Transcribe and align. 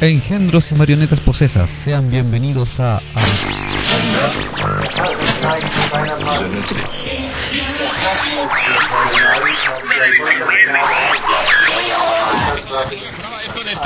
Engendros 0.00 0.70
y 0.72 0.74
marionetas 0.74 1.20
posesas, 1.20 1.70
sean 1.70 2.10
bienvenidos 2.10 2.80
a... 2.80 3.00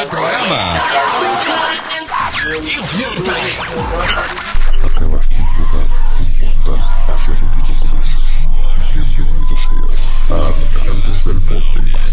programa. 0.09 0.75
Acabas 4.83 5.29
de 5.29 5.35
entrar 5.37 5.89
un 6.21 6.31
portal 6.41 6.81
hacia 7.09 7.35
lo 7.35 7.47
que 7.51 7.73
no 7.73 7.81
conoces. 7.81 8.31
Bienvenido 8.95 9.57
seas 9.57 10.25
a 10.31 10.33
Habitantes 10.47 11.25
del 11.25 11.39
Vortex. 11.41 12.08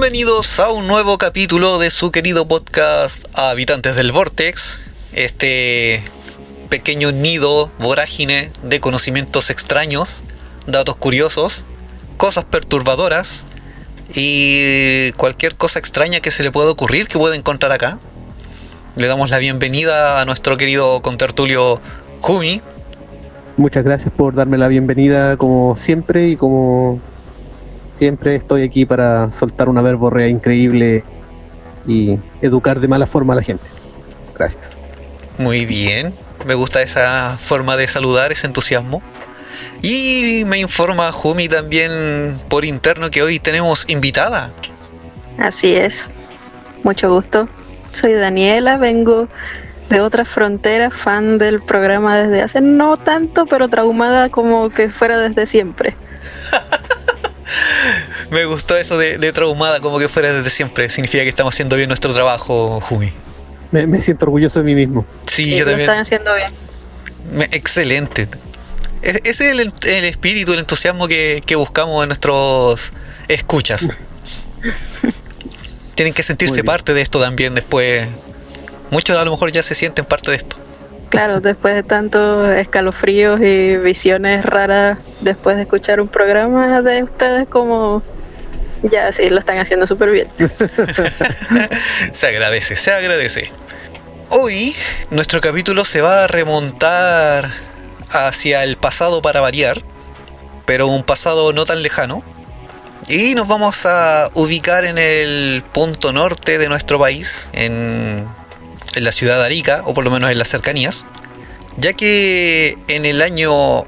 Bienvenidos 0.00 0.60
a 0.60 0.70
un 0.70 0.86
nuevo 0.86 1.18
capítulo 1.18 1.80
de 1.80 1.90
su 1.90 2.12
querido 2.12 2.46
podcast 2.46 3.26
Habitantes 3.36 3.96
del 3.96 4.12
Vortex, 4.12 4.78
este 5.12 6.04
pequeño 6.68 7.10
nido 7.10 7.72
vorágine 7.80 8.52
de 8.62 8.78
conocimientos 8.78 9.50
extraños, 9.50 10.22
datos 10.68 10.94
curiosos, 10.94 11.64
cosas 12.16 12.44
perturbadoras 12.44 13.44
y 14.14 15.10
cualquier 15.16 15.56
cosa 15.56 15.80
extraña 15.80 16.20
que 16.20 16.30
se 16.30 16.44
le 16.44 16.52
pueda 16.52 16.70
ocurrir 16.70 17.08
que 17.08 17.18
pueda 17.18 17.34
encontrar 17.34 17.72
acá. 17.72 17.98
Le 18.94 19.08
damos 19.08 19.30
la 19.30 19.38
bienvenida 19.38 20.20
a 20.20 20.24
nuestro 20.26 20.56
querido 20.56 21.02
contertulio 21.02 21.80
Jumi. 22.20 22.62
Muchas 23.56 23.82
gracias 23.82 24.14
por 24.16 24.36
darme 24.36 24.58
la 24.58 24.68
bienvenida 24.68 25.36
como 25.36 25.74
siempre 25.74 26.28
y 26.28 26.36
como 26.36 27.00
siempre 27.98 28.36
estoy 28.36 28.62
aquí 28.62 28.86
para 28.86 29.32
soltar 29.32 29.68
una 29.68 29.82
verborrea 29.82 30.28
increíble 30.28 31.02
y 31.86 32.16
educar 32.40 32.78
de 32.78 32.86
mala 32.86 33.06
forma 33.06 33.32
a 33.32 33.36
la 33.36 33.42
gente. 33.42 33.64
Gracias. 34.36 34.72
Muy 35.36 35.66
bien, 35.66 36.14
me 36.46 36.54
gusta 36.54 36.80
esa 36.80 37.36
forma 37.38 37.76
de 37.76 37.88
saludar, 37.88 38.30
ese 38.30 38.46
entusiasmo. 38.46 39.02
Y 39.82 40.44
me 40.46 40.60
informa 40.60 41.10
Jumi 41.10 41.48
también 41.48 42.36
por 42.48 42.64
interno 42.64 43.10
que 43.10 43.22
hoy 43.22 43.40
tenemos 43.40 43.84
invitada. 43.88 44.52
Así 45.36 45.74
es. 45.74 46.08
Mucho 46.84 47.10
gusto. 47.10 47.48
Soy 47.92 48.12
Daniela, 48.12 48.76
vengo 48.76 49.28
de 49.90 50.00
otras 50.00 50.28
fronteras, 50.28 50.94
fan 50.94 51.38
del 51.38 51.62
programa 51.62 52.16
desde 52.16 52.42
hace 52.42 52.60
no 52.60 52.96
tanto, 52.96 53.46
pero 53.46 53.68
traumada 53.68 54.28
como 54.28 54.70
que 54.70 54.88
fuera 54.88 55.18
desde 55.18 55.46
siempre. 55.46 55.96
Me 58.30 58.44
gustó 58.44 58.76
eso 58.76 58.98
de, 58.98 59.18
de 59.18 59.32
traumada 59.32 59.80
como 59.80 59.98
que 59.98 60.08
fuera 60.08 60.32
desde 60.32 60.50
siempre. 60.50 60.88
Significa 60.90 61.22
que 61.22 61.28
estamos 61.28 61.54
haciendo 61.54 61.76
bien 61.76 61.88
nuestro 61.88 62.12
trabajo, 62.12 62.80
Jumi. 62.80 63.12
Me, 63.70 63.86
me 63.86 64.00
siento 64.02 64.26
orgulloso 64.26 64.60
de 64.60 64.64
mí 64.64 64.74
mismo. 64.74 65.04
Sí, 65.26 65.44
Sí, 65.44 65.50
yo 65.52 65.58
lo 65.64 65.72
también. 65.72 65.80
están 65.80 65.98
haciendo 65.98 66.34
bien. 66.34 66.50
Me- 67.32 67.48
excelente. 67.52 68.28
Es- 69.02 69.20
Ese 69.24 69.50
es 69.50 69.58
el, 69.84 70.04
espíritu, 70.04 70.52
el 70.52 70.58
entusiasmo 70.60 71.08
que, 71.08 71.42
que 71.46 71.56
buscamos 71.56 72.02
en 72.02 72.08
nuestros 72.08 72.92
escuchas. 73.28 73.88
Tienen 75.94 76.14
que 76.14 76.22
sentirse 76.22 76.62
parte 76.62 76.94
de 76.94 77.00
esto 77.02 77.20
también 77.20 77.54
después. 77.54 78.08
Muchos 78.90 79.16
a 79.18 79.24
lo 79.24 79.30
mejor 79.32 79.50
ya 79.52 79.62
se 79.62 79.74
sienten 79.74 80.04
parte 80.04 80.30
de 80.30 80.36
esto. 80.36 80.56
Claro, 81.08 81.40
después 81.40 81.74
de 81.74 81.82
tantos 81.82 82.48
escalofríos 82.50 83.40
y 83.40 83.76
visiones 83.78 84.44
raras, 84.44 84.98
después 85.20 85.56
de 85.56 85.62
escuchar 85.62 86.00
un 86.00 86.08
programa 86.08 86.82
de 86.82 87.02
ustedes, 87.02 87.48
como 87.48 88.02
ya 88.82 89.10
sí, 89.12 89.28
lo 89.30 89.38
están 89.38 89.58
haciendo 89.58 89.86
súper 89.86 90.10
bien. 90.10 90.28
Se 92.12 92.26
agradece, 92.26 92.76
se 92.76 92.92
agradece. 92.92 93.50
Hoy 94.30 94.76
nuestro 95.10 95.40
capítulo 95.40 95.84
se 95.84 96.02
va 96.02 96.24
a 96.24 96.26
remontar 96.26 97.50
hacia 98.10 98.62
el 98.62 98.76
pasado 98.76 99.22
para 99.22 99.40
variar, 99.40 99.80
pero 100.66 100.86
un 100.86 101.02
pasado 101.02 101.52
no 101.52 101.64
tan 101.64 101.82
lejano. 101.82 102.22
Y 103.08 103.34
nos 103.34 103.48
vamos 103.48 103.86
a 103.86 104.28
ubicar 104.34 104.84
en 104.84 104.98
el 104.98 105.64
punto 105.72 106.12
norte 106.12 106.58
de 106.58 106.68
nuestro 106.68 106.98
país, 106.98 107.48
en, 107.54 108.28
en 108.94 109.04
la 109.04 109.12
ciudad 109.12 109.38
de 109.38 109.44
Arica, 109.44 109.82
o 109.84 109.94
por 109.94 110.04
lo 110.04 110.10
menos 110.10 110.30
en 110.30 110.38
las 110.38 110.48
cercanías, 110.48 111.04
ya 111.76 111.92
que 111.92 112.76
en 112.88 113.06
el 113.06 113.22
año 113.22 113.84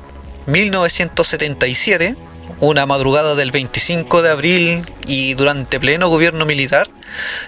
1977, 0.47 2.17
una 2.61 2.87
madrugada 2.87 3.35
del 3.35 3.51
25 3.51 4.23
de 4.23 4.31
abril 4.31 4.83
y 5.07 5.35
durante 5.35 5.81
pleno 5.81 6.09
gobierno 6.09 6.47
militar, 6.47 6.89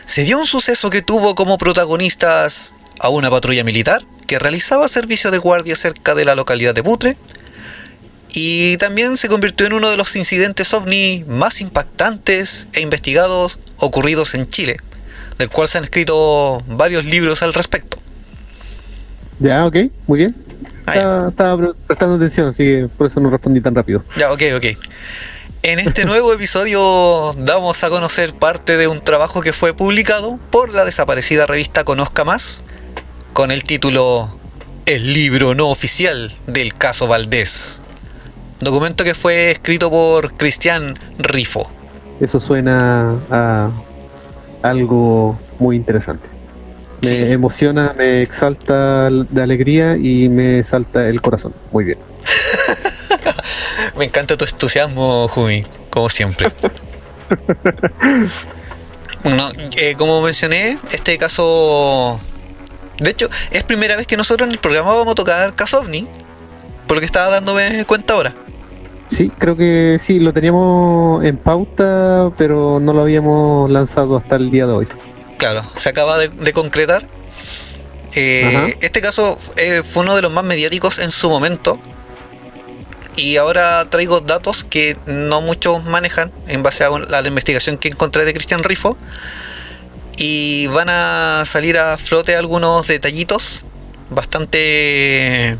se 0.04 0.22
dio 0.22 0.38
un 0.38 0.46
suceso 0.46 0.90
que 0.90 1.02
tuvo 1.02 1.34
como 1.34 1.58
protagonistas 1.58 2.74
a 2.98 3.08
una 3.08 3.30
patrulla 3.30 3.64
militar 3.64 4.02
que 4.26 4.38
realizaba 4.38 4.88
servicio 4.88 5.30
de 5.30 5.38
guardia 5.38 5.76
cerca 5.76 6.14
de 6.14 6.24
la 6.24 6.34
localidad 6.34 6.74
de 6.74 6.82
Putre 6.82 7.16
y 8.34 8.76
también 8.78 9.16
se 9.16 9.28
convirtió 9.28 9.66
en 9.66 9.74
uno 9.74 9.90
de 9.90 9.96
los 9.96 10.16
incidentes 10.16 10.72
ovni 10.72 11.24
más 11.26 11.60
impactantes 11.60 12.66
e 12.72 12.80
investigados 12.80 13.58
ocurridos 13.76 14.34
en 14.34 14.48
Chile, 14.48 14.78
del 15.42 15.50
cual 15.50 15.66
se 15.66 15.78
han 15.78 15.84
escrito 15.84 16.62
varios 16.69 17.04
libros 17.04 17.42
al 17.42 17.53
respecto. 17.53 17.97
Ya, 19.41 19.66
ok, 19.66 19.76
muy 20.06 20.19
bien. 20.20 20.36
Ah. 20.86 20.94
Estaba, 20.94 21.28
estaba 21.30 21.56
pre- 21.58 21.75
prestando 21.88 22.14
atención, 22.14 22.48
así 22.48 22.62
que 22.64 22.88
por 22.97 23.08
eso 23.08 23.19
no 23.19 23.28
respondí 23.28 23.60
tan 23.60 23.75
rápido. 23.75 24.04
Ya, 24.16 24.31
ok, 24.31 24.42
ok. 24.56 24.66
En 25.64 25.81
este 25.81 26.04
nuevo 26.06 26.32
episodio 26.32 27.32
damos 27.38 27.82
a 27.82 27.91
conocer 27.91 28.34
parte 28.34 28.76
de 28.76 28.86
un 28.86 29.00
trabajo 29.00 29.41
que 29.41 29.52
fue 29.52 29.75
publicado 29.75 30.38
por 30.50 30.72
la 30.72 30.84
desaparecida 30.84 31.47
revista 31.47 31.82
Conozca 31.82 32.22
Más, 32.25 32.62
con 33.32 33.50
el 33.50 33.64
título 33.64 34.38
El 34.86 35.12
libro 35.12 35.56
no 35.56 35.70
oficial 35.70 36.32
del 36.47 36.72
caso 36.75 37.08
Valdés. 37.08 37.82
Documento 38.60 39.02
que 39.02 39.14
fue 39.16 39.50
escrito 39.50 39.91
por 39.91 40.34
Cristian 40.34 40.97
Rifo. 41.19 41.69
Eso 42.20 42.38
suena 42.38 43.16
a 43.28 43.70
algo 44.62 45.38
muy 45.58 45.76
interesante. 45.76 46.28
Me 47.02 47.32
emociona, 47.32 47.94
me 47.96 48.22
exalta 48.22 49.10
de 49.10 49.42
alegría 49.42 49.96
y 49.96 50.28
me 50.28 50.62
salta 50.62 51.08
el 51.08 51.20
corazón. 51.20 51.52
Muy 51.72 51.84
bien. 51.84 51.98
Me 53.96 54.06
encanta 54.06 54.36
tu 54.36 54.44
entusiasmo, 54.44 55.28
Jumi, 55.28 55.66
como 55.90 56.08
siempre. 56.08 56.48
Bueno, 59.22 59.52
eh, 59.76 59.94
como 59.96 60.20
mencioné, 60.20 60.78
este 60.90 61.16
caso. 61.16 62.20
De 62.98 63.10
hecho, 63.10 63.30
es 63.52 63.62
primera 63.62 63.96
vez 63.96 64.06
que 64.06 64.16
nosotros 64.16 64.48
en 64.48 64.52
el 64.52 64.58
programa 64.58 64.92
vamos 64.94 65.12
a 65.12 65.14
tocar 65.14 65.54
caso 65.54 65.80
ovni. 65.80 66.08
Por 66.88 66.96
lo 66.96 67.00
que 67.00 67.06
estaba 67.06 67.30
dándome 67.30 67.84
cuenta 67.84 68.14
ahora. 68.14 68.34
Sí, 69.12 69.30
creo 69.36 69.58
que 69.58 69.98
sí, 70.00 70.20
lo 70.20 70.32
teníamos 70.32 71.22
en 71.22 71.36
pauta, 71.36 72.32
pero 72.38 72.80
no 72.80 72.94
lo 72.94 73.02
habíamos 73.02 73.70
lanzado 73.70 74.16
hasta 74.16 74.36
el 74.36 74.50
día 74.50 74.66
de 74.66 74.72
hoy. 74.72 74.88
Claro, 75.36 75.70
se 75.76 75.90
acaba 75.90 76.16
de, 76.16 76.28
de 76.28 76.52
concretar. 76.54 77.06
Eh, 78.14 78.78
este 78.80 79.02
caso 79.02 79.38
eh, 79.56 79.82
fue 79.84 80.04
uno 80.04 80.16
de 80.16 80.22
los 80.22 80.32
más 80.32 80.44
mediáticos 80.44 80.98
en 80.98 81.10
su 81.10 81.28
momento. 81.28 81.78
Y 83.14 83.36
ahora 83.36 83.84
traigo 83.90 84.20
datos 84.20 84.64
que 84.64 84.96
no 85.04 85.42
muchos 85.42 85.84
manejan 85.84 86.32
en 86.48 86.62
base 86.62 86.84
a, 86.84 86.86
a 86.86 87.20
la 87.20 87.28
investigación 87.28 87.76
que 87.76 87.88
encontré 87.88 88.24
de 88.24 88.32
Cristian 88.32 88.62
Rifo. 88.62 88.96
Y 90.16 90.68
van 90.68 90.88
a 90.88 91.42
salir 91.44 91.76
a 91.76 91.98
flote 91.98 92.34
algunos 92.34 92.86
detallitos 92.86 93.66
bastante 94.08 95.58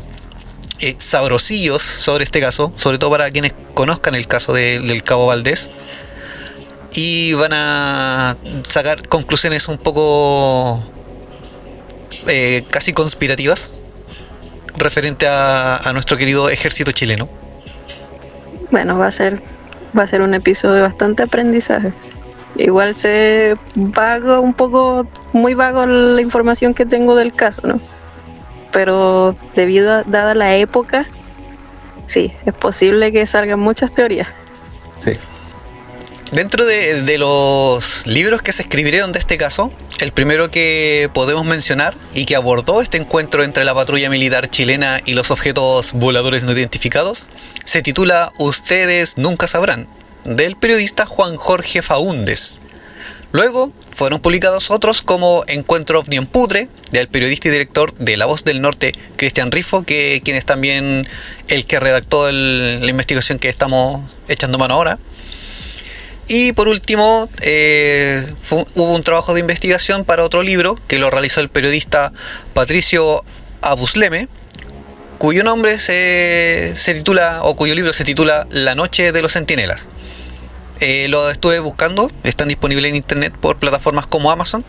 eh, 0.79 0.95
sabrosillos 0.97 1.81
sobre 1.81 2.23
este 2.23 2.39
caso, 2.39 2.71
sobre 2.75 2.97
todo 2.97 3.09
para 3.11 3.29
quienes 3.31 3.53
conozcan 3.73 4.15
el 4.15 4.27
caso 4.27 4.53
de- 4.53 4.79
del 4.79 5.03
Cabo 5.03 5.27
Valdés 5.27 5.69
y 6.95 7.33
van 7.33 7.51
a 7.53 8.37
sacar 8.67 9.07
conclusiones 9.07 9.67
un 9.67 9.77
poco 9.77 10.83
eh, 12.27 12.63
casi 12.69 12.93
conspirativas 12.93 13.71
referente 14.77 15.27
a, 15.27 15.91
nuestro 15.93 16.17
querido 16.17 16.49
ejército 16.49 16.91
chileno. 16.91 17.29
Bueno, 18.71 18.97
va 18.97 19.07
a 19.07 19.11
ser, 19.11 19.41
va 19.97 20.03
a 20.03 20.07
ser 20.07 20.21
un 20.21 20.33
episodio 20.33 20.75
de 20.75 20.81
bastante 20.81 21.23
aprendizaje. 21.23 21.93
Igual 22.55 22.95
sé 22.95 23.55
vago, 23.75 24.39
un 24.39 24.53
poco 24.53 25.07
muy 25.31 25.53
vago 25.53 25.85
la 25.85 26.21
información 26.21 26.73
que 26.73 26.85
tengo 26.85 27.15
del 27.15 27.33
caso, 27.33 27.65
¿no? 27.67 27.79
Pero 28.73 29.37
debido 29.55 29.93
a, 29.93 30.03
dada 30.03 30.35
la 30.35 30.57
época, 30.57 31.07
sí, 32.07 32.33
es 32.45 32.53
posible 32.53 33.13
que 33.13 33.25
salgan 33.25 33.59
muchas 33.59 33.93
teorías. 33.93 34.27
Sí. 34.97 35.13
Dentro 36.31 36.65
de, 36.65 37.03
de 37.03 37.17
los 37.19 38.05
libros 38.07 38.41
que 38.41 38.51
se 38.51 38.63
escribieron 38.63 39.11
de 39.11 39.19
este 39.19 39.37
caso, 39.37 39.71
el 39.99 40.11
primero 40.11 40.49
que 40.49 41.09
podemos 41.13 41.45
mencionar 41.45 41.95
y 42.15 42.25
que 42.25 42.35
abordó 42.35 42.81
este 42.81 42.97
encuentro 42.97 43.43
entre 43.43 43.63
la 43.63 43.75
patrulla 43.75 44.09
militar 44.09 44.49
chilena 44.49 44.99
y 45.05 45.13
los 45.13 45.31
objetos 45.31 45.93
voladores 45.93 46.43
no 46.43 46.51
identificados, 46.51 47.27
se 47.63 47.81
titula 47.83 48.31
Ustedes 48.39 49.17
nunca 49.17 49.47
sabrán, 49.47 49.87
del 50.25 50.55
periodista 50.57 51.05
Juan 51.05 51.37
Jorge 51.37 51.81
Faúndes. 51.81 52.61
Luego 53.33 53.73
fueron 53.89 54.19
publicados 54.19 54.69
otros 54.69 55.01
como 55.01 55.43
Encuentro 55.47 55.99
OVNI 55.99 56.17
en 56.17 56.27
Putre, 56.27 56.69
del 56.91 57.07
periodista 57.07 57.47
y 57.47 57.51
director 57.51 57.91
de 57.95 58.15
La 58.15 58.27
Voz 58.27 58.43
del 58.43 58.61
Norte, 58.61 58.93
Cristian 59.15 59.51
Rifo, 59.51 59.81
que 59.81 60.21
quien 60.23 60.37
es 60.37 60.45
también 60.45 61.07
el 61.47 61.65
que 61.65 61.79
redactó 61.79 62.31
la 62.31 62.87
investigación 62.87 63.39
que 63.39 63.49
estamos 63.49 64.07
echando 64.27 64.59
mano 64.59 64.75
ahora. 64.75 64.99
Y 66.27 66.53
por 66.53 66.67
último, 66.67 67.27
eh, 67.41 68.23
hubo 68.75 68.93
un 68.93 69.01
trabajo 69.01 69.33
de 69.33 69.39
investigación 69.39 70.05
para 70.05 70.23
otro 70.23 70.43
libro 70.43 70.77
que 70.87 70.99
lo 70.99 71.09
realizó 71.09 71.41
el 71.41 71.49
periodista 71.49 72.13
Patricio 72.53 73.23
Abusleme, 73.61 74.27
cuyo 75.17 75.43
nombre 75.43 75.79
se, 75.79 76.73
se 76.75 76.93
titula, 76.93 77.39
o 77.41 77.55
cuyo 77.55 77.73
libro 77.73 77.93
se 77.93 78.03
titula 78.03 78.45
La 78.51 78.75
Noche 78.75 79.11
de 79.11 79.21
los 79.23 79.33
Centinelas. 79.33 79.87
Eh, 80.79 81.07
lo 81.09 81.29
estuve 81.29 81.59
buscando, 81.59 82.11
están 82.23 82.47
disponibles 82.47 82.89
en 82.89 82.95
internet 82.95 83.33
por 83.39 83.57
plataformas 83.57 84.07
como 84.07 84.31
Amazon. 84.31 84.63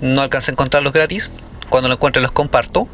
No 0.00 0.20
alcancé 0.20 0.50
a 0.50 0.52
encontrarlos 0.52 0.92
gratis. 0.92 1.30
Cuando 1.68 1.88
lo 1.88 1.94
encuentre 1.94 2.22
los 2.22 2.32
comparto. 2.32 2.88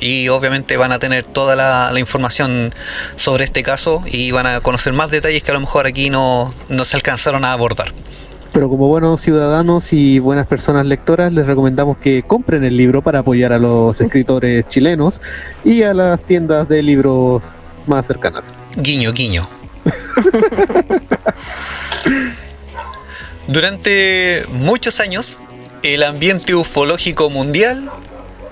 Y 0.00 0.28
obviamente 0.28 0.76
van 0.76 0.92
a 0.92 0.98
tener 0.98 1.24
toda 1.24 1.56
la, 1.56 1.90
la 1.92 1.98
información 1.98 2.72
sobre 3.16 3.44
este 3.44 3.64
caso 3.64 4.04
y 4.06 4.30
van 4.30 4.46
a 4.46 4.60
conocer 4.60 4.92
más 4.92 5.10
detalles 5.10 5.42
que 5.42 5.50
a 5.50 5.54
lo 5.54 5.60
mejor 5.60 5.86
aquí 5.86 6.08
no, 6.08 6.54
no 6.68 6.84
se 6.84 6.96
alcanzaron 6.96 7.44
a 7.44 7.52
abordar. 7.52 7.92
Pero 8.52 8.68
como 8.68 8.88
buenos 8.88 9.20
ciudadanos 9.20 9.92
y 9.92 10.18
buenas 10.18 10.46
personas 10.46 10.86
lectoras, 10.86 11.32
les 11.32 11.46
recomendamos 11.46 11.98
que 11.98 12.22
compren 12.22 12.64
el 12.64 12.76
libro 12.76 13.02
para 13.02 13.20
apoyar 13.20 13.52
a 13.52 13.58
los 13.58 14.00
escritores 14.00 14.68
chilenos 14.68 15.20
y 15.64 15.82
a 15.82 15.94
las 15.94 16.24
tiendas 16.24 16.68
de 16.68 16.82
libros 16.82 17.56
más 17.86 18.06
cercanas. 18.06 18.54
Guiño, 18.76 19.12
guiño. 19.12 19.57
Durante 23.46 24.44
muchos 24.50 25.00
años, 25.00 25.40
el 25.82 26.02
ambiente 26.02 26.54
ufológico 26.54 27.30
mundial 27.30 27.90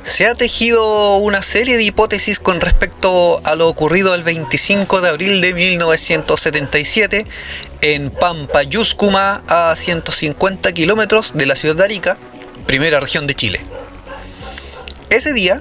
se 0.07 0.27
ha 0.27 0.35
tejido 0.35 1.17
una 1.17 1.43
serie 1.43 1.77
de 1.77 1.83
hipótesis 1.83 2.39
con 2.39 2.61
respecto 2.61 3.41
a 3.45 3.57
lo 3.57 3.69
ocurrido 3.69 4.15
el 4.15 4.23
25 4.23 5.01
de 5.01 5.09
abril 5.09 5.41
de 5.41 5.53
1977 5.53 7.27
en 7.81 8.11
Pampayúscuma, 8.11 9.43
a 9.49 9.75
150 9.75 10.73
kilómetros 10.73 11.33
de 11.35 11.47
la 11.47 11.57
ciudad 11.57 11.75
de 11.75 11.85
Arica, 11.85 12.19
primera 12.67 13.01
región 13.01 13.27
de 13.27 13.35
Chile. 13.35 13.61
Ese 15.11 15.33
día, 15.33 15.61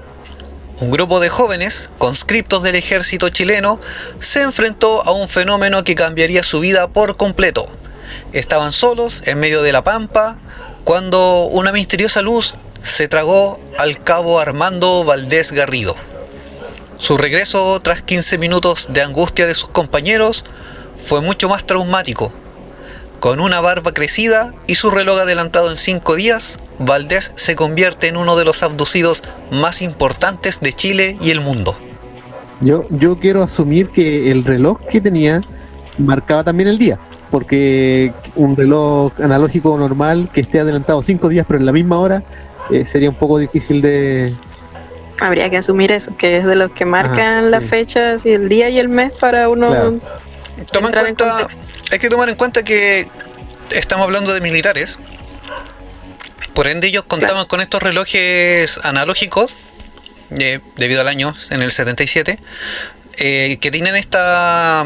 un 0.82 0.92
grupo 0.92 1.20
de 1.20 1.30
jóvenes, 1.30 1.90
conscriptos 1.98 2.64
del 2.64 2.76
ejército 2.76 3.30
chileno, 3.30 3.80
se 4.20 4.42
enfrentó 4.42 5.06
a 5.06 5.12
un 5.12 5.30
fenómeno 5.30 5.84
que 5.84 5.96
cambiaría 5.96 6.44
su 6.44 6.60
vida 6.60 6.90
por 6.90 7.16
completo. 7.16 7.68
Estaban 8.34 8.72
solos 8.72 9.24
en 9.26 9.40
medio 9.40 9.62
de 9.62 9.72
la 9.72 9.84
pampa 9.84 10.38
cuando 10.84 11.46
una 11.46 11.72
misteriosa 11.72 12.22
luz 12.22 12.56
se 12.82 13.08
tragó 13.08 13.60
al 13.78 14.04
cabo 14.04 14.40
Armando 14.40 15.04
Valdés 15.04 15.52
Garrido. 15.52 15.96
Su 16.98 17.18
regreso 17.18 17.80
tras 17.82 18.02
15 18.02 18.38
minutos 18.38 18.88
de 18.90 19.02
angustia 19.02 19.48
de 19.48 19.56
sus 19.56 19.70
compañeros 19.70 20.46
fue 20.98 21.22
mucho 21.22 21.50
más 21.50 21.66
traumático. 21.66 22.34
Con 23.26 23.40
una 23.40 23.60
barba 23.60 23.92
crecida 23.92 24.54
y 24.68 24.76
su 24.76 24.92
reloj 24.92 25.18
adelantado 25.18 25.72
en 25.72 25.78
5 25.78 26.16
días, 26.16 26.60
Valdés 26.78 27.32
se 27.34 27.56
convierte 27.56 28.08
en 28.08 28.18
uno 28.18 28.36
de 28.36 28.46
los 28.46 28.62
abducidos 28.62 29.24
más 29.50 29.82
importantes 29.82 30.60
de 30.60 30.74
Chile 30.74 31.18
y 31.20 31.32
el 31.32 31.42
mundo. 31.42 31.74
Yo, 32.62 32.86
yo 32.92 33.18
quiero 33.18 33.42
asumir 33.42 33.90
que 33.90 34.30
el 34.30 34.44
reloj 34.44 34.80
que 34.92 35.02
tenía 35.02 35.42
marcaba 35.98 36.44
también 36.44 36.70
el 36.70 36.78
día, 36.78 37.00
porque 37.32 38.14
un 38.36 38.56
reloj 38.56 39.12
analógico 39.20 39.76
normal 39.76 40.30
que 40.32 40.42
esté 40.42 40.60
adelantado 40.60 41.02
cinco 41.02 41.28
días 41.28 41.48
pero 41.48 41.60
en 41.60 41.66
la 41.66 41.72
misma 41.72 41.98
hora 41.98 42.22
eh, 42.70 42.86
sería 42.86 43.10
un 43.10 43.16
poco 43.16 43.40
difícil 43.40 43.82
de... 43.82 44.36
Habría 45.20 45.50
que 45.50 45.58
asumir 45.58 45.92
eso, 45.92 46.16
que 46.16 46.38
es 46.38 46.46
de 46.46 46.56
los 46.56 46.70
que 46.70 46.86
marcan 46.86 47.40
Ajá, 47.40 47.50
las 47.50 47.66
fechas 47.66 48.24
y 48.28 48.34
el 48.34 48.50
día 48.50 48.70
y 48.70 48.78
el 48.78 48.88
mes 48.88 49.14
para 49.20 49.50
uno 49.50 49.70
Claro. 49.70 49.96
Toma 50.72 50.90
en 50.90 50.94
cuenta, 50.94 51.48
hay 51.92 52.00
que 52.00 52.10
tomar 52.10 52.30
en 52.30 52.36
cuenta 52.36 52.64
que 52.64 53.08
estamos 53.72 54.06
hablando 54.06 54.34
de 54.34 54.42
militares. 54.42 54.98
Por 56.54 56.68
ende 56.68 56.88
ellos 56.88 57.04
contaban 57.04 57.36
Claro. 57.36 57.48
con 57.50 57.62
estos 57.62 57.84
relojes 57.84 58.80
analógicos 58.84 59.58
eh, 60.32 60.60
debido 60.78 61.02
al 61.02 61.08
año 61.10 61.36
en 61.50 61.62
el 61.62 61.72
77 61.72 62.40
eh, 63.18 63.58
que 63.60 63.72
tienen 63.72 63.96
esta 63.96 64.86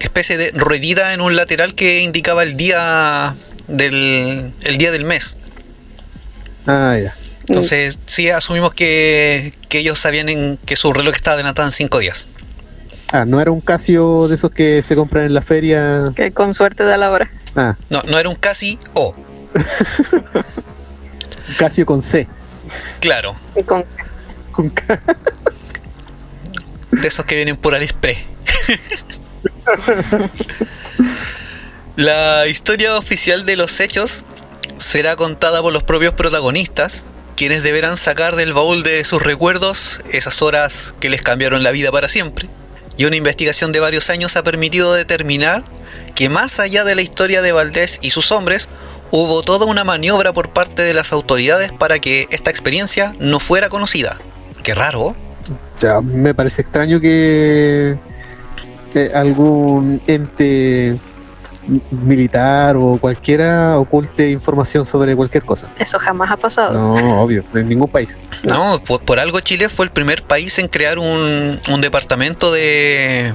especie 0.00 0.36
de 0.36 0.50
ruedita 0.52 1.14
en 1.14 1.20
un 1.20 1.34
lateral 1.34 1.74
que 1.74 2.00
indicaba 2.02 2.42
el 2.42 2.56
día 2.56 3.34
del 3.66 4.52
el 4.62 4.78
día 4.78 4.90
del 4.90 5.04
mes. 5.04 5.36
Ah, 6.66 6.96
ya. 7.02 7.16
Entonces 7.48 7.98
sí 8.04 8.28
asumimos 8.28 8.74
que, 8.74 9.54
que 9.70 9.78
ellos 9.78 9.98
sabían 9.98 10.28
en- 10.28 10.58
que 10.66 10.76
su 10.76 10.92
reloj 10.92 11.14
estaba 11.14 11.34
adelantado 11.34 11.66
en 11.66 11.72
cinco 11.72 11.98
días. 11.98 12.26
Ah, 13.12 13.24
no 13.24 13.40
era 13.40 13.50
un 13.50 13.60
Casio 13.60 14.28
de 14.28 14.34
esos 14.34 14.50
que 14.50 14.82
se 14.82 14.94
compran 14.94 15.24
en 15.24 15.34
la 15.34 15.42
feria. 15.42 16.12
que 16.14 16.30
con 16.32 16.52
suerte 16.54 16.84
da 16.84 16.96
la 16.96 17.10
hora. 17.10 17.30
Ah, 17.56 17.76
No, 17.88 18.02
no 18.02 18.18
era 18.18 18.28
un 18.28 18.34
casi 18.34 18.78
o, 18.94 19.14
un 19.14 19.64
Casio 21.58 21.86
con 21.86 22.02
C. 22.02 22.28
claro, 23.00 23.34
Y 23.56 23.62
con 23.62 23.84
Con 24.52 24.68
K. 24.70 25.00
de 26.92 27.08
esos 27.08 27.24
que 27.24 27.34
vienen 27.36 27.56
por 27.56 27.74
AliExpress. 27.74 28.18
La 31.96 32.46
historia 32.46 32.96
oficial 32.96 33.44
de 33.44 33.56
los 33.56 33.80
hechos 33.80 34.24
será 34.76 35.16
contada 35.16 35.60
por 35.62 35.72
los 35.72 35.82
propios 35.82 36.14
protagonistas, 36.14 37.04
quienes 37.36 37.62
deberán 37.62 37.96
sacar 37.96 38.36
del 38.36 38.52
baúl 38.52 38.82
de 38.82 39.04
sus 39.04 39.22
recuerdos 39.22 40.02
esas 40.10 40.42
horas 40.42 40.94
que 41.00 41.08
les 41.08 41.22
cambiaron 41.22 41.62
la 41.62 41.70
vida 41.70 41.90
para 41.90 42.08
siempre. 42.08 42.48
Y 42.98 43.04
una 43.06 43.16
investigación 43.16 43.72
de 43.72 43.80
varios 43.80 44.10
años 44.10 44.36
ha 44.36 44.42
permitido 44.42 44.92
determinar 44.92 45.62
que 46.16 46.28
más 46.28 46.58
allá 46.58 46.82
de 46.82 46.96
la 46.96 47.02
historia 47.02 47.40
de 47.42 47.52
Valdés 47.52 48.00
y 48.02 48.10
sus 48.10 48.32
hombres, 48.32 48.68
hubo 49.12 49.42
toda 49.42 49.66
una 49.66 49.84
maniobra 49.84 50.32
por 50.32 50.50
parte 50.50 50.82
de 50.82 50.92
las 50.92 51.12
autoridades 51.12 51.72
para 51.72 52.00
que 52.00 52.26
esta 52.30 52.50
experiencia 52.50 53.14
no 53.20 53.38
fuera 53.38 53.68
conocida. 53.68 54.18
Qué 54.64 54.74
raro. 54.74 55.14
Ya, 55.80 56.00
me 56.00 56.34
parece 56.34 56.60
extraño 56.60 57.00
que, 57.00 57.96
que 58.92 59.12
algún 59.14 60.02
ente 60.08 60.98
militar 61.90 62.76
o 62.76 62.98
cualquiera 62.98 63.78
oculte 63.78 64.30
información 64.30 64.86
sobre 64.86 65.14
cualquier 65.14 65.44
cosa. 65.44 65.68
eso 65.78 65.98
jamás 65.98 66.30
ha 66.30 66.36
pasado. 66.36 66.72
No, 66.72 67.20
obvio, 67.20 67.44
en 67.54 67.68
ningún 67.68 67.88
país. 67.88 68.16
No, 68.42 68.82
por, 68.82 69.00
por 69.02 69.18
algo 69.18 69.40
Chile 69.40 69.68
fue 69.68 69.84
el 69.84 69.90
primer 69.90 70.22
país 70.22 70.58
en 70.58 70.68
crear 70.68 70.98
un, 70.98 71.60
un 71.70 71.80
departamento 71.80 72.50
de 72.52 73.32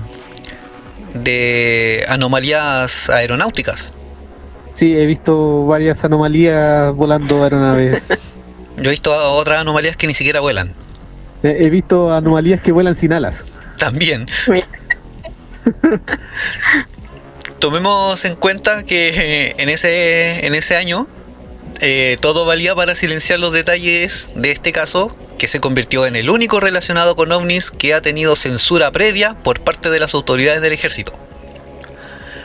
de 1.14 2.04
anomalías 2.10 3.10
aeronáuticas. 3.10 3.94
Sí, 4.74 4.98
he 4.98 5.06
visto 5.06 5.68
varias 5.68 6.04
anomalías 6.04 6.94
volando 6.96 7.44
aeronaves. 7.44 8.04
Yo 8.78 8.86
he 8.86 8.90
visto 8.90 9.14
otras 9.36 9.62
anomalías 9.62 9.96
que 9.96 10.08
ni 10.08 10.16
siquiera 10.16 10.40
vuelan. 10.40 10.74
he 11.44 11.66
he 11.66 11.70
visto 11.70 12.12
anomalías 12.12 12.62
que 12.62 12.72
vuelan 12.72 12.96
sin 12.96 13.14
alas. 13.14 13.46
También. 13.78 14.26
Tomemos 17.64 18.26
en 18.26 18.36
cuenta 18.36 18.84
que 18.84 19.56
en 19.58 19.70
ese, 19.70 20.46
en 20.46 20.54
ese 20.54 20.76
año 20.76 21.08
eh, 21.80 22.18
todo 22.20 22.44
valía 22.44 22.76
para 22.76 22.94
silenciar 22.94 23.40
los 23.40 23.54
detalles 23.54 24.32
de 24.36 24.52
este 24.52 24.74
caso, 24.74 25.16
que 25.38 25.48
se 25.48 25.62
convirtió 25.62 26.06
en 26.06 26.18
el 26.18 26.30
único 26.30 26.60
relacionado 26.60 27.16
con 27.16 27.32
ovnis 27.32 27.72
que 27.72 27.94
ha 27.94 28.02
tenido 28.02 28.36
censura 28.36 28.92
previa 28.92 29.36
por 29.44 29.62
parte 29.62 29.90
de 29.90 30.02
las 30.02 30.14
autoridades 30.14 30.62
del 30.62 30.74
ejército. 30.74 31.14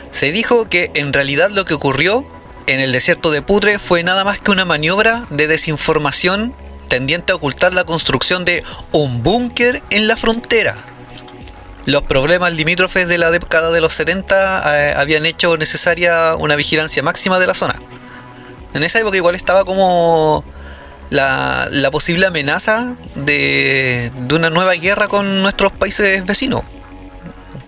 Se 0.09 0.31
dijo 0.31 0.69
que 0.69 0.89
en 0.93 1.11
realidad 1.11 1.49
lo 1.49 1.65
que 1.65 1.73
ocurrió 1.73 2.25
en 2.67 2.79
el 2.79 2.93
desierto 2.93 3.29
de 3.29 3.41
Putre 3.41 3.77
fue 3.77 4.03
nada 4.03 4.23
más 4.23 4.39
que 4.39 4.51
una 4.51 4.63
maniobra 4.63 5.25
de 5.31 5.47
desinformación 5.47 6.55
tendiente 6.87 7.33
a 7.33 7.35
ocultar 7.35 7.73
la 7.73 7.83
construcción 7.83 8.45
de 8.45 8.63
un 8.93 9.21
búnker 9.21 9.83
en 9.89 10.07
la 10.07 10.15
frontera. 10.15 10.85
Los 11.89 12.03
problemas 12.03 12.53
limítrofes 12.53 13.07
de 13.07 13.17
la 13.17 13.31
década 13.31 13.71
de 13.71 13.81
los 13.81 13.95
70 13.95 14.91
eh, 14.91 14.93
habían 14.95 15.25
hecho 15.25 15.57
necesaria 15.57 16.35
una 16.35 16.55
vigilancia 16.55 17.01
máxima 17.01 17.39
de 17.39 17.47
la 17.47 17.55
zona. 17.55 17.73
En 18.75 18.83
esa 18.83 18.99
época 18.99 19.17
igual 19.17 19.33
estaba 19.33 19.65
como 19.65 20.43
la, 21.09 21.67
posible 21.91 22.27
amenaza 22.27 22.93
de, 23.15 24.11
una 24.31 24.51
nueva 24.51 24.73
guerra 24.73 25.07
con 25.07 25.41
nuestros 25.41 25.71
países 25.71 26.23
vecinos. 26.27 26.61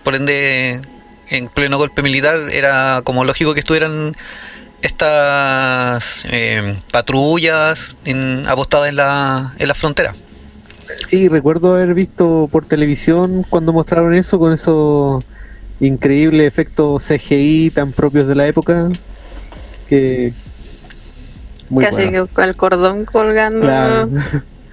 Por 0.04 0.14
ende, 0.14 0.80
en 1.28 1.48
pleno 1.48 1.76
golpe 1.76 2.00
militar 2.02 2.38
era 2.52 3.02
como 3.02 3.24
lógico 3.24 3.54
que 3.54 3.60
estuvieran 3.60 4.16
estas 4.82 6.22
eh, 6.26 6.78
patrullas 6.92 7.96
apostadas 8.46 8.88
en 8.88 8.94
la, 8.94 9.52
en 9.58 9.66
la 9.66 9.74
frontera. 9.74 10.14
Sí, 11.06 11.28
recuerdo 11.28 11.74
haber 11.74 11.94
visto 11.94 12.48
por 12.50 12.64
televisión 12.64 13.44
cuando 13.48 13.72
mostraron 13.72 14.14
eso 14.14 14.38
con 14.38 14.52
esos 14.52 15.24
increíbles 15.80 16.46
efectos 16.46 17.02
CGI 17.04 17.70
tan 17.74 17.92
propios 17.92 18.28
de 18.28 18.34
la 18.34 18.46
época 18.46 18.88
que 19.88 20.32
muy 21.68 21.84
Casi 21.84 22.04
buenos. 22.04 22.28
que 22.28 22.34
con 22.34 22.44
el 22.44 22.56
cordón 22.56 23.04
colgando. 23.04 23.60
Claro. 23.62 24.08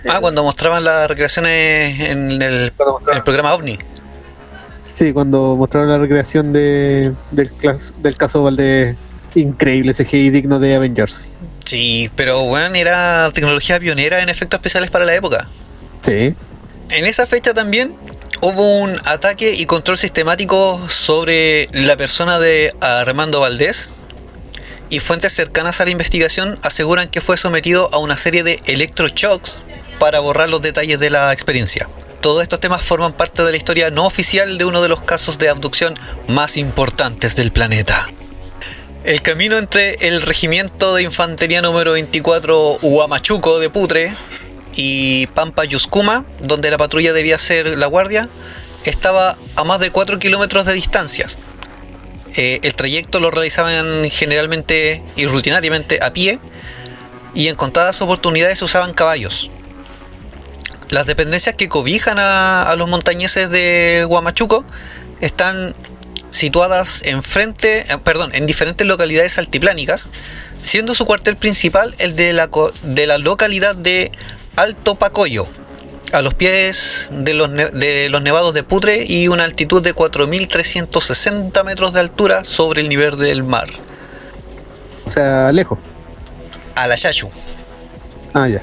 Ah, 0.08 0.20
cuando 0.22 0.44
mostraban 0.44 0.84
las 0.84 1.10
recreaciones 1.10 2.00
en 2.00 2.32
el, 2.42 2.72
en 2.72 3.16
el 3.18 3.24
programa 3.24 3.54
OVNI. 3.54 3.78
Sí, 4.94 5.14
cuando 5.14 5.56
mostraron 5.56 5.90
la 5.90 5.98
recreación 5.98 6.52
de, 6.52 7.14
del 7.32 8.16
caso 8.18 8.44
Valdés, 8.44 8.96
increíble 9.36 9.94
CGI 9.94 10.30
digno 10.30 10.60
de 10.60 10.76
Avengers. 10.76 11.26
Sí, 11.66 12.10
pero 12.16 12.44
bueno, 12.46 12.76
era 12.76 13.30
tecnología 13.32 13.80
pionera 13.80 14.22
en 14.22 14.30
efectos 14.30 14.58
especiales 14.58 14.90
para 14.90 15.06
la 15.06 15.16
época. 15.16 15.48
En 16.90 17.06
esa 17.06 17.28
fecha 17.28 17.54
también 17.54 17.96
hubo 18.42 18.80
un 18.80 18.98
ataque 19.06 19.54
y 19.54 19.66
control 19.66 19.98
sistemático 19.98 20.82
sobre 20.90 21.68
la 21.74 21.98
persona 21.98 22.40
de 22.40 22.74
Armando 22.82 23.40
Valdés 23.40 23.92
y 24.90 25.00
fuentes 25.00 25.34
cercanas 25.34 25.82
a 25.82 25.86
la 25.86 25.92
investigación 25.92 26.58
aseguran 26.64 27.10
que 27.10 27.22
fue 27.22 27.38
sometido 27.38 27.90
a 27.94 28.00
una 28.00 28.18
serie 28.18 28.44
de 28.44 28.60
electroshocks 28.66 29.60
para 30.00 30.20
borrar 30.20 30.50
los 30.50 30.62
detalles 30.62 31.00
de 31.00 31.10
la 31.10 31.32
experiencia. 31.32 31.90
Todos 32.22 32.44
estos 32.44 32.60
temas 32.60 32.82
forman 32.82 33.14
parte 33.14 33.44
de 33.44 33.52
la 33.52 33.58
historia 33.58 33.92
no 33.92 34.06
oficial 34.06 34.58
de 34.58 34.66
uno 34.66 34.82
de 34.82 34.90
los 34.90 35.02
casos 35.02 35.38
de 35.38 35.50
abducción 35.50 35.94
más 36.28 36.58
importantes 36.58 37.36
del 37.36 37.52
planeta. 37.52 38.08
El 39.04 39.22
camino 39.22 39.58
entre 39.58 39.96
el 40.08 40.22
regimiento 40.22 40.94
de 40.96 41.04
infantería 41.04 41.62
número 41.62 41.94
24 41.94 42.80
Huamachuco 42.82 43.60
de 43.60 43.70
Putre 43.70 44.14
y 44.76 45.28
Pampa 45.28 45.66
Yuscuma, 45.66 46.26
donde 46.42 46.72
la 46.72 46.78
patrulla 46.78 47.14
debía 47.14 47.36
hacer 47.36 47.78
la 47.78 47.88
guardia, 47.88 48.30
estaba 48.86 49.38
a 49.56 49.64
más 49.64 49.80
de 49.80 49.92
4 49.92 50.20
kilómetros 50.20 50.66
de 50.66 50.74
distancias. 50.74 51.38
Eh, 52.36 52.60
el 52.64 52.76
trayecto 52.76 53.20
lo 53.20 53.32
realizaban 53.32 54.10
generalmente 54.10 55.04
y 55.16 55.26
rutinariamente 55.26 56.00
a 56.02 56.14
pie 56.14 56.40
y 57.34 57.48
en 57.48 57.56
contadas 57.56 58.02
oportunidades 58.02 58.62
usaban 58.62 58.94
caballos. 58.94 59.50
Las 60.90 61.06
dependencias 61.06 61.56
que 61.56 61.70
cobijan 61.70 62.18
a, 62.20 62.74
los 62.78 62.88
montañeses 62.90 63.50
de 63.50 64.06
Huamachuco 64.08 64.66
están 65.22 65.76
situadas 66.32 67.02
enfrente, 67.04 67.80
eh, 67.82 67.98
perdón, 68.04 68.32
en 68.34 68.46
diferentes 68.46 68.86
localidades 68.88 69.38
altiplánicas, 69.38 70.10
siendo 70.62 70.96
su 70.96 71.06
cuartel 71.06 71.38
principal 71.38 71.96
el 72.00 72.16
de 72.16 72.34
la, 72.34 72.50
de 72.84 73.08
la 73.08 73.18
localidad 73.18 73.76
de 73.76 74.12
Alto 74.60 74.96
Pacoyo, 74.96 75.48
a 76.12 76.22
los 76.22 76.34
pies 76.34 77.08
de 77.12 77.34
los, 77.34 77.50
ne- 77.50 77.70
de 77.70 78.10
los 78.10 78.22
nevados 78.22 78.54
de 78.54 78.64
Putre 78.64 79.06
y 79.08 79.28
una 79.30 79.46
altitud 79.46 79.82
de 79.82 79.96
4.360 79.96 81.64
metros 81.64 81.94
de 81.94 82.02
altura 82.02 82.44
sobre 82.44 82.82
el 82.82 82.90
nivel 82.90 83.18
del 83.18 83.44
mar, 83.44 83.68
o 85.06 85.10
sea, 85.10 85.52
lejos. 85.54 85.80
a 86.76 86.88
la 86.88 86.96
Yayu. 86.96 87.30
Ah, 88.34 88.48
ya. 88.50 88.62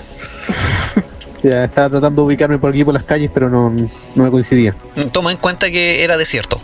ya 1.43 1.65
estaba 1.65 1.89
tratando 1.89 2.23
de 2.23 2.27
ubicarme 2.27 2.59
por 2.59 2.71
aquí 2.71 2.85
por 2.85 2.93
las 2.95 3.05
calles, 3.05 3.31
pero 3.33 3.49
no, 3.49 3.71
no 3.71 3.89
me 4.25 4.31
coincidía. 4.31 4.75
Toma 5.13 5.33
en 5.33 5.39
cuenta 5.39 5.71
que 5.71 6.05
era 6.05 6.17
desierto. 6.19 6.61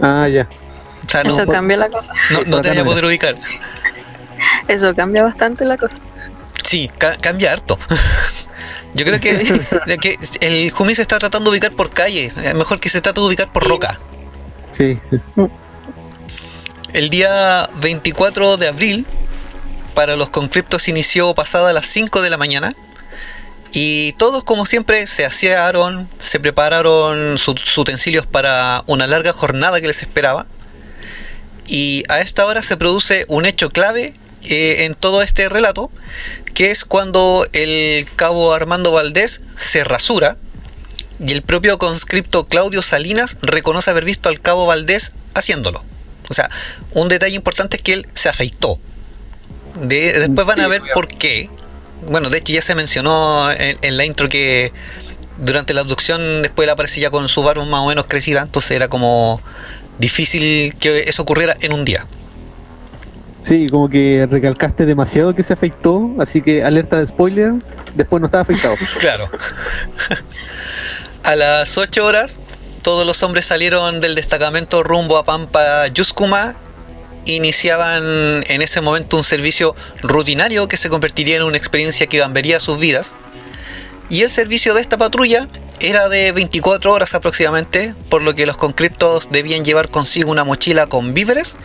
Ah, 0.00 0.28
ya. 0.28 0.48
O 1.06 1.10
sea, 1.10 1.24
no, 1.24 1.30
Eso 1.34 1.50
cambia 1.50 1.76
la 1.78 1.88
cosa. 1.88 2.12
no- 2.30 2.42
no 2.46 2.60
te 2.60 2.68
vaya 2.68 2.82
a 2.82 2.84
poder 2.84 3.04
ubicar. 3.04 3.34
Eso 4.68 4.94
cambia 4.94 5.24
bastante 5.24 5.64
la 5.64 5.76
cosa. 5.76 5.96
Sí, 6.62 6.90
ca- 6.98 7.16
cambia 7.16 7.52
harto. 7.52 7.78
Yo 8.94 9.04
creo 9.06 9.20
que, 9.20 9.58
el 10.40 10.70
Jumi 10.70 10.94
se 10.94 11.02
está 11.02 11.18
tratando 11.18 11.50
de 11.50 11.56
ubicar 11.56 11.72
por 11.72 11.90
calle. 11.90 12.30
Es 12.42 12.54
mejor 12.54 12.78
que 12.78 12.88
se 12.90 13.00
trate 13.00 13.20
de 13.20 13.26
ubicar 13.26 13.50
por 13.52 13.66
roca. 13.66 13.98
Sí. 14.70 14.98
El 16.92 17.08
día 17.08 17.68
24 17.76 18.58
de 18.58 18.68
abril, 18.68 19.06
para 19.94 20.16
los 20.16 20.28
conscriptos 20.28 20.88
inició 20.88 21.34
pasada 21.34 21.72
las 21.72 21.86
5 21.86 22.20
de 22.20 22.28
la 22.30 22.36
mañana. 22.36 22.74
Y 23.72 24.12
todos, 24.12 24.44
como 24.44 24.66
siempre, 24.66 25.06
se 25.06 25.24
asearon, 25.24 26.06
se 26.18 26.38
prepararon 26.38 27.38
sus 27.38 27.78
utensilios 27.78 28.26
para 28.26 28.84
una 28.86 29.06
larga 29.06 29.32
jornada 29.32 29.80
que 29.80 29.86
les 29.86 30.02
esperaba. 30.02 30.46
Y 31.66 32.02
a 32.10 32.20
esta 32.20 32.44
hora 32.44 32.62
se 32.62 32.76
produce 32.76 33.24
un 33.28 33.46
hecho 33.46 33.70
clave 33.70 34.12
eh, 34.44 34.84
en 34.84 34.94
todo 34.94 35.22
este 35.22 35.48
relato, 35.48 35.90
que 36.54 36.70
es 36.70 36.84
cuando 36.84 37.46
el 37.52 38.06
cabo 38.16 38.52
Armando 38.52 38.92
Valdés 38.92 39.40
se 39.54 39.84
rasura 39.84 40.36
y 41.24 41.32
el 41.32 41.42
propio 41.42 41.78
conscripto 41.78 42.44
Claudio 42.46 42.82
Salinas 42.82 43.36
reconoce 43.42 43.90
haber 43.90 44.04
visto 44.04 44.28
al 44.28 44.40
cabo 44.40 44.66
Valdés 44.66 45.12
haciéndolo. 45.34 45.82
O 46.28 46.34
sea, 46.34 46.50
un 46.92 47.08
detalle 47.08 47.34
importante 47.36 47.76
es 47.76 47.82
que 47.82 47.92
él 47.94 48.06
se 48.14 48.28
afeitó. 48.28 48.78
De- 49.80 50.12
después 50.18 50.46
van 50.46 50.60
a 50.60 50.68
ver 50.68 50.82
por 50.94 51.06
qué. 51.08 51.48
Bueno, 52.06 52.28
de 52.30 52.38
hecho 52.38 52.52
ya 52.52 52.62
se 52.62 52.74
mencionó 52.74 53.50
en, 53.52 53.78
en 53.80 53.96
la 53.96 54.04
intro 54.04 54.28
que 54.28 54.72
durante 55.38 55.72
la 55.74 55.80
abducción 55.82 56.42
después 56.42 56.66
él 56.66 56.70
aparece 56.70 57.00
ya 57.00 57.10
con 57.10 57.28
su 57.28 57.42
barba 57.42 57.64
más 57.64 57.80
o 57.80 57.86
menos 57.86 58.06
crecida, 58.06 58.42
entonces 58.42 58.72
era 58.72 58.88
como 58.88 59.40
difícil 59.98 60.74
que 60.78 61.04
eso 61.06 61.22
ocurriera 61.22 61.56
en 61.60 61.72
un 61.72 61.84
día. 61.84 62.06
Sí, 63.42 63.66
como 63.68 63.88
que 63.88 64.28
recalcaste 64.30 64.86
demasiado 64.86 65.34
que 65.34 65.42
se 65.42 65.54
afeitó, 65.54 66.14
así 66.20 66.42
que 66.42 66.62
alerta 66.62 67.00
de 67.00 67.08
spoiler, 67.08 67.54
después 67.94 68.20
no 68.20 68.26
estaba 68.26 68.42
afeitado. 68.42 68.76
Claro. 69.00 69.28
a 71.24 71.34
las 71.34 71.76
8 71.76 72.06
horas, 72.06 72.38
todos 72.82 73.04
los 73.04 73.22
hombres 73.24 73.44
salieron 73.44 74.00
del 74.00 74.14
destacamento 74.14 74.84
rumbo 74.84 75.18
a 75.18 75.24
Pampa 75.24 75.88
Yuscuma. 75.88 76.54
Iniciaban 77.24 78.44
en 78.48 78.62
ese 78.62 78.80
momento 78.80 79.16
un 79.16 79.24
servicio 79.24 79.74
rutinario 80.02 80.66
que 80.68 80.76
se 80.76 80.88
convertiría 80.88 81.36
en 81.36 81.42
una 81.42 81.56
experiencia 81.56 82.06
que 82.06 82.18
cambiaría 82.18 82.60
sus 82.60 82.78
vidas. 82.78 83.14
Y 84.08 84.22
el 84.22 84.30
servicio 84.30 84.74
de 84.74 84.80
esta 84.80 84.98
patrulla 84.98 85.48
era 85.80 86.08
de 86.08 86.32
24 86.32 86.92
horas 86.92 87.14
aproximadamente, 87.14 87.94
por 88.08 88.22
lo 88.22 88.34
que 88.34 88.46
los 88.46 88.56
conscriptos 88.56 89.30
debían 89.30 89.64
llevar 89.64 89.88
consigo 89.88 90.30
una 90.30 90.44
mochila 90.44 90.86
con 90.86 91.14
víveres 91.14 91.56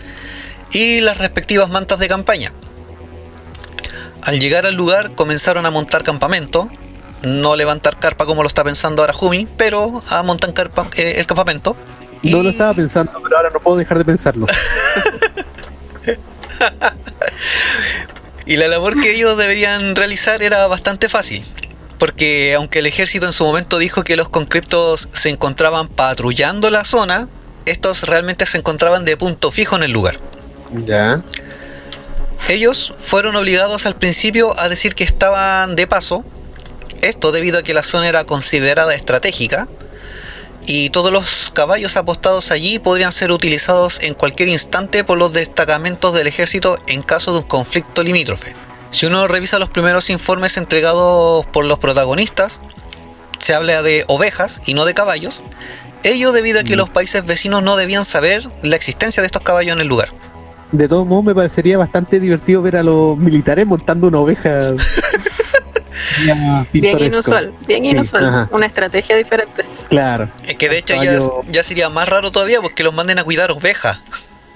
y 0.72 1.02
las 1.02 1.18
respectivas 1.18 1.70
mantas 1.70 2.00
de 2.00 2.08
campaña. 2.08 2.52
Al 4.24 4.40
llegar 4.40 4.66
al 4.66 4.76
lugar 4.76 5.14
comenzaron 5.14 5.66
a 5.66 5.72
montar 5.72 6.04
campamento, 6.04 6.70
no 7.24 7.56
levantar 7.56 7.98
carpa 7.98 8.26
como 8.26 8.44
lo 8.44 8.48
está 8.48 8.64
pensando 8.64 9.02
ahora 9.02 9.14
Jumi, 9.14 9.48
pero 9.58 10.04
a 10.10 10.22
montar 10.24 10.54
carpa- 10.54 10.88
eh, 10.98 11.16
el 11.18 11.26
campamento. 11.26 11.76
No 12.24 12.40
Y- 12.40 12.44
lo 12.44 12.50
estaba 12.50 12.74
pensando, 12.74 13.12
pero 13.24 13.38
ahora 13.38 13.50
no 13.52 13.60
puedo 13.60 13.78
dejar 13.78 13.98
de 14.00 14.06
pensarlo. 14.06 14.48
Y 18.46 18.56
la 18.56 18.68
labor 18.70 19.00
que 19.02 19.14
ellos 19.14 19.38
deberían 19.38 19.96
realizar 19.96 20.42
era 20.42 20.66
bastante 20.68 21.10
fácil, 21.10 21.44
porque 22.00 22.54
aunque 22.56 22.80
el 22.80 22.86
ejército 22.86 23.26
en 23.26 23.34
su 23.34 23.44
momento 23.44 23.78
dijo 23.78 24.04
que 24.06 24.16
los 24.16 24.30
conscriptos 24.30 25.10
se 25.12 25.30
encontraban 25.30 25.90
patrullando 25.90 26.70
la 26.70 26.86
zona, 26.86 27.28
estos 27.66 28.04
realmente 28.04 28.46
se 28.46 28.58
encontraban 28.58 29.04
de 29.04 29.18
punto 29.18 29.52
fijo 29.52 29.76
en 29.76 29.84
el 29.84 29.92
lugar. 29.92 30.20
Ya. 30.72 31.22
Ellos 32.50 32.94
fueron 33.00 33.36
obligados 33.36 33.86
al 33.86 33.96
principio 33.96 34.58
a 34.60 34.70
decir 34.70 34.96
que 34.96 35.04
estaban 35.04 35.76
de 35.76 35.88
paso, 35.88 36.24
esto 37.02 37.32
debido 37.32 37.60
a 37.60 37.64
que 37.64 37.74
la 37.74 37.84
zona 37.84 38.08
era 38.08 38.24
considerada 38.24 38.96
estratégica 38.96 39.68
y 40.66 40.90
todos 40.90 41.12
los 41.12 41.50
caballos 41.54 41.96
apostados 41.96 42.52
allí 42.52 42.80
podrían 42.80 43.12
ser 43.12 43.32
utilizados 43.32 44.00
en 44.02 44.14
cualquier 44.14 44.50
instante 44.50 45.04
por 45.04 45.18
los 45.18 45.34
destacamentos 45.34 46.14
del 46.14 46.28
ejército 46.28 46.78
en 46.88 47.04
caso 47.04 47.32
de 47.32 47.40
un 47.40 47.46
conflicto 47.46 48.04
limítrofe. 48.04 48.54
Si 48.92 49.06
uno 49.06 49.28
revisa 49.28 49.60
los 49.60 49.70
primeros 49.70 50.10
informes 50.10 50.58
entregados 50.58 51.46
por 51.48 51.66
los 51.66 51.80
protagonistas, 51.80 52.60
se 53.40 53.54
habla 53.54 53.82
de 53.82 54.04
ovejas 54.08 54.62
y 54.66 54.74
no 54.74 54.86
de 54.86 54.94
caballos, 54.94 55.42
ello 56.04 56.32
debido 56.32 56.60
a 56.60 56.64
que 56.64 56.76
los 56.76 56.90
países 56.90 57.26
vecinos 57.26 57.64
no 57.64 57.76
debían 57.76 58.06
saber 58.06 58.48
la 58.62 58.76
existencia 58.76 59.22
de 59.22 59.28
estos 59.28 59.42
caballos 59.42 59.74
en 59.74 59.82
el 59.82 59.88
lugar. 59.88 60.10
De 60.72 60.88
todos 60.88 61.08
modos, 61.08 61.24
me 61.26 61.36
parecería 61.36 61.78
bastante 61.78 62.20
divertido 62.20 62.62
ver 62.62 62.78
a 62.78 62.84
los 62.84 63.18
militares 63.18 63.66
montando 63.66 64.08
una 64.08 64.20
oveja. 64.20 64.72
Bien 66.74 67.00
inusual, 67.00 67.54
bien 67.68 67.84
Sí, 67.84 67.90
inusual. 67.90 68.26
ajá, 68.26 68.50
Una 68.52 68.66
estrategia 68.66 69.16
diferente. 69.16 69.64
claro. 69.88 70.30
Es 70.48 70.56
que 70.56 70.68
de 70.68 70.80
hecho 70.80 70.96
ya, 71.52 71.64
sería 71.64 71.90
más 71.90 72.10
raro 72.10 72.32
todavía 72.32 72.60
porque 72.60 72.82
los 72.84 72.94
manden 72.94 73.20
a 73.20 73.24
cuidar 73.24 73.52
ovejas 73.52 74.00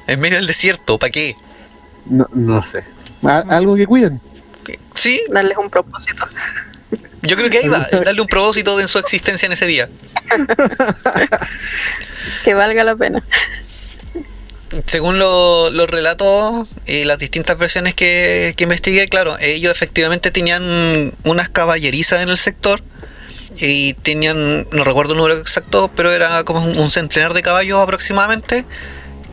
en 0.07 0.19
medio 0.19 0.37
del 0.37 0.47
desierto. 0.47 0.97
¿Para 0.97 1.11
qué? 1.11 1.35
No, 2.05 2.27
no 2.33 2.63
sé. 2.63 2.83
Algo 3.23 3.75
que 3.75 3.85
cuiden. 3.85 4.19
Sí, 4.95 5.21
Darles 5.29 5.57
un 5.57 5.69
propósito. 5.69 6.25
Yo 7.21 7.35
creo 7.35 7.49
que 7.51 7.59
ahí 7.59 7.67
va, 7.67 7.87
darle 8.03 8.21
un 8.21 8.27
propósito 8.27 8.79
en 8.79 8.87
su 8.87 8.97
existencia 8.97 9.45
en 9.45 9.51
ese 9.53 9.67
día. 9.67 9.87
Que 12.43 12.53
valga 12.53 12.83
la 12.83 12.95
pena. 12.95 13.23
Según 14.85 15.19
lo- 15.19 15.69
los 15.69 15.89
relatos 15.89 16.67
y 16.85 17.03
las 17.03 17.17
distintas 17.19 17.57
versiones 17.57 17.93
que, 17.93 18.53
que 18.55 18.63
investigué, 18.63 19.07
claro, 19.09 19.37
ellos 19.39 19.71
efectivamente 19.71 20.31
tenían 20.31 21.13
unas 21.23 21.49
caballerizas 21.49 22.21
en 22.21 22.29
el 22.29 22.37
sector 22.37 22.81
y 23.57 23.93
tenían, 23.95 24.65
no 24.71 24.83
recuerdo 24.85 25.11
el 25.13 25.17
número 25.17 25.37
exacto, 25.37 25.91
pero 25.93 26.11
era 26.11 26.43
como 26.45 26.63
un, 26.63 26.89
centenar 26.89 27.33
de 27.33 27.41
caballos 27.41 27.81
aproximadamente 27.81 28.65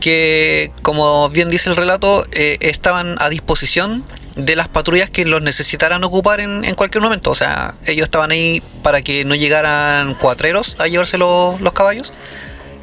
que, 0.01 0.71
como 0.81 1.29
bien 1.29 1.49
dice 1.49 1.69
el 1.69 1.75
relato, 1.77 2.25
eh, 2.33 2.57
estaban 2.59 3.15
a 3.19 3.29
disposición 3.29 4.03
de 4.35 4.55
las 4.55 4.67
patrullas 4.67 5.09
que 5.09 5.25
los 5.25 5.41
necesitaran 5.41 6.03
ocupar 6.03 6.41
en, 6.41 6.63
en 6.65 6.75
cualquier 6.75 7.01
momento. 7.01 7.31
O 7.31 7.35
sea, 7.35 7.75
ellos 7.87 8.03
estaban 8.03 8.31
ahí 8.31 8.61
para 8.83 9.01
que 9.01 9.25
no 9.25 9.35
llegaran 9.35 10.15
cuatreros 10.15 10.75
a 10.79 10.87
llevarse 10.87 11.17
los 11.17 11.73
caballos 11.73 12.13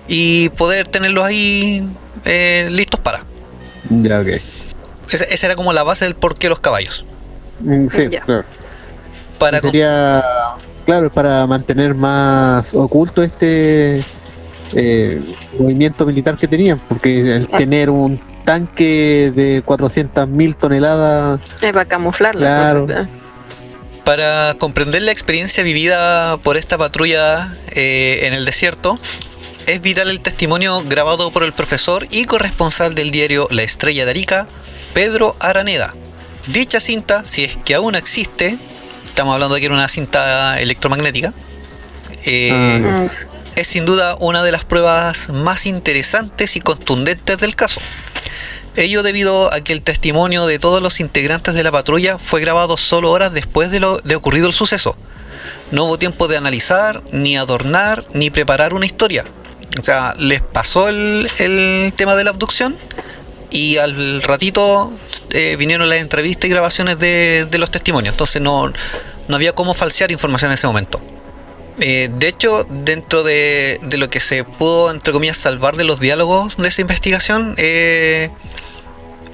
y 0.08 0.48
poder 0.50 0.86
tenerlos 0.88 1.24
ahí 1.24 1.86
eh, 2.24 2.68
listos 2.70 3.00
para. 3.00 3.24
Ya, 3.90 4.20
ok. 4.20 4.28
Esa, 5.10 5.24
esa 5.24 5.46
era 5.46 5.54
como 5.54 5.72
la 5.72 5.82
base 5.82 6.04
del 6.04 6.14
por 6.16 6.36
qué 6.36 6.48
los 6.48 6.60
caballos. 6.60 7.04
Mm, 7.60 7.88
Sí, 7.88 8.08
Ya. 8.10 8.20
claro. 8.22 8.44
Para 9.38 9.60
Sería, 9.60 10.24
claro, 10.86 11.10
para 11.10 11.46
mantener 11.46 11.94
más 11.94 12.72
oculto 12.74 13.22
este 13.22 14.02
eh, 14.74 15.20
movimiento 15.58 16.04
militar 16.06 16.36
que 16.36 16.48
tenían, 16.48 16.80
porque 16.88 17.36
el 17.36 17.48
Ah. 17.52 17.58
tener 17.58 17.88
un 17.90 18.20
tanque 18.44 19.32
de 19.34 19.62
400.000 19.64 20.54
toneladas, 20.56 21.40
Es 21.60 21.72
para 21.72 21.84
camuflarla. 21.84 22.40
Claro. 22.40 22.86
pues, 22.86 23.08
Para 24.04 24.54
comprender 24.58 25.02
la 25.02 25.10
experiencia 25.12 25.62
vivida 25.64 26.36
por 26.38 26.56
esta 26.56 26.78
patrulla 26.78 27.54
eh, 27.72 28.20
en 28.22 28.34
el 28.34 28.44
desierto, 28.44 28.98
es 29.66 29.80
vital 29.80 30.08
el 30.08 30.20
testimonio 30.20 30.82
grabado 30.84 31.30
por 31.32 31.42
el 31.42 31.52
profesor 31.52 32.06
y 32.10 32.24
corresponsal 32.24 32.94
del 32.94 33.10
diario 33.10 33.48
La 33.50 33.62
Estrella 33.62 34.04
de 34.04 34.12
Arica, 34.12 34.46
Pedro 34.94 35.36
Araneda. 35.40 35.92
Dicha 36.46 36.78
cinta, 36.78 37.24
si 37.24 37.44
es 37.44 37.56
que 37.56 37.74
aún 37.74 37.96
existe, 37.96 38.56
estamos 39.04 39.34
hablando 39.34 39.56
de 39.56 39.66
una 39.66 39.88
cinta 39.88 40.60
electromagnética, 40.60 41.34
eh, 42.24 43.08
es 43.56 43.66
sin 43.66 43.84
duda 43.84 44.16
una 44.20 44.42
de 44.42 44.52
las 44.52 44.64
pruebas 44.64 45.30
más 45.30 45.66
interesantes 45.66 46.54
y 46.54 46.60
contundentes 46.60 47.40
del 47.40 47.56
caso. 47.56 47.80
Ello 48.76 49.02
debido 49.02 49.52
a 49.52 49.60
que 49.60 49.72
el 49.72 49.82
testimonio 49.82 50.46
de 50.46 50.58
todos 50.58 50.80
los 50.80 51.00
integrantes 51.00 51.54
de 51.54 51.64
la 51.64 51.72
patrulla 51.72 52.18
fue 52.18 52.40
grabado 52.40 52.76
solo 52.76 53.10
horas 53.10 53.32
después 53.32 53.70
de, 53.70 53.80
lo, 53.80 53.96
de 53.98 54.14
ocurrido 54.14 54.46
el 54.46 54.52
suceso. 54.52 54.96
No 55.72 55.84
hubo 55.84 55.98
tiempo 55.98 56.28
de 56.28 56.36
analizar, 56.36 57.02
ni 57.10 57.36
adornar, 57.36 58.04
ni 58.12 58.30
preparar 58.30 58.74
una 58.74 58.86
historia. 58.86 59.24
O 59.78 59.82
sea, 59.82 60.14
les 60.18 60.40
pasó 60.40 60.88
el, 60.88 61.30
el 61.38 61.92
tema 61.94 62.14
de 62.14 62.24
la 62.24 62.30
abducción 62.30 62.76
y 63.50 63.76
al 63.78 64.22
ratito 64.22 64.92
eh, 65.30 65.56
vinieron 65.56 65.88
las 65.88 66.00
entrevistas 66.00 66.46
y 66.46 66.50
grabaciones 66.50 66.98
de, 66.98 67.46
de 67.50 67.58
los 67.58 67.70
testimonios. 67.70 68.14
Entonces 68.14 68.40
no, 68.40 68.72
no 69.28 69.36
había 69.36 69.52
cómo 69.52 69.74
falsear 69.74 70.10
información 70.10 70.50
en 70.50 70.54
ese 70.54 70.66
momento. 70.66 71.00
Eh, 71.78 72.08
de 72.10 72.28
hecho, 72.28 72.64
dentro 72.70 73.22
de, 73.22 73.78
de 73.82 73.98
lo 73.98 74.08
que 74.08 74.20
se 74.20 74.44
pudo, 74.44 74.90
entre 74.90 75.12
comillas, 75.12 75.36
salvar 75.36 75.76
de 75.76 75.84
los 75.84 76.00
diálogos 76.00 76.56
de 76.56 76.68
esa 76.68 76.80
investigación, 76.80 77.54
eh, 77.58 78.30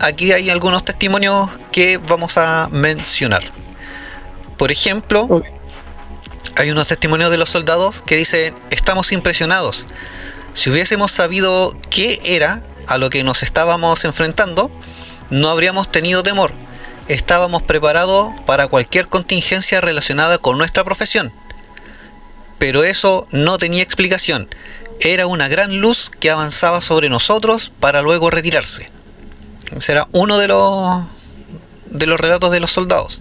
aquí 0.01 0.33
hay 0.33 0.51
algunos 0.51 0.85
testimonios 0.85 1.51
que 1.71 1.99
vamos 1.99 2.39
a 2.39 2.69
mencionar. 2.71 3.45
Por 4.57 4.73
ejemplo. 4.73 5.43
Hay 6.57 6.71
unos 6.71 6.89
testimonios 6.89 7.31
de 7.31 7.39
los 7.39 7.51
soldados 7.51 8.03
que 8.03 8.17
dicen, 8.17 8.55
estamos 8.71 9.13
impresionados. 9.13 9.87
Si 10.55 10.71
hubiésemos 10.71 11.11
sabido 11.11 11.77
qué 11.91 12.21
era 12.25 12.63
a 12.87 12.99
lo 12.99 13.11
que 13.11 13.25
nos 13.25 13.43
estábamos 13.43 14.05
enfrentando, 14.05 14.71
no 15.31 15.49
habríamos 15.49 15.91
tenido 15.91 16.23
temor. 16.23 16.53
Estábamos 17.09 17.63
preparados 17.63 18.33
para 18.47 18.67
cualquier 18.67 19.09
contingencia 19.09 19.81
relacionada 19.81 20.39
con 20.39 20.59
nuestra 20.59 20.85
profesión. 20.85 21.33
Pero 22.59 22.85
eso 22.85 23.27
no 23.31 23.59
tenía 23.59 23.83
explicación. 23.83 24.49
Era 25.01 25.27
una 25.27 25.49
gran 25.49 25.79
luz 25.79 26.11
que 26.11 26.31
avanzaba 26.31 26.81
sobre 26.81 27.09
nosotros 27.09 27.73
para 27.81 28.03
luego 28.03 28.31
retirarse. 28.31 28.91
Será 29.79 30.07
uno 30.13 30.39
de 30.39 30.49
los 30.49 31.03
de 31.87 32.07
los 32.07 32.21
relatos 32.21 32.51
de 32.53 32.61
los 32.61 32.71
soldados. 32.71 33.21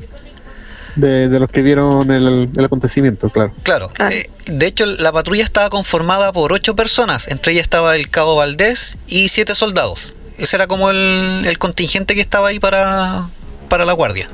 De, 0.95 1.29
de 1.29 1.39
los 1.39 1.49
que 1.49 1.61
vieron 1.61 2.11
el, 2.11 2.49
el 2.55 2.65
acontecimiento, 2.65 3.29
claro. 3.29 3.53
Claro. 3.63 3.89
Claro. 3.89 4.13
eh, 4.15 4.29
de 4.47 4.65
hecho, 4.65 4.85
la 4.85 5.11
patrulla 5.11 5.43
estaba 5.43 5.69
conformada 5.69 6.31
por 6.33 6.51
ocho 6.53 6.75
personas. 6.75 7.27
Entre 7.27 7.53
ellas 7.53 7.63
estaba 7.63 7.95
el 7.95 8.09
cabo 8.09 8.35
Valdés 8.35 8.97
y 9.07 9.29
siete 9.29 9.55
soldados. 9.55 10.15
Ese 10.37 10.55
era 10.55 10.67
como 10.67 10.89
el, 10.89 11.43
el 11.47 11.57
contingente 11.57 12.15
que 12.15 12.21
estaba 12.21 12.47
ahí 12.49 12.59
para, 12.59 13.29
para 13.69 13.85
la 13.85 13.93
guardia. 13.93 14.27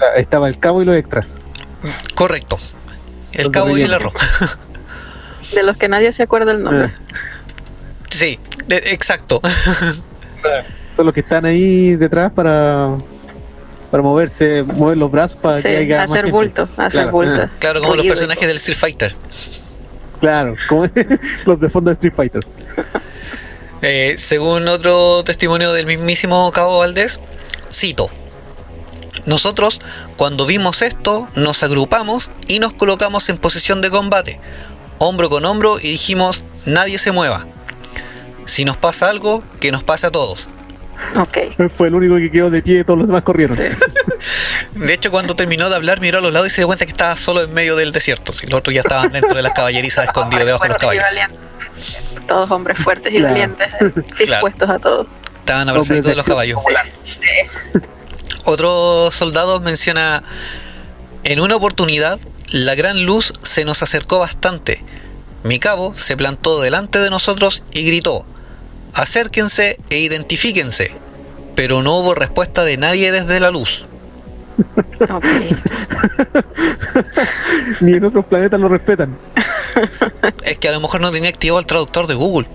Ah, 0.00 0.16
Estaba 0.16 0.48
el 0.48 0.58
cabo 0.58 0.82
y 0.82 0.84
los 0.84 0.96
extras. 0.96 1.36
Correcto. 2.14 2.58
El 3.32 3.50
cabo 3.50 3.76
y 3.78 3.82
el 3.82 3.94
arroz. 3.94 4.12
De 5.54 5.62
los 5.62 5.76
que 5.76 5.88
nadie 5.88 6.10
se 6.12 6.22
acuerda 6.24 6.52
el 6.52 6.62
nombre. 6.62 6.86
Eh, 6.88 6.94
Sí, 8.10 8.38
de- 8.66 8.76
exacto. 8.92 9.40
son 10.96 11.06
los 11.06 11.14
que 11.14 11.20
están 11.20 11.44
ahí 11.44 11.96
detrás 11.96 12.30
para 12.32 12.90
para 13.94 14.02
moverse, 14.02 14.64
mover 14.64 14.98
los 14.98 15.08
brazos 15.08 15.38
para 15.40 15.58
Sí, 15.58 15.68
que 15.68 15.76
haya 15.76 15.98
más 15.98 16.10
hacer 16.10 16.24
gente. 16.24 16.32
bulto, 16.36 16.68
hacer 16.76 17.02
Claro, 17.02 17.12
bulto. 17.12 17.42
eh, 17.42 17.48
Claro, 17.60 17.78
como 17.78 17.92
los 17.94 17.98
Ruido 18.02 18.12
personajes 18.12 18.48
del 18.48 18.56
Street 18.56 18.76
Fighter. 18.76 19.14
claro, 20.18 20.56
como 20.68 20.86
los 21.46 21.60
de 21.60 21.68
fondo 21.68 21.90
de 21.90 21.92
Street 21.92 22.12
Fighter. 22.16 22.42
Eh, 23.82 24.14
según 24.18 24.66
otro 24.66 25.22
testimonio 25.24 25.72
del 25.74 25.84
mismísimo 25.86 26.50
Cabo 26.52 26.78
Valdés, 26.80 27.20
cito, 27.70 28.08
nosotros 29.26 29.80
cuando 30.16 30.44
vimos 30.46 30.80
esto 30.82 31.28
nos 31.36 31.62
agrupamos 31.62 32.30
y 32.48 32.58
nos 32.60 32.72
colocamos 32.72 33.28
en 33.28 33.36
posición 33.36 33.80
de 33.82 33.90
combate, 33.90 34.40
hombro 34.98 35.28
con 35.28 35.44
hombro 35.44 35.78
y 35.78 35.88
dijimos, 35.90 36.42
nadie 36.64 36.98
se 36.98 37.12
mueva. 37.12 37.46
Si 38.46 38.64
nos 38.64 38.76
pasa 38.78 39.08
algo, 39.10 39.44
que 39.60 39.70
nos 39.70 39.84
pase 39.84 40.06
a 40.06 40.10
todos. 40.10 40.48
Ok. 41.16 41.38
Fue 41.76 41.88
el 41.88 41.94
único 41.94 42.16
que 42.16 42.30
quedó 42.30 42.50
de 42.50 42.62
pie, 42.62 42.84
todos 42.84 42.98
los 42.98 43.08
demás 43.08 43.22
corrieron. 43.22 43.56
De 43.56 44.92
hecho, 44.94 45.10
cuando 45.10 45.36
terminó 45.36 45.68
de 45.68 45.76
hablar, 45.76 46.00
miró 46.00 46.18
a 46.18 46.20
los 46.20 46.32
lados 46.32 46.48
y 46.48 46.50
se 46.50 46.60
dio 46.60 46.66
cuenta 46.66 46.84
que 46.86 46.90
estaba 46.90 47.16
solo 47.16 47.42
en 47.42 47.52
medio 47.54 47.76
del 47.76 47.92
desierto. 47.92 48.32
Si 48.32 48.46
los 48.46 48.58
otros 48.58 48.74
ya 48.74 48.80
estaban 48.80 49.12
dentro 49.12 49.34
de 49.34 49.42
las 49.42 49.52
caballerizas 49.52 50.04
escondidos 50.08 50.46
debajo 50.46 50.64
de 50.64 50.68
los 50.70 50.78
caballos. 50.78 51.04
Todos 52.26 52.50
hombres 52.50 52.78
fuertes 52.78 53.12
y 53.12 53.18
Claro. 53.18 53.34
valientes, 53.34 53.68
eh, 53.80 53.92
dispuestos 54.18 54.68
a 54.70 54.78
todo. 54.78 55.06
Estaban 55.40 55.68
abrazaditos 55.68 56.10
de 56.10 56.16
los 56.16 56.26
caballos. 56.26 56.58
Otro 58.44 59.10
soldado 59.10 59.60
menciona, 59.60 60.22
en 61.24 61.40
una 61.40 61.56
oportunidad, 61.56 62.18
la 62.50 62.74
gran 62.74 63.04
luz 63.04 63.32
se 63.42 63.64
nos 63.64 63.82
acercó 63.82 64.18
bastante. 64.18 64.82
Mi 65.42 65.58
cabo 65.58 65.94
se 65.96 66.16
plantó 66.16 66.60
delante 66.60 66.98
de 66.98 67.10
nosotros 67.10 67.62
y 67.72 67.84
gritó, 67.84 68.26
acérquense 68.94 69.78
e 69.90 69.98
identifíquense. 69.98 70.92
Pero 71.54 71.82
no 71.82 71.98
hubo 71.98 72.14
respuesta 72.14 72.64
de 72.64 72.76
nadie 72.76 73.12
desde 73.12 73.40
la 73.40 73.50
luz. 73.50 73.84
Ok. 75.00 75.24
Ni 77.80 77.94
en 77.94 78.04
otros 78.04 78.24
planetas 78.26 78.60
lo 78.60 78.68
respetan. 78.68 79.16
Es 80.44 80.56
que 80.58 80.68
a 80.68 80.72
lo 80.72 80.80
mejor 80.80 81.00
no 81.00 81.10
tenía 81.10 81.30
activado 81.30 81.58
el 81.58 81.66
traductor 81.66 82.06
de 82.06 82.14
Google. 82.14 82.46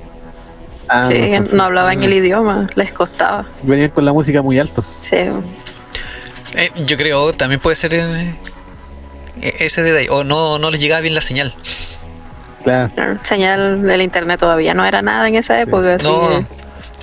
Ah, 0.88 1.04
Sí, 1.06 1.13
mejor. 1.15 1.54
no 1.54 1.63
hablaban 1.63 2.02
el 2.02 2.13
idioma, 2.13 2.69
les 2.75 2.93
costaba. 2.93 3.45
Venían 3.63 3.89
con 3.89 4.06
la 4.06 4.13
música 4.13 4.41
muy 4.41 4.58
alto. 4.58 4.84
Sí. 5.02 5.17
Eh, 6.56 6.71
yo 6.86 6.95
creo 6.97 7.34
también 7.34 7.60
puede 7.60 7.75
ser 7.75 7.93
eh, 7.93 8.34
ese 9.41 9.84
detalle. 9.84 10.08
O 10.12 10.23
no, 10.23 10.60
no 10.60 10.71
les 10.71 10.80
llegaba 10.80 11.02
bien 11.02 11.13
la 11.13 11.21
señal. 11.21 11.54
Claro. 12.63 12.91
Claro, 12.93 13.19
Señal 13.24 13.82
del 13.84 14.02
internet 14.02 14.39
todavía 14.39 14.74
no 14.74 14.86
era 14.86 15.02
nada 15.02 15.28
en 15.28 15.36
esa 15.36 15.60
época. 15.62 15.95
así 15.95 16.06
No. 16.06 16.28
que- 16.30 16.45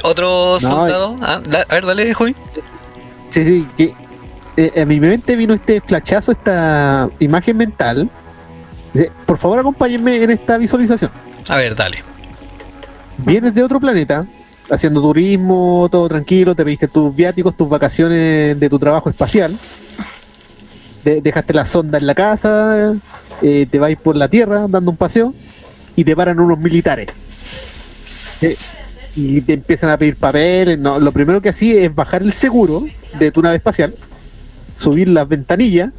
Otro 0.05 0.27
No, 0.55 0.61
soldado. 0.61 1.17
ah, 1.23 1.41
da- 1.49 1.65
a 1.69 1.75
ver, 1.75 1.87
dale, 1.87 2.13
Joey. 2.15 2.37
Sí, 3.31 3.45
sí, 3.45 3.69
que 3.77 3.95
eh, 4.59 4.81
a 4.81 4.85
mi 4.85 5.01
mente 5.01 5.35
vino 5.37 5.55
este 5.55 5.81
flachazo, 5.81 6.33
esta 6.33 7.09
imagen 7.19 7.57
mental. 7.57 8.09
Por 9.27 9.37
favor, 9.39 9.59
acompáñenme 9.59 10.23
en 10.23 10.31
esta 10.31 10.57
visualización. 10.59 11.11
A 11.49 11.57
ver, 11.57 11.75
dale. 11.75 12.03
Vienes 13.19 13.55
de 13.55 13.63
otro 13.63 13.79
planeta, 13.81 14.25
haciendo 14.71 15.01
turismo, 15.03 15.89
todo 15.91 16.09
tranquilo, 16.09 16.55
te 16.55 16.65
pediste 16.65 16.89
tus 16.89 17.15
viáticos, 17.15 17.57
tus 17.57 17.69
vacaciones 17.69 18.59
de 18.59 18.71
tu 18.71 18.79
trabajo 18.79 19.11
espacial. 19.11 19.59
De- 21.05 21.21
dejaste 21.21 21.53
la 21.55 21.65
sonda 21.67 21.99
en 21.99 22.07
la 22.07 22.15
casa, 22.15 22.95
eh, 23.43 23.67
te 23.71 23.79
vais 23.79 23.97
por 23.99 24.17
la 24.17 24.29
Tierra 24.29 24.67
dando 24.69 24.91
un 24.91 24.97
paseo 24.97 25.33
y 25.97 26.05
te 26.05 26.15
paran 26.17 26.39
unos 26.41 26.59
militares. 26.59 27.09
Eh, 28.43 28.57
y 29.15 29.41
te 29.41 29.55
empiezan 29.55 29.91
a 29.91 29.97
pedir 29.99 30.17
papeles. 30.17 30.79
No, 30.79 30.99
lo 30.99 31.11
primero 31.13 31.41
que 31.41 31.49
hacía 31.49 31.81
es 31.83 31.95
bajar 31.95 32.23
el 32.23 32.33
seguro 32.33 32.87
de 33.19 33.31
tu 33.31 33.41
nave 33.43 33.57
espacial 33.57 33.95
subir 34.75 35.09
las 35.09 35.27
ventanillas 35.27 35.91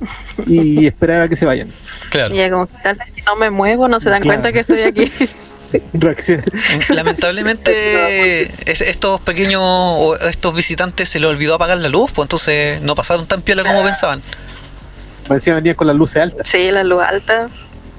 y 0.45 0.85
esperar 0.87 1.23
a 1.23 1.27
que 1.27 1.35
se 1.35 1.47
vayan. 1.47 1.69
Claro. 2.11 2.35
Y 2.35 2.49
como 2.51 2.67
que 2.67 2.73
tal 2.83 2.95
vez 2.95 3.11
si 3.15 3.21
no 3.23 3.35
me 3.35 3.49
muevo 3.49 3.87
no 3.87 3.99
se 3.99 4.11
dan 4.11 4.21
Claro. 4.21 4.39
cuenta 4.41 4.53
que 4.53 4.59
estoy 4.59 4.81
aquí. 4.83 5.11
Reacción. 5.93 6.43
Lamentablemente 6.89 8.43
es- 8.71 8.81
estos 8.81 9.19
pequeños 9.21 9.61
o 9.63 10.15
estos 10.29 10.55
visitantes 10.55 11.09
se 11.09 11.19
les 11.19 11.27
olvidó 11.29 11.55
apagar 11.55 11.77
la 11.79 11.89
luz, 11.89 12.11
pues 12.13 12.25
entonces 12.25 12.79
no 12.81 12.93
pasaron 12.95 13.25
tan 13.25 13.41
piola 13.41 13.63
como 13.63 13.83
pensaban. 13.83 14.21
Parecía 15.27 15.55
venir 15.55 15.75
con 15.75 15.87
las 15.87 15.95
luces 15.95 16.21
altas. 16.21 16.47
Sí, 16.49 16.71
la 16.71 16.83
luz 16.83 17.03
alta. 17.03 17.49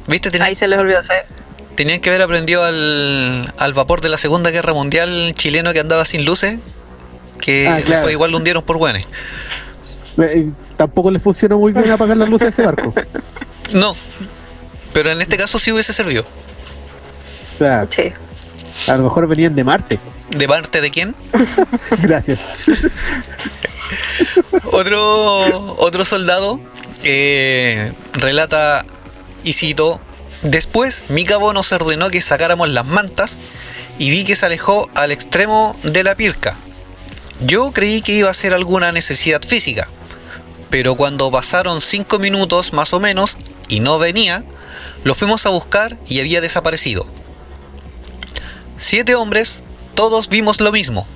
¿Viste? 0.07 0.31
Ahí 0.43 0.55
se 0.55 0.67
les 0.69 0.79
olvidó 0.79 0.99
hacer. 1.01 1.27
tenían 1.75 2.01
que 2.01 2.09
haber 2.09 2.23
aprendido 2.23 2.65
al, 2.65 3.53
al 3.59 3.73
vapor 3.75 4.01
de 4.01 4.09
la 4.09 4.17
Segunda 4.19 4.51
Guerra 4.51 4.73
Mundial 4.73 5.33
chileno 5.37 5.73
que 5.73 5.81
andaba 5.81 6.05
sin 6.05 6.25
luces, 6.25 6.57
que 7.41 7.69
Ah, 7.69 7.77
claro. 7.77 7.91
después 8.01 8.13
igual 8.13 8.31
lo 8.31 8.39
hundieron 8.39 8.63
por 8.63 8.79
buenos. 8.79 9.03
Eh, 10.19 10.51
Tampoco 10.77 11.11
les 11.11 11.21
funcionó 11.23 11.59
muy 11.59 11.73
bien 11.73 11.91
apagar 11.91 12.17
las 12.17 12.29
luces 12.29 12.47
a 12.47 12.51
ese 12.51 12.63
barco. 12.63 12.95
No, 13.73 13.95
pero 14.95 15.11
en 15.11 15.21
este 15.21 15.37
caso 15.37 15.59
sí 15.59 15.71
hubiese 15.71 15.93
servido. 15.93 16.25
Sí. 17.91 18.13
a 18.87 18.97
lo 18.97 19.03
mejor 19.05 19.27
venían 19.27 19.55
de 19.55 19.63
Marte. 19.65 19.99
¿De 20.31 20.49
parte 20.49 20.81
de 20.81 20.91
quién? 20.91 21.15
Gracias. 22.03 22.39
Otro, 24.73 25.77
otro 25.79 26.05
soldado 26.05 26.61
eh, 27.03 27.93
relata 28.13 28.85
y 29.45 29.53
cito, 29.53 30.01
después 30.43 31.05
mi 31.09 31.25
cabo 31.25 31.53
nos 31.53 31.73
ordenó 31.73 32.11
que 32.11 32.21
sacáramos 32.21 32.69
las 32.69 32.87
mantas 32.87 33.39
y 33.99 34.11
vi 34.11 34.25
que 34.25 34.37
se 34.37 34.47
alejó 34.47 34.89
al 34.95 35.13
extremo 35.13 35.77
de 35.83 36.05
la 36.05 36.15
pirca. 36.15 36.57
Yo 37.41 37.73
creí 37.73 38.01
que 38.01 38.13
iba 38.13 38.31
a 38.31 38.35
ser 38.35 38.53
alguna 38.53 38.93
necesidad 38.93 39.43
física, 39.43 39.89
pero 40.71 40.97
cuando 40.97 41.31
pasaron 41.31 41.81
cinco 41.81 42.19
minutos 42.19 42.73
más 42.73 42.93
o 42.93 43.01
menos 43.01 43.37
y 43.69 43.81
no 43.81 43.99
venía, 43.99 44.45
lo 45.05 45.15
fuimos 45.15 45.47
a 45.47 45.51
buscar 45.51 45.97
y 46.09 46.21
había 46.21 46.41
desaparecido. 46.41 47.07
Siete 48.77 49.15
hombres, 49.15 49.63
todos 49.95 50.29
vimos 50.29 50.61
lo 50.61 50.73
mismo. 50.73 51.07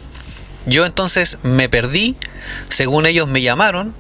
Yo 0.67 0.85
entonces 0.87 1.39
me 1.43 1.69
perdí, 1.69 2.17
según 2.69 3.07
ellos 3.07 3.27
me 3.29 3.43
llamaron, 3.43 3.95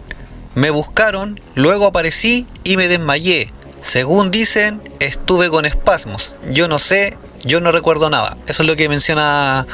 me 0.54 0.70
buscaron, 0.70 1.40
luego 1.54 1.86
aparecí 1.86 2.46
y 2.64 2.76
me 2.76 2.88
desmayé. 2.88 3.50
Según 3.80 4.30
dicen, 4.30 4.80
estuve 5.00 5.50
con 5.50 5.64
espasmos. 5.64 6.34
Yo 6.50 6.68
no 6.68 6.78
sé, 6.78 7.16
yo 7.44 7.60
no 7.60 7.72
recuerdo 7.72 8.10
nada. 8.10 8.36
Eso 8.46 8.62
es 8.62 8.68
lo 8.68 8.76
que 8.76 8.88
menciona 8.88 9.66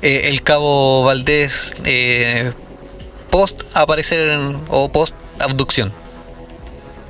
eh, 0.00 0.22
el 0.30 0.42
cabo 0.42 1.04
Valdés 1.04 1.74
eh, 1.84 2.52
post 3.30 3.62
aparecer 3.74 4.28
en- 4.28 4.58
o 4.68 4.88
post 4.90 5.14
abducción. 5.38 5.92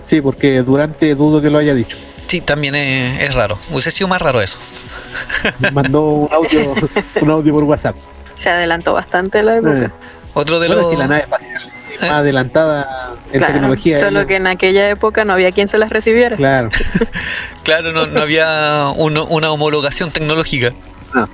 Sí, 0.05 0.21
porque 0.21 0.63
durante 0.63 1.15
dudo 1.15 1.41
que 1.41 1.49
lo 1.51 1.59
haya 1.59 1.75
dicho. 1.75 1.97
Sí, 2.27 2.41
también 2.41 2.75
es, 2.75 3.21
es 3.23 3.35
raro. 3.35 3.57
Hubiese 3.71 3.91
sido 3.93 4.09
más 4.09 4.21
raro 4.21 4.41
eso. 4.41 4.59
Me 5.61 5.71
mandó 5.71 6.03
un 6.03 6.33
audio, 6.33 6.75
un 7.21 7.31
audio 7.31 7.53
por 7.55 7.65
WhatsApp. 7.65 7.95
Se 8.35 8.51
adelantó 8.51 8.93
bastante 8.95 9.43
la 9.43 9.57
época. 9.57 9.85
Eh, 9.85 9.91
Otro 10.35 10.59
de 10.61 10.69
bueno, 10.69 10.83
los... 10.83 10.91
es 10.93 10.97
que 10.97 11.03
la 11.03 11.09
nave 11.09 11.23
espacial 11.23 11.63
es 11.65 12.03
¿Eh? 12.03 12.07
más 12.07 12.11
adelantada 12.11 13.15
en 13.33 13.39
Claro, 13.39 13.53
tecnología. 13.55 14.01
solo 14.01 14.21
¿eh? 14.23 14.27
que 14.27 14.37
en 14.37 14.47
aquella 14.47 14.89
época 14.91 15.25
no 15.25 15.33
había 15.35 15.53
quien 15.53 15.69
se 15.69 15.79
las 15.79 15.91
recibiera. 15.91 16.37
Claro. 16.37 16.71
Claro, 17.63 17.93
no, 17.93 18.07
no 18.07 18.21
había 18.21 18.89
una 18.97 19.53
homologación 19.53 20.11
tecnológica. 20.11 20.73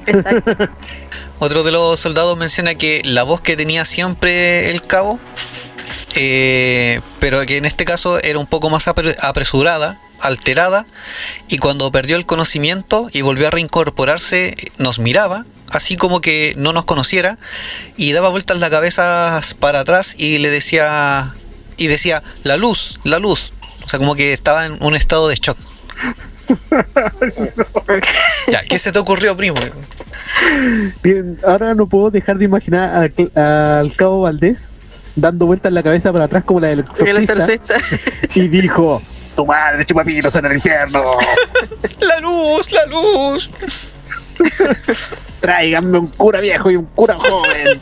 Exacto. 0.07 0.69
Otro 1.39 1.63
de 1.63 1.73
los 1.73 1.99
soldados 1.99 2.37
menciona 2.37 2.75
que 2.75 3.01
la 3.05 3.23
voz 3.23 3.41
que 3.41 3.57
tenía 3.57 3.87
siempre 3.87 4.69
el 4.71 4.83
cabo, 4.83 5.19
eh, 6.17 7.01
pero 7.21 7.45
que 7.47 7.57
en 7.57 7.65
este 7.65 7.85
caso 7.85 8.19
era 8.23 8.39
un 8.39 8.47
poco 8.47 8.69
más 8.71 8.87
apre- 8.89 9.17
apresurada, 9.23 9.99
alterada, 10.21 10.87
y 11.49 11.59
cuando 11.59 11.91
perdió 11.91 12.17
el 12.17 12.27
conocimiento 12.27 13.09
y 13.13 13.23
volvió 13.23 13.49
a 13.49 13.51
reincorporarse, 13.51 14.55
nos 14.79 14.99
miraba, 14.99 15.45
así 15.71 15.97
como 15.97 16.21
que 16.21 16.55
no 16.57 16.73
nos 16.73 16.85
conociera, 16.85 17.39
y 17.97 18.13
daba 18.13 18.29
vueltas 18.29 18.59
la 18.59 18.71
cabeza 18.71 19.41
para 19.59 19.81
atrás 19.81 20.15
y 20.19 20.39
le 20.39 20.51
decía, 20.51 21.35
y 21.77 21.87
decía, 21.87 22.23
la 22.45 22.57
luz, 22.57 22.99
la 23.05 23.19
luz. 23.19 23.53
O 23.85 23.89
sea, 23.89 23.99
como 23.99 24.15
que 24.15 24.33
estaba 24.33 24.67
en 24.67 24.83
un 24.83 24.95
estado 24.95 25.29
de 25.29 25.37
shock. 25.37 25.59
Ya, 28.51 28.63
¿qué 28.63 28.79
se 28.79 28.93
te 28.93 28.99
ocurrió, 28.99 29.37
primo? 29.37 29.57
Bien, 31.03 31.39
ahora 31.47 31.75
no 31.75 31.87
puedo 31.87 32.11
dejar 32.11 32.39
de 32.39 32.47
imaginar 32.47 33.11
al, 33.35 33.95
cabo 33.97 34.23
Valdés 34.23 34.71
dando 35.17 35.47
vueltas 35.47 35.73
la 35.73 35.83
cabeza 35.83 36.13
para 36.13 36.25
atrás 36.25 36.45
como 36.45 36.61
la 36.61 36.69
del 36.69 36.81
exorcista. 36.81 37.79
y 38.35 38.49
dijo 38.49 39.03
tu 39.39 39.47
madre 39.47 39.87
chupapitos 39.87 40.35
en 40.35 40.47
el 40.47 40.55
infierno 40.55 41.05
La 42.01 42.19
luz, 42.19 42.73
la 42.73 42.87
luz. 42.87 43.49
tráiganme 45.41 45.97
un 45.97 46.09
cura 46.09 46.41
viejo 46.41 46.73
y 46.73 46.77
un 46.77 46.87
cura 46.87 47.17
joven 47.17 47.81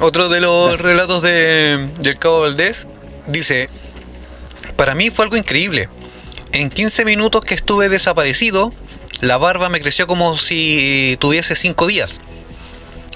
Otro 0.00 0.28
de 0.28 0.40
los 0.40 0.80
relatos 0.80 1.22
de, 1.22 1.88
del 1.98 2.18
Cabo 2.20 2.42
Valdés 2.42 2.86
dice, 3.26 3.68
para 4.76 4.94
mí 4.94 5.10
fue 5.10 5.24
algo 5.24 5.36
increíble. 5.36 5.88
En 6.52 6.70
15 6.70 7.04
minutos 7.04 7.44
que 7.44 7.54
estuve 7.54 7.88
desaparecido, 7.88 8.72
la 9.20 9.38
barba 9.38 9.68
me 9.70 9.80
creció 9.80 10.06
como 10.06 10.38
si 10.38 11.16
tuviese 11.18 11.56
5 11.56 11.88
días. 11.88 12.20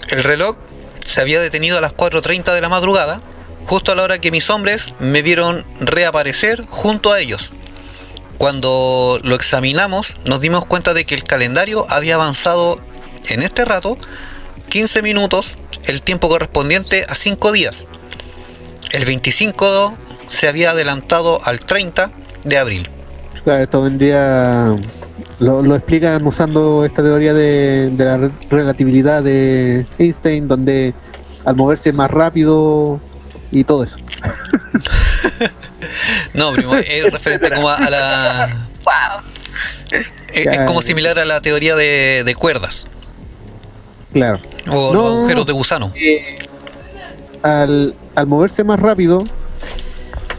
El 0.08 0.24
reloj 0.24 0.56
se 1.04 1.20
había 1.20 1.40
detenido 1.40 1.78
a 1.78 1.80
las 1.80 1.94
4.30 1.94 2.52
de 2.52 2.60
la 2.60 2.68
madrugada, 2.68 3.20
justo 3.66 3.92
a 3.92 3.94
la 3.94 4.02
hora 4.02 4.18
que 4.18 4.30
mis 4.30 4.50
hombres 4.50 4.94
me 4.98 5.22
vieron 5.22 5.64
reaparecer 5.80 6.62
junto 6.68 7.12
a 7.12 7.20
ellos. 7.20 7.52
Cuando 8.38 9.20
lo 9.22 9.34
examinamos, 9.34 10.16
nos 10.24 10.40
dimos 10.40 10.64
cuenta 10.64 10.94
de 10.94 11.04
que 11.04 11.14
el 11.14 11.22
calendario 11.24 11.86
había 11.90 12.16
avanzado 12.16 12.80
en 13.28 13.42
este 13.42 13.64
rato 13.64 13.96
15 14.68 15.02
minutos, 15.02 15.58
el 15.84 16.02
tiempo 16.02 16.28
correspondiente 16.28 17.04
a 17.08 17.14
5 17.14 17.52
días. 17.52 17.86
El 18.90 19.04
25 19.04 19.94
se 20.26 20.48
había 20.48 20.70
adelantado 20.72 21.38
al 21.44 21.60
30 21.60 22.10
de 22.44 22.58
abril. 22.58 22.88
Claro, 23.44 23.62
esto 23.62 23.82
vendría 23.82 24.74
lo, 25.38 25.62
lo 25.62 25.76
explican 25.76 26.26
usando 26.26 26.84
esta 26.84 27.02
teoría 27.02 27.34
de, 27.34 27.92
la 27.96 28.16
re- 28.16 28.30
relatividad 28.50 29.22
de 29.22 29.86
Einstein 29.98 30.48
donde 30.48 30.94
al 31.44 31.56
moverse 31.56 31.92
más 31.92 32.10
rápido 32.10 33.00
y 33.52 33.62
todo 33.64 33.84
eso 33.84 33.98
No, 36.34 36.52
primo, 36.52 36.74
es 36.76 37.12
referente 37.12 37.50
como 37.50 37.68
a, 37.68 37.76
a 37.76 37.90
la... 37.90 38.48
wow. 38.84 39.22
Es, 40.32 40.46
es 40.46 40.66
como 40.66 40.80
similar 40.82 41.18
a 41.18 41.24
la 41.24 41.40
teoría 41.40 41.74
de, 41.76 42.22
de 42.24 42.34
cuerdas 42.34 42.86
claro 44.12 44.40
o 44.70 44.92
No. 44.92 44.94
los 44.94 45.06
agujeros 45.18 45.46
de 45.46 45.52
gusano. 45.52 45.92
Eh, 45.94 46.38
al, 47.42 47.94
al 48.14 48.26
moverse 48.26 48.62
más 48.64 48.78
rápido, 48.78 49.24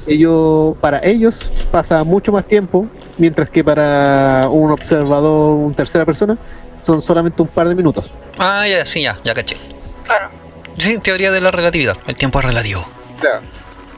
ellos, 0.07 0.75
para 0.79 0.99
ellos 1.03 1.39
pasa 1.71 2.03
mucho 2.03 2.31
más 2.31 2.47
tiempo, 2.47 2.87
mientras 3.17 3.49
que 3.49 3.63
para 3.63 4.47
un 4.49 4.71
observador, 4.71 5.51
un 5.51 5.73
tercera 5.73 6.05
persona, 6.05 6.37
son 6.81 7.01
solamente 7.01 7.41
un 7.41 7.47
par 7.47 7.67
de 7.67 7.75
minutos. 7.75 8.09
Ah, 8.37 8.65
ya, 8.67 8.85
sí, 8.85 9.01
ya, 9.01 9.19
ya 9.23 9.33
caché. 9.33 9.57
Claro. 10.05 10.29
Sí, 10.77 10.97
teoría 10.99 11.31
de 11.31 11.41
la 11.41 11.51
relatividad. 11.51 11.97
El 12.07 12.15
tiempo 12.15 12.39
es 12.39 12.45
relativo. 12.45 12.85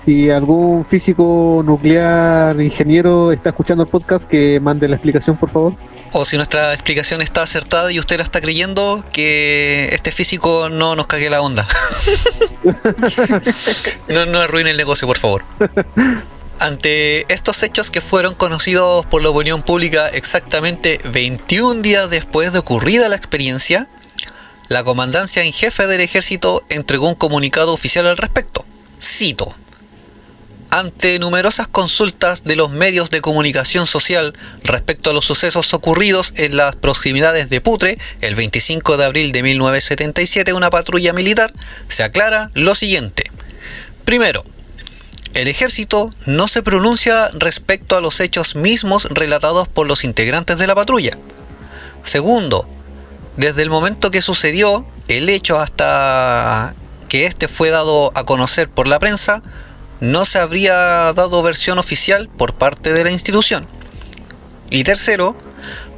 Si 0.06 0.30
algún 0.30 0.86
físico 0.86 1.64
nuclear, 1.66 2.62
ingeniero 2.62 3.32
está 3.32 3.50
escuchando 3.50 3.84
el 3.84 3.90
podcast, 3.90 4.26
que 4.26 4.60
mande 4.60 4.88
la 4.88 4.96
explicación, 4.96 5.36
por 5.36 5.50
favor. 5.50 5.74
O 6.12 6.26
si 6.26 6.38
nuestra 6.38 6.74
explicación 6.74 7.24
está 7.24 7.42
acertada 7.42 7.92
y 7.92 7.98
usted 7.98 8.18
la 8.18 8.24
está 8.24 8.40
creyendo, 8.40 9.04
que 9.12 9.90
este 9.92 10.12
físico 10.12 10.70
no 10.70 10.96
nos 10.96 11.08
cague 11.08 11.30
la 11.32 11.42
onda. 11.42 11.68
no, 14.08 14.28
no 14.28 14.40
arruine 14.40 14.70
el 14.70 14.78
negocio, 14.78 15.08
por 15.08 15.18
favor. 15.18 15.44
Ante 16.60 17.32
estos 17.34 17.64
hechos 17.64 17.90
que 17.90 18.00
fueron 18.00 18.36
conocidos 18.36 19.06
por 19.08 19.24
la 19.24 19.30
opinión 19.30 19.64
pública 19.64 20.08
exactamente 20.08 21.00
21 21.04 21.82
días 21.82 22.10
después 22.10 22.54
de 22.54 22.60
ocurrida 22.60 23.10
la 23.10 23.16
experiencia, 23.16 23.90
la 24.68 24.84
comandancia 24.84 25.44
en 25.44 25.52
jefe 25.52 25.88
del 25.88 26.02
ejército 26.02 26.64
entregó 26.70 27.10
un 27.10 27.16
comunicado 27.16 27.74
oficial 27.74 28.08
al 28.08 28.18
respecto. 28.18 28.66
Cito. 29.00 29.56
Ante 30.70 31.20
numerosas 31.20 31.68
consultas 31.68 32.44
de 32.44 32.56
los 32.56 32.72
medios 32.72 33.10
de 33.10 33.22
comunicación 33.22 33.86
social 33.86 34.34
respecto 34.64 35.10
a 35.10 35.14
los 35.14 35.26
sucesos 35.26 35.74
ocurridos 35.74 36.34
en 36.36 36.58
las 36.58 36.76
proximidades 36.76 37.50
de 37.50 37.62
Putre, 37.62 37.98
el 38.22 38.36
25 38.36 38.98
de 38.98 39.06
abril 39.06 39.32
de 39.32 39.44
1977, 39.44 40.54
una 40.54 40.70
patrulla 40.70 41.14
militar, 41.14 41.54
se 41.88 42.04
aclara 42.04 42.52
lo 42.56 42.76
siguiente. 42.76 43.24
Primero, 44.04 44.44
el 45.34 45.48
ejército 45.48 46.10
no 46.26 46.48
se 46.48 46.64
pronuncia 46.64 47.30
respecto 47.34 47.96
a 47.96 48.02
los 48.02 48.20
hechos 48.20 48.56
mismos 48.56 49.06
relatados 49.12 49.68
por 49.68 49.86
los 49.88 50.04
integrantes 50.04 50.58
de 50.58 50.68
la 50.68 50.76
patrulla. 50.76 51.18
Segundo, 52.04 52.68
desde 53.38 53.62
el 53.62 53.70
momento 53.70 54.12
que 54.12 54.22
sucedió 54.22 54.86
el 55.08 55.30
hecho 55.30 55.60
hasta 55.60 56.74
que 57.08 57.26
este 57.26 57.48
fue 57.48 57.70
dado 57.70 58.12
a 58.16 58.24
conocer 58.24 58.70
por 58.70 58.88
la 58.88 59.00
prensa, 59.00 59.42
no 60.00 60.26
se 60.26 60.40
habría 60.40 61.14
dado 61.14 61.42
versión 61.42 61.80
oficial 61.80 62.30
por 62.30 62.54
parte 62.54 62.94
de 62.94 63.04
la 63.04 63.12
institución. 63.12 63.68
Y 64.70 64.84
tercero, 64.84 65.36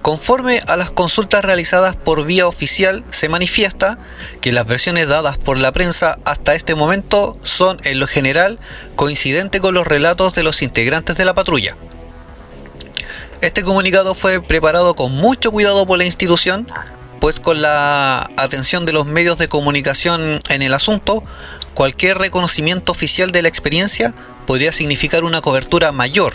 conforme 0.01 0.61
a 0.67 0.77
las 0.77 0.91
consultas 0.91 1.43
realizadas 1.43 1.95
por 1.95 2.25
vía 2.25 2.47
oficial, 2.47 3.03
se 3.09 3.29
manifiesta 3.29 3.97
que 4.41 4.51
las 4.51 4.67
versiones 4.67 5.07
dadas 5.07 5.37
por 5.37 5.57
la 5.57 5.71
prensa 5.71 6.19
hasta 6.25 6.55
este 6.55 6.75
momento 6.75 7.37
son 7.43 7.79
en 7.83 7.99
lo 7.99 8.07
general 8.07 8.59
coincidentes 8.95 9.61
con 9.61 9.73
los 9.73 9.87
relatos 9.87 10.33
de 10.33 10.43
los 10.43 10.61
integrantes 10.61 11.17
de 11.17 11.25
la 11.25 11.33
patrulla. 11.33 11.75
Este 13.41 13.63
comunicado 13.63 14.15
fue 14.15 14.41
preparado 14.41 14.95
con 14.95 15.11
mucho 15.11 15.51
cuidado 15.51 15.85
por 15.85 15.97
la 15.97 16.05
institución, 16.05 16.67
pues 17.19 17.39
con 17.39 17.61
la 17.61 18.29
atención 18.37 18.85
de 18.85 18.93
los 18.93 19.05
medios 19.05 19.37
de 19.37 19.47
comunicación 19.47 20.39
en 20.49 20.61
el 20.61 20.73
asunto, 20.73 21.23
cualquier 21.73 22.17
reconocimiento 22.17 22.91
oficial 22.91 23.31
de 23.31 23.41
la 23.41 23.47
experiencia 23.47 24.13
podría 24.45 24.71
significar 24.71 25.23
una 25.23 25.41
cobertura 25.41 25.91
mayor, 25.91 26.33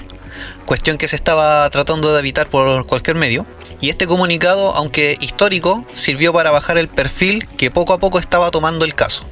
cuestión 0.66 0.98
que 0.98 1.08
se 1.08 1.16
estaba 1.16 1.68
tratando 1.70 2.12
de 2.12 2.20
evitar 2.20 2.48
por 2.48 2.86
cualquier 2.86 3.16
medio. 3.16 3.46
Y 3.80 3.90
este 3.90 4.06
comunicado, 4.06 4.74
aunque 4.76 5.16
histórico, 5.20 5.84
sirvió 5.92 6.32
para 6.32 6.50
bajar 6.52 6.78
el 6.78 6.88
perfil 6.88 7.48
que 7.56 7.70
poco 7.70 7.92
a 7.94 7.98
poco 7.98 8.18
estaba 8.20 8.50
tomando 8.50 8.84
el 8.84 8.94
caso. 8.94 9.24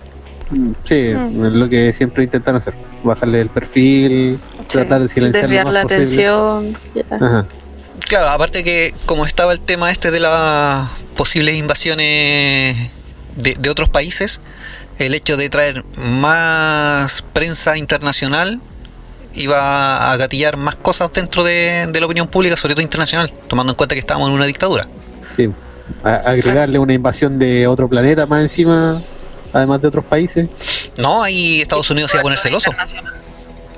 Mm, 0.50 0.72
Sí, 0.84 0.94
Mm. 1.14 1.46
es 1.46 1.52
lo 1.52 1.68
que 1.68 1.92
siempre 1.92 2.24
intentan 2.24 2.56
hacer. 2.56 2.74
Bajarle 3.04 3.40
el 3.40 3.48
perfil, 3.48 4.40
tratar 4.68 5.02
de 5.02 5.08
silenciar 5.08 5.44
Desviar 5.44 5.66
lo 5.66 5.72
la 5.72 5.84
más 5.84 5.92
posible. 5.92 6.26
atención. 6.26 6.78
ya. 6.94 7.16
Ajá. 7.16 7.46
Claro, 8.08 8.28
aparte 8.30 8.64
que 8.64 8.92
como 9.06 9.24
estaba 9.24 9.52
el 9.52 9.60
tema 9.60 9.90
este 9.90 10.10
de 10.10 10.20
las 10.20 10.88
posibles 11.16 11.56
invasiones 11.56 12.76
de, 13.36 13.54
de 13.58 13.70
otros 13.70 13.88
países, 13.88 14.40
el 14.98 15.14
hecho 15.14 15.36
de 15.36 15.48
traer 15.48 15.84
más 15.96 17.22
prensa 17.32 17.76
internacional 17.76 18.60
iba 19.34 20.10
a 20.10 20.16
gatillar 20.16 20.56
más 20.56 20.74
cosas 20.74 21.12
dentro 21.12 21.44
de, 21.44 21.86
de 21.88 22.00
la 22.00 22.06
opinión 22.06 22.26
pública, 22.26 22.56
sobre 22.56 22.74
todo 22.74 22.82
internacional, 22.82 23.32
tomando 23.48 23.72
en 23.72 23.76
cuenta 23.76 23.94
que 23.94 24.00
estábamos 24.00 24.28
en 24.28 24.34
una 24.34 24.46
dictadura. 24.46 24.86
Sí. 25.36 25.48
A- 26.02 26.16
agregarle 26.16 26.78
una 26.80 26.92
invasión 26.94 27.38
de 27.38 27.66
otro 27.68 27.88
planeta 27.88 28.26
más 28.26 28.42
encima, 28.42 29.00
además 29.52 29.80
de 29.82 29.88
otros 29.88 30.04
países. 30.04 30.48
No, 30.96 31.22
ahí 31.22 31.60
Estados 31.60 31.88
Unidos 31.90 32.10
se 32.10 32.16
iba 32.16 32.22
a 32.22 32.24
poner 32.24 32.38
celoso. 32.38 32.72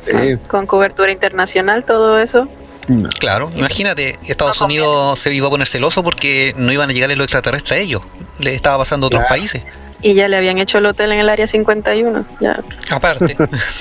Eh, 0.07 0.39
Con 0.49 0.67
cobertura 0.67 1.13
internacional, 1.13 1.85
todo 1.85 2.19
eso. 2.19 2.49
No. 2.89 3.09
Claro, 3.19 3.51
imagínate, 3.55 4.19
Estados 4.27 4.61
Unidos 4.61 5.19
se 5.19 5.33
iba 5.35 5.47
a 5.47 5.51
poner 5.51 5.67
celoso 5.67 6.03
porque 6.03 6.55
no 6.57 6.73
iban 6.73 6.91
a 6.91 6.93
llegarle 6.93 7.17
los 7.17 7.25
extraterrestres 7.25 7.73
a 7.79 7.83
ellos. 7.83 8.03
Le 8.39 8.55
estaba 8.55 8.79
pasando 8.79 9.07
a 9.07 9.09
otros 9.09 9.21
Claro. 9.23 9.35
países. 9.35 9.63
Y 10.01 10.15
ya 10.15 10.27
le 10.29 10.37
habían 10.37 10.59
hecho 10.59 10.79
el 10.79 10.87
hotel 10.87 11.13
en 11.13 11.21
el 11.21 11.29
área 11.29 11.47
51. 11.47 12.25
Ya. 12.41 12.61
Aparte, 12.91 13.37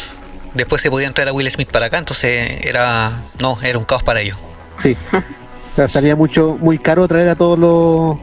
después 0.54 0.82
se 0.82 0.90
podían 0.92 1.14
traer 1.14 1.30
a 1.30 1.34
Will 1.34 1.50
Smith 1.50 1.70
para 1.72 1.88
acá, 1.88 1.98
entonces 1.98 2.64
era. 2.66 3.12
No, 3.42 3.58
era 3.62 3.78
un 3.78 3.86
caos 3.86 4.04
para 4.04 4.22
ellos. 4.22 4.38
Sí. 4.78 4.96
O 5.14 5.76
sea, 5.76 5.88
salía 5.88 6.16
mucho, 6.16 6.58
muy 6.60 6.78
caro 6.78 7.08
traer 7.08 7.30
a 7.30 7.36
todos 7.36 7.58
los, 7.58 8.18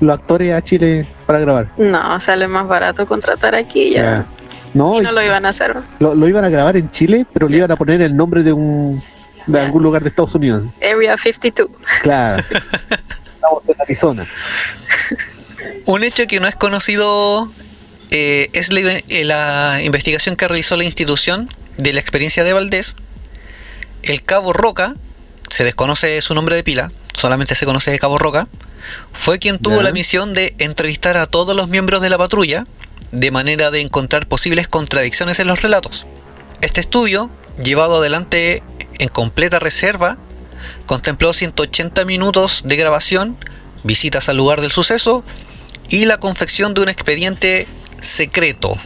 los 0.00 0.14
actores 0.18 0.52
a 0.54 0.62
Chile 0.62 1.08
para 1.26 1.40
grabar. 1.40 1.68
No, 1.78 2.20
sale 2.20 2.46
más 2.48 2.68
barato 2.68 3.06
contratar 3.06 3.54
aquí 3.54 3.90
ya. 3.90 4.02
Ya. 4.02 4.24
No, 4.74 4.96
Y 4.96 4.98
y 4.98 5.02
no 5.02 5.12
lo 5.12 5.22
iban 5.22 5.46
a 5.46 5.48
hacer. 5.48 5.74
lo, 6.00 6.14
lo 6.14 6.28
iban 6.28 6.44
a 6.44 6.48
grabar 6.50 6.76
en 6.76 6.90
Chile, 6.90 7.24
pero 7.32 7.48
le 7.48 7.56
iban 7.58 7.70
a 7.70 7.76
poner 7.76 8.02
el 8.02 8.14
nombre 8.14 8.42
de 8.42 8.52
un 8.52 9.02
de 9.46 9.60
algún 9.60 9.82
lugar 9.82 10.02
de 10.02 10.08
Estados 10.08 10.34
Unidos. 10.34 10.62
Area 10.82 11.16
52. 11.16 11.70
Claro. 12.02 12.42
Estamos 13.34 13.68
en 13.68 13.80
Arizona. 13.80 14.28
Un 15.86 16.02
hecho 16.02 16.26
que 16.26 16.40
no 16.40 16.48
es 16.48 16.56
conocido 16.56 17.50
eh, 18.10 18.50
es 18.52 18.72
la, 18.72 18.80
eh, 18.80 19.24
la 19.24 19.80
investigación 19.82 20.36
que 20.36 20.48
realizó 20.48 20.76
la 20.76 20.84
institución 20.84 21.48
de 21.76 21.92
la 21.92 22.00
experiencia 22.00 22.44
de 22.44 22.52
Valdés. 22.52 22.96
El 24.02 24.22
cabo 24.22 24.52
Roca, 24.52 24.94
se 25.48 25.64
desconoce 25.64 26.20
su 26.22 26.34
nombre 26.34 26.56
de 26.56 26.64
pila, 26.64 26.92
solamente 27.12 27.54
se 27.54 27.66
conoce 27.66 27.90
de 27.90 27.98
cabo 27.98 28.18
Roca, 28.18 28.48
fue 29.12 29.38
quien 29.38 29.58
tuvo 29.58 29.82
la 29.82 29.92
misión 29.92 30.32
de 30.32 30.54
entrevistar 30.58 31.16
a 31.16 31.26
todos 31.26 31.56
los 31.56 31.68
miembros 31.68 32.02
de 32.02 32.10
la 32.10 32.18
patrulla 32.18 32.66
de 33.10 33.30
manera 33.30 33.70
de 33.70 33.80
encontrar 33.80 34.26
posibles 34.28 34.68
contradicciones 34.68 35.38
en 35.38 35.46
los 35.46 35.62
relatos. 35.62 36.06
Este 36.60 36.80
estudio, 36.80 37.30
llevado 37.62 37.96
adelante 37.96 38.62
en 38.98 39.08
completa 39.08 39.58
reserva, 39.58 40.16
contempló 40.86 41.32
180 41.32 42.04
minutos 42.04 42.62
de 42.64 42.76
grabación, 42.76 43.36
visitas 43.84 44.28
al 44.28 44.36
lugar 44.36 44.60
del 44.60 44.70
suceso 44.70 45.24
y 45.88 46.04
la 46.04 46.18
confección 46.18 46.74
de 46.74 46.82
un 46.82 46.88
expediente 46.88 47.66
secreto. 48.00 48.76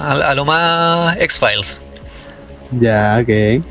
A, 0.00 0.12
a 0.12 0.34
lo 0.34 0.44
más 0.44 1.16
X-Files. 1.18 1.80
Ya, 2.80 3.18
ok. 3.22 3.64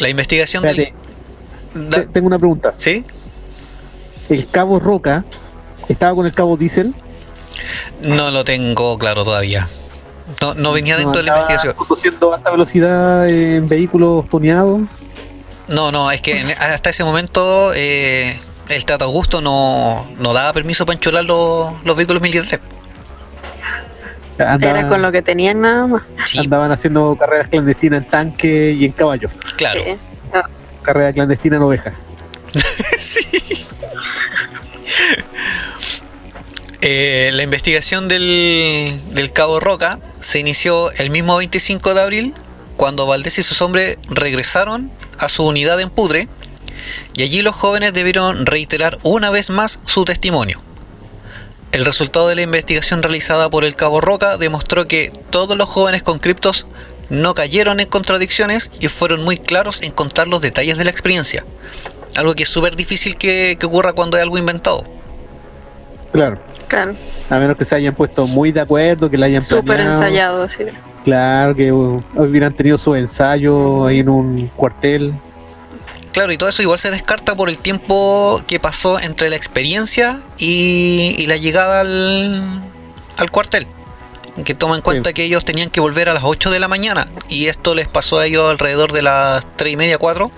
La 0.00 0.08
investigación 0.08 0.62
del- 0.62 0.92
da- 1.74 2.04
tengo 2.06 2.26
una 2.26 2.38
pregunta. 2.38 2.74
¿Sí? 2.78 3.04
El 4.28 4.48
cabo 4.48 4.78
Roca 4.80 5.24
estaba 5.88 6.14
con 6.14 6.26
el 6.26 6.32
cabo 6.32 6.56
Diesel. 6.56 6.94
No 8.06 8.30
lo 8.30 8.44
tengo 8.44 8.98
claro 8.98 9.24
todavía. 9.24 9.68
No, 10.40 10.54
no 10.54 10.72
venía 10.72 10.96
dentro 10.96 11.18
de 11.18 11.24
la 11.24 11.32
investigación. 11.34 11.74
Conduciendo 11.74 12.32
a 12.32 12.36
alta 12.36 12.50
velocidad 12.50 13.28
en 13.28 13.68
vehículos 13.68 14.28
tuneados. 14.28 14.80
No, 15.68 15.92
no, 15.92 16.10
es 16.10 16.20
que 16.20 16.40
en- 16.40 16.50
hasta 16.50 16.90
ese 16.90 17.04
momento 17.04 17.72
eh, 17.74 18.38
el 18.68 18.84
Tata 18.84 19.04
Augusto 19.04 19.40
no, 19.40 20.06
no 20.18 20.32
daba 20.32 20.52
permiso 20.52 20.84
para 20.86 20.94
enchular 20.96 21.24
los, 21.24 21.72
los 21.84 21.96
vehículos 21.96 22.22
militares. 22.22 22.60
Andaba- 24.38 24.78
Era 24.80 24.88
con 24.88 25.00
lo 25.02 25.12
que 25.12 25.22
tenían 25.22 25.60
nada 25.60 25.86
más. 25.86 26.02
Sí, 26.26 26.38
Andaban 26.40 26.72
haciendo 26.72 27.16
carreras 27.16 27.48
clandestinas 27.48 28.02
en 28.02 28.08
tanque 28.10 28.72
y 28.72 28.84
en 28.86 28.92
caballos. 28.92 29.32
claro. 29.56 29.82
Sí. 29.84 29.96
Ah, 30.32 30.48
Carrera 30.82 31.12
clandestina 31.12 31.56
en 31.56 31.62
ovejas. 31.62 31.94
Sí. 32.98 33.26
Eh, 36.86 37.30
la 37.32 37.42
investigación 37.42 38.08
del, 38.08 39.00
del 39.14 39.32
cabo 39.32 39.58
Roca 39.58 40.00
se 40.20 40.38
inició 40.38 40.90
el 40.90 41.08
mismo 41.08 41.34
25 41.38 41.94
de 41.94 42.00
abril 42.02 42.34
cuando 42.76 43.06
Valdés 43.06 43.38
y 43.38 43.42
sus 43.42 43.62
hombres 43.62 43.96
regresaron 44.10 44.90
a 45.18 45.30
su 45.30 45.46
unidad 45.46 45.80
en 45.80 45.88
Pudre 45.88 46.28
y 47.14 47.22
allí 47.22 47.40
los 47.40 47.54
jóvenes 47.54 47.94
debieron 47.94 48.44
reiterar 48.44 48.98
una 49.02 49.30
vez 49.30 49.48
más 49.48 49.80
su 49.86 50.04
testimonio. 50.04 50.60
El 51.72 51.86
resultado 51.86 52.28
de 52.28 52.34
la 52.34 52.42
investigación 52.42 53.02
realizada 53.02 53.48
por 53.48 53.64
el 53.64 53.76
cabo 53.76 54.02
Roca 54.02 54.36
demostró 54.36 54.86
que 54.86 55.10
todos 55.30 55.56
los 55.56 55.70
jóvenes 55.70 56.02
conscriptos 56.02 56.66
no 57.08 57.32
cayeron 57.32 57.80
en 57.80 57.88
contradicciones 57.88 58.70
y 58.78 58.88
fueron 58.88 59.24
muy 59.24 59.38
claros 59.38 59.80
en 59.80 59.90
contar 59.90 60.28
los 60.28 60.42
detalles 60.42 60.76
de 60.76 60.84
la 60.84 60.90
experiencia. 60.90 61.46
Algo 62.14 62.34
que 62.34 62.42
es 62.42 62.50
súper 62.50 62.76
difícil 62.76 63.16
que, 63.16 63.56
que 63.58 63.64
ocurra 63.64 63.94
cuando 63.94 64.18
hay 64.18 64.22
algo 64.22 64.36
inventado. 64.36 64.84
Claro. 66.12 66.53
Claro. 66.68 66.94
A 67.30 67.38
menos 67.38 67.56
que 67.56 67.64
se 67.64 67.74
hayan 67.74 67.94
puesto 67.94 68.26
muy 68.26 68.52
de 68.52 68.60
acuerdo, 68.60 69.10
que 69.10 69.18
la 69.18 69.26
hayan 69.26 69.42
Súper 69.42 69.64
planeado. 69.64 69.92
ensayado, 69.92 70.42
así. 70.42 70.64
Claro, 71.04 71.54
que 71.54 71.70
uh, 71.70 72.02
hubieran 72.16 72.54
tenido 72.54 72.78
su 72.78 72.94
ensayo 72.94 73.86
ahí 73.86 74.00
en 74.00 74.08
un 74.08 74.48
cuartel. 74.56 75.14
Claro, 76.12 76.32
y 76.32 76.38
todo 76.38 76.48
eso 76.48 76.62
igual 76.62 76.78
se 76.78 76.90
descarta 76.90 77.34
por 77.34 77.48
el 77.48 77.58
tiempo 77.58 78.40
que 78.46 78.60
pasó 78.60 79.00
entre 79.00 79.28
la 79.28 79.36
experiencia 79.36 80.20
y, 80.38 81.14
y 81.18 81.26
la 81.26 81.36
llegada 81.36 81.80
al, 81.80 82.62
al 83.18 83.30
cuartel. 83.30 83.66
Que 84.44 84.54
toma 84.54 84.74
en 84.76 84.80
cuenta 84.82 85.12
que 85.12 85.22
ellos 85.24 85.44
tenían 85.44 85.70
que 85.70 85.80
volver 85.80 86.08
a 86.08 86.14
las 86.14 86.24
8 86.24 86.50
de 86.50 86.58
la 86.58 86.66
mañana 86.66 87.06
y 87.28 87.46
esto 87.46 87.74
les 87.74 87.86
pasó 87.86 88.18
a 88.18 88.26
ellos 88.26 88.50
alrededor 88.50 88.92
de 88.92 89.02
las 89.02 89.44
3 89.56 89.72
y 89.74 89.76
media, 89.76 89.98
4. 89.98 90.30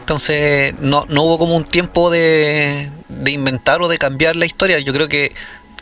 Entonces 0.00 0.74
no, 0.80 1.04
no 1.08 1.22
hubo 1.22 1.38
como 1.38 1.56
un 1.56 1.64
tiempo 1.64 2.10
de, 2.10 2.90
de 3.08 3.30
inventar 3.30 3.82
o 3.82 3.88
de 3.88 3.98
cambiar 3.98 4.36
la 4.36 4.46
historia. 4.46 4.78
Yo 4.78 4.92
creo 4.92 5.08
que 5.08 5.32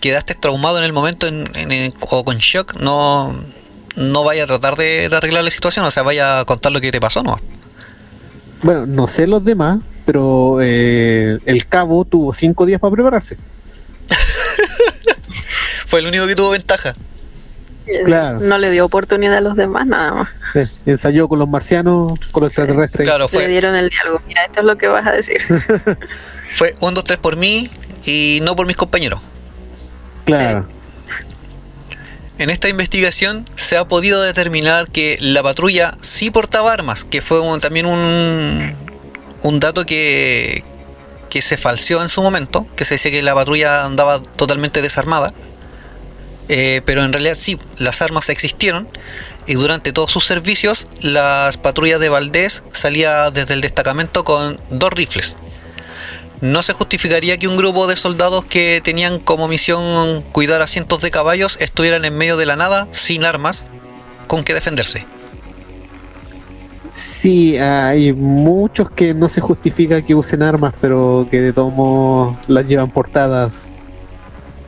quedaste 0.01 0.35
traumado 0.35 0.79
en 0.79 0.85
el 0.85 0.93
momento 0.93 1.27
en, 1.27 1.49
en 1.55 1.95
o 2.01 2.25
con 2.25 2.37
shock. 2.39 2.75
No, 2.75 3.35
no 3.97 4.25
vaya 4.25 4.45
a 4.45 4.47
tratar 4.47 4.77
de, 4.77 5.09
de 5.09 5.17
arreglar 5.17 5.45
la 5.45 5.51
situación, 5.51 5.85
o 5.85 5.91
sea, 5.91 6.03
vaya 6.03 6.41
a 6.41 6.45
contar 6.45 6.73
lo 6.73 6.81
que 6.81 6.91
te 6.93 7.01
pasó, 7.01 7.23
¿no? 7.23 7.41
Bueno, 8.63 8.87
no 8.87 9.09
sé 9.09 9.27
los 9.27 9.45
demás, 9.45 9.81
pero 10.05 10.59
eh, 10.63 11.39
el 11.45 11.67
cabo 11.67 12.05
tuvo 12.05 12.33
cinco 12.33 12.67
días 12.67 12.81
para 12.81 12.93
prepararse. 12.93 13.37
Fue 15.87 16.01
el 16.01 16.07
único 16.07 16.27
que 16.27 16.35
tuvo 16.35 16.51
ventaja. 16.51 16.95
Claro. 18.05 18.41
No 18.41 18.59
le 18.59 18.71
dio 18.71 18.85
oportunidad 18.85 19.37
a 19.37 19.41
los 19.41 19.55
demás, 19.55 19.87
nada 19.87 20.13
más. 20.13 20.29
Eh, 20.55 20.67
ensayó 20.87 21.29
con 21.29 21.39
los 21.39 21.49
marcianos, 21.49 22.19
con 22.33 22.43
los 22.43 22.51
extraterrestres. 22.51 23.07
Claro, 23.07 23.29
Le 23.33 23.47
dieron 23.47 23.77
el 23.77 23.89
diálogo. 23.91 24.21
Mira, 24.27 24.45
esto 24.45 24.61
es 24.61 24.67
lo 24.67 24.77
que 24.77 24.89
vas 24.89 25.07
a 25.07 25.13
decir. 25.13 25.41
fue 26.55 26.75
1, 26.81 26.93
2, 26.93 27.05
3 27.05 27.19
por 27.19 27.37
mí 27.37 27.69
y 28.05 28.41
no 28.43 28.55
por 28.57 28.67
mis 28.67 28.77
compañeros. 28.77 29.21
Claro. 30.25 30.67
En 32.39 32.51
esta 32.51 32.69
investigación 32.69 33.49
se 33.57 33.77
ha 33.79 33.87
podido 33.89 34.21
determinar 34.23 34.91
que 34.91 35.17
la 35.21 35.43
patrulla 35.43 35.97
sí 36.03 36.31
portaba 36.31 36.73
armas, 36.73 37.05
que 37.05 37.23
fue 37.23 37.41
un- 37.41 37.61
también 37.61 37.87
un, 37.87 38.75
un 39.43 39.61
dato 39.61 39.87
que, 39.87 40.63
que 41.31 41.41
se 41.41 41.57
falseó 41.57 42.03
en 42.03 42.11
su 42.11 42.23
momento, 42.23 42.67
que 42.77 42.85
se 42.85 42.95
dice 42.95 43.11
que 43.11 43.23
la 43.23 43.35
patrulla 43.35 43.85
andaba 43.87 44.21
totalmente 44.23 44.83
desarmada. 44.83 45.33
Eh, 46.49 46.83
pero 46.85 47.05
en 47.05 47.13
realidad 47.13 47.35
sí, 47.35 47.59
las 47.79 48.03
armas 48.03 48.29
existieron 48.29 48.87
y 49.47 49.55
durante 49.55 49.93
todos 49.93 50.13
sus 50.13 50.25
servicios 50.27 50.87
las 51.01 51.57
patrullas 51.57 51.99
de 52.01 52.09
Valdés 52.09 52.63
salía 52.71 53.31
desde 53.31 53.55
el 53.55 53.63
destacamento 53.63 54.25
con 54.25 54.61
dos 54.71 54.93
rifles. 54.93 55.37
No 56.41 56.63
se 56.63 56.73
justificaría 56.75 57.39
que 57.39 57.49
un 57.49 57.57
grupo 57.57 57.87
de 57.87 57.97
soldados 57.97 58.45
que 58.45 58.81
tenían 58.85 59.19
como 59.19 59.49
misión 59.49 60.23
cuidar 60.33 60.61
a 60.63 60.67
cientos 60.67 61.01
de 61.01 61.11
caballos 61.11 61.57
estuvieran 61.61 62.05
en 62.05 62.17
medio 62.17 62.37
de 62.37 62.47
la 62.47 62.57
nada, 62.57 62.87
sin 62.91 63.25
armas, 63.25 63.69
con 64.27 64.45
que 64.45 64.53
defenderse. 64.53 65.07
Sí, 66.91 67.57
hay 67.59 68.13
muchos 68.13 68.91
que 68.91 69.13
no 69.13 69.29
se 69.29 69.41
justifica 69.41 70.01
que 70.03 70.15
usen 70.15 70.43
armas, 70.43 70.73
pero 70.81 71.27
que 71.31 71.41
de 71.41 71.53
todos 71.53 71.73
modos 71.73 72.37
las 72.49 72.67
llevan 72.67 72.91
portadas 72.91 73.73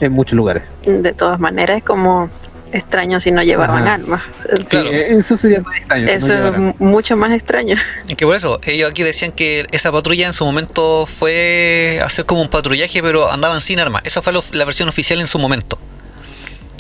en 0.01 0.13
muchos 0.13 0.37
lugares. 0.37 0.75
De 0.85 1.13
todas 1.13 1.41
maneras, 1.41 1.79
es 1.79 1.85
como 1.85 2.29
extraño 2.73 3.19
si 3.21 3.31
no 3.31 3.43
llevaban 3.43 3.83
Ajá. 3.85 3.95
armas. 3.95 4.23
Sí, 4.59 4.65
Claro. 4.69 4.89
eh, 4.91 5.07
eso 5.19 5.37
sería 5.37 5.61
más 5.61 5.77
extraño. 5.79 6.05
no 6.07 6.13
Eso 6.13 6.35
es 6.49 6.81
mucho 6.81 7.17
más 7.17 7.33
extraño. 7.33 7.77
Y 8.09 8.15
que 8.15 8.27
por 8.27 8.35
eso, 8.37 8.61
ellos 8.65 8.91
aquí 8.91 9.03
decían 9.03 9.33
que 9.33 9.67
esa 9.73 9.91
patrulla 9.93 10.27
en 10.27 10.33
su 10.33 10.45
momento 10.45 11.07
fue 11.07 12.01
hacer 12.05 12.25
como 12.27 12.43
un 12.43 12.49
patrullaje, 12.49 13.03
pero 13.03 13.31
andaban 13.31 13.61
sin 13.61 13.81
armas. 13.81 14.03
Esa 14.05 14.23
fue 14.23 14.33
lo- 14.33 14.45
la 14.53 14.65
versión 14.65 14.89
oficial 14.89 15.21
en 15.21 15.27
su 15.27 15.39
momento. 15.39 15.79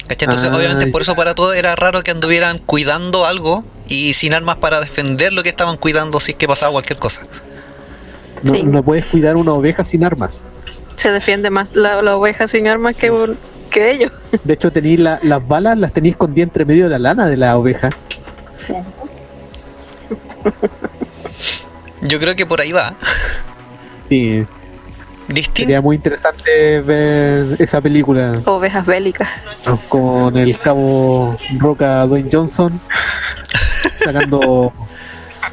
¿Cachai? 0.07 0.25
Entonces, 0.27 0.49
Ah, 0.53 0.57
obviamente, 0.57 0.87
por 0.87 1.03
eso 1.03 1.15
para 1.15 1.35
todos 1.35 1.55
era 1.55 1.77
raro 1.77 2.03
que 2.03 2.11
anduvieran 2.11 2.59
cuidando 2.59 3.27
algo 3.27 3.63
y 3.89 4.15
sin 4.15 4.33
armas 4.33 4.57
para 4.57 4.81
defender 4.81 5.33
lo 5.35 5.43
que 5.43 5.51
estaban 5.51 5.77
cuidando 5.77 6.19
si 6.21 6.33
es 6.33 6.37
que 6.39 6.47
pasaba 6.49 6.73
cualquier 6.73 6.99
cosa. 6.99 7.23
No, 8.43 8.55
Sí. 8.55 8.63
no 8.63 8.83
puedes 8.83 9.05
cuidar 9.05 9.37
una 9.37 9.53
oveja 9.53 9.85
sin 9.85 10.05
armas. 10.05 10.43
Se 10.97 11.11
defiende 11.13 11.51
más 11.51 11.75
la, 11.75 12.01
la 12.03 12.17
oveja 12.17 12.47
sin 12.49 12.67
armas 12.69 12.97
que, 12.97 13.11
un- 13.11 13.37
que 13.69 13.91
ellos. 13.91 14.13
De 14.45 14.53
hecho, 14.55 14.71
tenéis 14.73 14.99
la- 15.01 15.19
las 15.23 15.47
balas, 15.47 15.77
las 15.79 15.93
tenéis 15.93 16.13
escondidas 16.15 16.49
entre 16.49 16.65
medio 16.65 16.85
de 16.85 16.91
la 16.91 16.99
lana 16.99 17.27
de 17.29 17.37
la 17.37 17.57
oveja. 17.59 17.91
Yo 22.03 22.19
creo 22.19 22.35
que 22.35 22.47
por 22.47 22.61
ahí 22.61 22.73
va. 22.73 22.95
Sí, 24.09 24.45
Distinto. 25.29 25.61
sería 25.61 25.81
muy 25.83 25.97
interesante 25.97 26.81
ver 26.81 27.57
esa 27.61 27.81
película 27.83 28.41
Ovejas 28.47 28.87
bélicas. 28.87 29.29
con 29.89 30.37
el 30.37 30.59
cabo 30.59 31.37
Roca 31.59 32.07
Dwayne 32.07 32.31
Johnson 32.33 32.81
sacando 33.99 34.73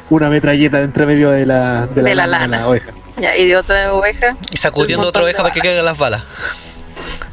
una 0.08 0.30
metralleta 0.30 0.78
de 0.78 0.84
entre 0.84 1.04
medio 1.04 1.30
de 1.30 1.44
la, 1.44 1.86
de 1.88 2.02
la, 2.02 2.08
De 2.08 2.14
la 2.14 2.26
lana 2.26 2.56
de 2.56 2.62
la 2.62 2.68
oveja. 2.68 2.92
Ya, 3.18 3.36
y 3.36 3.46
de 3.46 3.56
otra 3.56 3.92
oveja. 3.92 4.36
Y 4.52 4.56
sacudiendo 4.56 5.08
otra 5.08 5.22
oveja 5.22 5.42
para 5.42 5.52
que 5.52 5.60
caigan 5.60 5.84
las 5.84 5.98
balas. 5.98 6.22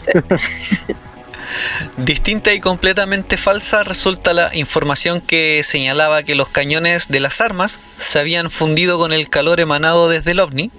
Distinta 1.98 2.54
y 2.54 2.60
completamente 2.60 3.38
falsa 3.38 3.84
resulta 3.84 4.34
la 4.34 4.56
información 4.56 5.22
que 5.22 5.62
señalaba 5.64 6.24
que 6.24 6.36
los 6.36 6.50
cañones 6.50 7.08
de 7.10 7.20
las 7.20 7.42
armas 7.42 7.80
se 7.98 8.20
habían 8.20 8.50
fundido 8.50 8.98
con 8.98 9.14
el 9.14 9.30
calor 9.30 9.60
emanado 9.60 10.10
desde 10.10 10.32
el 10.32 10.40
ovni. 10.40 10.72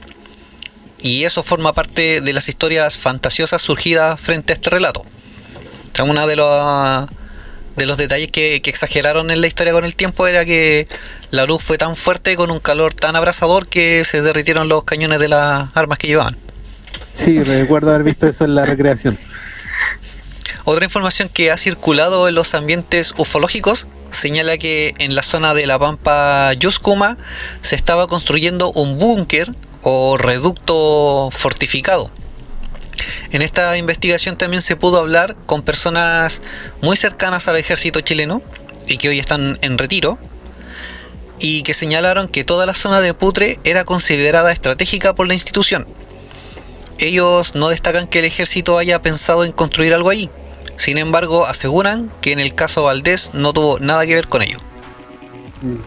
Y 1.01 1.25
eso 1.25 1.43
forma 1.43 1.75
parte 1.75 2.21
de 2.21 2.33
las 2.33 2.49
historias 2.49 2.97
fantasiosas 2.97 3.61
surgidas 3.63 4.19
frente 4.19 4.53
a 4.53 4.55
este 4.55 4.71
relato. 4.71 5.01
O 5.01 5.97
sea, 5.97 6.05
uno 6.07 6.27
de 6.27 6.37
los, 6.37 7.07
de 7.77 7.87
los 7.87 7.99
detalles 7.99 8.31
que, 8.31 8.63
que 8.63 8.71
exageraron 8.71 9.31
en 9.31 9.41
la 9.41 9.47
historia 9.47 9.73
con 9.73 9.85
el 9.85 9.95
tiempo 9.95 10.27
era 10.27 10.45
que 10.45 10.89
la 11.31 11.45
luz 11.45 11.63
fue 11.63 11.77
tan 11.77 11.95
fuerte 11.95 12.37
con 12.37 12.51
un 12.51 12.59
calor 12.59 12.95
tan 12.95 13.17
abrasador 13.17 13.69
que 13.69 14.05
se 14.05 14.23
derritieron 14.23 14.69
los 14.69 14.85
cañones 14.85 15.21
de 15.21 15.29
las 15.29 15.69
armas 15.77 15.99
que 15.99 16.09
llevaban. 16.09 16.37
Sí, 17.13 17.43
recuerdo 17.43 17.91
haber 17.91 18.03
visto 18.03 18.27
eso 18.27 18.45
en 18.45 18.55
la 18.55 18.67
recreación. 18.67 19.19
Otra 20.65 20.85
información 20.85 21.29
que 21.29 21.51
ha 21.51 21.57
circulado 21.57 22.27
en 22.27 22.35
los 22.35 22.55
ambientes 22.55 23.13
ufológicos 23.19 23.87
señala 24.11 24.57
que 24.57 24.95
en 24.99 25.15
la 25.15 25.23
zona 25.23 25.53
de 25.53 25.67
la 25.67 25.79
Pampa 25.79 26.53
Yuscuma 26.55 27.19
se 27.61 27.77
estaba 27.77 28.07
construyendo 28.07 28.73
un 28.73 28.99
búnker 28.99 29.53
o 29.83 30.17
reducto 30.17 31.31
fortificado. 31.31 32.11
En 33.31 33.43
esta 33.43 33.77
investigación 33.77 34.39
también 34.39 34.63
se 34.63 34.77
pudo 34.77 35.01
hablar 35.01 35.37
con 35.47 35.63
personas 35.63 36.41
muy 36.81 36.97
cercanas 36.97 37.49
al 37.49 37.57
ejército 37.57 38.01
chileno 38.01 38.43
y 38.87 38.97
que 38.97 39.09
hoy 39.09 39.19
están 39.19 39.59
en 39.63 39.77
retiro 39.77 40.19
y 41.41 41.63
que 41.63 41.75
señalaron 41.75 42.29
que 42.29 42.45
toda 42.45 42.65
la 42.65 42.75
zona 42.75 43.01
de 43.01 43.13
Putre 43.13 43.59
era 43.65 43.85
considerada 43.85 44.53
estratégica 44.53 45.15
por 45.15 45.27
la 45.27 45.35
institución. 45.35 45.87
Ellos 47.05 47.55
no 47.55 47.69
destacan 47.69 48.07
que 48.07 48.21
el 48.21 48.25
ejército 48.25 48.79
haya 48.79 49.03
pensado 49.03 49.45
en 49.45 49.53
construir 49.53 49.93
algo 49.93 50.11
allí, 50.11 50.31
sin 50.77 50.99
embargo, 50.99 51.47
aseguran 51.47 52.11
que 52.21 52.33
en 52.33 52.40
el 52.40 52.55
caso 52.55 52.85
Valdés 52.85 53.31
no 53.33 53.53
tuvo 53.53 53.79
nada 53.79 54.07
que 54.07 54.14
ver 54.14 54.29
con 54.29 54.43
ello. 54.43 54.59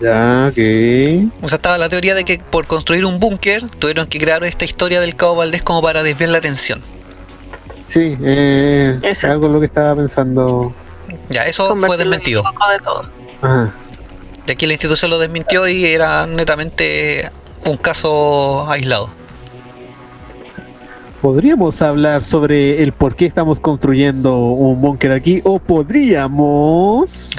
Ya, 0.02 0.48
ok. 0.50 1.32
O 1.42 1.48
sea, 1.48 1.58
estaba 1.58 1.78
la 1.78 1.90
teoría 1.90 2.16
de 2.16 2.24
que 2.24 2.40
por 2.40 2.68
construir 2.68 3.06
un 3.06 3.20
búnker 3.20 3.70
tuvieron 3.70 4.08
que 4.08 4.20
crear 4.20 4.44
esta 4.44 4.66
historia 4.66 5.00
del 5.00 5.16
cabo 5.16 5.36
Valdés 5.36 5.62
como 5.64 5.82
para 5.82 6.04
desviar 6.04 6.30
la 6.30 6.38
atención. 6.40 6.82
Sí, 7.86 8.18
eh, 8.22 9.00
Exacto. 9.04 9.34
algo 9.34 9.48
es 9.48 9.54
lo 9.54 9.60
que 9.60 9.66
estaba 9.66 9.96
pensando. 9.96 10.74
Ya, 11.30 11.46
eso 11.46 11.76
fue 11.76 11.98
desmentido. 11.98 12.44
de 12.44 12.84
todo. 12.84 13.10
Ajá. 13.42 13.74
De 14.46 14.54
aquí 14.54 14.66
la 14.66 14.74
institución 14.74 15.12
lo 15.12 15.20
desmintió 15.20 15.68
y 15.68 15.86
era 15.86 16.26
netamente 16.26 17.30
un 17.66 17.78
caso 17.78 18.70
aislado. 18.70 19.10
Podríamos 21.22 21.82
hablar 21.82 22.24
sobre 22.24 22.84
el 22.84 22.94
por 22.94 23.16
qué 23.16 23.26
estamos 23.26 23.60
construyendo 23.60 24.38
un 24.38 24.80
búnker 24.82 25.12
aquí, 25.12 25.42
o 25.44 25.58
podríamos. 25.60 27.32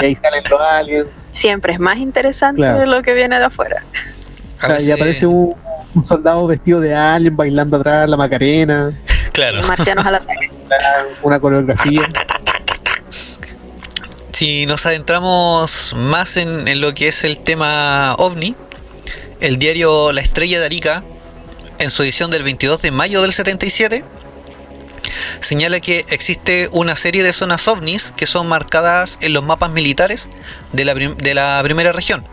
ahí 0.04 0.14
salen 0.16 0.42
los 0.50 0.60
aliens. 0.60 1.06
Siempre 1.32 1.74
es 1.74 1.78
más 1.80 1.98
interesante 1.98 2.62
Claro. 2.62 2.80
de 2.80 2.86
lo 2.86 3.02
que 3.02 3.12
viene 3.12 3.38
de 3.38 3.44
afuera. 3.44 3.84
A 4.60 4.72
O 4.72 4.80
sea, 4.80 4.88
y 4.88 4.90
aparece 4.90 5.26
un, 5.26 5.54
un 5.94 6.02
soldado 6.02 6.46
vestido 6.46 6.80
de 6.80 6.94
alien 6.94 7.36
bailando 7.36 7.76
atrás 7.76 8.08
la 8.08 8.16
macarena, 8.16 8.92
Claro. 9.32 9.62
Marcianos 9.68 10.06
al 10.06 10.14
ataque. 10.16 10.50
una 11.22 11.38
coreografía. 11.38 12.02
Si 14.32 14.66
nos 14.66 14.86
adentramos 14.86 15.94
más 15.96 16.36
en, 16.36 16.66
en 16.68 16.80
lo 16.80 16.94
que 16.94 17.08
es 17.08 17.22
el 17.24 17.40
tema 17.40 18.14
ovni, 18.18 18.54
el 19.40 19.58
diario 19.58 20.12
La 20.12 20.20
Estrella 20.20 20.58
de 20.60 20.66
Arica, 20.66 21.04
en 21.78 21.90
su 21.90 22.02
edición 22.02 22.30
del 22.30 22.42
22 22.42 22.82
de 22.82 22.90
mayo 22.90 23.22
del 23.22 23.32
77, 23.32 24.04
señala 25.40 25.80
que 25.80 26.04
existe 26.10 26.68
una 26.72 26.96
serie 26.96 27.22
de 27.22 27.32
zonas 27.32 27.68
ovnis 27.68 28.12
que 28.16 28.26
son 28.26 28.48
marcadas 28.48 29.18
en 29.20 29.32
los 29.32 29.44
mapas 29.44 29.70
militares 29.70 30.28
de 30.72 30.84
la, 31.34 31.60
primera 31.62 31.92
región, 31.92 32.24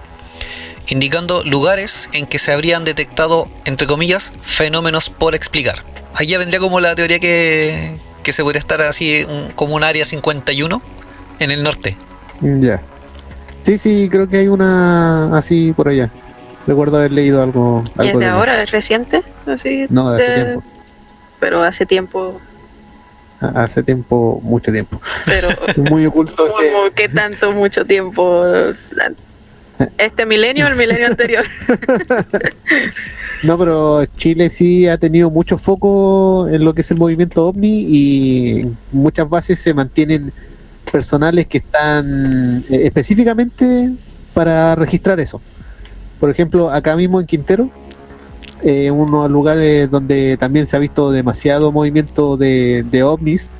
indicando 0.87 1.43
lugares 1.43 2.09
en 2.13 2.25
que 2.25 2.39
se 2.39 2.51
habrían 2.51 2.83
detectado, 2.83 3.47
entre 3.65 3.87
comillas, 3.87 4.33
fenómenos 4.41 5.09
por 5.09 5.35
explicar. 5.35 5.83
Allá 6.15 6.37
vendría 6.37 6.59
como 6.59 6.79
la 6.79 6.95
teoría 6.95 7.19
que, 7.19 7.97
que 8.23 8.33
se 8.33 8.43
podría 8.43 8.59
estar 8.59 8.81
así 8.81 9.25
como 9.55 9.75
un 9.75 9.83
área 9.83 10.05
51 10.05 10.81
en 11.39 11.51
el 11.51 11.63
norte. 11.63 11.97
Ya. 12.41 12.81
Sí, 13.61 13.77
sí, 13.77 14.07
creo 14.11 14.27
que 14.27 14.37
hay 14.37 14.47
una 14.47 15.37
así 15.37 15.73
por 15.75 15.87
allá. 15.87 16.11
Recuerdo 16.67 16.97
haber 16.97 17.11
leído 17.11 17.41
algo. 17.43 17.83
Y 18.01 18.07
es 18.07 18.13
de 18.13 18.19
de- 18.19 18.25
ahora, 18.25 18.61
es 18.63 18.71
reciente. 18.71 19.21
Así 19.45 19.85
No, 19.89 20.11
de 20.11 20.23
hace 20.23 20.31
de- 20.31 20.45
tiempo. 20.45 20.63
Pero 21.39 21.63
hace 21.63 21.85
tiempo. 21.85 22.41
Hace 23.41 23.83
tiempo, 23.83 24.39
mucho 24.43 24.71
tiempo. 24.71 24.99
Pero 25.25 25.47
Muy 25.91 26.05
oculto 26.05 26.35
como 26.47 26.91
que 26.95 27.09
tanto, 27.09 27.51
mucho 27.51 27.85
tiempo. 27.85 28.41
Este 29.97 30.25
milenio, 30.25 30.67
el 30.67 30.75
milenio 30.75 31.07
anterior. 31.07 31.45
No, 33.43 33.57
pero 33.59 34.05
Chile 34.17 34.49
sí 34.49 34.87
ha 34.87 34.97
tenido 34.97 35.29
mucho 35.29 35.57
foco 35.57 36.47
en 36.47 36.63
lo 36.63 36.73
que 36.73 36.81
es 36.81 36.89
el 36.89 36.97
movimiento 36.97 37.45
ovni 37.45 37.85
y 37.87 38.71
muchas 38.91 39.29
bases 39.29 39.59
se 39.59 39.73
mantienen 39.73 40.31
personales 40.91 41.45
que 41.45 41.57
están 41.59 42.63
eh, 42.69 42.81
específicamente 42.85 43.91
para 44.33 44.73
registrar 44.75 45.19
eso. 45.19 45.41
Por 46.19 46.29
ejemplo, 46.29 46.71
acá 46.71 46.95
mismo 46.95 47.19
en 47.19 47.25
Quintero, 47.25 47.69
eh, 48.63 48.89
unos 48.91 49.29
lugares 49.29 49.89
donde 49.91 50.37
también 50.37 50.65
se 50.65 50.75
ha 50.75 50.79
visto 50.79 51.11
demasiado 51.11 51.71
movimiento 51.71 52.37
de, 52.37 52.83
de 52.89 53.03
ovnis, 53.03 53.51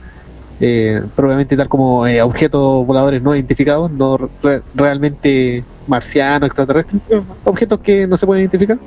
eh, 0.62 1.01
probablemente 1.15 1.58
tal 1.58 1.67
como 1.67 2.08
eh, 2.08 2.21
objetos 2.21 2.85
voladores 2.87 3.21
no 3.21 3.35
identificados, 3.35 3.91
no 3.91 4.17
re- 4.41 4.62
realmente 4.73 5.63
marcianos, 5.87 6.47
extraterrestres, 6.47 7.01
objetos 7.43 7.79
que 7.81 8.08
no 8.08 8.17
se 8.17 8.25
pueden 8.25 8.43
identificar 8.43 8.77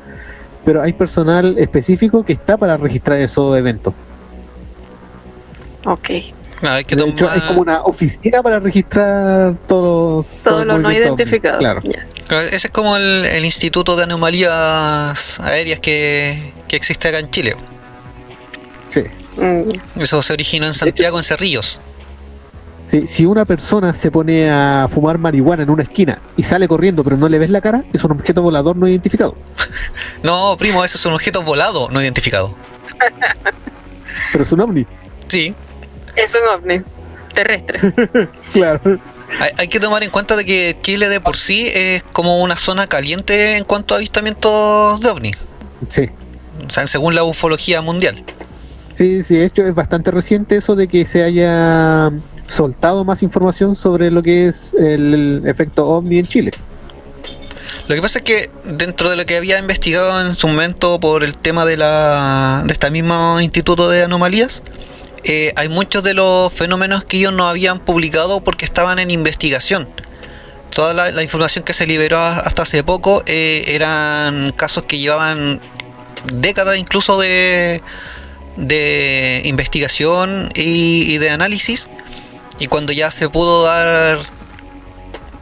pero 0.64 0.82
hay 0.82 0.92
personal 0.92 1.56
específico 1.58 2.24
que 2.24 2.34
está 2.34 2.58
para 2.58 2.76
registrar 2.76 3.18
esos 3.18 3.56
eventos. 3.56 3.94
ok. 5.86 6.10
No, 6.62 6.70
hay 6.70 6.84
que 6.84 6.96
De 6.96 7.02
hecho, 7.04 7.14
tomar- 7.26 7.34
hay 7.34 7.40
como 7.48 7.60
una 7.60 7.82
oficina 7.82 8.42
para 8.42 8.58
registrar 8.58 9.54
todo, 9.66 10.24
Todo 10.42 10.64
lo 10.64 10.76
el 10.76 10.82
no 10.82 10.92
identificado. 10.92 11.58
Claro. 11.58 11.80
Ese 12.30 12.66
es 12.66 12.70
como 12.70 12.96
el, 12.96 13.24
el 13.26 13.44
Instituto 13.44 13.96
de 13.96 14.02
Anomalías 14.04 15.40
Aéreas 15.40 15.80
que, 15.80 16.52
que 16.66 16.76
existe 16.76 17.08
acá 17.08 17.20
en 17.20 17.30
Chile. 17.30 17.56
Sí. 18.90 19.02
Mm, 19.36 20.00
Eso 20.00 20.20
se 20.22 20.32
originó 20.32 20.66
en 20.66 20.74
Santiago, 20.74 21.16
en 21.18 21.24
Cerrillos. 21.24 21.78
Si, 22.88 23.06
si 23.06 23.24
una 23.26 23.44
persona 23.44 23.92
se 23.94 24.10
pone 24.10 24.50
a 24.50 24.88
fumar 24.90 25.18
marihuana 25.18 25.62
en 25.62 25.70
una 25.70 25.82
esquina 25.82 26.20
y 26.38 26.42
sale 26.42 26.66
corriendo 26.66 27.04
pero 27.04 27.18
no 27.18 27.28
le 27.28 27.38
ves 27.38 27.50
la 27.50 27.60
cara, 27.60 27.84
es 27.92 28.02
un 28.02 28.12
objeto 28.12 28.42
volador 28.42 28.76
no 28.76 28.88
identificado. 28.88 29.34
No, 30.22 30.56
primo, 30.58 30.84
ese 30.84 30.96
es 30.96 31.06
un 31.06 31.12
objeto 31.14 31.42
volado 31.42 31.88
no 31.90 32.02
identificado. 32.02 32.52
Pero 34.32 34.42
es 34.44 34.50
un 34.52 34.60
ovni. 34.60 34.84
Sí, 35.28 35.54
Es 36.16 36.34
un 36.34 36.48
ovni 36.54 36.82
terrestre. 37.34 37.80
Claro. 38.52 38.98
hay, 39.40 39.50
hay 39.58 39.68
que 39.68 39.78
tomar 39.78 40.02
en 40.02 40.10
cuenta 40.10 40.36
de 40.36 40.44
que 40.44 40.76
Chile 40.82 41.08
de 41.08 41.20
por 41.20 41.36
sí 41.36 41.70
es 41.72 42.02
como 42.02 42.42
una 42.42 42.56
zona 42.56 42.86
caliente 42.86 43.56
en 43.56 43.64
cuanto 43.64 43.94
a 43.94 43.98
avistamientos 43.98 45.00
de 45.00 45.10
ovnis. 45.10 45.36
Sí. 45.88 46.08
O 46.66 46.70
sea, 46.70 46.86
según 46.86 47.14
la 47.14 47.24
ufología 47.24 47.80
mundial. 47.82 48.24
Sí, 48.94 49.22
sí, 49.22 49.36
de 49.36 49.44
hecho 49.44 49.64
es 49.64 49.74
bastante 49.74 50.10
reciente 50.10 50.56
eso 50.56 50.74
de 50.74 50.88
que 50.88 51.04
se 51.06 51.22
haya 51.22 52.10
soltado 52.48 53.04
más 53.04 53.22
información 53.22 53.76
sobre 53.76 54.10
lo 54.10 54.22
que 54.22 54.48
es 54.48 54.74
el, 54.74 55.42
efecto 55.46 55.86
ovni 55.86 56.18
en 56.18 56.26
Chile. 56.26 56.50
Lo 57.86 57.94
que 57.94 58.02
pasa 58.02 58.18
es 58.18 58.24
que 58.24 58.50
dentro 58.64 59.08
de 59.08 59.16
lo 59.16 59.24
que 59.24 59.36
había 59.36 59.58
investigado 59.58 60.20
en 60.26 60.34
su 60.34 60.48
momento 60.48 60.98
por 60.98 61.22
el 61.22 61.36
tema 61.38 61.64
de 61.64 61.76
la 61.76 62.64
de 62.66 62.72
este 62.72 62.90
mismo 62.90 63.40
instituto 63.40 63.88
de 63.88 64.02
anomalías, 64.02 64.62
eh, 65.24 65.52
hay 65.56 65.68
muchos 65.68 66.02
de 66.02 66.14
los 66.14 66.52
fenómenos 66.52 67.04
que 67.04 67.18
ellos 67.18 67.32
no 67.32 67.48
habían 67.48 67.80
publicado 67.80 68.42
porque 68.42 68.64
estaban 68.64 68.98
en 68.98 69.10
investigación. 69.10 69.88
Toda 70.70 70.94
la, 70.94 71.10
la 71.10 71.22
información 71.22 71.64
que 71.64 71.72
se 71.72 71.86
liberó 71.86 72.18
hasta 72.18 72.62
hace 72.62 72.84
poco 72.84 73.22
eh, 73.26 73.64
eran 73.68 74.52
casos 74.52 74.84
que 74.84 74.98
llevaban 74.98 75.60
décadas 76.32 76.78
incluso 76.78 77.18
de, 77.18 77.82
de 78.56 79.42
investigación 79.44 80.50
y, 80.54 81.18
de 81.18 81.30
análisis. 81.30 81.88
Y 82.58 82.66
cuando 82.66 82.92
ya 82.92 83.10
se 83.10 83.28
pudo 83.28 83.64
dar 83.64 84.20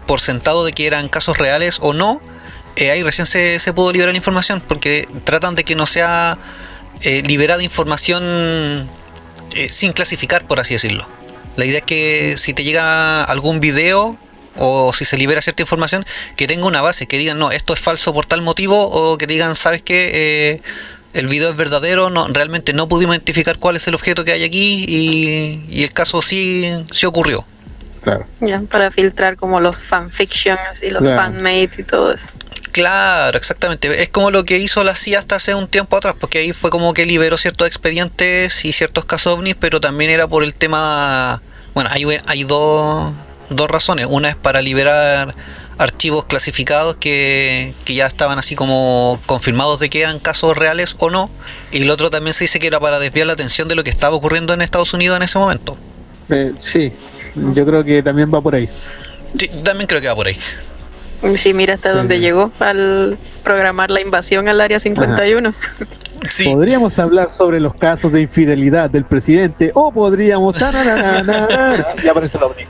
por 0.06 0.20
sentado 0.20 0.64
de 0.64 0.72
que 0.72 0.86
eran 0.86 1.08
casos 1.08 1.38
reales 1.38 1.78
o 1.80 1.92
no, 1.92 2.20
eh, 2.76 2.90
ahí 2.90 3.02
recién 3.02 3.26
se, 3.26 3.58
se 3.58 3.72
pudo 3.72 3.90
liberar 3.92 4.14
información, 4.14 4.62
porque 4.66 5.08
tratan 5.24 5.54
de 5.54 5.64
que 5.64 5.74
no 5.74 5.86
sea 5.86 6.38
liberada 7.02 7.62
información 7.62 8.88
eh, 9.54 9.68
sin 9.68 9.92
clasificar, 9.92 10.46
por 10.46 10.60
así 10.60 10.74
decirlo. 10.74 11.06
La 11.56 11.64
idea 11.64 11.78
es 11.78 11.84
que 11.84 12.34
si 12.36 12.52
te 12.54 12.64
llega 12.64 13.24
algún 13.24 13.60
video 13.60 14.18
o 14.56 14.92
si 14.92 15.04
se 15.04 15.16
libera 15.16 15.40
cierta 15.40 15.62
información, 15.62 16.04
que 16.36 16.46
tenga 16.46 16.66
una 16.66 16.80
base, 16.82 17.06
que 17.06 17.18
digan, 17.18 17.38
no, 17.38 17.50
esto 17.50 17.74
es 17.74 17.80
falso 17.80 18.12
por 18.14 18.26
tal 18.26 18.42
motivo, 18.42 18.88
o 18.88 19.18
que 19.18 19.26
digan, 19.26 19.54
¿sabes 19.56 19.82
qué? 19.82 20.10
Eh, 20.14 20.62
el 21.14 21.28
video 21.28 21.50
es 21.50 21.56
verdadero, 21.56 22.10
no, 22.10 22.26
realmente 22.28 22.72
no 22.74 22.88
pudimos 22.88 23.16
identificar 23.16 23.58
cuál 23.58 23.76
es 23.76 23.86
el 23.86 23.94
objeto 23.94 24.24
que 24.24 24.32
hay 24.32 24.44
aquí 24.44 24.84
y, 24.86 25.64
y 25.70 25.82
el 25.82 25.92
caso 25.92 26.20
sí, 26.22 26.70
sí 26.92 27.06
ocurrió. 27.06 27.46
Claro. 28.02 28.24
ya, 28.40 28.60
para 28.70 28.90
filtrar 28.92 29.36
como 29.36 29.58
los 29.60 29.76
fanfictions 29.76 30.80
y 30.80 30.90
los 30.90 31.02
Claro. 31.02 31.16
fanmade 31.20 31.70
y 31.78 31.82
todo 31.82 32.12
eso. 32.12 32.26
Claro, 32.76 33.38
exactamente. 33.38 34.02
Es 34.02 34.10
como 34.10 34.30
lo 34.30 34.44
que 34.44 34.58
hizo 34.58 34.84
la 34.84 34.94
CIA 34.94 35.20
hasta 35.20 35.36
hace 35.36 35.54
un 35.54 35.66
tiempo 35.66 35.96
atrás, 35.96 36.14
porque 36.20 36.40
ahí 36.40 36.52
fue 36.52 36.68
como 36.68 36.92
que 36.92 37.06
liberó 37.06 37.38
ciertos 37.38 37.66
expedientes 37.66 38.66
y 38.66 38.74
ciertos 38.74 39.06
casos 39.06 39.32
ovnis, 39.32 39.56
pero 39.58 39.80
también 39.80 40.10
era 40.10 40.28
por 40.28 40.44
el 40.44 40.52
tema... 40.52 41.40
Bueno, 41.72 41.88
hay, 41.90 42.04
hay 42.26 42.44
dos, 42.44 43.14
dos 43.48 43.70
razones. 43.70 44.06
Una 44.10 44.28
es 44.28 44.36
para 44.36 44.60
liberar 44.60 45.34
archivos 45.78 46.26
clasificados 46.26 46.96
que, 46.96 47.72
que 47.86 47.94
ya 47.94 48.06
estaban 48.06 48.38
así 48.38 48.56
como 48.56 49.22
confirmados 49.24 49.80
de 49.80 49.88
que 49.88 50.02
eran 50.02 50.18
casos 50.18 50.54
reales 50.54 50.96
o 50.98 51.08
no. 51.08 51.30
Y 51.72 51.80
el 51.80 51.90
otro 51.90 52.10
también 52.10 52.34
se 52.34 52.44
dice 52.44 52.58
que 52.58 52.66
era 52.66 52.78
para 52.78 52.98
desviar 52.98 53.26
la 53.26 53.32
atención 53.32 53.68
de 53.68 53.74
lo 53.74 53.84
que 53.84 53.90
estaba 53.90 54.14
ocurriendo 54.14 54.52
en 54.52 54.60
Estados 54.60 54.92
Unidos 54.92 55.16
en 55.16 55.22
ese 55.22 55.38
momento. 55.38 55.78
Eh, 56.28 56.52
sí, 56.58 56.92
yo 57.54 57.64
creo 57.64 57.82
que 57.82 58.02
también 58.02 58.30
va 58.30 58.42
por 58.42 58.54
ahí. 58.54 58.68
Sí, 59.38 59.48
también 59.64 59.86
creo 59.86 60.02
que 60.02 60.08
va 60.08 60.14
por 60.14 60.26
ahí. 60.26 60.36
Sí, 61.36 61.54
mira 61.54 61.74
hasta 61.74 61.90
Sí. 61.90 61.96
dónde 61.96 62.20
llegó 62.20 62.50
al 62.60 63.16
programar 63.42 63.90
la 63.90 64.00
invasión 64.00 64.48
al 64.48 64.60
área 64.60 64.78
51. 64.80 65.54
Sí. 66.30 66.44
Podríamos 66.52 66.98
hablar 66.98 67.30
sobre 67.30 67.60
los 67.60 67.74
casos 67.74 68.12
de 68.12 68.22
infidelidad 68.22 68.90
del 68.90 69.04
presidente 69.04 69.70
o 69.74 69.92
podríamos... 69.92 70.56
tananana, 70.56 71.86
y 72.04 72.08
aparece 72.08 72.38
ovni. 72.38 72.64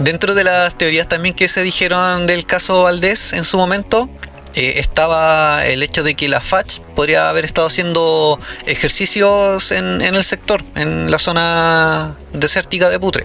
Dentro 0.00 0.34
de 0.34 0.44
las 0.44 0.76
teorías 0.76 1.08
también 1.08 1.34
que 1.34 1.48
se 1.48 1.62
dijeron 1.62 2.26
del 2.26 2.44
caso 2.44 2.82
Valdés 2.82 3.32
en 3.32 3.44
su 3.44 3.56
momento, 3.56 4.10
eh, 4.54 4.74
estaba 4.78 5.64
el 5.66 5.82
hecho 5.82 6.02
de 6.02 6.14
que 6.14 6.28
la 6.28 6.40
FACH 6.40 6.80
podría 6.94 7.30
haber 7.30 7.44
estado 7.46 7.66
haciendo 7.66 8.38
ejercicios 8.66 9.72
en, 9.72 10.02
en 10.02 10.14
el 10.14 10.24
sector, 10.24 10.62
en 10.74 11.10
la 11.10 11.18
zona 11.18 12.14
desértica 12.34 12.90
de 12.90 12.98
Putre. 13.00 13.24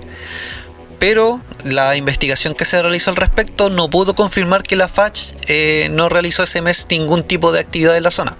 Pero 1.02 1.41
la 1.64 1.95
investigación 1.95 2.54
que 2.54 2.64
se 2.64 2.80
realizó 2.80 3.10
al 3.10 3.16
respecto 3.16 3.72
no 3.72 3.89
pudo 3.89 4.14
confirmar 4.14 4.62
que 4.62 4.76
la 4.76 4.88
FACH 4.88 5.34
eh, 5.47 5.89
no 5.89 6.10
realizó 6.10 6.43
ese 6.43 6.62
mes 6.62 6.86
ningún 6.91 7.24
tipo 7.24 7.52
de 7.52 7.60
actividad 7.60 7.97
en 7.97 8.04
la 8.04 8.12
zona. 8.12 8.38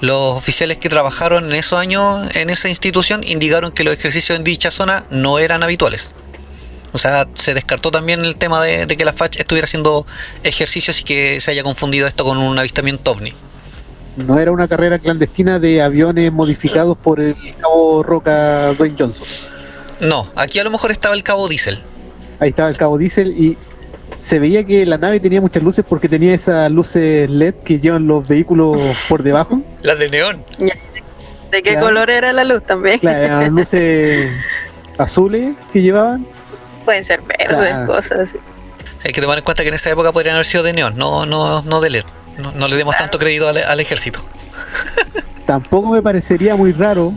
Los 0.00 0.34
oficiales 0.34 0.78
que 0.78 0.88
trabajaron 0.88 1.44
en 1.44 1.52
esos 1.52 1.78
años 1.78 2.34
en 2.36 2.48
esa 2.48 2.70
institución 2.70 3.20
indicaron 3.22 3.70
que 3.70 3.84
los 3.84 3.92
ejercicios 3.92 4.38
en 4.38 4.44
dicha 4.44 4.70
zona 4.70 5.04
no 5.10 5.38
eran 5.38 5.62
habituales. 5.62 6.12
O 6.92 6.98
sea, 6.98 7.28
se 7.34 7.52
descartó 7.52 7.90
también 7.90 8.24
el 8.24 8.36
tema 8.36 8.62
de, 8.62 8.86
que 8.86 9.04
la 9.04 9.12
FACH 9.12 9.40
estuviera 9.40 9.66
haciendo 9.66 10.06
ejercicios 10.42 10.98
y 11.02 11.04
que 11.04 11.38
se 11.38 11.50
haya 11.50 11.62
confundido 11.62 12.06
esto 12.06 12.24
con 12.24 12.38
un 12.38 12.58
avistamiento 12.58 13.10
ovni. 13.10 13.34
No 14.16 14.38
era 14.38 14.52
una 14.52 14.68
carrera 14.68 14.98
clandestina 14.98 15.58
de 15.58 15.82
aviones 15.82 16.32
modificados 16.32 16.96
por 16.96 17.20
el 17.20 17.36
cabo 17.60 18.02
Roca 18.02 18.72
Dwayne 18.72 18.96
Johnson. 18.98 19.26
No, 20.00 20.28
aquí 20.36 20.58
a 20.58 20.64
lo 20.64 20.70
mejor 20.70 20.90
estaba 20.90 21.14
el 21.14 21.22
cabo 21.22 21.48
Diesel. 21.48 21.80
Ahí 22.40 22.50
estaba 22.50 22.68
el 22.68 22.76
cabo 22.76 22.98
Diesel 22.98 23.28
y 23.32 23.56
se 24.18 24.38
veía 24.38 24.64
que 24.64 24.84
la 24.86 24.98
nave 24.98 25.20
tenía 25.20 25.40
muchas 25.40 25.62
luces 25.62 25.84
porque 25.88 26.08
tenía 26.08 26.34
esas 26.34 26.70
luces 26.70 27.28
LED 27.30 27.54
que 27.64 27.78
llevan 27.78 28.06
los 28.06 28.26
vehículos 28.26 28.80
por 29.08 29.22
debajo. 29.22 29.60
Las 29.82 29.98
de 29.98 30.08
neón. 30.10 30.42
¿De 30.58 31.62
qué 31.62 31.70
Claro. 31.72 31.86
color 31.86 32.10
era 32.10 32.32
la 32.32 32.42
luz 32.44 32.64
también? 32.66 32.98
Claro, 32.98 33.18
eran 33.18 33.54
luces 33.54 34.30
azules 34.98 35.54
que 35.72 35.82
llevaban. 35.82 36.26
Pueden 36.84 37.04
ser 37.04 37.20
verdes, 37.22 37.48
Claro. 37.48 37.86
cosas 37.86 38.18
así. 38.18 38.38
Hay 39.04 39.12
que 39.12 39.20
tomar 39.20 39.38
en 39.38 39.44
cuenta 39.44 39.62
que 39.62 39.68
en 39.68 39.74
esa 39.74 39.90
época 39.90 40.12
podrían 40.12 40.34
haber 40.34 40.46
sido 40.46 40.62
de 40.64 40.72
neón, 40.72 40.96
no, 40.96 41.26
no, 41.26 41.62
no 41.62 41.80
de 41.80 41.90
LED. 41.90 42.04
No, 42.42 42.50
no 42.52 42.66
le 42.68 42.76
demos 42.76 42.96
tanto 42.96 43.18
crédito 43.18 43.48
al, 43.48 43.58
al 43.58 43.80
ejército. 43.80 44.24
Tampoco 45.46 45.90
me 45.90 46.02
parecería 46.02 46.56
muy 46.56 46.72
raro 46.72 47.12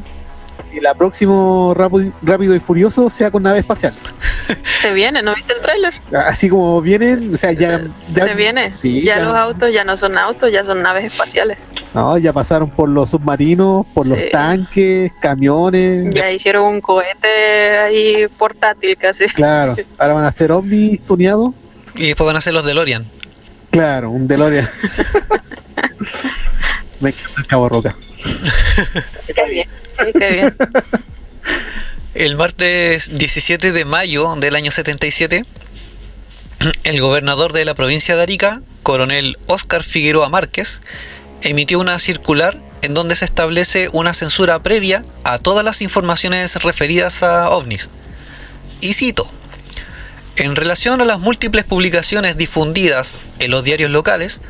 que 0.77 0.81
la 0.83 0.93
próximo 0.93 1.73
Rápido, 1.75 2.11
Rápido 2.21 2.53
y 2.55 2.59
Furioso 2.59 3.09
sea 3.09 3.31
con 3.31 3.41
nave 3.43 3.59
espacial. 3.59 3.93
Se 4.63 4.93
viene, 4.93 5.23
¿no 5.23 5.33
viste 5.33 5.53
el 5.53 5.61
tráiler? 5.61 5.93
Así 6.27 6.49
como 6.49 6.79
vienen, 6.81 7.33
o 7.33 7.37
sea, 7.37 7.51
ya, 7.51 7.81
ya- 8.13 8.23
Se 8.27 8.33
viene. 8.35 8.77
sí, 8.77 9.03
ya, 9.03 9.19
los 9.19 9.35
autos 9.35 9.73
ya 9.73 9.83
no 9.83 9.97
son 9.97 10.17
autos, 10.17 10.51
ya 10.51 10.63
son 10.63 10.83
naves 10.83 11.05
espaciales. 11.05 11.57
no, 11.95 12.15
ya 12.19 12.31
pasaron 12.31 12.69
por 12.69 12.87
los 12.87 13.09
submarinos, 13.09 13.87
por 13.93 14.05
los 14.05 14.19
tanques, 14.31 15.11
camiones. 15.19 16.13
Ya 16.13 16.31
hicieron 16.31 16.65
un 16.75 16.79
cohete 16.81 17.77
ahí 17.79 18.27
portátil 18.37 18.95
casi. 18.97 19.25
Claro, 19.29 19.75
ahora 19.97 20.13
van 20.13 20.25
a 20.25 20.31
ser 20.31 20.51
ovnis 20.51 21.01
tuneados. 21.01 21.49
Y 21.95 22.07
después 22.09 22.27
van 22.27 22.35
a 22.35 22.41
ser 22.41 22.53
los 22.53 22.63
DeLorean. 22.65 23.03
Claro, 23.71 24.11
un 24.11 24.27
DeLorean. 24.27 24.69
Me 26.99 27.09
encanta 27.09 27.41
el 27.41 27.47
Cabo 27.47 27.69
Roca. 27.69 27.95
Qué 29.27 29.49
bien, 29.49 29.69
qué 30.13 30.31
bien. 30.31 30.55
El 32.13 32.35
martes 32.35 33.15
17 33.17 33.71
de 33.71 33.85
mayo 33.85 34.35
del 34.37 34.55
año 34.55 34.71
77, 34.71 35.45
el 36.83 37.01
gobernador 37.01 37.53
de 37.53 37.63
la 37.63 37.75
provincia 37.75 38.15
de 38.15 38.23
Arica, 38.23 38.61
coronel 38.81 39.37
Óscar 39.45 39.83
Figueroa 39.83 40.29
Márquez, 40.29 40.81
emitió 41.41 41.79
una 41.79 41.99
circular 41.99 42.57
en 42.81 42.93
donde 42.93 43.15
se 43.15 43.25
establece 43.25 43.89
una 43.91 44.13
censura 44.13 44.63
previa 44.63 45.05
a 45.23 45.37
todas 45.37 45.63
las 45.63 45.81
informaciones 45.81 46.55
referidas 46.63 47.21
a 47.21 47.51
ovnis. 47.51 47.89
Y 48.81 48.93
cito, 48.93 49.29
en 50.37 50.55
relación 50.55 51.01
a 51.01 51.05
las 51.05 51.19
múltiples 51.19 51.65
publicaciones 51.65 52.37
difundidas 52.37 53.15
en 53.39 53.51
los 53.51 53.63
diarios 53.63 53.91
locales 53.91 54.41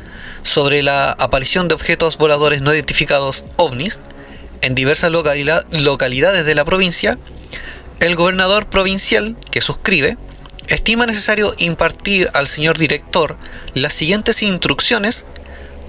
sobre 0.48 0.82
la 0.82 1.10
aparición 1.10 1.68
de 1.68 1.74
objetos 1.74 2.16
voladores 2.16 2.62
no 2.62 2.72
identificados 2.74 3.44
ovnis 3.56 4.00
en 4.62 4.74
diversas 4.74 5.12
localidad- 5.12 5.66
localidades 5.70 6.46
de 6.46 6.54
la 6.54 6.64
provincia, 6.64 7.18
el 8.00 8.16
gobernador 8.16 8.68
provincial 8.68 9.36
que 9.50 9.60
suscribe 9.60 10.16
estima 10.68 11.06
necesario 11.06 11.54
impartir 11.58 12.30
al 12.34 12.48
señor 12.48 12.78
director 12.78 13.36
las 13.74 13.92
siguientes 13.92 14.42
instrucciones. 14.42 15.24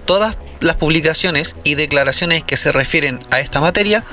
Todas 0.06 0.38
las 0.60 0.76
publicaciones 0.76 1.56
y 1.64 1.76
declaraciones 1.76 2.44
que 2.44 2.58
se 2.58 2.72
refieren 2.72 3.20
a 3.32 3.40
esta 3.40 3.62
materia 3.62 4.04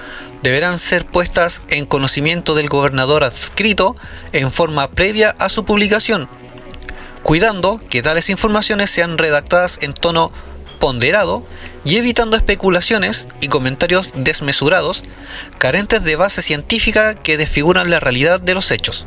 deberán 0.43 0.79
ser 0.79 1.07
puestas 1.07 1.63
en 1.69 1.87
conocimiento 1.87 2.55
del 2.55 2.69
gobernador 2.69 3.25
adscrito 3.25 3.97
en 4.33 4.53
forma 4.53 4.91
previa 4.91 5.35
a 5.39 5.49
su 5.49 5.65
publicación, 5.65 6.29
cuidando 7.27 7.81
que 7.91 8.03
tales 8.03 8.31
informaciones 8.31 8.89
sean 8.89 9.18
redactadas 9.18 9.81
en 9.83 9.95
tono 9.95 10.31
ponderado 10.79 11.45
y 11.85 11.97
evitando 11.97 12.37
especulaciones 12.37 13.27
y 13.41 13.49
comentarios 13.49 14.12
desmesurados, 14.14 15.03
carentes 15.59 16.05
de 16.05 16.14
base 16.14 16.41
científica 16.41 17.16
que 17.16 17.37
desfiguran 17.37 17.91
la 17.91 17.99
realidad 17.99 18.41
de 18.41 18.55
los 18.55 18.70
hechos. 18.70 19.07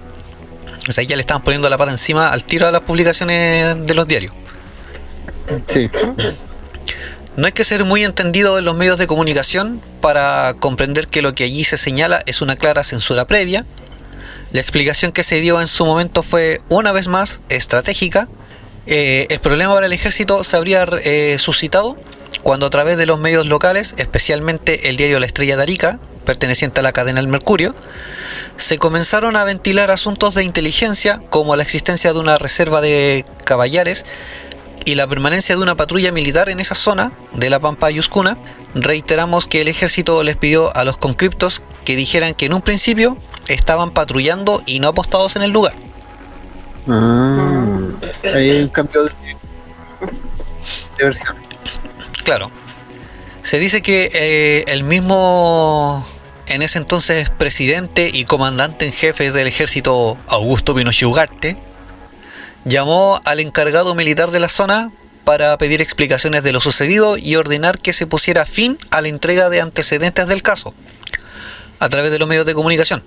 O 0.90 0.92
sea, 0.92 1.06
ya 1.06 1.16
le 1.16 1.22
estaban 1.22 1.44
poniendo 1.44 1.70
la 1.70 1.78
pata 1.78 1.92
encima 1.92 2.34
al 2.34 2.44
tiro 2.44 2.68
a 2.68 2.72
las 2.72 2.82
publicaciones 2.82 3.86
de 3.86 3.94
los 3.94 4.06
diarios. 4.06 4.34
Sí. 5.70 5.90
No 7.38 7.46
hay 7.46 7.54
que 7.54 7.64
ser 7.64 7.86
muy 7.86 8.04
entendido 8.04 8.60
en 8.60 8.66
los 8.66 8.76
medios 8.76 9.00
de 9.00 9.08
comunicación 9.08 9.82
para 10.02 10.56
comprender 10.60 11.08
que 11.08 11.22
lo 11.22 11.34
que 11.34 11.46
allí 11.46 11.64
se 11.64 11.78
señala 11.78 12.22
es 12.26 12.42
una 12.42 12.58
clara 12.58 12.84
censura 12.84 13.28
previa. 13.28 13.66
La 14.52 14.62
explicación 14.62 15.12
que 15.12 15.24
se 15.24 15.42
dio 15.42 15.62
en 15.62 15.68
su 15.68 15.86
momento 15.86 16.24
fue, 16.24 16.60
una 16.70 16.92
vez 16.92 17.08
más, 17.08 17.42
estratégica. 17.50 18.28
Eh, 18.88 19.28
el 19.30 19.40
problema 19.40 19.76
para 19.76 19.86
el 19.86 19.94
ejército 19.94 20.44
se 20.44 20.58
habría 20.58 20.88
eh, 21.04 21.38
suscitado 21.38 21.98
cuando 22.42 22.66
a 22.66 22.70
través 22.72 22.98
de 22.98 23.06
los 23.06 23.20
medios 23.20 23.46
locales, 23.46 23.94
especialmente 23.98 24.90
el 24.90 24.98
diario 24.98 25.20
La 25.20 25.28
Estrella 25.28 25.56
de 25.56 25.64
Arica, 25.64 26.00
perteneciente 26.26 26.80
a 26.80 26.84
la 26.84 26.92
cadena 26.92 27.20
El 27.20 27.28
Mercurio, 27.28 27.76
se 28.56 28.80
comenzaron 28.80 29.36
a 29.36 29.44
ventilar 29.44 29.92
asuntos 29.92 30.34
de 30.34 30.44
inteligencia 30.44 31.20
como 31.30 31.56
la 31.56 31.64
existencia 31.64 32.12
de 32.12 32.20
una 32.20 32.38
reserva 32.38 32.82
de 32.82 33.24
caballares 33.46 34.06
y 34.90 34.96
la 34.96 35.06
permanencia 35.06 35.56
de 35.56 35.62
una 35.62 35.76
patrulla 35.76 36.12
militar 36.12 36.50
en 36.50 36.60
esa 36.60 36.74
zona 36.74 37.12
de 37.34 37.52
la 37.52 37.60
Pampa 37.60 37.92
Yuscuna, 37.92 38.40
reiteramos 38.74 39.46
que 39.46 39.62
el 39.62 39.68
ejército 39.68 40.24
les 40.24 40.36
pidió 40.36 40.76
a 40.76 40.84
los 40.84 40.98
conscriptos 40.98 41.62
que 41.86 41.96
dijeran 41.96 42.34
que 42.34 42.48
en 42.48 42.54
un 42.54 42.64
principio 42.64 43.16
estaban 43.48 43.92
patrullando 43.92 44.64
y 44.66 44.80
no 44.80 44.88
apostados 44.88 45.36
en 45.36 45.44
el 45.44 45.52
lugar. 45.52 45.76
Ah, 46.88 47.78
ahí 48.24 48.50
hay 48.50 48.64
un 48.64 48.70
cambio 48.70 49.04
de, 49.04 49.12
de 50.98 51.06
versión. 51.06 51.36
Claro. 52.24 52.50
Se 53.44 53.60
dice 53.60 53.84
que 53.84 54.10
eh, 54.12 54.64
el 54.70 54.82
mismo, 54.82 56.04
en 56.48 56.64
ese 56.64 56.80
entonces 56.80 57.30
presidente 57.30 58.10
y 58.12 58.24
comandante 58.24 58.88
en 58.88 58.92
jefe 58.92 59.32
del 59.32 59.46
ejército, 59.46 60.18
Augusto 60.28 60.74
Pinochet 60.74 61.08
Ugarte, 61.08 61.58
llamó 62.66 63.22
al 63.26 63.40
encargado 63.40 63.96
militar 63.96 64.32
de 64.32 64.40
la 64.40 64.50
zona 64.50 64.92
para 65.24 65.58
pedir 65.58 65.82
explicaciones 65.82 66.44
de 66.44 66.52
lo 66.52 66.62
sucedido 66.62 67.18
y 67.18 67.36
ordenar 67.36 67.80
que 67.80 67.94
se 67.94 68.08
pusiera 68.08 68.46
fin 68.46 68.78
a 68.92 69.02
la 69.02 69.10
entrega 69.10 69.50
de 69.50 69.62
antecedentes 69.62 70.28
del 70.28 70.42
caso 70.42 70.74
a 71.80 71.90
través 71.90 72.12
de 72.12 72.20
los 72.20 72.28
medios 72.28 72.46
de 72.46 72.54
comunicación. 72.54 73.04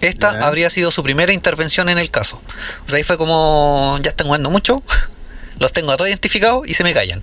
Esta 0.00 0.30
habría 0.46 0.68
sido 0.70 0.90
su 0.90 1.02
primera 1.02 1.32
intervención 1.32 1.88
en 1.88 1.98
el 1.98 2.10
caso. 2.10 2.40
O 2.86 2.88
sea, 2.88 2.98
ahí 2.98 3.02
fue 3.02 3.16
como, 3.16 3.98
ya 4.02 4.10
están 4.10 4.26
jugando 4.26 4.50
mucho, 4.50 4.82
los 5.58 5.72
tengo 5.72 5.92
a 5.92 5.96
todos 5.96 6.10
identificados 6.10 6.68
y 6.68 6.74
se 6.74 6.84
me 6.84 6.92
callan. 6.92 7.22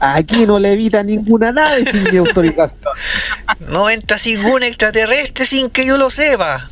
Aquí 0.00 0.44
no 0.46 0.58
le 0.58 0.72
evita 0.72 1.02
ninguna 1.02 1.52
nave 1.52 1.84
sin 1.86 2.10
mi 2.10 2.18
autorización. 2.18 2.80
No 3.68 3.88
entra 3.88 4.16
ningún 4.24 4.62
extraterrestre 4.62 5.46
sin 5.46 5.70
que 5.70 5.86
yo 5.86 5.96
lo 5.96 6.10
sepa. 6.10 6.68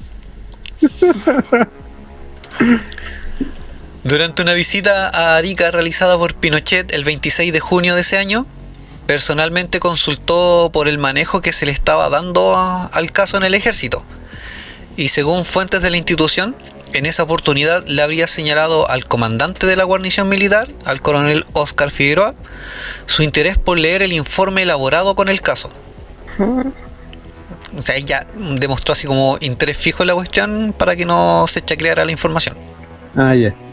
Durante 4.04 4.42
una 4.42 4.54
visita 4.54 5.08
a 5.08 5.36
Arica 5.36 5.70
realizada 5.70 6.18
por 6.18 6.34
Pinochet 6.34 6.92
el 6.92 7.04
26 7.04 7.52
de 7.52 7.60
junio 7.60 7.94
de 7.94 8.00
ese 8.00 8.18
año, 8.18 8.46
personalmente 9.06 9.78
consultó 9.80 10.70
por 10.72 10.88
el 10.88 10.98
manejo 10.98 11.40
que 11.40 11.52
se 11.52 11.66
le 11.66 11.72
estaba 11.72 12.08
dando 12.08 12.56
a- 12.56 12.86
al 12.86 13.12
caso 13.12 13.36
en 13.36 13.44
el 13.44 13.54
ejército. 13.54 14.04
Y 14.96 15.08
según 15.08 15.44
fuentes 15.44 15.82
de 15.82 15.90
la 15.90 15.96
institución, 15.96 16.56
en 16.94 17.06
esa 17.06 17.22
oportunidad 17.22 17.86
le 17.86 18.02
habría 18.02 18.26
señalado 18.26 18.88
al 18.90 19.04
comandante 19.06 19.66
de 19.66 19.76
la 19.76 19.84
guarnición 19.84 20.28
militar, 20.28 20.68
al 20.84 21.00
coronel 21.00 21.46
Oscar 21.52 21.90
Figueroa, 21.90 22.34
su 23.06 23.22
interés 23.22 23.56
por 23.56 23.78
leer 23.78 24.02
el 24.02 24.12
informe 24.12 24.62
elaborado 24.62 25.14
con 25.14 25.28
el 25.28 25.40
caso. 25.40 25.70
O 27.76 27.80
sea, 27.82 27.94
ella 27.96 28.26
demostró 28.34 28.92
así 28.92 29.06
como 29.06 29.38
interés 29.40 29.78
fijo 29.78 30.02
en 30.02 30.08
la 30.08 30.14
cuestión 30.14 30.74
para 30.76 30.94
que 30.96 31.06
no 31.06 31.46
se 31.48 31.62
chacleara 31.64 32.04
la 32.04 32.12
información. 32.12 32.56
Ah, 33.16 33.34
ya. 33.34 33.54
Ah, 33.54 33.71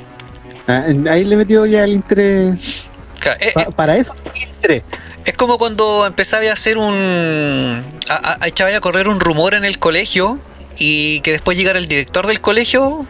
ahí 1.09 1.23
le 1.25 1.35
metió 1.35 1.65
ya 1.65 1.83
el 1.83 1.91
interés. 1.93 2.85
Claro, 3.19 3.37
eh, 3.41 3.51
Pa- 3.53 3.61
eh, 3.63 3.67
para 3.75 3.97
eso, 3.97 4.15
interés. 4.35 4.83
es 5.25 5.33
como 5.33 5.57
cuando 5.57 6.05
empezaba 6.07 6.43
a 6.49 6.53
hacer 6.53 6.77
un. 6.77 7.83
A, 8.09 8.13
a- 8.13 8.37
a 8.41 8.47
echaba 8.47 8.75
a 8.75 8.79
correr 8.79 9.07
un 9.09 9.19
rumor 9.19 9.53
en 9.55 9.65
el 9.65 9.79
colegio 9.79 10.39
y 10.77 11.19
que 11.21 11.31
después 11.33 11.57
llegara 11.57 11.77
el 11.79 11.87
director 11.87 12.25
del 12.27 12.39
colegio 12.41 13.05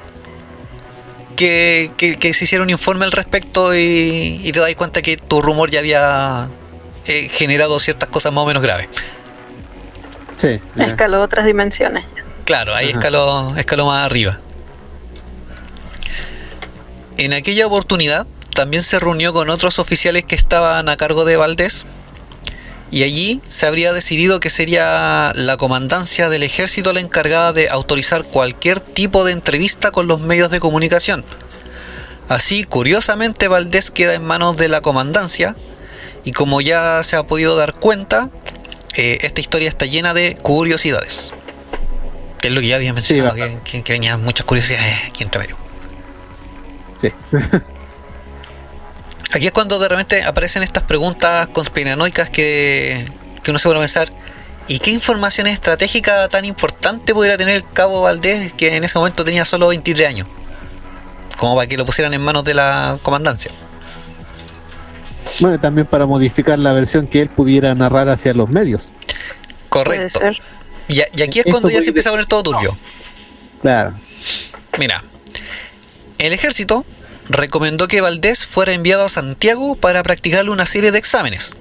que, 1.36 1.92
que- 1.98 2.18
que 2.18 2.34
se 2.34 2.46
hiciera 2.46 2.64
un 2.64 2.70
informe 2.70 3.06
al 3.06 3.12
respecto 3.12 3.76
y, 3.76 4.42
y 4.44 4.52
te 4.52 4.60
das 4.60 4.74
cuenta 4.76 5.02
que 5.02 5.18
tu 5.18 5.42
rumor 5.42 5.70
ya 5.70 5.80
había 5.80 6.48
eh, 7.06 7.30
generado 7.32 7.80
ciertas 7.80 8.10
cosas 8.10 8.32
más 8.34 8.44
o 8.44 8.48
menos 8.48 8.64
graves. 8.64 8.88
Sí. 10.38 10.60
ya. 10.76 10.86
Escaló 10.86 11.22
otras 11.22 11.46
dimensiones. 11.46 12.06
Claro, 12.46 12.74
ahí 12.74 12.90
Ajá. 12.90 12.98
escaló, 12.98 13.56
escaló 13.58 13.86
más 13.86 14.06
arriba. 14.06 14.40
En 17.20 17.34
aquella 17.34 17.68
oportunidad 17.68 18.26
también 18.56 18.82
se 18.82 18.98
reunió 18.98 19.34
con 19.34 19.50
otros 19.50 19.78
oficiales 19.78 20.24
que 20.24 20.36
estaban 20.36 20.88
a 20.88 20.96
cargo 20.96 21.26
de 21.26 21.36
Valdés 21.36 21.84
y 22.92 23.04
allí 23.04 23.42
se 23.50 23.68
habría 23.68 23.92
decidido 23.92 24.40
que 24.40 24.50
sería 24.50 25.34
la 25.36 25.58
comandancia 25.58 26.30
del 26.30 26.44
ejército 26.44 26.94
la 26.94 27.02
encargada 27.02 27.52
de 27.52 27.68
autorizar 27.68 28.24
cualquier 28.24 28.80
tipo 28.80 29.26
de 29.26 29.34
entrevista 29.34 29.92
con 29.92 30.08
los 30.08 30.22
medios 30.22 30.50
de 30.50 30.62
comunicación. 30.62 31.26
Así, 32.30 32.64
curiosamente, 32.64 33.50
Valdés 33.50 33.92
queda 33.92 34.14
en 34.14 34.24
manos 34.24 34.56
de 34.56 34.70
la 34.70 34.80
comandancia 34.80 35.58
y 36.24 36.32
como 36.32 36.62
ya 36.62 37.04
se 37.04 37.18
ha 37.18 37.24
podido 37.24 37.58
dar 37.58 37.74
cuenta, 37.74 38.30
eh, 38.96 39.18
esta 39.24 39.42
historia 39.42 39.68
está 39.68 39.86
llena 39.86 40.14
de 40.14 40.38
curiosidades. 40.38 41.34
Que 42.40 42.48
es 42.48 42.54
lo 42.54 42.62
que 42.62 42.68
ya 42.68 42.78
había 42.78 42.94
mencionado, 42.94 43.36
Sí, 43.36 43.42
que, 43.42 43.60
que, 43.66 43.84
que 43.84 43.92
venían 43.92 44.24
muchas 44.24 44.46
curiosidades 44.46 45.02
aquí 45.10 45.26
entre 45.26 45.42
medio. 45.42 45.69
Sí. 47.00 47.12
Aquí 49.34 49.46
es 49.46 49.52
cuando 49.52 49.78
de 49.78 49.88
repente 49.88 50.24
aparecen 50.24 50.64
estas 50.64 50.84
preguntas 50.84 51.48
conspiranoicas 51.50 52.30
que, 52.30 53.06
que 53.44 53.52
uno 53.52 53.60
se 53.60 53.68
puede 53.68 53.80
pensar, 53.80 54.10
¿y 54.68 54.80
qué 54.80 54.90
información 54.92 55.46
estratégica 55.48 56.28
tan 56.30 56.46
importante 56.46 57.14
pudiera 57.14 57.38
tener 57.38 57.56
el 57.56 57.64
cabo 57.64 58.02
Valdés 58.02 58.54
que 58.54 58.76
en 58.76 58.84
ese 58.84 58.98
momento 58.98 59.24
tenía 59.24 59.46
solo 59.46 59.68
23 59.68 60.08
años? 60.08 60.28
Como 61.38 61.56
para 61.56 61.68
que 61.68 61.78
lo 61.78 61.86
pusieran 61.86 62.14
en 62.14 62.22
manos 62.22 62.44
de 62.44 62.56
la 62.56 62.98
comandancia. 63.04 63.52
Bueno, 65.40 65.60
también 65.60 65.86
para 65.88 66.06
modificar 66.06 66.58
la 66.58 66.74
versión 66.74 67.08
que 67.08 67.22
él 67.22 67.30
pudiera 67.30 67.74
narrar 67.76 68.10
hacia 68.10 68.34
los 68.34 68.50
medios. 68.50 68.90
Correcto. 69.70 70.20
Y, 70.88 71.02
aquí 71.02 71.22
es 71.22 71.46
Esto 71.46 71.52
cuando 71.52 71.70
ya 71.70 71.82
se 71.82 71.90
empieza 71.90 72.10
a 72.10 72.14
poner 72.14 72.26
todo 72.26 72.44
turbio. 72.44 72.76
Claro. 73.62 73.94
Mira, 74.78 75.04
el 76.20 76.34
ejército 76.34 76.86
recomendó 77.30 77.88
que 77.88 78.02
Valdés 78.02 78.46
fuera 78.46 78.74
enviado 78.74 79.06
a 79.06 79.10
Santiago 79.10 79.76
para 79.76 80.04
practicarle 80.04 80.52
una 80.52 80.66
serie 80.66 80.92
de 80.92 81.00
exámenes. 81.00 81.56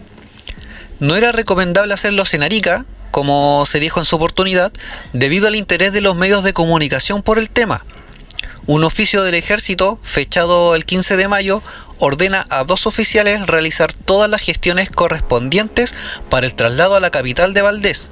No 0.99 1.17
era 1.17 1.33
recomendable 1.33 1.95
hacerlos 1.95 2.35
en 2.35 2.43
Arica, 2.43 2.85
como 3.13 3.65
se 3.67 3.81
dijo 3.81 4.01
en 4.01 4.05
su 4.05 4.17
oportunidad, 4.17 4.73
debido 5.13 5.47
al 5.47 5.57
interés 5.57 5.93
de 5.93 6.01
los 6.01 6.17
medios 6.17 6.43
de 6.43 6.53
comunicación 6.53 7.23
por 7.23 7.39
el 7.39 7.49
tema. 7.49 7.85
Un 8.67 8.85
oficio 8.85 9.23
del 9.23 9.35
ejército, 9.35 9.99
fechado 10.03 10.75
el 10.75 10.85
15 10.85 11.17
de 11.17 11.29
mayo, 11.29 11.63
ordena 11.99 12.45
a 12.51 12.65
dos 12.65 12.87
oficiales 12.87 13.47
realizar 13.47 13.93
todas 13.93 14.29
las 14.29 14.43
gestiones 14.43 14.91
correspondientes 14.91 15.95
para 16.29 16.47
el 16.47 16.55
traslado 16.55 16.97
a 16.97 17.01
la 17.01 17.11
capital 17.11 17.55
de 17.55 17.63
Valdés. 17.63 18.11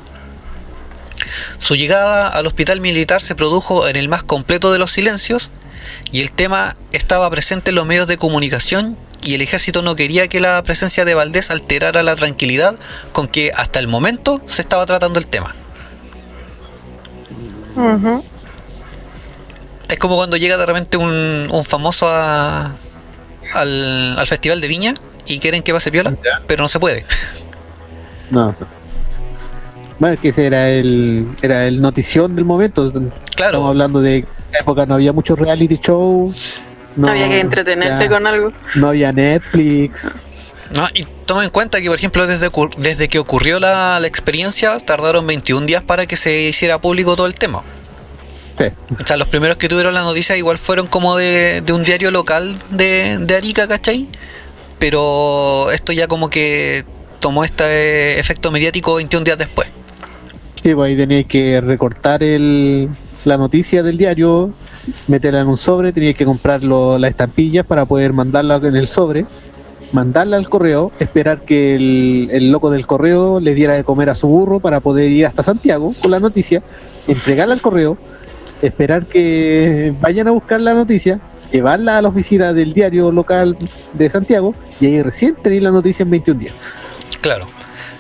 Su 1.59 1.75
llegada 1.75 2.29
al 2.29 2.47
hospital 2.47 2.81
militar 2.81 3.21
se 3.21 3.35
produjo 3.35 3.89
en 3.89 3.97
el 3.97 4.09
más 4.09 4.23
completo 4.23 4.73
de 4.73 4.79
los 4.79 4.93
silencios 4.93 5.51
y 6.13 6.21
el 6.21 6.31
tema 6.33 6.77
estaba 6.93 7.29
presente 7.31 7.71
en 7.71 7.77
los 7.77 7.87
medios 7.87 8.07
de 8.07 8.17
comunicación 8.17 8.97
y 9.23 9.35
el 9.35 9.41
ejército 9.43 9.83
no 9.83 9.97
quería 9.97 10.29
que 10.29 10.41
la 10.41 10.63
presencia 10.63 11.05
de 11.05 11.15
Valdés 11.15 11.51
alterara 11.51 12.03
la 12.03 12.15
tranquilidad 12.17 12.77
con 13.13 13.29
que 13.29 13.51
hasta 13.57 13.79
el 13.81 13.89
momento 13.89 14.41
se 14.47 14.63
estaba 14.63 14.87
tratando 14.87 15.19
el 15.19 15.27
tema. 15.27 15.55
Ujú. 17.77 18.25
Es 19.89 19.99
como 19.99 20.17
cuando 20.17 20.37
llega 20.37 20.57
de 20.57 20.67
repente 20.67 20.97
un, 20.97 21.49
un 21.51 21.65
famoso 21.65 22.09
a- 22.11 22.75
al, 23.55 24.19
al 24.19 24.27
festival 24.27 24.61
de 24.61 24.69
Viña 24.69 24.95
y 25.27 25.39
quieren 25.39 25.63
que 25.63 25.73
pase 25.73 25.91
piola, 25.91 26.11
Ya. 26.25 26.43
pero 26.47 26.63
no 26.63 26.69
se 26.69 26.81
puede. 26.81 27.05
No, 28.31 28.51
eso. 28.51 28.67
Bueno, 29.99 30.21
que 30.21 30.29
ese 30.29 30.47
era 30.47 30.69
el, 30.69 31.27
era 31.43 31.67
el 31.67 31.81
notición 31.81 32.37
del 32.37 32.45
momento. 32.45 32.87
Estamos 32.87 33.13
Claro, 33.35 33.67
hablando 33.67 34.01
de 34.01 34.23
que 34.23 34.29
en 34.29 34.49
esa 34.51 34.59
época 34.61 34.87
no 34.87 34.95
había 34.95 35.13
muchos 35.13 35.39
reality 35.39 35.77
shows. 35.83 36.61
No, 36.97 37.09
Había 37.09 37.29
que 37.29 37.41
entretenerse 37.41 38.05
ya, 38.05 38.09
con 38.09 38.27
algo. 38.27 38.53
No 38.75 38.89
había 38.89 39.13
Netflix. 39.13 40.07
¿no? 40.75 40.89
y 40.95 41.05
toma 41.27 41.45
en 41.45 41.51
cuenta 41.51 41.81
que 41.81 41.87
por 41.87 41.97
ejemplo 41.97 42.27
desde, 42.27 43.09
que 43.09 43.19
ocurrió 43.21 43.61
la, 43.61 44.01
la 44.01 44.07
experiencia 44.07 44.77
tardaron 44.79 45.25
21 45.27 45.65
días 45.67 45.83
para 45.83 46.07
que 46.07 46.17
se 46.17 46.49
hiciera 46.49 46.81
público 46.81 47.15
todo 47.17 47.27
el 47.27 47.35
tema. 47.35 47.63
Sí. 48.59 48.65
O 49.03 49.07
sea, 49.07 49.17
los 49.17 49.29
primeros 49.29 49.59
que 49.59 49.69
tuvieron 49.69 49.95
la 49.95 50.03
noticia 50.03 50.37
igual 50.37 50.59
fueron 50.59 50.87
como 50.87 51.17
de, 51.17 51.61
de 51.61 51.73
un 51.73 51.85
diario 51.85 52.11
local 52.11 52.55
de, 52.71 53.19
de 53.21 53.37
Arica, 53.37 53.69
¿cachai? 53.69 54.09
Pero 54.79 55.71
esto 55.71 55.93
ya 55.93 56.07
como 56.09 56.31
que 56.31 56.85
tomó 57.21 57.45
este 57.45 58.19
efecto 58.19 58.51
mediático 58.51 58.95
21 58.97 59.25
días 59.25 59.39
después. 59.39 59.69
Sí, 60.61 60.75
pues 60.75 60.89
ahí 60.89 60.97
tenía 60.97 61.25
que 61.25 61.61
recortar 61.61 62.23
el, 62.23 62.89
la 63.25 63.37
noticia 63.37 63.83
del 63.83 63.99
diario, 63.99 64.51
meterla 65.07 65.43
en 65.43 65.49
un 65.49 65.57
sobre, 65.57 65.93
tenía 65.93 66.15
que 66.15 66.25
comprar 66.25 66.63
las 66.63 67.11
estampillas 67.11 67.67
para 67.67 67.85
poder 67.87 68.13
mandarla 68.13 68.57
en 68.57 68.77
el 68.77 68.89
sobre, 68.89 69.27
mandarla 69.93 70.37
al 70.37 70.49
correo, 70.49 70.93
esperar 70.99 71.43
que 71.43 71.75
el, 71.75 72.29
el 72.33 72.51
loco 72.51 72.71
del 72.71 72.87
correo 72.87 73.41
le 73.41 73.55
diera 73.55 73.75
de 73.75 73.85
comer 73.85 74.11
a 74.11 74.15
su 74.15 74.29
burro 74.29 74.61
para 74.61 74.81
poder 74.81 75.11
ir 75.11 75.27
hasta 75.27 75.43
Santiago 75.43 75.93
con 76.01 76.11
la 76.11 76.21
noticia, 76.21 76.63
entregarla 77.07 77.55
al 77.55 77.61
correo, 77.61 77.99
esperar 78.63 79.07
que 79.07 79.93
vayan 80.01 80.29
a 80.29 80.31
buscar 80.31 80.61
la 80.61 80.75
noticia, 80.75 81.21
llevarla 81.53 81.99
a 81.99 82.03
la 82.03 82.09
oficina 82.09 82.53
del 82.53 82.73
diario 82.73 83.13
local 83.13 83.57
de 83.93 84.11
Santiago 84.11 84.55
y 84.81 84.87
ahí 84.87 85.03
recién 85.03 85.37
tenéis 85.37 85.63
la 85.63 85.71
noticia 85.71 86.03
en 86.03 86.11
21 86.11 86.41
días. 86.41 86.55
Claro. 87.21 87.56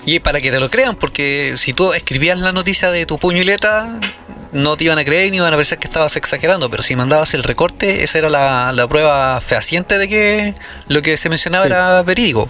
Y 0.06 0.20
para 0.20 0.40
que 0.40 0.50
te 0.50 0.60
lo 0.60 0.70
crean, 0.70 0.96
porque 0.96 1.54
si 1.56 1.72
tú 1.72 1.92
escribías 1.92 2.38
la 2.40 2.52
noticia 2.52 2.90
de 2.90 3.04
tu 3.06 3.18
puño 3.18 3.38
y 3.42 3.44
letra, 3.44 3.98
no 4.52 4.76
te 4.76 4.84
iban 4.84 4.98
a 4.98 5.04
creer 5.04 5.30
ni 5.32 5.36
iban 5.38 5.52
a 5.52 5.56
pensar 5.56 5.78
que 5.78 5.88
estabas 5.88 6.16
exagerando, 6.16 6.70
pero 6.70 6.82
si 6.82 6.94
mandabas 6.96 7.34
el 7.34 7.42
recorte, 7.42 8.04
esa 8.04 8.18
era 8.18 8.30
la, 8.30 8.72
la 8.72 8.86
prueba 8.88 9.40
fehaciente 9.40 9.98
de 9.98 10.08
que 10.08 10.54
lo 10.88 11.02
que 11.02 11.16
se 11.16 11.28
mencionaba 11.28 11.64
Sí. 11.66 11.72
era 11.72 12.02
verídico. 12.02 12.48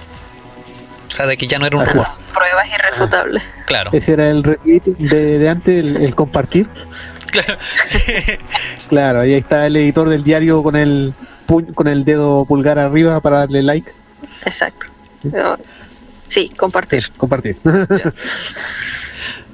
O 1.08 1.10
sea, 1.10 1.26
de 1.26 1.36
que 1.36 1.46
ya 1.46 1.58
no 1.58 1.66
era 1.66 1.76
un 1.78 1.86
rumor. 1.86 2.06
Pruebas 2.34 2.66
irrefutables. 2.68 3.42
Claro. 3.64 3.90
Ese 3.92 4.12
era 4.12 4.28
el 4.28 4.42
retweet 4.42 4.82
de, 4.84 5.38
de 5.38 5.48
antes, 5.48 5.78
el, 5.84 5.96
el 5.96 6.14
compartir. 6.14 6.68
Claro. 7.26 7.56
Sí. 7.84 7.98
Claro, 8.88 9.20
ahí 9.20 9.34
está 9.34 9.66
el 9.66 9.76
editor 9.76 10.08
del 10.08 10.22
diario 10.24 10.62
con 10.62 10.74
el 10.76 11.12
pu- 11.46 11.74
con 11.74 11.86
el 11.86 12.04
dedo 12.04 12.44
pulgar 12.46 12.78
arriba 12.78 13.20
para 13.20 13.40
darle 13.40 13.62
like. 13.62 13.90
Exacto. 14.46 14.86
Sí, 16.28 16.50
compartir. 16.56 17.10
compartir. 17.16 17.56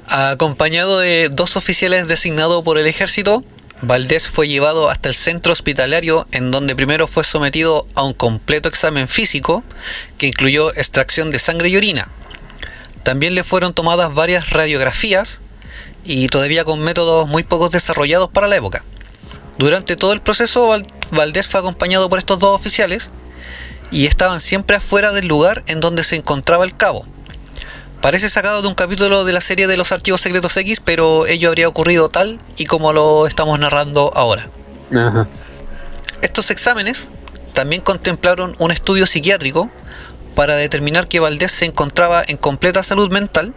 Acompañado 0.08 0.98
de 0.98 1.28
dos 1.30 1.56
oficiales 1.56 2.08
designados 2.08 2.62
por 2.64 2.76
el 2.78 2.86
ejército, 2.86 3.44
Valdés 3.80 4.28
fue 4.28 4.46
llevado 4.48 4.90
hasta 4.90 5.08
el 5.08 5.14
centro 5.14 5.52
hospitalario 5.52 6.26
en 6.32 6.50
donde 6.50 6.76
primero 6.76 7.06
fue 7.08 7.24
sometido 7.24 7.86
a 7.94 8.02
un 8.02 8.12
completo 8.12 8.68
examen 8.68 9.08
físico 9.08 9.64
que 10.18 10.26
incluyó 10.26 10.70
extracción 10.74 11.30
de 11.30 11.38
sangre 11.38 11.68
y 11.68 11.76
orina. 11.76 12.08
También 13.02 13.34
le 13.34 13.42
fueron 13.42 13.74
tomadas 13.74 14.12
varias 14.14 14.50
radiografías 14.50 15.40
y 16.04 16.26
todavía 16.28 16.64
con 16.64 16.80
métodos 16.80 17.26
muy 17.28 17.42
pocos 17.42 17.70
desarrollados 17.70 18.28
para 18.30 18.48
la 18.48 18.56
época. 18.56 18.84
Durante 19.58 19.96
todo 19.96 20.12
el 20.12 20.20
proceso, 20.20 20.68
Val- 20.68 20.86
Valdés 21.10 21.48
fue 21.48 21.60
acompañado 21.60 22.08
por 22.08 22.18
estos 22.18 22.38
dos 22.38 22.54
oficiales 22.58 23.10
y 23.92 24.06
estaban 24.06 24.40
siempre 24.40 24.76
afuera 24.76 25.12
del 25.12 25.28
lugar 25.28 25.62
en 25.68 25.80
donde 25.80 26.02
se 26.02 26.16
encontraba 26.16 26.64
el 26.64 26.76
cabo. 26.76 27.06
Parece 28.00 28.28
sacado 28.28 28.62
de 28.62 28.68
un 28.68 28.74
capítulo 28.74 29.24
de 29.24 29.32
la 29.32 29.40
serie 29.40 29.68
de 29.68 29.76
los 29.76 29.92
archivos 29.92 30.20
secretos 30.20 30.56
X, 30.56 30.80
pero 30.84 31.26
ello 31.26 31.48
habría 31.48 31.68
ocurrido 31.68 32.08
tal 32.08 32.40
y 32.56 32.66
como 32.66 32.92
lo 32.92 33.28
estamos 33.28 33.56
narrando 33.60 34.10
ahora. 34.16 34.48
Ajá. 34.92 35.28
Estos 36.22 36.50
exámenes 36.50 37.10
también 37.52 37.82
contemplaron 37.82 38.56
un 38.58 38.72
estudio 38.72 39.06
psiquiátrico 39.06 39.70
para 40.34 40.56
determinar 40.56 41.06
que 41.06 41.20
Valdés 41.20 41.52
se 41.52 41.66
encontraba 41.66 42.22
en 42.26 42.38
completa 42.38 42.82
salud 42.82 43.12
mental 43.12 43.54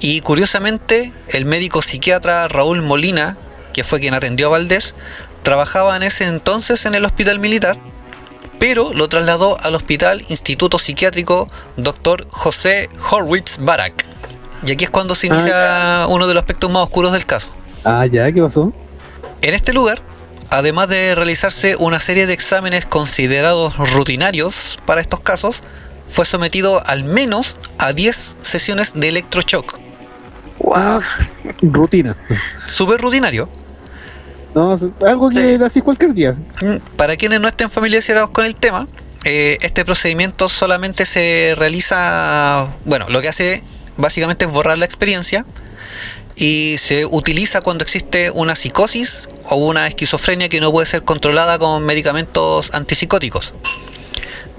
y 0.00 0.20
curiosamente 0.20 1.12
el 1.28 1.44
médico 1.44 1.82
psiquiatra 1.82 2.48
Raúl 2.48 2.82
Molina, 2.82 3.36
que 3.72 3.84
fue 3.84 4.00
quien 4.00 4.14
atendió 4.14 4.46
a 4.46 4.50
Valdés, 4.50 4.94
trabajaba 5.42 5.96
en 5.96 6.02
ese 6.02 6.24
entonces 6.24 6.86
en 6.86 6.94
el 6.94 7.04
hospital 7.04 7.38
militar, 7.38 7.78
pero 8.66 8.94
lo 8.94 9.10
trasladó 9.10 9.58
al 9.60 9.74
Hospital 9.74 10.24
Instituto 10.30 10.78
Psiquiátrico 10.78 11.50
Dr. 11.76 12.26
José 12.30 12.88
Horwitz 13.10 13.58
Barak. 13.60 14.06
Y 14.64 14.72
aquí 14.72 14.84
es 14.84 14.90
cuando 14.90 15.14
se 15.14 15.26
inicia 15.26 16.06
uno 16.08 16.26
de 16.26 16.32
los 16.32 16.40
aspectos 16.40 16.70
más 16.70 16.84
oscuros 16.84 17.12
del 17.12 17.26
caso. 17.26 17.50
Ah, 17.84 18.06
ya, 18.06 18.32
¿qué 18.32 18.40
pasó? 18.40 18.72
En 19.42 19.52
este 19.52 19.74
lugar, 19.74 20.00
además 20.48 20.88
de 20.88 21.14
realizarse 21.14 21.76
una 21.76 22.00
serie 22.00 22.24
de 22.26 22.32
exámenes 22.32 22.86
considerados 22.86 23.76
rutinarios 23.76 24.78
para 24.86 25.02
estos 25.02 25.20
casos, 25.20 25.62
fue 26.08 26.24
sometido 26.24 26.80
al 26.86 27.04
menos 27.04 27.58
a 27.76 27.92
10 27.92 28.36
sesiones 28.40 28.94
de 28.94 29.08
electroshock. 29.10 29.78
Wow. 30.60 31.02
Rutina. 31.60 32.16
Súper 32.64 32.98
rutinario. 32.98 33.46
No, 34.54 34.76
algo 35.06 35.30
que 35.30 35.56
Sí. 35.58 35.64
así 35.64 35.80
cualquier 35.80 36.14
día. 36.14 36.34
Para 36.96 37.16
quienes 37.16 37.40
no 37.40 37.48
estén 37.48 37.70
familiarizados 37.70 38.30
con 38.30 38.44
el 38.44 38.54
tema, 38.54 38.86
eh, 39.24 39.58
este 39.62 39.84
procedimiento 39.84 40.48
solamente 40.48 41.06
se 41.06 41.54
realiza, 41.56 42.68
bueno, 42.84 43.06
lo 43.08 43.20
que 43.20 43.28
hace 43.28 43.62
básicamente 43.96 44.44
es 44.44 44.50
borrar 44.50 44.78
la 44.78 44.84
experiencia 44.84 45.44
y 46.36 46.76
se 46.78 47.06
utiliza 47.06 47.60
cuando 47.60 47.84
existe 47.84 48.30
una 48.30 48.54
psicosis 48.54 49.28
o 49.48 49.56
una 49.56 49.86
esquizofrenia 49.86 50.48
que 50.48 50.60
no 50.60 50.70
puede 50.72 50.86
ser 50.86 51.02
controlada 51.02 51.58
con 51.58 51.84
medicamentos 51.84 52.72
antipsicóticos. 52.74 53.54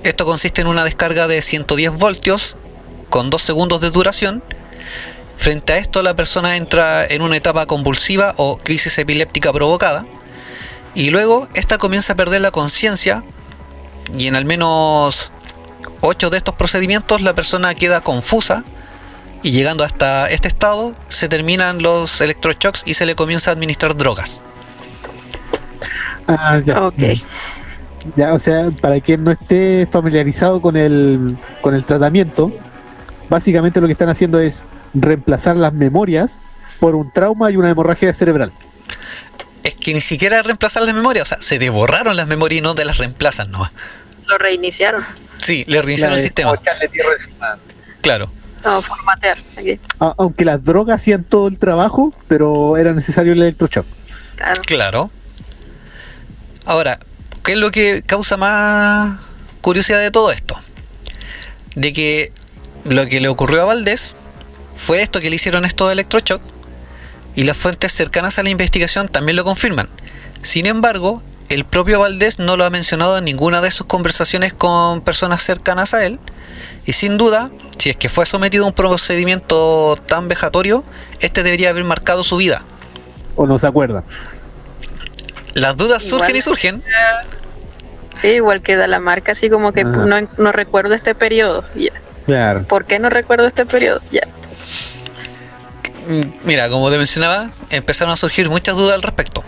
Esto 0.04 0.26
consiste 0.26 0.62
en 0.62 0.68
una 0.68 0.84
descarga 0.84 1.28
de 1.28 1.41
110 1.41 1.93
voltios 1.93 2.56
con 3.10 3.30
2 3.30 3.41
segundos 3.41 3.82
de 3.82 3.91
duración. 3.91 4.43
Frente 5.38 5.74
a 5.74 5.78
esto 5.78 6.02
la 6.02 6.16
persona 6.16 6.58
entra 6.58 7.06
en 7.06 7.22
una 7.22 7.38
etapa 7.38 7.66
convulsiva 7.66 8.34
o 8.38 8.58
crisis 8.58 8.98
epiléptica 8.98 9.52
provocada 9.54 10.06
y 10.96 11.10
luego 11.10 11.48
esta 11.54 11.78
comienza 11.78 12.14
a 12.14 12.16
perder 12.16 12.42
la 12.42 12.52
conciencia 12.52 13.24
y 14.18 14.28
en 14.28 14.36
al 14.36 14.46
menos 14.46 15.32
8 16.02 16.30
de 16.30 16.38
estos 16.38 16.56
procedimientos 16.56 17.22
la 17.22 17.36
persona 17.36 17.76
queda 17.76 18.02
confusa 18.02 18.64
y 19.44 19.52
llegando 19.52 19.84
hasta 19.84 20.28
este 20.28 20.48
estado 20.48 20.96
se 21.10 21.28
terminan 21.28 21.82
los 21.82 22.22
electroshocks 22.22 22.84
y 22.86 22.96
se 22.96 23.06
le 23.06 23.14
comienza 23.14 23.52
a 23.52 23.54
administrar 23.54 23.96
drogas. 23.96 24.42
Ah, 26.28 26.60
ya. 26.66 26.88
Ok. 26.88 26.96
Ya, 28.16 28.34
o 28.34 28.40
sea, 28.40 28.70
para 28.82 29.00
quien 29.02 29.24
no 29.24 29.32
esté 29.32 29.88
familiarizado 29.92 30.62
con 30.62 30.76
el, 30.76 31.38
con 31.62 31.76
el 31.76 31.86
tratamiento, 31.86 32.52
básicamente 33.30 33.82
lo 33.82 33.88
que 33.88 33.94
están 33.94 34.10
haciendo 34.10 34.40
es 34.40 34.66
reemplazar 34.96 35.58
las 35.58 35.74
memorias 35.74 36.41
por 36.80 36.96
un 36.96 37.12
trauma 37.12 37.52
y 37.52 37.58
una 37.58 37.70
hemorragia 37.70 38.14
cerebral. 38.14 38.52
Es 39.64 39.74
que 39.76 39.93
ni 39.93 40.02
siquiera 40.02 40.41
reemplazar 40.43 40.84
las 40.84 40.93
memorias, 40.93 41.24
o 41.24 41.28
sea, 41.28 41.41
se 41.41 41.58
te 41.60 41.70
borraron 41.70 42.16
las 42.16 42.28
memorias 42.28 42.60
y 42.60 42.62
no 42.62 42.76
te 42.76 42.86
las 42.86 42.98
reemplazan 42.98 43.52
nomás. 43.52 43.72
Lo 44.28 44.38
reiniciaron. 44.38 45.04
Sí, 45.41 45.64
le 45.68 45.82
reiniciaron 45.82 46.14
La 46.16 46.18
el 46.20 46.24
sistema. 46.24 46.54
echarle 46.54 46.88
tierra 46.89 47.10
encima. 47.14 47.58
Claro. 48.02 48.32
No, 48.64 48.82
formatear. 48.82 49.38
Aquí. 49.58 49.80
A- 50.00 50.16
aunque 50.18 50.46
las 50.46 50.64
drogas 50.64 51.02
hacían 51.02 51.24
todo 51.24 51.48
el 51.48 51.58
trabajo, 51.60 52.14
pero 52.28 52.78
era 52.78 52.93
necesario 52.93 53.34
el 53.34 53.41
electroshock. 53.41 53.86
Claro. 54.36 54.62
Claro. 54.66 55.12
Ahora, 56.66 57.00
¿qué 57.43 57.54
es 57.54 57.60
lo 57.60 57.72
que 57.72 58.02
causa 58.06 58.38
más 58.38 59.20
curiosidad 59.62 60.00
de 60.00 60.12
todo 60.12 60.32
esto? 60.32 60.60
De 61.76 61.93
que 61.93 62.32
lo 62.86 63.06
que 63.08 63.20
le 63.22 63.28
ocurrió 63.28 63.62
a 63.62 63.66
Valdés 63.66 64.16
fue 64.76 65.01
esto 65.01 65.19
que 65.19 65.30
le 65.30 65.36
hicieron 65.36 65.65
estos 65.65 65.91
electroshock 65.91 66.41
y 67.36 67.43
las 67.43 67.57
fuentes 67.57 67.91
cercanas 67.91 68.39
a 68.39 68.43
la 68.43 68.49
investigación 68.49 69.07
también 69.07 69.36
lo 69.36 69.43
confirman. 69.43 69.89
Sin 70.41 70.65
embargo, 70.65 71.21
el 71.49 71.65
propio 71.65 71.99
Valdés 71.99 72.39
no 72.39 72.57
lo 72.57 72.65
ha 72.65 72.69
mencionado 72.69 73.17
en 73.17 73.26
ninguna 73.26 73.61
de 73.61 73.71
sus 73.71 73.86
conversaciones 73.88 74.53
con 74.53 75.01
personas 75.01 75.43
cercanas 75.43 75.93
a 75.93 76.05
él 76.05 76.19
y 76.86 76.93
sin 76.93 77.17
duda, 77.17 77.49
si 77.78 77.89
es 77.89 77.97
que 77.97 78.09
fue 78.09 78.26
sometido 78.26 78.65
a 78.65 78.67
un 78.67 78.73
procedimiento 78.73 79.95
tan 80.05 80.28
vejatorio, 80.28 80.84
este 81.19 81.43
debería 81.43 81.69
haber 81.71 81.84
marcado 81.84 82.23
su 82.23 82.38
vida. 82.38 82.63
O 83.36 83.47
no 83.47 83.57
se 83.57 83.67
acuerda. 83.67 84.03
Las 85.53 85.76
dudas 85.78 86.05
Igual. 86.05 86.19
surgen 86.19 86.36
y 86.36 86.41
surgen, 86.41 86.84
Sí, 88.21 88.28
igual 88.28 88.61
queda 88.61 88.88
la 88.88 88.99
marca, 88.99 89.34
así 89.34 89.49
como 89.49 89.73
que 89.73 89.84
no, 89.84 90.28
no 90.38 90.51
recuerdo 90.51 90.93
este 90.93 91.15
periodo. 91.15 91.65
Ya. 91.76 91.91
Claro. 92.26 92.63
¿Por 92.63 92.86
qué 92.86 92.97
no 92.97 93.09
recuerdo 93.09 93.47
este 93.47 93.65
periodo? 93.65 94.01
Ya. 94.11 94.21
Mm, 96.08 96.22
Mira, 96.43 96.70
como 96.70 96.89
te 96.91 96.97
mencionaba, 96.97 97.49
empezaron 97.70 98.14
a 98.14 98.18
surgir 98.18 98.49
muchas 98.49 98.78
dudas 98.78 98.95
al 98.95 99.01
respecto. 99.01 99.43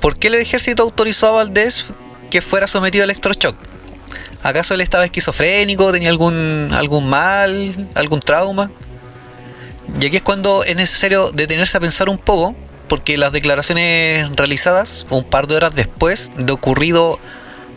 ¿Por 0.00 0.16
qué 0.18 0.28
el 0.28 0.34
ejército 0.34 0.82
autorizó 0.82 1.28
a 1.28 1.30
Valdés 1.32 1.86
que 2.30 2.42
fuera 2.42 2.66
sometido 2.66 3.02
a 3.02 3.04
electroshock? 3.04 3.56
¿Acaso 4.42 4.74
él 4.74 4.80
estaba 4.80 5.04
esquizofrénico, 5.04 5.92
tenía 5.92 6.10
algún, 6.10 6.70
algún 6.72 7.08
mal, 7.08 7.88
algún 7.94 8.20
trauma? 8.20 8.70
Y 10.00 10.06
aquí 10.06 10.16
es 10.16 10.22
cuando 10.22 10.64
es 10.64 10.74
necesario 10.74 11.30
detenerse 11.30 11.76
a 11.76 11.80
pensar 11.80 12.08
un 12.08 12.18
poco, 12.18 12.56
porque 12.88 13.16
las 13.16 13.32
declaraciones 13.32 14.28
realizadas 14.34 15.06
un 15.10 15.24
par 15.24 15.46
de 15.46 15.56
horas 15.56 15.74
después 15.74 16.30
de 16.36 16.52
ocurrido 16.52 17.18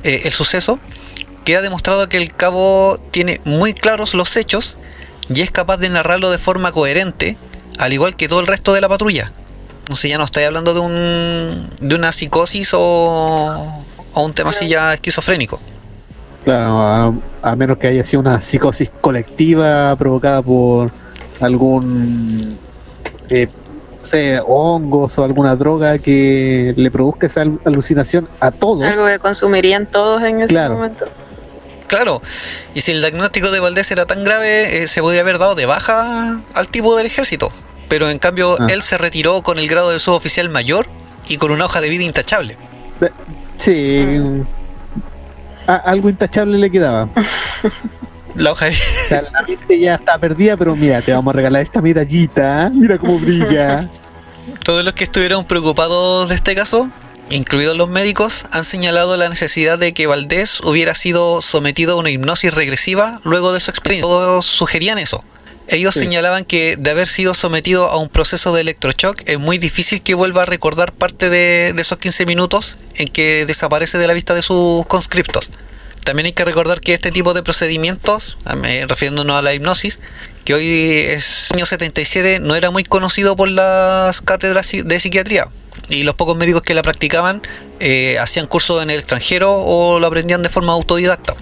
eh, 0.03 0.21
el 0.25 0.31
suceso, 0.31 0.79
queda 1.43 1.61
demostrado 1.61 2.09
que 2.09 2.17
el 2.17 2.33
cabo 2.33 2.99
tiene 3.11 3.39
muy 3.45 3.73
claros 3.73 4.13
los 4.15 4.35
hechos 4.35 4.77
y 5.29 5.41
es 5.41 5.51
capaz 5.51 5.77
de 5.77 5.89
narrarlo 5.89 6.31
de 6.31 6.37
forma 6.37 6.71
coherente, 6.71 7.37
al 7.79 7.93
igual 7.93 8.15
que 8.15 8.27
todo 8.27 8.39
el 8.39 8.47
resto 8.47 8.73
de 8.73 8.81
la 8.81 8.89
patrulla. 8.89 9.31
No 9.89 9.95
sé, 9.95 10.09
ya 10.09 10.17
no 10.17 10.25
estoy 10.25 10.43
hablando 10.43 10.73
de 10.73 10.79
un 10.79 11.69
de 11.79 11.95
una 11.95 12.11
psicosis 12.11 12.71
o, 12.73 13.83
o 14.13 14.21
un 14.23 14.33
tema 14.33 14.49
así 14.49 14.67
ya 14.67 14.93
esquizofrénico. 14.93 15.59
Claro, 16.43 16.79
a, 16.79 17.13
a 17.41 17.55
menos 17.55 17.77
que 17.77 17.87
haya 17.87 18.03
sido 18.03 18.19
una 18.21 18.41
psicosis 18.41 18.89
colectiva 19.01 19.95
provocada 19.95 20.41
por 20.41 20.91
algún 21.39 22.57
eh, 23.29 23.47
no 23.99 24.05
sé, 24.05 24.39
hongos 24.45 25.17
o 25.17 25.23
alguna 25.23 25.55
droga 25.55 25.97
que 25.97 26.73
le 26.77 26.91
produzca 26.91 27.27
esa 27.27 27.41
al- 27.41 27.59
alucinación 27.65 28.27
a 28.39 28.51
todos. 28.51 28.83
Algo 28.83 29.05
que 29.07 29.19
consumirían 29.19 29.85
todos 29.87 30.21
en 30.23 30.41
ese 30.41 30.49
Claro. 30.49 30.75
momento. 30.75 31.05
Claro, 31.87 32.21
y 32.73 32.81
si 32.81 32.91
el 32.91 33.01
diagnóstico 33.01 33.51
de 33.51 33.59
Valdés 33.59 33.91
era 33.91 34.05
tan 34.05 34.23
grave, 34.23 34.83
eh, 34.83 34.87
se 34.87 35.01
podría 35.01 35.21
haber 35.21 35.37
dado 35.37 35.53
de 35.55 35.65
baja 35.67 36.39
al 36.55 36.67
tipo 36.69 36.95
del 36.95 37.05
ejército. 37.05 37.51
Pero 37.87 38.09
en 38.09 38.19
cambio, 38.19 38.55
Ah. 38.59 38.67
él 38.69 38.81
se 38.81 38.97
retiró 38.97 39.41
con 39.41 39.59
el 39.59 39.67
grado 39.67 39.89
de 39.91 39.99
suboficial 39.99 40.49
mayor 40.49 40.87
y 41.27 41.37
con 41.37 41.51
una 41.51 41.65
hoja 41.65 41.81
de 41.81 41.89
vida 41.89 42.03
intachable. 42.03 42.57
Sí, 43.57 44.05
a- 45.67 45.75
algo 45.75 46.09
intachable 46.09 46.57
le 46.57 46.69
quedaba. 46.71 47.09
La 48.35 48.51
hoja 48.51 48.65
de 48.65 48.71
O 48.71 49.07
sea, 49.07 49.21
la 49.21 49.41
mente 49.43 49.79
ya 49.79 49.95
está 49.95 50.17
perdida, 50.17 50.57
pero 50.57 50.75
mira, 50.75 51.01
te 51.01 51.13
vamos 51.13 51.33
a 51.33 51.37
regalar 51.37 51.61
esta 51.61 51.81
medallita. 51.81 52.69
Mira 52.73 52.97
cómo 52.97 53.17
brilla. 53.17 53.89
Todos 54.63 54.83
los 54.83 54.93
que 54.93 55.05
estuvieron 55.05 55.45
preocupados 55.45 56.27
de 56.27 56.35
este 56.35 56.53
caso, 56.53 56.89
incluidos 57.29 57.77
los 57.77 57.87
médicos, 57.87 58.45
han 58.51 58.65
señalado 58.65 59.15
la 59.15 59.29
necesidad 59.29 59.79
de 59.79 59.93
que 59.93 60.05
Valdés 60.05 60.59
hubiera 60.61 60.95
sido 60.95 61.41
sometido 61.41 61.93
a 61.93 61.99
una 61.99 62.09
hipnosis 62.09 62.53
regresiva 62.53 63.21
luego 63.23 63.53
de 63.53 63.61
su 63.61 63.71
experiencia. 63.71 64.05
Todos 64.09 64.45
sugerían 64.45 64.97
eso. 64.97 65.23
Ellos 65.67 65.93
Sí. 65.95 66.01
señalaban 66.01 66.45
que 66.45 66.75
de 66.77 66.89
haber 66.91 67.07
sido 67.07 67.33
sometido 67.33 67.87
a 67.89 67.97
un 67.97 68.09
proceso 68.09 68.53
de 68.53 68.61
electroshock 68.61 69.21
es 69.25 69.39
muy 69.39 69.57
difícil 69.57 70.01
que 70.01 70.13
vuelva 70.13 70.43
a 70.43 70.45
recordar 70.45 70.93
parte 70.93 71.29
de, 71.29 71.73
de 71.73 71.81
esos 71.81 71.97
15 71.97 72.25
minutos 72.25 72.77
en 72.95 73.07
que 73.07 73.45
desaparece 73.45 73.97
de 73.97 74.07
la 74.07 74.13
vista 74.13 74.35
de 74.35 74.41
sus 74.41 74.85
conscriptos. 74.85 75.49
También 76.03 76.27
hay 76.27 76.33
que 76.33 76.45
recordar 76.45 76.81
que 76.81 76.93
este 76.93 77.11
tipo 77.11 77.33
de 77.33 77.41
procedimientos, 77.41 78.37
refiriéndonos 78.87 79.37
a 79.37 79.41
la 79.41 79.55
hipnosis, 79.55 79.99
que 80.43 80.53
hoy 80.53 80.67
es 81.07 81.51
año 81.51 81.65
77, 81.65 82.39
no 82.41 82.55
era 82.55 82.69
muy 82.69 82.83
conocido 82.83 83.35
por 83.35 83.49
las 83.49 84.21
cátedras 84.21 84.69
de 84.83 84.99
psiquiatría. 84.99 85.47
Y 85.89 86.03
los 86.03 86.13
pocos 86.13 86.37
médicos 86.37 86.61
que 86.61 86.75
la 86.75 86.83
practicaban 86.83 87.41
eh, 87.79 88.17
hacían 88.19 88.45
cursos 88.45 88.83
en 88.83 88.91
el 88.91 88.99
extranjero 88.99 89.51
o 89.51 89.99
lo 89.99 90.05
aprendían 90.05 90.43
de 90.43 90.49
forma 90.49 90.73
autodidacta. 90.73 91.35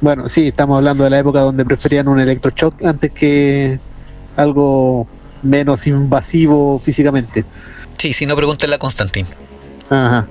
Bueno, 0.00 0.28
sí, 0.28 0.48
estamos 0.48 0.78
hablando 0.78 1.04
de 1.04 1.10
la 1.10 1.18
época 1.18 1.40
donde 1.40 1.64
preferían 1.64 2.08
un 2.08 2.20
electroshock 2.20 2.84
antes 2.84 3.10
que 3.12 3.80
algo 4.36 5.06
menos 5.42 5.86
invasivo 5.86 6.80
físicamente. 6.84 7.44
Sí, 7.96 8.12
si 8.12 8.26
no 8.26 8.36
pregúntenle 8.36 8.76
a 8.76 8.78
Constantin. 8.78 9.26
Ajá. 9.90 10.26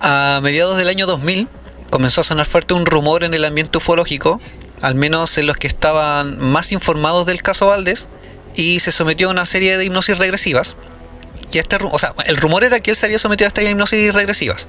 A 0.00 0.40
mediados 0.42 0.78
del 0.78 0.88
año 0.88 1.06
2000 1.06 1.48
comenzó 1.90 2.20
a 2.20 2.24
sonar 2.24 2.46
fuerte 2.46 2.74
un 2.74 2.86
rumor 2.86 3.24
en 3.24 3.34
el 3.34 3.44
ambiente 3.44 3.78
ufológico, 3.78 4.40
al 4.80 4.94
menos 4.94 5.36
en 5.38 5.46
los 5.46 5.56
que 5.56 5.66
estaban 5.66 6.38
más 6.38 6.70
informados 6.70 7.26
del 7.26 7.42
caso 7.42 7.66
Valdés, 7.66 8.08
y 8.54 8.78
se 8.78 8.92
sometió 8.92 9.28
a 9.28 9.32
una 9.32 9.46
serie 9.46 9.76
de 9.76 9.84
hipnosis 9.84 10.18
regresivas. 10.18 10.76
Y 11.52 11.58
este, 11.58 11.78
o 11.80 11.98
sea, 11.98 12.12
el 12.26 12.36
rumor 12.36 12.62
era 12.62 12.78
que 12.78 12.90
él 12.90 12.96
se 12.96 13.06
había 13.06 13.18
sometido 13.18 13.46
a 13.46 13.48
estas 13.48 13.64
hipnosis 13.64 14.14
regresivas. 14.14 14.68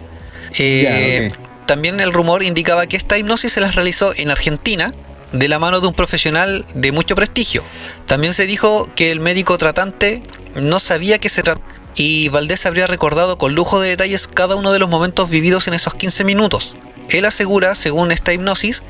Eh, 0.58 1.32
Ya, 1.32 1.49
También 1.70 2.00
el 2.00 2.12
rumor 2.12 2.42
indicaba 2.42 2.88
que 2.88 2.98
esta 2.98 3.20
hipnosis 3.20 3.54
se 3.54 3.62
las 3.62 3.76
realizó 3.76 4.12
en 4.16 4.32
Argentina 4.32 4.88
de 5.34 5.48
la 5.48 5.60
mano 5.60 5.80
de 5.82 5.86
un 5.86 5.94
profesional 5.94 6.66
de 6.74 6.92
mucho 6.92 7.14
prestigio. 7.14 7.64
También 8.08 8.34
se 8.34 8.48
dijo 8.48 8.90
que 8.96 9.12
el 9.12 9.20
médico 9.20 9.56
tratante 9.60 10.24
no 10.64 10.80
sabía 10.80 11.20
que 11.20 11.30
se 11.30 11.44
trataba 11.44 11.68
y 11.96 12.30
Valdés 12.30 12.66
habría 12.66 12.88
recordado 12.88 13.38
con 13.38 13.54
lujo 13.54 13.80
de 13.80 13.90
detalles 13.90 14.28
cada 14.28 14.56
uno 14.56 14.72
de 14.74 14.80
los 14.80 14.90
momentos 14.90 15.30
vividos 15.30 15.68
en 15.68 15.76
esos 15.76 15.94
15 15.94 16.24
minutos. 16.24 16.74
Él 17.10 17.24
asegura, 17.24 17.76
según 17.76 18.12
esta 18.12 18.34
hipnosis, 18.34 18.82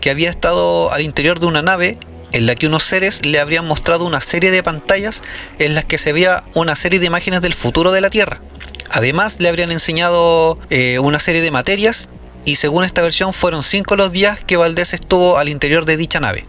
que 0.00 0.10
había 0.10 0.30
estado 0.30 0.92
al 0.92 1.02
interior 1.02 1.40
de 1.40 1.46
una 1.46 1.62
nave 1.62 1.98
en 2.30 2.46
la 2.46 2.54
que 2.54 2.68
unos 2.68 2.84
seres 2.84 3.26
le 3.26 3.40
habrían 3.40 3.66
mostrado 3.66 4.04
una 4.04 4.20
serie 4.20 4.52
de 4.52 4.62
pantallas 4.62 5.22
en 5.58 5.74
las 5.74 5.84
que 5.84 5.98
se 5.98 6.12
veía 6.12 6.44
una 6.54 6.76
serie 6.76 7.00
de 7.00 7.06
imágenes 7.06 7.40
del 7.40 7.54
futuro 7.54 7.90
de 7.90 8.00
la 8.00 8.08
Tierra. 8.08 8.40
Además, 8.92 9.40
le 9.40 9.48
habrían 9.48 9.72
enseñado 9.72 10.60
eh, 10.70 11.00
una 11.00 11.18
serie 11.18 11.40
de 11.40 11.50
materias 11.50 12.08
y 12.44 12.56
según 12.56 12.84
esta 12.84 13.02
versión 13.02 13.32
fueron 13.32 13.62
cinco 13.62 13.96
los 13.96 14.12
días 14.12 14.42
que 14.44 14.56
Valdés 14.56 14.92
estuvo 14.94 15.38
al 15.38 15.48
interior 15.48 15.84
de 15.84 15.96
dicha 15.96 16.20
nave. 16.20 16.46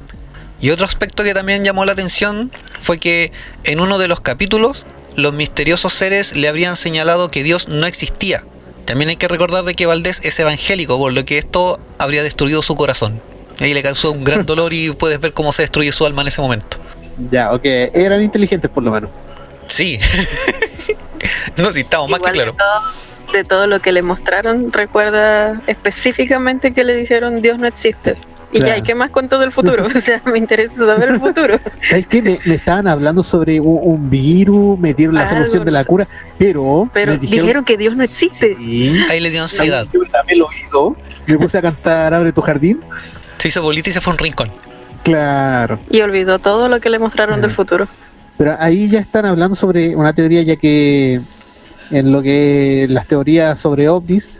Y 0.62 0.70
otro 0.70 0.86
aspecto 0.86 1.24
que 1.24 1.34
también 1.34 1.64
llamó 1.64 1.86
la 1.86 1.94
atención 1.94 2.52
fue 2.82 3.00
que 3.00 3.32
en 3.64 3.80
uno 3.80 3.98
de 3.98 4.08
los 4.08 4.22
capítulos 4.22 4.86
los 5.16 5.34
misteriosos 5.34 5.94
seres 5.94 6.36
le 6.36 6.48
habrían 6.48 6.76
señalado 6.76 7.32
que 7.32 7.44
Dios 7.44 7.68
no 7.68 7.86
existía. 7.86 8.44
También 8.86 9.10
hay 9.10 9.16
que 9.16 9.28
recordar 9.28 9.64
de 9.64 9.74
que 9.74 9.86
Valdés 9.86 10.22
es 10.24 10.40
evangélico, 10.40 10.98
por 10.98 11.14
lo 11.14 11.26
que 11.26 11.38
esto 11.38 11.80
habría 11.98 12.24
destruido 12.24 12.62
su 12.62 12.76
corazón. 12.76 13.22
Ahí 13.60 13.74
le 13.74 13.84
causó 13.84 14.12
un 14.12 14.24
gran 14.24 14.46
dolor 14.46 14.74
y 14.74 14.92
puedes 14.92 15.20
ver 15.20 15.34
cómo 15.34 15.52
se 15.52 15.64
destruye 15.64 15.92
su 15.92 16.06
alma 16.06 16.22
en 16.22 16.28
ese 16.30 16.42
momento. 16.42 16.78
Ya, 17.32 17.52
ok. 17.52 17.64
Eran 17.64 18.22
inteligentes 18.22 18.70
por 18.70 18.84
lo 18.84 18.92
menos. 18.92 19.10
Sí. 19.68 20.00
no, 21.58 21.72
sí, 21.72 21.82
estamos 21.82 22.10
más 22.10 22.20
que 22.20 22.32
claro. 22.32 22.54
todo, 22.54 22.94
de 23.34 23.44
todo 23.44 23.68
lo 23.68 23.80
que 23.82 23.92
le 23.92 24.02
mostraron, 24.02 24.72
recuerda 24.74 25.62
específicamente 25.68 26.74
que 26.74 26.84
le 26.84 26.96
dijeron 26.96 27.42
Dios 27.42 27.58
no 27.60 27.68
existe. 27.68 28.16
Y 28.54 28.58
Claro. 28.60 28.74
ya, 28.74 28.78
¿y 28.80 28.82
qué 28.82 28.96
más 28.96 29.10
con 29.12 29.30
todo 29.30 29.44
el 29.44 29.52
futuro? 29.54 29.88
O 29.96 30.00
sea, 30.02 30.22
me 30.26 30.38
interesa 30.38 30.86
saber 30.86 31.10
el 31.10 31.20
futuro. 31.22 31.58
¿Sabes 31.90 32.06
qué? 32.08 32.22
Me, 32.22 32.38
me 32.44 32.56
estaban 32.56 32.86
hablando 32.88 33.24
sobre 33.24 33.62
un, 33.62 33.80
un 33.82 34.10
virus, 34.10 34.78
me 34.78 34.94
dieron 34.94 35.16
la 35.16 35.22
Algo, 35.22 35.36
solución 35.38 35.64
de 35.64 35.72
la 35.72 35.86
cura, 35.86 36.06
pero, 36.38 36.90
Pero 36.94 37.14
me 37.14 37.18
dijeron, 37.18 37.64
que 37.64 37.78
Dios 37.78 37.96
no 37.96 38.04
existe. 38.04 38.58
Sí. 38.58 38.94
Ahí 39.10 39.22
le 39.22 39.30
dio 39.30 39.42
ansiedad. 39.42 39.86
Yo 39.94 40.02
tapé 40.12 40.34
el 40.34 40.42
oído, 40.42 40.98
me 41.28 41.38
puse 41.38 41.58
a 41.60 41.62
cantar 41.62 42.14
Abre 42.14 42.34
tu 42.34 42.42
jardín. 42.42 42.82
Se 43.38 43.48
hizo 43.48 43.62
bolita 43.62 43.88
y 43.90 43.94
se 43.94 44.02
fue 44.02 44.12
a 44.12 44.16
un 44.16 44.20
rincón. 44.20 44.52
Claro. 45.04 45.80
Y 45.90 46.02
olvidó 46.02 46.38
todo 46.40 46.68
lo 46.68 46.80
que 46.80 46.90
le 46.90 47.00
mostraron 47.00 47.40
del 47.42 47.50
Ujú. 47.52 47.56
futuro. 47.56 47.88
Pero 48.38 48.56
ahí 48.60 48.90
ya 48.90 49.00
están 49.00 49.26
hablando 49.26 49.56
sobre 49.56 49.96
una 49.96 50.14
teoría, 50.14 50.42
ya 50.42 50.56
que 50.58 51.22
en 51.92 52.12
lo 52.12 52.22
que 52.22 52.88
las 52.90 53.08
teorías 53.08 53.60
sobre 53.60 53.90
ovnis, 53.90 54.32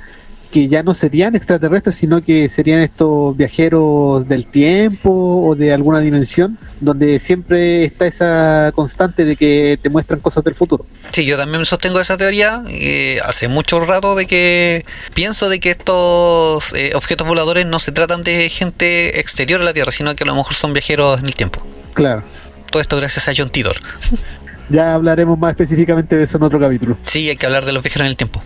que 0.52 0.68
ya 0.68 0.84
no 0.84 0.94
serían 0.94 1.36
extraterrestres, 1.36 1.96
sino 1.96 2.24
que 2.24 2.50
serían 2.50 2.82
estos 2.82 3.36
viajeros 3.38 4.28
del 4.28 4.46
tiempo 4.46 5.10
o 5.46 5.56
de 5.56 5.72
alguna 5.72 6.02
dimensión, 6.02 6.58
donde 6.82 7.20
siempre 7.20 7.86
está 7.86 8.06
esa 8.06 8.72
constante 8.76 9.24
de 9.24 9.36
que 9.38 9.80
te 9.82 9.90
muestran 9.90 10.20
cosas 10.20 10.44
del 10.44 10.54
futuro. 10.54 10.86
Sí, 11.12 11.26
yo 11.26 11.38
también 11.38 11.66
sostengo 11.66 12.00
esa 12.00 12.18
teoría 12.18 12.64
eh, 12.70 13.18
hace 13.24 13.48
mucho 13.48 13.80
rato 13.80 14.14
de 14.16 14.28
que 14.28 14.86
pienso 15.14 15.48
de 15.48 15.60
que 15.60 15.72
estos 15.72 16.74
eh, 16.74 16.92
objetos 16.96 17.26
voladores 17.26 17.66
no 17.66 17.80
se 17.80 17.94
tratan 17.94 18.22
de 18.22 18.50
gente 18.50 19.20
exterior 19.20 19.62
a 19.62 19.64
la 19.64 19.74
Tierra, 19.74 19.92
sino 19.92 20.14
que 20.16 20.26
a 20.26 20.28
lo 20.28 20.36
mejor 20.36 20.54
son 20.54 20.74
viajeros 20.74 21.22
en 21.22 21.26
el 21.28 21.36
tiempo. 21.36 21.66
Claro. 21.94 22.24
Todo 22.70 22.82
esto 22.82 22.98
gracias 22.98 23.28
a 23.28 23.34
John 23.36 23.50
Titor. 23.50 23.78
Ya 24.72 24.94
hablaremos 24.94 25.38
más 25.38 25.52
específicamente 25.52 26.16
de 26.16 26.24
eso 26.24 26.38
en 26.38 26.44
otro 26.44 26.60
capítulo. 26.60 26.98
Sí, 27.06 27.30
hay 27.30 27.36
que 27.36 27.46
hablar 27.46 27.66
de 27.66 27.74
los 27.74 27.84
viajeros 27.84 28.06
en 28.06 28.10
el 28.12 28.18
tiempo. 28.18 28.42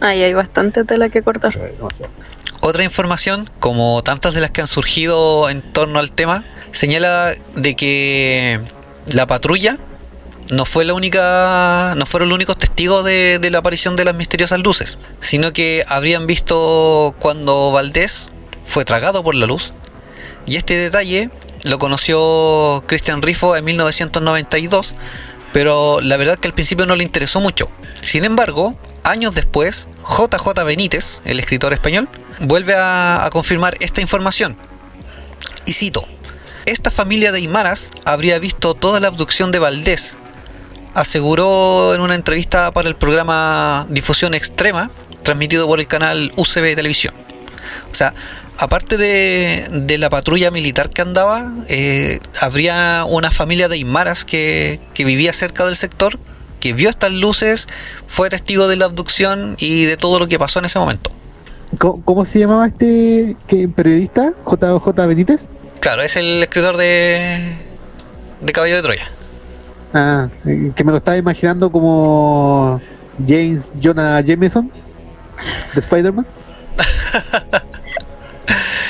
Ahí 0.00 0.22
hay 0.22 0.34
bastante 0.34 0.84
tela 0.84 1.08
que 1.08 1.22
cortar. 1.22 1.52
Otra 2.60 2.82
información, 2.82 3.48
como 3.60 4.02
tantas 4.02 4.34
de 4.34 4.40
las 4.40 4.50
que 4.50 4.60
han 4.60 4.66
surgido 4.66 5.48
en 5.48 5.62
torno 5.62 6.00
al 6.00 6.10
tema, 6.10 6.44
señala 6.72 7.32
de 7.54 7.76
que 7.76 8.60
la 9.12 9.26
patrulla 9.26 9.78
no 10.50 10.64
fue 10.64 10.84
la 10.84 10.94
única, 10.94 11.94
no 11.96 12.06
fueron 12.06 12.30
los 12.30 12.36
únicos 12.36 12.58
testigos 12.58 13.04
de, 13.04 13.38
de 13.38 13.50
la 13.50 13.58
aparición 13.58 13.94
de 13.94 14.04
las 14.04 14.16
misteriosas 14.16 14.58
luces, 14.60 14.98
sino 15.20 15.52
que 15.52 15.84
habrían 15.86 16.26
visto 16.26 17.14
cuando 17.20 17.70
Valdés 17.70 18.32
fue 18.64 18.84
tragado 18.84 19.22
por 19.22 19.34
la 19.34 19.46
luz. 19.46 19.72
Y 20.46 20.56
este 20.56 20.74
detalle 20.74 21.30
lo 21.64 21.78
conoció 21.78 22.82
Christian 22.86 23.22
Rifo 23.22 23.56
en 23.56 23.64
1992, 23.64 24.94
pero 25.52 26.00
la 26.00 26.16
verdad 26.16 26.38
que 26.38 26.48
al 26.48 26.54
principio 26.54 26.86
no 26.86 26.96
le 26.96 27.04
interesó 27.04 27.40
mucho. 27.40 27.70
Sin 28.02 28.24
embargo, 28.24 28.76
años 29.04 29.34
después, 29.34 29.88
JJ 30.08 30.64
Benítez, 30.64 31.20
el 31.24 31.40
escritor 31.40 31.72
español, 31.72 32.08
vuelve 32.40 32.74
a, 32.76 33.28
confirmar 33.32 33.76
esta 33.80 34.00
información. 34.00 34.56
Y 35.66 35.72
cito, 35.72 36.02
esta 36.66 36.90
familia 36.90 37.32
de 37.32 37.38
Aymaras 37.38 37.90
habría 38.04 38.38
visto 38.38 38.74
toda 38.74 39.00
la 39.00 39.08
abducción 39.08 39.50
de 39.50 39.58
Valdés, 39.58 40.16
aseguró 40.94 41.94
en 41.94 42.00
una 42.00 42.14
entrevista 42.14 42.72
para 42.72 42.88
el 42.88 42.96
programa 42.96 43.86
Difusión 43.88 44.34
Extrema, 44.34 44.90
transmitido 45.22 45.66
por 45.66 45.80
el 45.80 45.86
canal 45.86 46.32
UCB 46.36 46.74
Televisión. 46.74 47.14
O 47.90 47.94
sea, 47.94 48.14
aparte 48.58 48.96
de, 48.96 49.68
de 49.70 49.98
la 49.98 50.10
patrulla 50.10 50.50
militar 50.50 50.90
que 50.90 51.02
andaba, 51.02 51.52
eh, 51.68 52.18
habría 52.40 53.04
una 53.08 53.30
familia 53.30 53.68
de 53.68 53.76
Aymaras 53.76 54.24
que, 54.24 54.80
que 54.94 55.04
vivía 55.04 55.32
cerca 55.32 55.64
del 55.64 55.76
sector, 55.76 56.18
que 56.60 56.72
vio 56.72 56.90
estas 56.90 57.12
luces, 57.12 57.68
fue 58.06 58.28
testigo 58.28 58.66
de 58.68 58.76
la 58.76 58.86
abducción 58.86 59.56
y 59.58 59.84
de 59.84 59.96
todo 59.96 60.18
lo 60.18 60.28
que 60.28 60.38
pasó 60.38 60.58
en 60.58 60.64
ese 60.64 60.78
momento. 60.78 61.10
¿Cómo, 61.78 62.02
cómo 62.04 62.24
se 62.24 62.40
llamaba 62.40 62.66
este 62.66 63.36
que, 63.46 63.68
periodista? 63.68 64.32
JJ 64.44 65.06
Benítez. 65.06 65.48
Claro, 65.80 66.02
es 66.02 66.16
el 66.16 66.42
escritor 66.42 66.76
de, 66.76 67.56
de 68.40 68.52
Caballo 68.52 68.76
de 68.76 68.82
Troya. 68.82 69.08
Ah, 69.94 70.28
eh, 70.46 70.72
que 70.74 70.84
me 70.84 70.90
lo 70.90 70.98
estaba 70.98 71.16
imaginando 71.16 71.70
como 71.70 72.80
James 73.26 73.72
Jonah 73.82 74.20
Jameson 74.20 74.70
de 75.74 75.80
Spider-Man. 75.80 76.26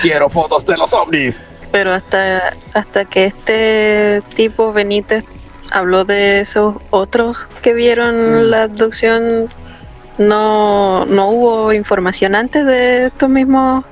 Quiero 0.03 0.29
fotos 0.31 0.65
de 0.67 0.77
los 0.77 0.93
ovnis. 0.93 1.41
Pero 1.73 1.93
hasta, 1.93 2.55
hasta 2.75 3.05
que 3.05 3.27
este 3.27 4.23
tipo 4.35 4.73
Benítez 4.73 5.25
habló 5.71 6.05
de 6.05 6.41
esos 6.41 6.77
otros 6.91 7.37
que 7.63 7.75
vieron 7.75 8.47
Mm. 8.47 8.51
la 8.51 8.63
abducción. 8.65 9.49
No, 10.17 11.05
no 11.07 11.29
hubo 11.31 11.73
información 11.73 12.35
antes 12.35 12.67
de 12.67 13.07
estos 13.07 13.29
mismos 13.29 13.85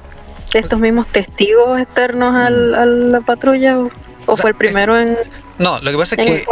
de 0.52 0.60
estos 0.60 0.78
mismos 0.78 1.06
testigos 1.08 1.78
externos 1.80 2.34
al- 2.34 2.74
a 2.74 2.86
la 2.86 3.20
patrulla 3.20 3.78
o, 3.78 3.84
o 3.86 3.90
O 4.26 4.36
sea, 4.36 4.42
fue 4.42 4.50
el 4.50 4.56
primero 4.56 4.98
en, 4.98 5.16
No, 5.58 5.78
lo 5.80 5.90
que 5.90 5.96
pasa 5.98 6.14
es 6.18 6.26
que 6.26 6.44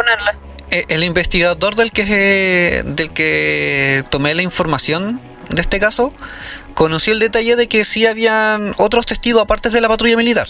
eh, 0.70 0.84
el 0.88 1.04
investigador 1.04 1.74
del 1.74 1.90
que 1.90 2.82
del 2.84 3.10
que 3.12 4.02
tomé 4.10 4.34
la 4.34 4.42
información 4.42 5.20
de 5.48 5.60
este 5.60 5.78
caso 5.80 6.12
conoció 6.74 7.12
el 7.12 7.18
detalle 7.20 7.56
de 7.56 7.66
que 7.68 7.84
sí 7.84 8.06
habían 8.06 8.74
otros 8.78 9.06
testigos 9.06 9.42
aparte 9.42 9.70
de 9.70 9.80
la 9.80 9.88
patrulla 9.88 10.16
militar. 10.16 10.48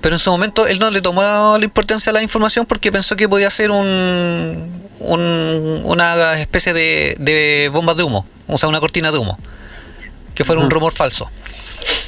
Pero 0.00 0.14
en 0.14 0.20
su 0.20 0.30
momento 0.30 0.66
él 0.66 0.78
no 0.78 0.90
le 0.90 1.00
tomó 1.00 1.22
la 1.58 1.64
importancia 1.64 2.10
a 2.10 2.12
la 2.12 2.22
información 2.22 2.66
porque 2.66 2.92
pensó 2.92 3.16
que 3.16 3.28
podía 3.28 3.50
ser 3.50 3.70
un, 3.72 4.82
un- 5.00 5.80
una 5.84 6.38
especie 6.38 6.72
de, 6.72 7.16
de 7.18 7.68
bombas 7.72 7.96
de 7.96 8.04
humo, 8.04 8.24
o 8.46 8.58
sea, 8.58 8.68
una 8.68 8.78
cortina 8.78 9.10
de 9.10 9.18
humo, 9.18 9.36
que 10.34 10.44
fuera 10.44 10.60
un 10.60 10.70
rumor 10.70 10.92
falso. 10.92 11.28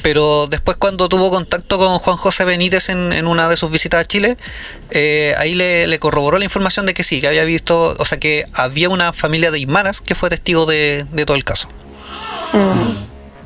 Pero 0.02 0.46
después 0.46 0.76
cuando 0.76 1.08
tuvo 1.08 1.30
contacto 1.30 1.78
con 1.78 1.98
Juan 1.98 2.16
José 2.16 2.44
Benítez 2.44 2.90
en, 2.90 3.12
en 3.12 3.26
una 3.26 3.48
de 3.48 3.56
sus 3.56 3.70
visitas 3.70 4.00
a 4.02 4.04
Chile, 4.04 4.36
eh, 4.90 5.34
ahí 5.38 5.54
le, 5.54 5.86
le 5.86 5.98
corroboró 5.98 6.38
la 6.38 6.44
información 6.44 6.86
de 6.86 6.94
que 6.94 7.02
sí, 7.02 7.20
que 7.20 7.26
había 7.28 7.44
visto, 7.44 7.96
o 7.98 8.04
sea, 8.04 8.18
que 8.18 8.44
había 8.54 8.88
una 8.88 9.12
familia 9.12 9.50
de 9.50 9.58
Ismaras 9.58 10.00
que 10.00 10.14
fue 10.14 10.28
testigo 10.30 10.64
de, 10.66 11.06
de 11.12 11.24
todo 11.26 11.36
el 11.36 11.44
caso. 11.44 11.68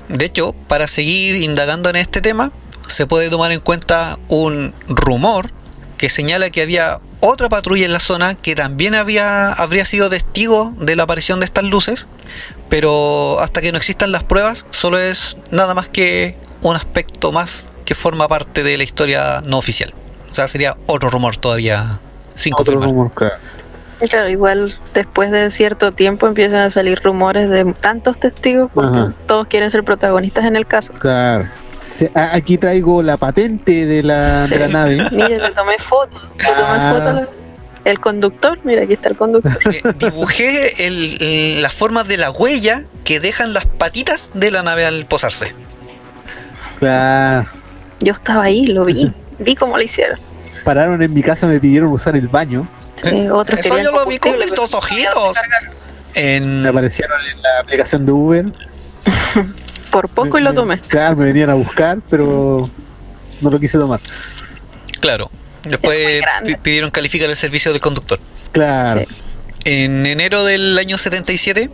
De 0.08 0.24
hecho, 0.24 0.54
para 0.68 0.86
seguir 0.86 1.36
indagando 1.36 1.90
en 1.90 1.96
este 1.96 2.20
tema, 2.20 2.52
se 2.88 3.06
puede 3.06 3.30
tomar 3.30 3.52
en 3.52 3.60
cuenta 3.60 4.18
un 4.28 4.74
rumor 4.88 5.50
que 5.96 6.10
señala 6.10 6.50
que 6.50 6.62
había 6.62 7.00
otra 7.20 7.48
patrulla 7.48 7.86
en 7.86 7.92
la 7.92 8.00
zona 8.00 8.34
que 8.34 8.54
también 8.54 8.94
había, 8.94 9.52
habría 9.52 9.84
sido 9.86 10.10
testigo 10.10 10.74
de 10.78 10.96
la 10.96 11.04
aparición 11.04 11.40
de 11.40 11.46
estas 11.46 11.64
luces, 11.64 12.06
pero 12.68 13.40
hasta 13.40 13.62
que 13.62 13.72
no 13.72 13.78
existan 13.78 14.12
las 14.12 14.24
pruebas, 14.24 14.66
solo 14.70 14.98
es 14.98 15.36
nada 15.50 15.74
más 15.74 15.88
que 15.88 16.36
un 16.60 16.76
aspecto 16.76 17.32
más 17.32 17.70
que 17.84 17.94
forma 17.94 18.28
parte 18.28 18.62
de 18.62 18.76
la 18.76 18.84
historia 18.84 19.42
no 19.46 19.58
oficial. 19.58 19.94
O 20.30 20.34
sea, 20.34 20.48
sería 20.48 20.76
otro 20.86 21.10
rumor 21.10 21.36
todavía 21.36 22.00
sin 22.34 22.52
Otro 22.52 22.64
confirmar. 22.64 22.88
rumor, 22.88 23.12
claro. 23.12 23.36
Claro, 24.08 24.28
igual 24.28 24.74
después 24.92 25.30
de 25.30 25.50
cierto 25.50 25.92
tiempo 25.92 26.26
empiezan 26.26 26.60
a 26.60 26.70
salir 26.70 27.00
rumores 27.02 27.48
de 27.50 27.64
tantos 27.74 28.18
testigos 28.18 28.70
porque 28.74 28.98
Ajá. 28.98 29.14
todos 29.26 29.46
quieren 29.46 29.70
ser 29.70 29.84
protagonistas 29.84 30.44
en 30.44 30.56
el 30.56 30.66
caso. 30.66 30.92
Claro. 30.94 31.46
Aquí 32.14 32.58
traigo 32.58 33.02
la 33.02 33.16
patente 33.16 33.86
de 33.86 34.02
la, 34.02 34.46
de 34.48 34.58
la 34.58 34.68
nave. 34.68 34.96
Mire, 35.12 35.38
le 35.38 35.50
tomé 35.50 35.78
foto, 35.78 36.18
le 36.38 36.44
tomé 36.44 36.54
Ah. 36.58 36.94
foto. 36.98 37.12
la- 37.12 37.28
El 37.84 38.00
conductor, 38.00 38.58
mira, 38.64 38.82
aquí 38.84 38.94
está 38.94 39.10
el 39.10 39.16
conductor. 39.16 39.58
Eh, 39.70 39.82
dibujé 39.98 40.86
el- 40.86 41.16
el- 41.20 41.62
las 41.62 41.74
formas 41.74 42.08
de 42.08 42.16
la 42.16 42.30
huella 42.30 42.82
que 43.04 43.20
dejan 43.20 43.52
las 43.52 43.66
patitas 43.66 44.30
de 44.32 44.50
la 44.50 44.62
nave 44.62 44.86
al 44.86 45.04
posarse. 45.04 45.52
Claro. 46.78 47.46
Yo 48.00 48.12
estaba 48.14 48.44
ahí, 48.44 48.64
lo 48.64 48.84
vi, 48.86 49.12
vi 49.38 49.54
cómo 49.54 49.76
lo 49.76 49.82
hicieron. 49.82 50.18
Pararon 50.64 51.02
en 51.02 51.12
mi 51.12 51.22
casa, 51.22 51.46
me 51.46 51.60
pidieron 51.60 51.92
usar 51.92 52.16
el 52.16 52.28
baño. 52.28 52.66
Sí, 53.02 53.28
otros 53.28 53.60
Eso 53.60 53.78
yo 53.78 53.92
lo 53.92 54.06
vi 54.06 54.18
con 54.18 54.32
podían 54.32 54.50
ojitos. 54.58 55.38
En, 56.14 56.62
Me 56.62 56.68
aparecieron 56.68 57.20
en 57.26 57.42
la 57.42 57.60
aplicación 57.60 58.06
de 58.06 58.12
Uber. 58.12 58.46
Por 59.90 60.08
poco 60.08 60.38
y 60.38 60.42
lo 60.42 60.54
tomé. 60.54 60.80
Claro, 60.80 61.16
me 61.16 61.26
venían 61.26 61.50
a 61.50 61.54
buscar, 61.54 61.98
pero 62.08 62.68
no 63.40 63.50
lo 63.50 63.60
quise 63.60 63.78
tomar. 63.78 64.00
claro. 65.00 65.30
Es 65.64 65.70
Después 65.70 66.20
pidieron 66.62 66.90
calificar 66.90 67.30
el 67.30 67.36
servicio 67.36 67.72
del 67.72 67.80
conductor. 67.80 68.20
Claro. 68.52 69.00
Sí. 69.00 69.16
En 69.64 70.04
enero 70.04 70.44
del 70.44 70.76
año 70.76 70.98
77, 70.98 71.70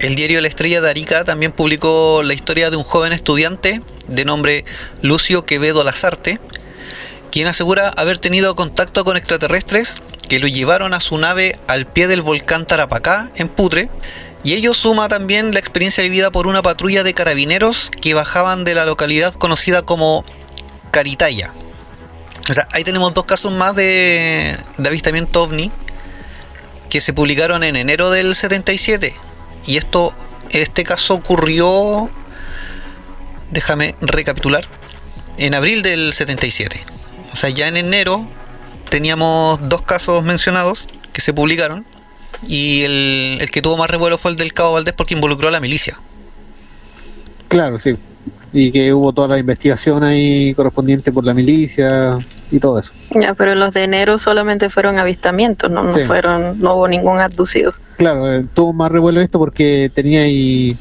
el 0.00 0.16
diario 0.16 0.40
La 0.40 0.48
Estrella 0.48 0.80
de 0.80 0.90
Arica 0.90 1.24
también 1.24 1.52
publicó 1.52 2.22
la 2.24 2.34
historia 2.34 2.70
de 2.70 2.76
un 2.76 2.82
joven 2.82 3.12
estudiante 3.12 3.80
de 4.08 4.24
nombre 4.24 4.64
Lucio 5.02 5.44
Quevedo 5.44 5.84
Lazarte, 5.84 6.40
quien 7.30 7.46
asegura 7.46 7.90
haber 7.90 8.18
tenido 8.18 8.54
contacto 8.56 9.04
con 9.04 9.16
extraterrestres 9.16 10.02
que 10.28 10.38
lo 10.38 10.46
llevaron 10.46 10.94
a 10.94 11.00
su 11.00 11.18
nave 11.18 11.54
al 11.66 11.86
pie 11.86 12.06
del 12.06 12.22
volcán 12.22 12.66
Tarapacá, 12.66 13.30
en 13.36 13.48
Putre, 13.48 13.88
y 14.44 14.54
ello 14.54 14.72
suma 14.74 15.08
también 15.08 15.52
la 15.52 15.58
experiencia 15.58 16.04
vivida 16.04 16.30
por 16.30 16.46
una 16.46 16.62
patrulla 16.62 17.02
de 17.02 17.14
carabineros 17.14 17.90
que 17.90 18.14
bajaban 18.14 18.64
de 18.64 18.74
la 18.74 18.84
localidad 18.84 19.34
conocida 19.34 19.82
como 19.82 20.24
Caritaya. 20.90 21.52
O 22.48 22.54
sea, 22.54 22.66
ahí 22.72 22.84
tenemos 22.84 23.12
dos 23.14 23.26
casos 23.26 23.52
más 23.52 23.74
de, 23.74 24.56
de 24.76 24.88
avistamiento 24.88 25.42
ovni 25.42 25.70
que 26.88 27.00
se 27.00 27.12
publicaron 27.12 27.64
en 27.64 27.76
enero 27.76 28.10
del 28.10 28.34
77. 28.34 29.14
Y 29.66 29.76
esto, 29.76 30.14
este 30.50 30.84
caso 30.84 31.14
ocurrió, 31.14 32.08
déjame 33.50 33.94
recapitular, 34.00 34.66
en 35.36 35.54
abril 35.54 35.82
del 35.82 36.14
77. 36.14 36.80
O 37.32 37.36
sea, 37.36 37.50
ya 37.50 37.68
en 37.68 37.76
enero 37.76 38.26
teníamos 38.88 39.58
dos 39.68 39.82
casos 39.82 40.22
mencionados 40.24 40.88
que 41.12 41.20
se 41.20 41.32
publicaron. 41.32 41.84
Y 42.46 42.82
el, 42.82 43.38
el 43.40 43.50
que 43.50 43.60
tuvo 43.62 43.76
más 43.76 43.90
revuelo 43.90 44.16
fue 44.18 44.30
el 44.30 44.36
del 44.36 44.52
Cabo 44.52 44.74
Valdés 44.74 44.94
porque 44.94 45.14
involucró 45.14 45.48
a 45.48 45.50
la 45.50 45.60
milicia. 45.60 45.98
Claro, 47.48 47.78
sí. 47.78 47.96
Y 48.52 48.70
que 48.72 48.92
hubo 48.94 49.12
toda 49.12 49.28
la 49.28 49.38
investigación 49.38 50.02
ahí 50.04 50.54
correspondiente 50.54 51.12
por 51.12 51.24
la 51.24 51.34
milicia 51.34 52.18
y 52.50 52.58
todo 52.58 52.78
eso. 52.78 52.92
Ya, 53.10 53.34
pero 53.34 53.54
los 53.54 53.74
de 53.74 53.84
enero 53.84 54.16
solamente 54.18 54.70
fueron 54.70 54.98
avistamientos, 54.98 55.70
no, 55.70 55.82
no 55.82 55.92
Sí. 55.92 56.04
fueron, 56.06 56.58
no 56.60 56.74
hubo 56.76 56.88
ningún 56.88 57.18
abducido. 57.18 57.74
Claro, 57.96 58.32
eh, 58.32 58.46
tuvo 58.54 58.72
más 58.72 58.90
revuelo 58.90 59.20
esto 59.20 59.38
porque 59.38 59.90
tenía 59.94 60.22
ahí 60.22 60.76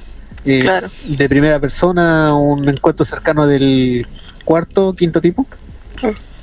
eh, 0.46 0.62
Claro. 0.62 0.90
de 1.06 1.28
primera 1.28 1.60
persona 1.60 2.34
un 2.36 2.70
encuentro 2.70 3.04
cercano 3.06 3.48
del 3.48 4.08
cuarto, 4.46 4.94
quinto 4.94 5.20
tipo. 5.20 5.46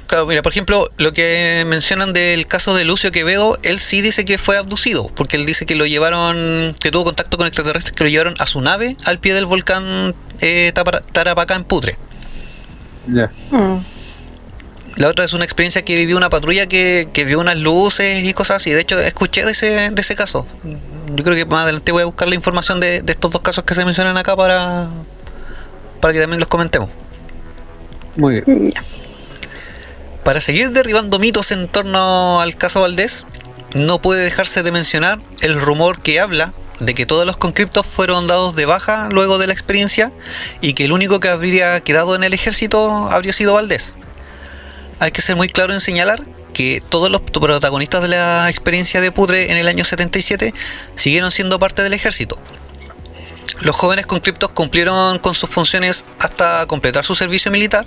Claro, 0.07 0.27
mira, 0.27 0.43
por 0.43 0.53
ejemplo, 0.53 0.91
lo 0.99 1.13
que 1.13 1.65
mencionan 1.67 2.13
del 2.13 2.47
caso 2.47 2.75
de 2.75 2.85
Lucio 2.85 3.11
Quevedo, 3.11 3.59
él 3.63 3.81
sí 3.81 4.03
dice 4.03 4.25
que 4.25 4.37
fue 4.37 4.57
abducido, 4.57 5.11
porque 5.15 5.37
él 5.37 5.47
dice 5.47 5.65
que 5.65 5.77
lo 5.77 5.87
llevaron, 5.87 6.75
que 6.79 6.91
tuvo 6.91 7.05
contacto 7.05 7.39
con 7.39 7.47
extraterrestres 7.47 7.97
que 7.97 8.05
lo 8.05 8.11
llevaron 8.11 8.35
a 8.39 8.47
su 8.47 8.61
nave 8.61 8.95
al 9.05 9.19
pie 9.19 9.35
del 9.35 9.47
volcán 9.47 10.15
eh, 10.41 10.73
Tarapacá 11.13 11.55
en 11.55 11.65
Putre. 11.65 11.97
Ya. 13.07 13.31
Mm. 13.51 13.85
La 14.97 15.09
otra 15.09 15.25
es 15.25 15.33
una 15.33 15.45
experiencia 15.45 15.83
que 15.83 15.97
vivió 15.97 16.17
una 16.17 16.31
patrulla 16.31 16.67
que, 16.67 17.09
que 17.13 17.25
vio 17.25 17.41
unas 17.41 17.59
luces 17.59 18.23
y 18.25 18.33
cosas 18.33 18.59
así. 18.59 18.71
De 18.71 18.81
hecho, 18.81 19.01
escuché 19.01 19.45
de 19.45 19.51
ese, 19.51 19.91
de 19.91 20.01
ese 20.01 20.15
caso. 20.15 20.47
Yo 21.15 21.25
creo 21.25 21.35
que 21.35 21.45
más 21.47 21.65
adelante 21.65 21.91
voy 21.91 22.03
a 22.03 22.05
buscar 22.05 22.29
la 22.29 22.37
información 22.37 22.79
de, 22.79 23.03
de 23.03 23.13
estos 23.13 23.31
dos 23.31 23.43
casos 23.43 23.65
que 23.65 23.75
se 23.75 23.85
mencionan 23.85 24.17
acá 24.17 24.37
para, 24.37 24.89
para 26.01 26.15
que 26.15 26.21
también 26.21 26.39
los 26.39 26.49
comentemos. 26.49 26.91
Muy 28.17 28.41
bien. 28.41 28.73
Ya. 28.73 28.85
Para 30.25 30.41
seguir 30.41 30.71
derribando 30.71 31.19
mitos 31.19 31.53
en 31.53 31.69
torno 31.69 32.41
al 32.41 32.57
caso 32.57 32.81
Valdés, 32.81 33.27
no 33.75 34.01
puede 34.01 34.25
dejarse 34.25 34.63
de 34.63 34.73
mencionar 34.73 35.21
el 35.43 35.61
rumor 35.61 36.01
que 36.01 36.19
habla 36.19 36.55
de 36.81 36.95
que 36.95 37.05
todos 37.05 37.27
los 37.27 37.37
conscriptos 37.37 37.87
fueron 37.87 38.27
dados 38.27 38.57
de 38.57 38.65
baja 38.65 39.11
luego 39.11 39.37
de 39.37 39.47
la 39.47 39.53
experiencia 39.53 40.13
y 40.63 40.73
que 40.73 40.87
el 40.87 40.93
único 40.93 41.21
que 41.21 41.29
habría 41.29 41.79
quedado 41.81 42.17
en 42.17 42.25
el 42.25 42.33
ejército 42.33 43.09
habría 43.11 43.35
sido 43.35 43.53
Valdés. 43.53 43.97
Hay 44.99 45.11
que 45.11 45.21
ser 45.21 45.37
muy 45.37 45.49
claro 45.49 45.75
en 45.75 45.81
señalar 45.81 46.21
que 46.55 46.83
todos 46.89 47.11
los 47.11 47.21
protagonistas 47.21 48.01
de 48.01 48.09
la 48.09 48.49
experiencia 48.49 49.03
de 49.03 49.13
Pudre 49.13 49.51
en 49.51 49.59
el 49.59 49.69
año 49.69 49.85
77 49.85 50.55
siguieron 50.95 51.33
siendo 51.33 51.59
parte 51.59 51.83
del 51.83 51.93
ejército. 51.93 52.39
Los 53.61 53.77
jóvenes 53.77 54.07
conscriptos 54.07 54.51
cumplieron 54.51 55.19
con 55.19 55.35
sus 55.35 55.51
funciones 55.51 56.07
hasta 56.19 56.65
completar 56.65 57.05
su 57.05 57.15
servicio 57.15 57.51
militar 57.51 57.87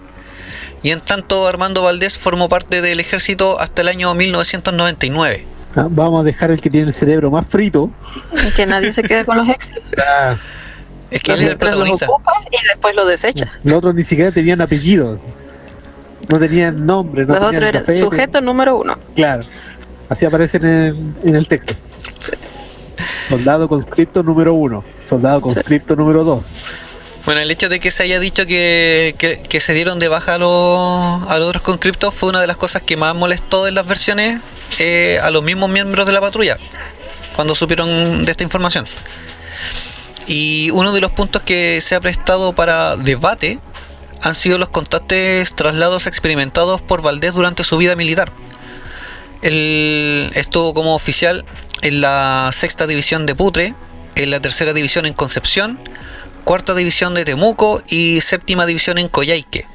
y 0.83 0.91
en 0.91 1.01
tanto 1.01 1.47
Armando 1.47 1.83
Valdés 1.83 2.17
formó 2.17 2.49
parte 2.49 2.81
del 2.81 2.99
ejército 2.99 3.59
hasta 3.59 3.81
el 3.81 3.87
año 3.87 4.13
1999. 4.13 5.45
Ah, 5.75 5.87
vamos 5.89 6.21
a 6.21 6.23
dejar 6.23 6.51
el 6.51 6.61
que 6.61 6.69
tiene 6.69 6.87
el 6.87 6.93
cerebro 6.93 7.29
más 7.29 7.45
frito. 7.47 7.89
Que 8.55 8.65
nadie 8.65 8.91
se 8.93 9.03
quede 9.03 9.25
con 9.25 9.37
los 9.37 9.49
extras. 9.49 10.39
Es 11.09 11.23
que 11.23 11.31
él 11.31 11.37
era 11.39 11.51
el 11.51 11.57
Mientras 11.57 11.69
los 11.69 11.77
protagonista. 11.99 12.05
ocupa 12.09 12.31
y 12.51 12.67
después 12.67 12.93
los 12.95 13.07
desecha. 13.07 13.49
Los 13.63 13.77
otros 13.77 13.95
ni 13.95 14.03
siquiera 14.03 14.29
tenían 14.29 14.59
apellidos. 14.59 15.21
No 16.33 16.37
tenían 16.37 16.85
nombre. 16.85 17.23
No 17.23 17.35
los 17.35 17.43
otros 17.45 17.63
eran 17.63 17.85
sujeto 17.97 18.41
número 18.41 18.75
uno. 18.77 18.97
Claro. 19.15 19.43
Así 20.09 20.25
aparecen 20.25 20.65
en, 20.65 21.15
en 21.23 21.35
el 21.37 21.47
texto. 21.47 21.73
Soldado 23.29 23.69
conscripto 23.69 24.21
número 24.21 24.53
uno. 24.53 24.83
Soldado 25.01 25.39
conscripto 25.39 25.95
número 25.95 26.25
dos. 26.25 26.49
Bueno, 27.27 27.41
el 27.41 27.51
hecho 27.51 27.67
de 27.67 27.81
que 27.81 27.91
se 27.91 28.03
haya 28.03 28.21
dicho 28.21 28.45
que, 28.47 29.13
que- 29.49 29.59
se 29.59 29.73
dieron 29.73 29.99
de 29.99 30.07
baja 30.07 30.35
a 30.35 30.37
los, 30.37 31.29
a 31.29 31.37
los 31.37 31.49
otros 31.49 31.61
conscriptos 31.61 32.13
fue 32.15 32.29
una 32.29 32.39
de 32.39 32.47
las 32.47 32.55
cosas 32.55 32.83
que 32.83 32.95
más 32.95 33.13
molestó 33.15 33.67
en 33.67 33.75
las 33.75 33.85
versiones 33.85 34.39
eh, 34.79 35.19
a 35.21 35.29
los 35.29 35.43
mismos 35.43 35.69
miembros 35.69 36.07
de 36.07 36.13
la 36.13 36.21
patrulla 36.21 36.55
cuando 37.35 37.53
supieron 37.53 38.23
de 38.23 38.31
esta 38.31 38.43
información. 38.43 38.87
Y 40.25 40.69
uno 40.71 40.93
de 40.93 41.01
los 41.01 41.11
puntos 41.11 41.41
que 41.41 41.81
se 41.81 41.95
ha 41.95 41.99
prestado 41.99 42.53
para 42.53 42.95
debate 42.95 43.59
han 44.21 44.33
sido 44.33 44.57
los 44.57 44.69
constantes 44.69 45.53
traslados 45.53 46.07
experimentados 46.07 46.81
por 46.81 47.01
Valdés 47.01 47.33
durante 47.33 47.65
su 47.65 47.75
vida 47.75 47.97
militar. 47.97 48.31
Él 49.41 50.31
estuvo 50.33 50.73
como 50.73 50.95
oficial 50.95 51.43
en 51.81 51.99
la 51.99 52.51
sexta 52.53 52.87
división 52.87 53.25
de 53.25 53.35
Putre, 53.35 53.73
en 54.15 54.31
la 54.31 54.39
tercera 54.39 54.71
división 54.71 55.05
en 55.05 55.13
Concepción, 55.13 55.77
cuarta 56.47 56.73
división 56.73 57.13
de 57.13 57.25
Temuco 57.25 57.83
y 57.89 58.21
séptima 58.21 58.65
división 58.65 58.97
en 58.97 59.09
Coyhaique. 59.09 59.65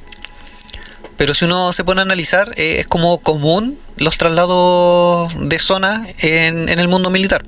Pero 1.19 1.35
si 1.35 1.45
uno 1.45 1.71
se 1.75 1.85
pone 1.85 2.01
a 2.01 2.03
analizar, 2.05 2.51
eh, 2.57 2.77
es 2.79 2.87
como 2.87 3.19
común 3.19 3.79
los 3.99 4.17
traslados 4.17 5.35
de 5.39 5.59
zona 5.59 6.09
en, 6.21 6.71
en 6.71 6.79
el 6.79 6.89
mundo 6.89 7.11
militar. 7.11 7.45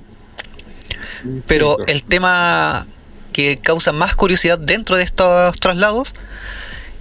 Pero 1.47 1.79
el 1.87 2.03
tema 2.03 2.87
que 3.33 3.57
causa 3.57 3.93
más 3.93 4.15
curiosidad 4.15 4.59
dentro 4.59 4.97
de 4.97 5.05
estos 5.05 5.59
traslados 5.59 6.15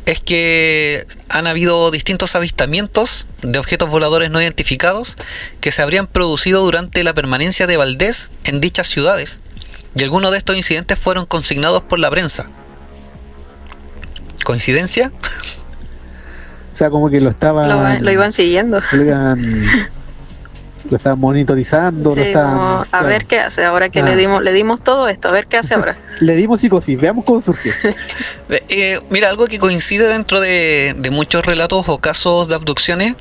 es 0.06 0.22
que 0.22 1.06
han 1.28 1.46
habido 1.46 1.92
distintos 1.92 2.38
avistamientos 2.38 3.28
de 3.42 3.60
objetos 3.60 3.90
voladores 3.90 4.32
no 4.32 4.42
identificados 4.42 5.18
que 5.60 5.74
se 5.74 5.82
habrían 5.82 6.08
producido 6.08 6.62
durante 6.62 7.04
la 7.04 7.14
permanencia 7.14 7.68
de 7.68 7.76
Valdés 7.76 8.32
en 8.46 8.62
dichas 8.62 8.88
ciudades. 8.88 9.42
Y 9.96 10.04
algunos 10.04 10.32
de 10.32 10.38
estos 10.38 10.56
incidentes 10.58 10.98
fueron 11.00 11.26
consignados 11.26 11.82
por 11.84 12.00
la 12.00 12.10
prensa. 12.10 12.48
¿Coincidencia? 14.44 15.12
O 16.72 16.76
sea, 16.76 16.90
como 16.90 17.10
que 17.10 17.22
lo 17.22 17.30
estaban. 17.30 17.70
Lo, 17.70 18.00
lo 18.06 18.12
iban 18.12 18.32
siguiendo. 18.32 18.80
Lo, 18.92 19.04
iban- 19.04 19.90
lo 20.90 20.98
estaban 20.98 21.20
monitorizando, 21.20 22.14
lo 22.16 22.22
estaban. 22.22 22.58
como, 22.58 22.68
a 22.82 22.86
claro. 22.86 23.08
ver 23.08 23.26
qué 23.26 23.40
hace 23.40 23.64
ahora 23.64 23.90
que 23.90 24.02
Ah. 24.02 24.06
le 24.06 24.16
dimos 24.18 24.44
le 24.44 24.52
dimos 24.52 24.84
todo 24.84 25.08
esto, 25.08 25.30
a 25.30 25.32
ver 25.32 25.46
qué 25.48 25.58
hace 25.58 25.76
ahora. 25.76 25.98
Le 26.20 26.36
dimos 26.36 26.60
psicosis, 26.60 27.00
veamos 27.00 27.24
cómo 27.26 27.42
surgió. 27.42 27.72
Eh, 28.50 28.64
eh, 28.70 29.00
mira, 29.10 29.30
algo 29.30 29.48
que 29.48 29.58
coincide 29.60 30.08
dentro 30.08 30.40
de, 30.42 30.94
de 30.98 31.10
muchos 31.10 31.46
relatos 31.46 31.86
o 31.88 31.98
casos 32.00 32.50
de 32.50 32.56
abducciones 32.56 33.16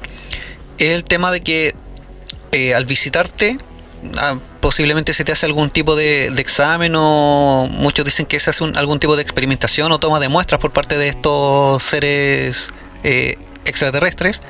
es 0.79 0.95
el 0.95 1.05
tema 1.05 1.31
de 1.31 1.41
que 1.41 1.75
eh, 2.51 2.75
al 2.75 2.85
visitarte 2.85 3.57
ah, 4.19 4.35
posiblemente 4.63 5.13
se 5.13 5.25
te 5.25 5.33
hace 5.33 5.45
algún 5.45 5.69
tipo 5.71 5.95
de, 5.97 6.31
de 6.31 6.41
examen 6.41 6.95
o 6.97 7.67
muchos 7.71 8.05
dicen 8.07 8.25
que 8.25 8.41
se 8.41 8.49
hace 8.49 8.65
un- 8.65 8.77
algún 8.79 8.99
tipo 8.99 9.15
de 9.17 9.21
experimentación 9.23 9.93
o 9.93 9.99
toma 10.01 10.19
de 10.21 10.29
muestras 10.31 10.59
por 10.61 10.71
parte 10.73 10.97
de 10.97 11.09
estos 11.09 11.83
seres 11.83 12.71
eh, 13.05 13.37
extraterrestres 13.67 14.41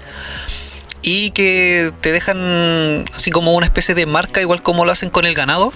y 1.02 1.30
que 1.30 1.90
te 2.00 2.12
dejan 2.12 3.04
así 3.16 3.30
como 3.32 3.54
una 3.54 3.66
especie 3.66 3.94
de 3.96 4.06
marca 4.06 4.40
igual 4.40 4.62
como 4.62 4.84
lo 4.84 4.92
hacen 4.92 5.10
con 5.10 5.24
el 5.24 5.34
ganado 5.34 5.72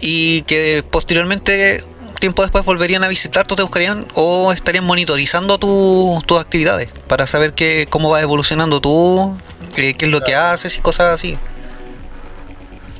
y 0.00 0.42
que 0.42 0.82
posteriormente 0.88 1.84
tiempo 2.20 2.42
después 2.42 2.64
volverían 2.64 3.04
a 3.04 3.08
visitarte 3.08 3.52
o 3.54 3.56
te 3.56 3.62
buscarían 3.62 4.06
o 4.14 4.52
estarían 4.52 4.84
monitorizando 4.84 5.58
tu- 5.58 6.22
tus 6.26 6.40
actividades 6.40 6.88
para 7.08 7.26
saber 7.26 7.52
qué, 7.54 7.86
cómo 7.90 8.08
vas 8.10 8.22
evolucionando 8.22 8.80
tú, 8.80 9.36
eh, 9.76 9.94
qué 9.94 10.06
es 10.06 10.10
lo 10.10 10.20
que 10.22 10.34
haces 10.34 10.76
y 10.78 10.80
cosas 10.80 11.12
así. 11.12 11.36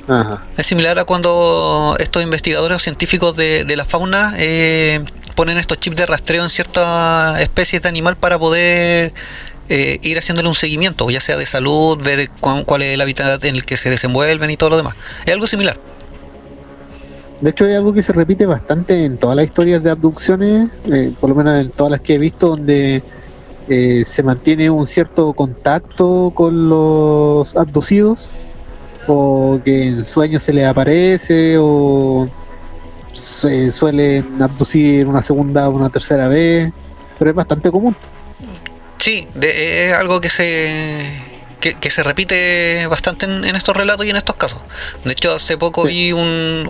Ajá. 0.07 0.43
Es 0.57 0.65
similar 0.67 0.99
a 0.99 1.03
cuando 1.05 1.95
estos 1.99 2.21
investigadores 2.21 2.75
o 2.75 2.79
científicos 2.79 3.35
de, 3.35 3.63
de 3.63 3.75
la 3.75 3.85
fauna 3.85 4.33
eh, 4.37 5.03
ponen 5.35 5.57
estos 5.57 5.77
chips 5.79 5.95
de 5.97 6.05
rastreo 6.05 6.43
en 6.43 6.49
ciertas 6.49 7.39
especies 7.41 7.81
de 7.81 7.89
animal 7.89 8.15
para 8.15 8.37
poder 8.37 9.13
eh, 9.69 9.99
ir 10.03 10.17
haciéndole 10.19 10.47
un 10.47 10.53
seguimiento, 10.55 11.09
ya 11.09 11.19
sea 11.19 11.37
de 11.37 11.45
salud, 11.47 11.97
ver 12.03 12.29
cuán- 12.39 12.63
cuál 12.65 12.83
es 12.83 12.93
el 12.93 13.01
hábitat 13.01 13.43
en 13.45 13.55
el 13.55 13.65
que 13.65 13.77
se 13.77 13.89
desenvuelven 13.89 14.49
y 14.51 14.57
todo 14.57 14.69
lo 14.71 14.77
demás. 14.77 14.93
Es 15.25 15.33
algo 15.33 15.47
similar. 15.47 15.77
De 17.41 17.49
hecho, 17.49 17.65
hay 17.65 17.73
algo 17.73 17.91
que 17.93 18.01
se 18.01 18.13
repite 18.13 18.45
bastante 18.45 19.03
en 19.05 19.17
todas 19.17 19.35
las 19.35 19.45
historias 19.45 19.83
de 19.83 19.89
abducciones, 19.89 20.69
eh, 20.85 21.11
por 21.19 21.29
lo 21.31 21.35
menos 21.35 21.59
en 21.59 21.69
todas 21.69 21.91
las 21.91 22.01
que 22.01 22.13
he 22.15 22.17
visto, 22.17 22.49
donde 22.49 23.03
eh, 23.67 24.03
se 24.05 24.23
mantiene 24.23 24.69
un 24.69 24.87
cierto 24.87 25.33
contacto 25.33 26.31
con 26.33 26.69
los 26.69 27.55
abducidos, 27.57 28.31
o 29.07 29.59
que 29.63 29.87
en 29.87 30.05
sueños 30.05 30.43
se 30.43 30.53
les 30.53 30.65
aparece, 30.67 31.57
o 31.59 32.27
se 33.13 33.71
suelen 33.71 34.41
abducir 34.41 35.07
una 35.07 35.21
segunda 35.21 35.69
o 35.69 35.71
una 35.71 35.89
tercera 35.89 36.27
vez, 36.27 36.71
pero 37.17 37.31
es 37.31 37.35
bastante 37.35 37.71
común. 37.71 37.95
Sí, 38.97 39.27
de- 39.35 39.87
es 39.89 39.93
algo 39.93 40.19
que 40.21 40.29
se 40.29 41.35
que, 41.59 41.73
que 41.75 41.89
se 41.89 42.03
repite 42.03 42.85
bastante 42.87 43.25
en, 43.25 43.43
en 43.43 43.55
estos 43.55 43.75
relatos 43.75 44.05
y 44.05 44.09
en 44.11 44.17
estos 44.17 44.35
casos. 44.35 44.59
De 45.03 45.11
hecho, 45.13 45.33
hace 45.33 45.57
poco 45.57 45.83
Sí. 45.83 45.87
vi 45.89 46.11
un, 46.11 46.19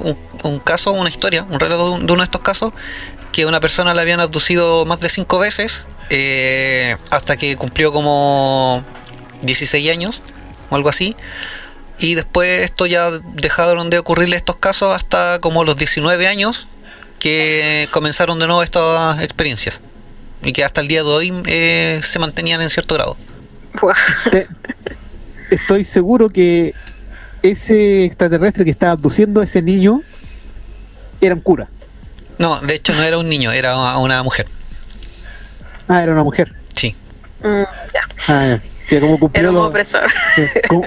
un, 0.01 0.17
un 0.43 0.59
caso, 0.59 0.93
una 0.93 1.09
historia, 1.09 1.43
un 1.49 1.59
relato 1.59 1.87
de, 1.89 1.91
un- 1.95 2.05
de 2.05 2.13
uno 2.13 2.21
de 2.21 2.25
estos 2.25 2.41
casos, 2.41 2.71
que 3.33 3.45
una 3.45 3.59
persona 3.59 3.93
la 3.93 4.03
habían 4.03 4.21
abducido 4.21 4.85
más 4.85 5.01
de 5.01 5.09
cinco 5.09 5.37
veces 5.39 5.85
eh, 6.09 6.95
hasta 7.09 7.35
que 7.35 7.57
cumplió 7.57 7.91
como 7.91 8.83
16 9.41 9.91
años 9.91 10.21
o 10.69 10.75
algo 10.77 10.87
así. 10.89 11.13
Y 11.99 12.15
después 12.15 12.61
esto 12.63 12.85
ya 12.85 13.09
dejaron 13.33 13.89
de 13.89 13.99
ocurrirle 13.99 14.35
estos 14.35 14.57
casos 14.57 14.93
hasta 14.95 15.39
como 15.39 15.63
los 15.63 15.75
19 15.77 16.27
años 16.27 16.67
que 17.19 17.87
comenzaron 17.91 18.37
de 18.39 18.47
nuevo 18.47 18.61
estas 18.63 19.21
experiencias 19.21 19.81
y 20.43 20.51
que 20.53 20.63
hasta 20.63 20.81
el 20.81 20.87
día 20.87 21.03
de 21.03 21.09
hoy 21.09 21.33
eh, 21.45 22.01
se 22.03 22.19
mantenían 22.19 22.61
en 22.61 22.69
cierto 22.69 22.95
grado. 22.95 23.17
Estoy 25.49 25.83
seguro 25.83 26.29
que 26.29 26.73
ese 27.41 28.03
extraterrestre 28.05 28.65
que 28.65 28.71
estaba 28.71 28.93
abduciendo 28.93 29.41
a 29.41 29.43
ese 29.43 29.61
niño 29.61 30.01
era 31.21 31.35
un 31.35 31.41
cura. 31.41 31.67
No, 32.37 32.59
de 32.59 32.75
hecho 32.75 32.93
no 32.93 33.03
era 33.03 33.17
un 33.17 33.29
niño, 33.29 33.51
era 33.51 33.77
una- 33.77 33.97
una 33.99 34.23
mujer. 34.23 34.47
Ah, 35.87 36.01
era 36.03 36.11
una 36.11 36.23
mujer. 36.23 36.53
Sí. 36.75 36.95
Mm, 37.41 37.63
ya, 37.93 38.01
Ah, 38.27 38.47
ya. 38.47 38.61
Que 38.87 38.99
como 38.99 39.19
cumplió 39.19 39.51
los, 39.51 39.71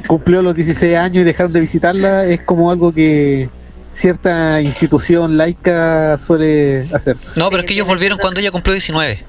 cumplió 0.06 0.42
los 0.42 0.54
16 0.54 0.96
años 0.96 1.22
y 1.22 1.24
dejaron 1.24 1.52
de 1.52 1.60
visitarla, 1.60 2.26
es 2.26 2.40
como 2.42 2.70
algo 2.70 2.92
que 2.92 3.48
cierta 3.92 4.60
institución 4.60 5.36
laica 5.36 6.18
suele 6.18 6.88
hacer. 6.92 7.16
No, 7.34 7.50
pero 7.50 7.60
es 7.60 7.66
que 7.66 7.74
ellos 7.74 7.86
volvieron 7.86 8.18
cuando 8.18 8.40
ella 8.40 8.50
cumplió 8.50 8.72
19. 8.72 9.24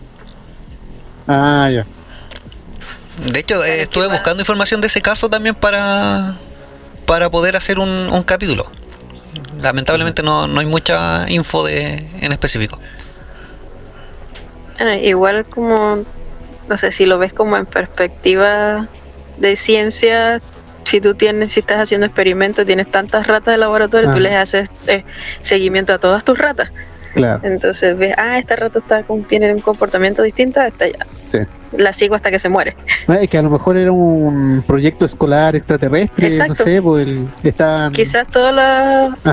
Ah, 1.27 1.69
ya. 1.71 1.85
De 3.31 3.39
hecho, 3.39 3.63
eh, 3.63 3.81
estuve 3.81 4.07
buscando 4.07 4.41
información 4.41 4.81
de 4.81 4.87
ese 4.87 5.01
caso 5.01 5.29
también 5.29 5.55
para, 5.55 6.37
para 7.05 7.29
poder 7.29 7.57
hacer 7.57 7.79
un, 7.79 7.89
un 7.89 8.23
capítulo. 8.23 8.65
Lamentablemente 9.61 10.23
no, 10.23 10.47
no 10.47 10.59
hay 10.59 10.65
mucha 10.65 11.25
info 11.29 11.63
de, 11.65 12.05
en 12.21 12.31
específico. 12.31 12.79
Igual 15.01 15.45
como, 15.45 16.05
no 16.69 16.77
sé, 16.77 16.91
si 16.91 17.05
lo 17.05 17.17
ves 17.17 17.33
como 17.33 17.57
en 17.57 17.65
perspectiva 17.65 18.87
de 19.37 19.55
ciencia, 19.55 20.39
si 20.85 21.01
tú 21.01 21.13
tienes, 21.15 21.51
si 21.53 21.59
estás 21.61 21.79
haciendo 21.79 22.05
experimentos, 22.05 22.65
tienes 22.65 22.89
tantas 22.91 23.27
ratas 23.27 23.53
de 23.53 23.57
laboratorio, 23.57 24.09
Ah. 24.09 24.13
tú 24.13 24.19
les 24.19 24.33
haces 24.33 24.69
eh, 24.87 25.03
seguimiento 25.41 25.93
a 25.93 25.97
todas 25.97 26.23
tus 26.23 26.37
ratas. 26.37 26.69
Claro, 27.13 27.39
Entonces 27.43 27.97
ves, 27.97 28.13
ah, 28.17 28.37
esta 28.37 28.55
rata 28.55 28.79
está 28.79 29.01
con, 29.03 29.23
tiene 29.23 29.51
un 29.53 29.61
comportamiento 29.61 30.21
distinto 30.21 30.59
a 30.61 30.67
esta 30.67 30.87
ya. 30.87 31.05
sí. 31.25 31.39
La 31.71 31.93
sigo 31.93 32.15
hasta 32.15 32.31
que 32.31 32.39
se 32.39 32.49
muere. 32.49 32.75
No, 33.07 33.13
Es 33.13 33.29
que 33.29 33.37
a 33.37 33.43
lo 33.43 33.51
mejor 33.51 33.77
era 33.77 33.91
un 33.91 34.63
proyecto 34.65 35.05
escolar 35.05 35.55
extraterrestre, 35.55 36.27
no 36.29 36.33
Exacto. 36.35 36.63
sé, 36.63 36.81
pues 36.81 37.07
el-. 37.07 37.27
Quizás 37.93 38.25
todos 38.27 38.51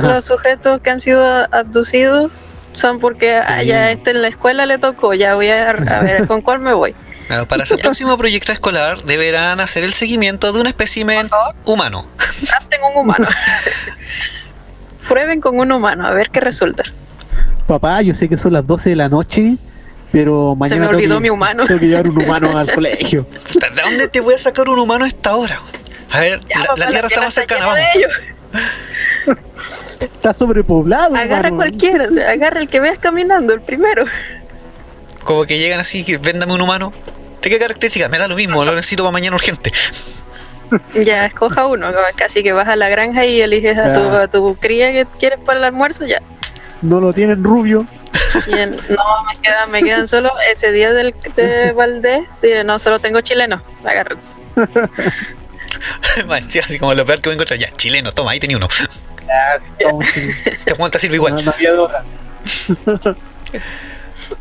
los, 0.03 0.23
sujetos 0.25 0.81
que 0.83 0.91
han 0.91 1.01
sido 1.01 1.25
abducidos 1.51 2.31
son 2.75 2.99
porque 2.99 3.37
ah, 3.37 3.61
Sí. 3.61 3.69
ya 3.69 3.91
este 3.91 4.11
en 4.11 4.21
la 4.21 4.29
escuela 4.29 4.67
le 4.67 4.77
tocó, 4.77 5.15
ya 5.15 5.35
voy 5.35 5.49
a, 5.49 5.71
a 5.71 6.01
ver 6.03 6.27
con 6.29 6.43
cuál 6.43 6.61
me 6.61 6.75
voy. 6.75 6.95
Claro, 7.27 7.47
para 7.47 7.65
ese 7.65 7.77
próximo 7.79 8.17
proyecto 8.17 8.53
escolar 8.53 9.01
deberán 9.03 9.59
hacer 9.61 9.83
el 9.85 9.93
seguimiento 9.93 10.53
de 10.53 10.61
un 10.61 10.67
espécimen 10.67 11.29
humano. 11.65 12.07
Hacen 12.19 12.81
un 12.93 12.97
humano. 13.01 13.27
Prueben 15.09 15.41
con 15.41 15.59
un 15.59 15.73
humano, 15.73 16.07
a 16.07 16.11
ver 16.13 16.31
qué 16.31 16.41
resulta. 16.41 16.83
Papá, 17.67 18.03
yo 18.03 18.15
sé 18.15 18.29
que 18.29 18.37
son 18.37 18.53
las 18.53 18.67
12 18.67 18.91
de 18.91 18.97
la 18.97 19.09
noche, 19.09 19.57
pero 20.13 20.53
Se 20.55 20.59
mañana 20.59 20.81
me 20.83 20.87
tengo 20.87 20.99
olvidó 20.99 21.15
que- 21.17 21.21
mi 21.23 21.31
humano. 21.31 21.65
Tengo 21.67 21.81
que 21.81 21.87
llevar 21.87 22.09
un 22.09 22.23
humano 22.23 22.57
al 22.57 22.73
colegio. 22.73 23.27
¿De 23.75 23.83
dónde 23.83 24.09
te 24.09 24.21
voy 24.21 24.35
a 24.35 24.39
sacar 24.39 24.69
un 24.69 24.79
humano 24.79 25.05
a 25.05 25.09
esta 25.09 25.35
hora? 25.35 25.57
A 26.13 26.21
ver, 26.21 26.41
Ya, 26.49 26.59
la, 26.61 26.65
papá, 26.67 26.79
la 26.79 26.87
Tierra 26.87 27.07
está 27.09 27.21
más 27.23 27.35
cercana, 27.35 27.67
vamos. 27.67 27.85
Está 30.01 30.35
sobrepoblado. 30.35 31.15
Agarra 31.17 31.49
hermano. 31.49 31.57
cualquiera, 31.57 32.05
o 32.05 32.11
sea, 32.13 32.31
agarra 32.31 32.61
el 32.61 32.69
que 32.69 32.81
veas 32.81 32.99
caminando, 32.99 33.53
el 33.55 33.61
primero. 33.63 34.05
Como 35.27 35.45
que 35.45 35.59
llegan 35.59 35.81
así, 35.81 36.05
que 36.05 36.17
véndame 36.19 36.55
un 36.55 36.61
humano. 36.63 36.93
¿De 37.43 37.51
qué 37.51 37.59
características? 37.59 38.09
Me 38.09 38.17
da 38.17 38.29
lo 38.29 38.37
mismo, 38.37 38.65
lo 38.65 38.73
necesito 38.73 39.03
para 39.03 39.13
mañana 39.13 39.35
urgente. 39.37 39.73
Ya, 40.95 41.27
escoja 41.27 41.67
uno, 41.67 41.91
casi 42.17 42.43
que 42.43 42.53
vas 42.53 42.69
a 42.69 42.77
la 42.77 42.89
granja 42.89 43.27
y 43.27 43.41
eliges 43.41 43.77
a 43.77 43.93
tu, 43.93 44.01
a 44.01 44.29
tu 44.29 44.57
cría 44.57 44.91
que 44.93 45.07
quieres 45.19 45.39
para 45.41 45.59
el 45.59 45.65
almuerzo, 45.65 46.07
ya. 46.07 46.21
No 46.83 47.01
lo 47.01 47.13
tienen 47.13 47.43
rubio. 47.45 47.87
Y 48.49 48.59
en- 48.59 48.77
no, 48.77 49.25
me 49.27 49.37
quedan, 49.43 49.71
me 49.71 49.83
quedan 49.83 50.07
solo 50.07 50.33
ese 50.51 50.73
día 50.73 50.93
del, 50.93 51.15
de 51.37 51.73
Valdés, 51.73 52.25
dije, 52.43 52.65
no, 52.65 52.79
solo 52.79 52.99
tengo 52.99 53.21
chileno, 53.21 53.63
agarra. 53.85 54.17
Man, 56.27 56.49
sí, 56.49 56.59
así 56.59 56.79
como 56.79 56.95
lo 56.95 57.05
peor 57.05 57.21
que 57.21 57.29
voy 57.29 57.33
a 57.33 57.35
encontrar. 57.35 57.59
Ya, 57.59 57.71
chileno, 57.73 58.11
toma, 58.13 58.31
ahí 58.31 58.41
tenía 58.41 58.57
uno. 58.57 58.69
Te 60.65 60.75
Juan 60.75 60.91
te 60.91 60.99
sirve 60.99 61.17
igual. 61.17 61.35
No, 61.45 61.53
había. 61.53 61.71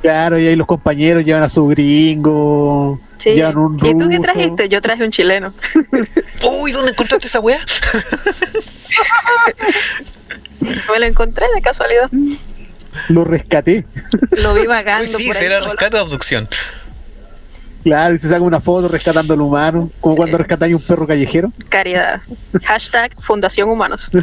Claro, 0.06 0.40
y 0.40 0.48
ahí 0.48 0.56
los 0.56 0.68
compañeros 0.68 1.26
llevan 1.26 1.42
a 1.42 1.50
su 1.50 1.66
gringo, 1.68 3.00
Sí. 3.18 3.32
llevan 3.32 3.58
un 3.58 3.76
¿Y 3.76 3.80
tú 3.80 4.08
qué 4.08 4.18
ruso. 4.18 4.22
trajiste? 4.22 4.70
Yo 4.70 4.80
traje 4.82 5.04
un 5.04 5.10
chileno. 5.12 5.52
Uy, 6.62 6.72
¿dónde 6.72 6.92
encontraste 6.92 7.28
esa 7.28 7.40
weá? 7.40 7.58
Me 10.92 11.00
lo 11.00 11.06
encontré 11.06 11.46
de 11.56 11.62
casualidad. 11.62 12.10
Lo 13.10 13.24
rescaté. 13.24 13.86
Lo 14.44 14.54
vi 14.54 14.68
vagando. 14.68 15.04
Uy, 15.06 15.24
sí, 15.24 15.28
por 15.28 15.36
será 15.36 15.60
rescate 15.60 15.98
o 15.98 16.02
abducción. 16.02 16.48
Claro, 17.84 18.14
y 18.16 18.20
se 18.20 18.30
saca 18.30 18.42
una 18.42 18.60
foto 18.62 18.88
rescatando 18.88 19.34
al 19.34 19.42
humano, 19.42 19.90
como 20.00 20.14
Sí. 20.14 20.18
cuando 20.18 20.38
rescatáis 20.38 20.74
un 20.76 20.82
perro 20.82 21.06
callejero. 21.08 21.52
Caridad. 21.70 22.22
Hashtag 22.64 23.12
Fundación 23.22 23.70
Humanos. 23.70 24.10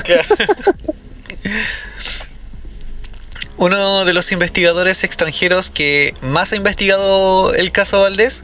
Uno 3.63 4.05
de 4.05 4.13
los 4.13 4.33
investigadores 4.33 5.05
extranjeros 5.05 5.71
que 5.71 6.15
más 6.21 6.51
ha 6.51 6.57
investigado 6.57 7.55
el 7.55 7.71
caso 7.71 8.01
Valdés 8.01 8.43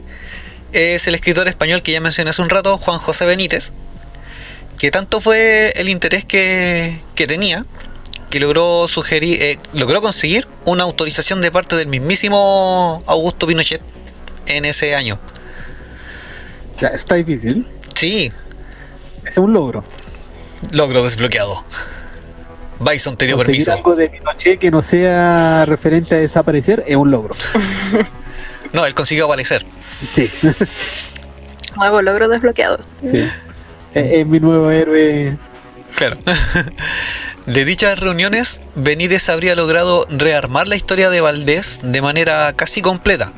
es 0.71 1.07
el 1.07 1.15
escritor 1.15 1.49
español 1.49 1.81
que 1.81 1.91
ya 1.91 1.99
mencioné 1.99 2.29
hace 2.29 2.41
un 2.41 2.49
rato, 2.49 2.77
Juan 2.77 2.99
José 2.99 3.25
Benítez, 3.25 3.73
que 4.77 4.91
tanto 4.91 5.19
fue 5.19 5.73
el 5.75 5.89
interés 5.89 6.23
que, 6.23 7.01
que 7.15 7.27
tenía 7.27 7.65
que 8.29 8.39
logró 8.39 8.87
sugerir, 8.87 9.43
eh, 9.43 9.57
logró 9.73 10.01
conseguir 10.01 10.47
una 10.63 10.83
autorización 10.83 11.41
de 11.41 11.51
parte 11.51 11.75
del 11.75 11.87
mismísimo 11.87 13.03
Augusto 13.05 13.45
Pinochet 13.45 13.81
en 14.45 14.63
ese 14.63 14.95
año. 14.95 15.19
Está 16.93 17.15
difícil. 17.15 17.67
Sí, 17.93 18.31
es 19.25 19.37
un 19.37 19.51
logro. 19.51 19.83
logro 20.71 21.03
desbloqueado. 21.03 21.65
Bison 22.79 23.17
te 23.17 23.25
dio 23.25 23.35
Conseguir 23.35 23.65
permiso. 23.65 23.73
algo 23.73 23.95
de 23.95 24.09
Pinochet 24.09 24.59
que 24.59 24.71
no 24.71 24.81
sea 24.81 25.65
referente 25.65 26.15
a 26.15 26.17
desaparecer 26.19 26.83
es 26.87 26.95
un 26.95 27.11
logro. 27.11 27.35
No, 28.71 28.85
él 28.85 28.93
consiguió 28.93 29.25
aparecer. 29.25 29.65
Sí, 30.13 30.29
Nuevo 31.75 32.01
logro 32.03 32.27
desbloqueado. 32.27 32.79
sí. 33.01 33.27
Es, 33.95 34.11
es 34.19 34.27
mi 34.27 34.39
nuevo 34.39 34.69
héroe. 34.69 35.35
Claro. 35.95 36.17
De 37.47 37.65
dichas 37.65 37.99
reuniones, 37.99 38.61
Benítez 38.75 39.27
habría 39.29 39.55
logrado 39.55 40.05
rearmar 40.09 40.67
la 40.67 40.75
historia 40.75 41.09
de 41.09 41.19
Valdés 41.21 41.79
de 41.81 41.99
manera 42.03 42.53
casi 42.53 42.81
completa. 42.83 43.33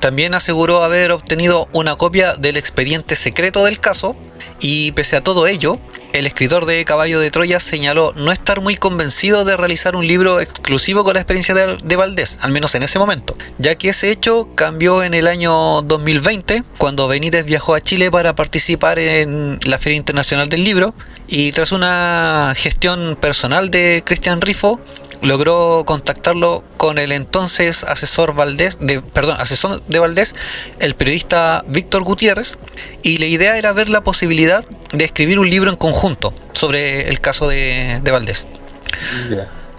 También 0.00 0.34
aseguró 0.34 0.82
haber 0.82 1.12
obtenido 1.12 1.68
una 1.72 1.94
copia 1.94 2.34
del 2.34 2.56
expediente 2.56 3.14
secreto 3.14 3.64
del 3.64 3.78
caso 3.78 4.16
y 4.62 4.92
pese 4.92 5.16
a 5.16 5.20
todo 5.22 5.48
ello, 5.48 5.78
el 6.12 6.26
escritor 6.26 6.66
de 6.66 6.84
Caballo 6.84 7.18
de 7.18 7.30
Troya 7.30 7.58
señaló 7.58 8.12
no 8.14 8.30
estar 8.30 8.60
muy 8.60 8.76
convencido 8.76 9.44
de 9.44 9.56
realizar 9.56 9.96
un 9.96 10.06
libro 10.06 10.40
exclusivo 10.40 11.04
con 11.04 11.14
la 11.14 11.20
experiencia 11.20 11.54
de, 11.54 11.96
Valdés, 11.96 12.38
al 12.42 12.52
menos 12.52 12.74
en 12.76 12.84
ese 12.84 12.98
momento, 12.98 13.36
ya 13.58 13.74
que 13.74 13.88
ese 13.88 14.10
hecho 14.10 14.48
cambió 14.54 15.02
en 15.02 15.14
el 15.14 15.26
año 15.26 15.82
2020, 15.82 16.62
cuando 16.78 17.08
Benítez 17.08 17.44
viajó 17.44 17.74
a 17.74 17.80
Chile 17.80 18.10
para 18.10 18.36
participar 18.36 18.98
en 19.00 19.58
la 19.64 19.78
Feria 19.78 19.96
Internacional 19.96 20.48
del 20.48 20.62
Libro, 20.62 20.94
y 21.26 21.50
tras 21.52 21.72
una 21.72 22.52
gestión 22.56 23.16
personal 23.20 23.70
de 23.70 24.02
Cristian 24.04 24.40
Rifo, 24.40 24.80
logró 25.22 25.84
contactarlo 25.86 26.62
con 26.76 26.98
el 26.98 27.12
entonces 27.12 27.84
asesor 27.84 28.34
Valdés, 28.34 28.76
de, 28.80 29.00
perdón, 29.00 29.36
asesor 29.38 29.82
de 29.86 29.98
Valdés, 29.98 30.34
el 30.80 30.94
periodista 30.94 31.64
Víctor 31.66 32.02
Gutiérrez, 32.02 32.58
y 33.02 33.18
la 33.18 33.26
idea 33.26 33.56
era 33.56 33.72
ver 33.72 33.88
la 33.88 34.02
posibilidad 34.02 34.64
de 34.92 35.04
escribir 35.04 35.38
un 35.38 35.48
libro 35.48 35.70
en 35.70 35.76
conjunto 35.76 36.34
sobre 36.52 37.08
el 37.08 37.20
caso 37.20 37.48
de, 37.48 38.00
de 38.02 38.10
Valdés. 38.10 38.46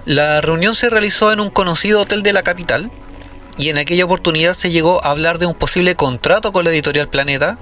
La 0.06 0.42
reunión 0.42 0.76
se 0.76 0.90
realizó 0.90 1.32
en 1.32 1.40
un 1.40 1.50
conocido 1.50 2.02
hotel 2.02 2.24
de 2.24 2.34
la 2.34 2.44
capital 2.44 2.90
y 3.58 3.70
en 3.70 3.78
aquella 3.78 4.06
oportunidad 4.06 4.54
se 4.54 4.72
llegó 4.72 5.04
a 5.04 5.12
hablar 5.12 5.38
de 5.38 5.46
un 5.46 5.54
posible 5.54 5.96
contrato 5.96 6.52
con 6.52 6.66
la 6.66 6.72
editorial 6.72 7.10
Planeta. 7.10 7.58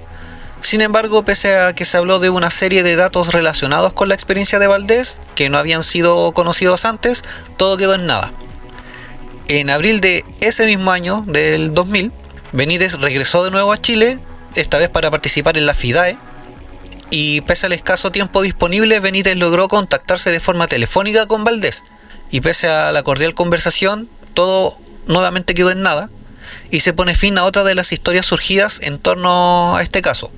Sin 0.62 0.80
embargo, 0.80 1.24
pese 1.24 1.58
a 1.58 1.74
que 1.74 1.84
se 1.84 1.96
habló 1.96 2.20
de 2.20 2.30
una 2.30 2.50
serie 2.50 2.82
de 2.82 2.96
datos 2.96 3.32
relacionados 3.32 3.92
con 3.92 4.08
la 4.08 4.14
experiencia 4.14 4.60
de 4.60 4.68
Valdés, 4.68 5.18
que 5.34 5.50
no 5.50 5.58
habían 5.58 5.82
sido 5.82 6.32
conocidos 6.32 6.84
antes, 6.84 7.22
todo 7.56 7.76
quedó 7.76 7.94
en 7.94 8.06
nada. 8.06 8.32
En 9.48 9.70
abril 9.70 10.00
de 10.00 10.24
ese 10.40 10.64
mismo 10.64 10.92
año, 10.92 11.24
del 11.26 11.74
2000, 11.74 12.12
Benítez 12.52 12.94
regresó 12.94 13.44
de 13.44 13.50
nuevo 13.50 13.72
a 13.72 13.82
Chile, 13.82 14.20
esta 14.54 14.78
vez 14.78 14.88
para 14.88 15.10
participar 15.10 15.58
en 15.58 15.66
la 15.66 15.74
FIDAE, 15.74 16.16
y 17.10 17.42
pese 17.42 17.66
al 17.66 17.72
escaso 17.72 18.12
tiempo 18.12 18.40
disponible, 18.40 19.00
Benítez 19.00 19.36
logró 19.36 19.68
contactarse 19.68 20.30
de 20.30 20.40
forma 20.40 20.68
telefónica 20.68 21.26
con 21.26 21.44
Valdés. 21.44 21.82
Y 22.30 22.40
pese 22.40 22.68
a 22.68 22.92
la 22.92 23.02
cordial 23.02 23.34
conversación, 23.34 24.08
todo 24.32 24.74
nuevamente 25.06 25.52
quedó 25.52 25.70
en 25.70 25.82
nada 25.82 26.08
y 26.70 26.80
se 26.80 26.94
pone 26.94 27.14
fin 27.14 27.36
a 27.36 27.44
otra 27.44 27.64
de 27.64 27.74
las 27.74 27.92
historias 27.92 28.24
surgidas 28.24 28.80
en 28.82 28.98
torno 28.98 29.76
a 29.76 29.82
este 29.82 30.00
caso. 30.00 30.32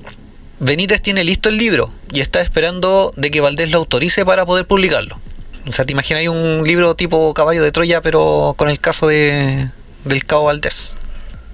Benítez 0.61 1.03
tiene 1.03 1.25
listo 1.25 1.49
el 1.49 1.57
libro 1.57 1.91
y 2.13 2.21
está 2.21 2.41
esperando 2.41 3.13
de 3.17 3.31
que 3.31 3.41
Valdés 3.41 3.71
lo 3.71 3.79
autorice 3.79 4.25
para 4.25 4.47
poder 4.47 4.67
publicarlo. 4.67 5.19
O 5.67 5.73
sea, 5.73 5.85
te 5.85 5.93
imaginas 5.93 6.27
un 6.29 6.63
libro 6.65 6.95
tipo 6.95 7.33
Caballo 7.35 7.63
de 7.63 7.73
Troya, 7.73 8.01
pero 8.03 8.55
con 8.57 8.69
el 8.69 8.79
caso 8.79 9.07
de, 9.07 9.69
del 10.05 10.25
cabo 10.25 10.45
Valdés. 10.45 10.97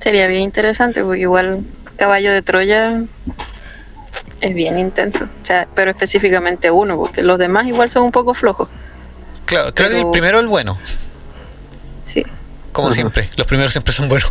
Sería 0.02 0.26
bien 0.26 0.42
interesante 0.42 1.02
porque 1.02 1.20
igual 1.20 1.64
Caballo 1.96 2.32
de 2.32 2.42
Troya 2.42 3.02
es 4.40 4.54
bien 4.54 4.78
intenso. 4.78 5.24
O 5.42 5.46
sea, 5.46 5.68
pero 5.74 5.90
específicamente 5.90 6.70
uno, 6.70 6.96
porque 6.96 7.22
los 7.22 7.38
demás 7.38 7.66
igual 7.66 7.88
son 7.90 8.04
un 8.04 8.12
poco 8.12 8.34
flojos. 8.34 8.68
Claro, 9.44 9.74
creo 9.74 9.90
que 9.90 10.00
el 10.00 10.10
primero 10.10 10.38
es 10.38 10.42
el 10.42 10.48
bueno, 10.48 10.78
Sí. 12.06 12.22
como 12.72 12.92
siempre. 12.92 13.28
Los 13.36 13.46
primeros 13.46 13.72
siempre 13.72 13.92
son 13.92 14.08
buenos. 14.08 14.30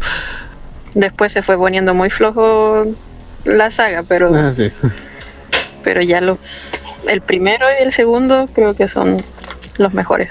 Después 0.94 1.32
se 1.32 1.42
fue 1.44 1.58
poniendo 1.58 1.94
muy 1.94 2.10
flojo 2.10 2.86
la 3.46 3.72
saga, 3.72 4.04
pero, 4.08 4.32
Ah, 4.36 4.54
sí. 4.56 4.72
pero 5.84 6.02
ya 6.02 6.22
lo, 6.22 6.38
el 7.08 7.22
primero 7.22 7.66
y 7.72 7.84
el 7.84 7.92
segundo 7.94 8.48
creo 8.54 8.74
que 8.76 8.88
son 8.88 9.24
los 9.78 9.94
mejores. 9.94 10.30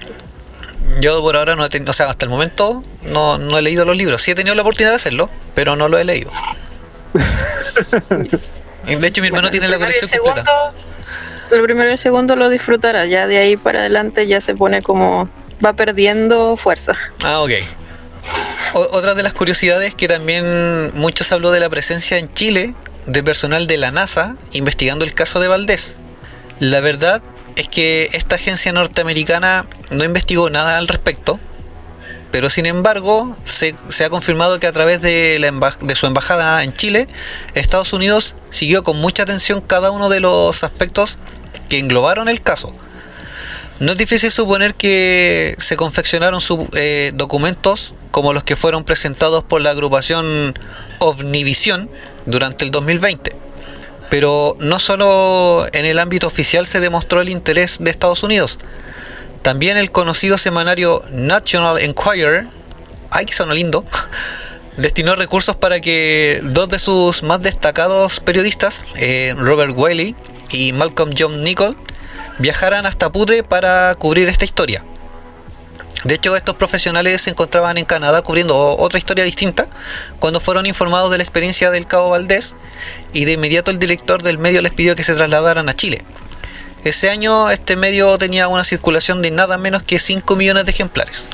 Yo 1.00 1.20
por 1.22 1.36
ahora 1.36 1.54
no 1.54 1.64
he 1.64 1.68
tenido, 1.68 1.90
o 1.90 1.94
sea, 1.94 2.10
hasta 2.10 2.24
el 2.24 2.30
momento 2.30 2.82
no, 3.02 3.38
no 3.38 3.58
he 3.58 3.62
leído 3.62 3.84
los 3.84 3.96
libros. 3.96 4.22
Sí 4.22 4.30
he 4.30 4.34
tenido 4.34 4.54
la 4.54 4.62
oportunidad 4.62 4.90
de 4.90 4.96
hacerlo, 4.96 5.30
pero 5.54 5.76
no 5.76 5.88
lo 5.88 5.98
he 5.98 6.04
leído. 6.04 6.30
De 8.86 9.06
hecho, 9.06 9.20
mi 9.20 9.28
hermano 9.28 9.50
tiene 9.50 9.68
la 9.68 9.76
El 9.76 9.80
primero 9.82 9.96
y 9.96 10.00
colección 10.00 10.10
el 10.12 10.20
completa. 10.20 10.50
segundo- 10.50 10.74
El 11.50 11.62
primero 11.62 11.88
y 11.88 11.92
el 11.92 11.98
segundo 11.98 12.36
lo 12.36 12.48
disfrutará, 12.48 13.06
ya 13.06 13.26
de 13.26 13.38
ahí 13.38 13.56
para 13.56 13.80
adelante 13.80 14.26
ya 14.26 14.40
se 14.40 14.54
pone 14.54 14.82
como 14.82 15.28
va 15.64 15.72
perdiendo 15.74 16.56
fuerza. 16.56 16.94
Ah, 17.24 17.40
ok. 17.40 17.50
O- 18.74 18.88
otra 18.96 19.14
de 19.14 19.22
las 19.22 19.32
curiosidades 19.34 19.94
que 19.94 20.08
también 20.08 20.90
muchos 20.94 21.30
habló 21.32 21.50
de 21.50 21.60
la 21.60 21.68
presencia 21.70 22.18
en 22.18 22.32
Chile 22.34 22.74
de 23.08 23.22
personal 23.22 23.66
de 23.66 23.78
la 23.78 23.90
NASA 23.90 24.36
investigando 24.52 25.04
el 25.04 25.14
caso 25.14 25.40
de 25.40 25.48
Valdés. 25.48 25.98
La 26.60 26.80
verdad 26.80 27.22
es 27.56 27.66
que 27.66 28.10
esta 28.12 28.36
agencia 28.36 28.72
norteamericana 28.72 29.66
no 29.90 30.04
investigó 30.04 30.50
nada 30.50 30.78
al 30.78 30.86
respecto, 30.86 31.40
pero 32.30 32.50
sin 32.50 32.66
embargo 32.66 33.34
se, 33.44 33.74
ha 34.04 34.10
confirmado 34.10 34.60
que 34.60 34.66
a 34.66 34.72
través 34.72 35.00
de, 35.00 35.40
su 35.94 36.06
embajada 36.06 36.62
en 36.62 36.72
Chile, 36.74 37.08
Estados 37.54 37.92
Unidos 37.92 38.34
siguió 38.50 38.84
con 38.84 38.98
mucha 38.98 39.22
atención 39.22 39.62
cada 39.62 39.90
uno 39.90 40.10
de 40.10 40.20
los 40.20 40.62
aspectos 40.62 41.18
que 41.68 41.78
englobaron 41.78 42.28
el 42.28 42.42
caso. 42.42 42.74
No 43.80 43.92
es 43.92 43.98
difícil 43.98 44.30
suponer 44.30 44.74
que 44.74 45.54
se 45.58 45.76
confeccionaron 45.76 46.40
eh, 46.74 47.12
documentos 47.14 47.94
como 48.10 48.32
los 48.32 48.44
que 48.44 48.56
fueron 48.56 48.84
presentados 48.84 49.44
por 49.44 49.60
la 49.60 49.70
agrupación 49.70 50.58
OVNIVISIón 50.98 51.88
durante 52.28 52.64
el 52.64 52.70
2020. 52.70 53.32
Pero 54.10 54.56
no 54.60 54.78
solo 54.78 55.66
en 55.72 55.84
el 55.84 55.98
ámbito 55.98 56.26
oficial 56.26 56.66
se 56.66 56.80
demostró 56.80 57.20
el 57.20 57.28
interés 57.28 57.78
de 57.80 57.90
Estados 57.90 58.22
Unidos, 58.22 58.58
también 59.42 59.76
el 59.76 59.90
conocido 59.90 60.38
semanario 60.38 61.02
National 61.10 61.78
Enquirer, 61.78 62.46
ay 63.10 63.26
que 63.26 63.54
lindo, 63.54 63.84
destinó 64.76 65.14
recursos 65.14 65.56
para 65.56 65.80
que 65.80 66.40
dos 66.42 66.68
de 66.68 66.78
sus 66.78 67.22
más 67.22 67.42
destacados 67.42 68.20
periodistas, 68.20 68.84
eh, 68.96 69.34
Robert 69.36 69.72
Wiley 69.76 70.14
y 70.50 70.72
Malcolm 70.72 71.10
John 71.16 71.42
Nichol, 71.42 71.76
viajaran 72.38 72.86
hasta 72.86 73.12
Putre 73.12 73.42
para 73.42 73.94
cubrir 73.96 74.28
esta 74.28 74.44
historia. 74.44 74.84
De 76.04 76.14
hecho, 76.14 76.36
estos 76.36 76.54
profesionales 76.54 77.22
se 77.22 77.30
encontraban 77.30 77.76
en 77.76 77.84
Canadá 77.84 78.22
cubriendo 78.22 78.56
otra 78.56 78.98
historia 78.98 79.24
distinta 79.24 79.66
cuando 80.18 80.40
fueron 80.40 80.66
informados 80.66 81.10
de 81.10 81.18
la 81.18 81.24
experiencia 81.24 81.70
del 81.70 81.86
cabo 81.86 82.10
Valdés 82.10 82.54
y 83.12 83.24
de 83.24 83.32
inmediato 83.32 83.70
el 83.70 83.78
director 83.78 84.22
del 84.22 84.38
medio 84.38 84.62
les 84.62 84.72
pidió 84.72 84.94
que 84.94 85.02
se 85.02 85.14
trasladaran 85.14 85.68
a 85.68 85.74
Chile. 85.74 86.04
Ese 86.84 87.10
año 87.10 87.50
este 87.50 87.76
medio 87.76 88.16
tenía 88.18 88.46
una 88.48 88.62
circulación 88.62 89.22
de 89.22 89.30
nada 89.32 89.58
menos 89.58 89.82
que 89.82 89.98
5 89.98 90.36
millones 90.36 90.64
de 90.64 90.70
ejemplares. 90.70 91.28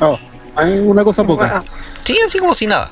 Oh, 0.00 0.18
hay 0.56 0.78
una 0.78 1.04
cosa 1.04 1.24
poca. 1.24 1.62
Sí, 2.04 2.18
así 2.26 2.38
como 2.38 2.54
si 2.56 2.66
nada. 2.66 2.90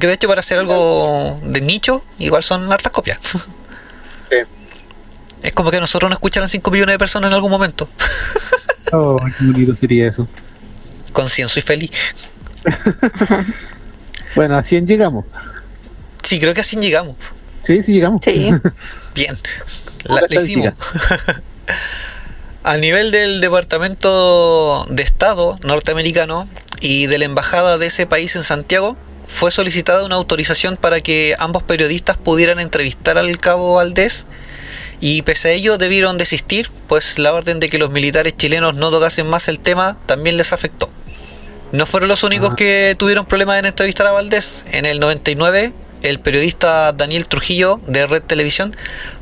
Que 0.00 0.06
de 0.08 0.14
hecho 0.14 0.26
para 0.26 0.40
hacer 0.40 0.58
algo 0.58 1.38
de 1.44 1.60
nicho, 1.60 2.02
igual 2.18 2.42
son 2.42 2.70
hartas 2.72 2.92
copias. 2.92 3.18
Sí. 4.28 4.38
Es 5.40 5.52
como 5.52 5.70
que 5.70 5.78
nosotros 5.78 6.10
nos 6.10 6.16
escucharan 6.16 6.48
5 6.48 6.68
millones 6.72 6.94
de 6.94 6.98
personas 6.98 7.28
en 7.28 7.34
algún 7.34 7.50
momento. 7.50 7.88
Oh, 8.92 9.16
qué 9.16 9.46
bonito 9.46 9.74
sería 9.74 10.08
eso. 10.08 10.28
Concienzo 11.16 11.58
y 11.58 11.62
feliz. 11.62 11.90
Bueno, 14.34 14.54
a 14.58 14.62
100 14.62 14.86
llegamos. 14.86 15.24
Sí, 16.22 16.38
creo 16.38 16.52
que 16.52 16.60
así 16.60 16.76
llegamos. 16.76 17.16
Sí, 17.62 17.82
sí 17.82 17.94
llegamos. 17.94 18.20
Sí. 18.22 18.50
Bien, 19.14 19.38
la, 20.04 20.20
la 20.28 20.42
hicimos. 20.42 20.74
A 22.64 22.76
nivel 22.76 23.10
del 23.12 23.40
Departamento 23.40 24.84
de 24.90 25.02
Estado 25.02 25.58
norteamericano 25.62 26.46
y 26.82 27.06
de 27.06 27.16
la 27.16 27.24
Embajada 27.24 27.78
de 27.78 27.86
ese 27.86 28.04
país 28.04 28.36
en 28.36 28.44
Santiago, 28.44 28.98
fue 29.26 29.50
solicitada 29.50 30.04
una 30.04 30.16
autorización 30.16 30.76
para 30.76 31.00
que 31.00 31.34
ambos 31.38 31.62
periodistas 31.62 32.18
pudieran 32.18 32.60
entrevistar 32.60 33.16
al 33.16 33.40
cabo 33.40 33.76
Valdés 33.76 34.26
y 35.00 35.22
pese 35.22 35.48
a 35.48 35.52
ello 35.52 35.78
debieron 35.78 36.18
desistir, 36.18 36.70
pues 36.88 37.18
la 37.18 37.32
orden 37.32 37.58
de 37.58 37.70
que 37.70 37.78
los 37.78 37.90
militares 37.90 38.36
chilenos 38.36 38.74
no 38.74 38.90
tocasen 38.90 39.26
más 39.26 39.48
el 39.48 39.60
tema 39.60 39.96
también 40.04 40.36
les 40.36 40.52
afectó. 40.52 40.90
No 41.72 41.84
fueron 41.86 42.08
los 42.08 42.22
únicos 42.22 42.50
Ah. 42.52 42.56
que 42.56 42.94
tuvieron 42.98 43.24
problemas 43.26 43.58
en 43.58 43.66
entrevistar 43.66 44.06
a 44.06 44.12
Valdés. 44.12 44.64
En 44.72 44.86
el 44.86 45.00
99, 45.00 45.72
el 46.02 46.20
periodista 46.20 46.92
Daniel 46.92 47.26
Trujillo 47.26 47.80
de 47.86 48.06
Red 48.06 48.22
Televisión 48.22 48.76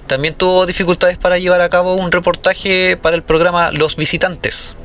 también 0.07 0.35
tuvo 0.35 0.66
dificultades 0.66 1.16
para 1.19 1.39
llevar 1.39 1.61
a 1.62 1.69
cabo 1.71 1.95
un 1.95 2.12
reportaje 2.12 2.97
para 3.01 3.16
el 3.16 3.23
programa 3.23 3.71
Los 3.73 3.97
Visitantes. 3.97 4.77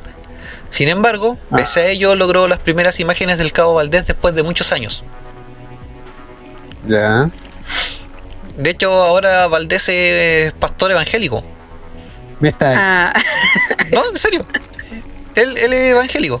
Sin 0.70 0.88
embargo, 0.88 1.36
Ah. 1.50 1.56
pese 1.58 1.80
a 1.80 1.86
ello, 1.88 2.14
logró 2.14 2.46
las 2.48 2.60
primeras 2.60 3.00
imágenes 3.00 3.38
del 3.38 3.52
cabo 3.52 3.74
Valdés 3.74 4.06
después 4.06 4.34
de 4.34 4.42
muchos 4.42 4.72
años. 4.72 5.04
Ya. 6.86 7.30
De 8.56 8.70
hecho, 8.70 8.90
ahora 8.92 9.46
Valdés 9.48 9.88
es 9.88 10.52
pastor 10.54 10.90
evangélico. 10.92 11.44
Me 12.40 12.48
está. 12.48 13.10
Ah, 13.12 13.22
No, 13.92 14.02
en 14.08 14.16
serio. 14.16 14.46
Él, 15.34 15.56
él 15.58 15.72
es 15.72 15.90
evangélico. 15.92 16.40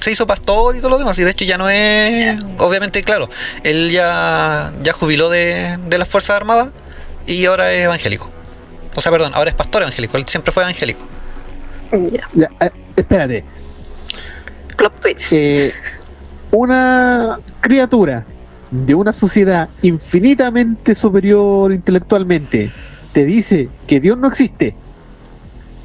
Se 0.00 0.10
hizo 0.12 0.26
pastor 0.26 0.76
y 0.76 0.78
todo 0.78 0.90
lo 0.90 0.98
demás. 0.98 1.18
Y 1.18 1.22
de 1.24 1.30
hecho 1.30 1.44
ya 1.44 1.58
no 1.58 1.68
es... 1.68 2.36
Obviamente, 2.58 3.02
claro. 3.02 3.28
Él 3.62 3.90
ya, 3.90 4.72
ya 4.82 4.92
jubiló 4.92 5.28
de, 5.28 5.78
de 5.88 5.98
las 5.98 6.08
Fuerzas 6.08 6.36
Armadas 6.36 6.68
y 7.26 7.44
ahora 7.46 7.72
es 7.72 7.84
evangélico. 7.84 8.30
O 8.94 9.00
sea, 9.00 9.10
perdón, 9.12 9.32
ahora 9.34 9.50
es 9.50 9.56
pastor 9.56 9.82
evangélico. 9.82 10.16
Él 10.16 10.24
siempre 10.26 10.52
fue 10.52 10.62
evangélico. 10.62 11.06
ya. 12.12 12.28
Ya, 12.34 12.50
eh, 12.60 12.70
espérate. 12.96 13.44
Plot 14.76 15.00
twist. 15.00 15.32
Eh, 15.32 15.72
una 16.50 17.38
criatura 17.60 18.24
de 18.70 18.94
una 18.94 19.12
sociedad 19.12 19.68
infinitamente 19.82 20.94
superior 20.94 21.72
intelectualmente 21.72 22.70
te 23.12 23.24
dice 23.26 23.68
que 23.86 24.00
Dios 24.00 24.16
no 24.18 24.28
existe 24.28 24.74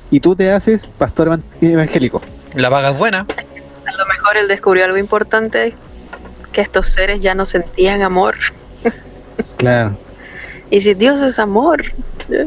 y 0.09 0.19
tú 0.21 0.35
te 0.35 0.51
haces 0.51 0.85
pastor 0.97 1.27
evan- 1.27 1.43
evangélico. 1.61 2.21
La 2.55 2.69
paga 2.69 2.91
es 2.91 2.97
buena. 2.97 3.25
A 3.97 4.01
lo 4.01 4.05
mejor 4.05 4.37
él 4.37 4.47
descubrió 4.47 4.85
algo 4.85 4.97
importante, 4.97 5.73
que 6.51 6.61
estos 6.61 6.87
seres 6.87 7.19
ya 7.19 7.33
no 7.33 7.45
sentían 7.45 8.01
amor. 8.03 8.35
Claro. 9.57 9.97
Y 10.69 10.81
si 10.81 10.93
Dios 10.95 11.21
es 11.21 11.39
amor, 11.39 11.81
eh, 12.29 12.45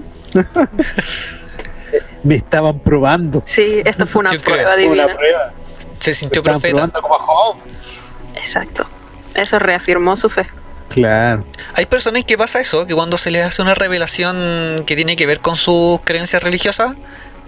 Me 2.23 2.35
estaban 2.37 2.79
probando. 2.81 3.43
sí, 3.47 3.81
esto 3.85 4.07
fue 4.07 4.21
una 4.21 4.33
Yo 4.33 4.43
creo. 4.43 4.57
prueba 4.57 4.77
divina. 4.77 5.07
prueba. 5.17 5.53
Se 5.99 6.11
Me 6.11 6.15
sintió 6.15 6.41
estaban 6.41 6.61
profeta. 6.61 6.87
probando 6.89 7.01
como 7.03 7.15
a 7.15 7.19
Job. 7.21 7.57
Exacto. 8.35 8.87
Eso 9.35 9.59
reafirmó 9.59 10.17
su 10.17 10.29
fe. 10.29 10.47
Claro. 10.91 11.45
Hay 11.75 11.87
personas 11.87 12.25
que 12.25 12.37
pasa 12.37 12.61
eso, 12.61 12.87
que 12.87 12.95
cuando 12.95 13.17
se 13.17 13.31
les 13.31 13.43
hace 13.47 13.63
una 13.63 13.75
revelación 13.75 14.85
que 14.87 14.97
tiene 14.97 15.17
que 15.17 15.25
ver 15.25 15.41
con 15.41 15.57
sus 15.57 16.03
creencias 16.03 16.43
religiosas, 16.43 16.93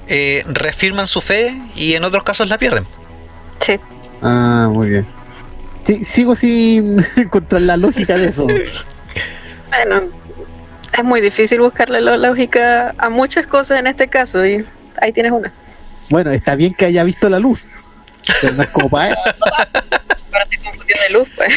eh, 0.08 0.42
reafirman 0.46 1.06
su 1.06 1.20
fe 1.20 1.54
y 1.74 1.94
en 1.94 2.04
otros 2.04 2.22
casos 2.22 2.48
la 2.48 2.56
pierden. 2.56 2.86
Sí. 3.64 3.78
Ah, 4.20 4.68
muy 4.70 4.90
bien. 4.90 5.06
Sí, 5.84 6.04
sigo 6.04 6.34
sin 6.36 7.04
encontrar 7.16 7.62
la 7.62 7.76
lógica 7.76 8.16
de 8.16 8.26
eso. 8.28 8.44
Bueno, 8.44 10.02
es 10.96 11.04
muy 11.04 11.20
difícil 11.20 11.60
buscarle 11.60 12.00
la 12.00 12.16
lógica 12.16 12.94
a 12.98 13.08
muchas 13.08 13.46
cosas 13.46 13.80
en 13.80 13.86
este 13.86 14.08
caso 14.08 14.44
y 14.46 14.64
ahí 15.00 15.12
tienes 15.12 15.32
una. 15.32 15.52
Bueno, 16.10 16.30
está 16.30 16.54
bien 16.54 16.74
que 16.74 16.84
haya 16.86 17.02
visto 17.04 17.28
la 17.28 17.38
luz. 17.38 17.66
Pero 18.40 18.54
no 18.54 18.62
es 18.62 18.68
como 18.68 18.88
para 18.90 19.08
él. 19.08 19.14
Ahora 20.32 20.46
te 20.48 20.58
confundió 20.58 20.94
de 21.08 21.14
luz, 21.14 21.28
pues. 21.34 21.52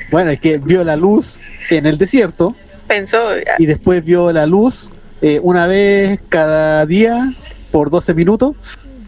Bueno, 0.10 0.30
es 0.30 0.40
que 0.40 0.58
vio 0.58 0.82
la 0.84 0.96
luz 0.96 1.40
en 1.70 1.86
el 1.86 1.98
desierto 1.98 2.54
Pensó, 2.86 3.36
ya, 3.36 3.54
y 3.58 3.66
después 3.66 4.04
vio 4.04 4.30
la 4.32 4.46
luz 4.46 4.90
eh, 5.22 5.40
una 5.42 5.66
vez 5.66 6.20
cada 6.28 6.84
día 6.86 7.32
por 7.72 7.90
12 7.90 8.14
minutos 8.14 8.54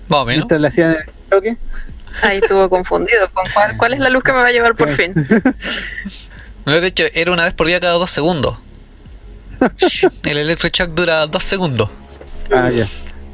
Más 0.09 0.21
o 0.21 0.25
menos. 0.25 0.39
mientras 0.39 0.61
le 0.61 0.69
hacían 0.69 0.91
el 0.93 1.05
choque. 1.31 1.57
Ahí 2.23 2.39
estuvo 2.39 2.69
confundido. 2.69 3.31
¿Con 3.33 3.49
cuál, 3.53 3.77
cuál 3.77 3.95
es 3.95 4.01
la 4.01 4.09
luz 4.09 4.23
que 4.23 4.33
me 4.33 4.39
va 4.39 4.49
a 4.49 4.53
llevar 4.53 4.75
por 4.75 4.91
fin? 4.91 5.15
No, 6.67 6.81
de 6.81 6.89
hecho, 6.89 7.05
era 7.15 7.31
una 7.31 7.45
vez 7.45 7.55
por 7.55 7.69
día 7.69 7.79
cada 7.79 7.95
dos 7.95 8.11
segundos. 8.11 8.59
El 10.25 10.37
electroshock 10.37 10.91
dura 10.91 11.27
dos 11.29 11.45
segundos. 11.45 11.89
Ah, 12.53 12.71
ya. 12.71 12.89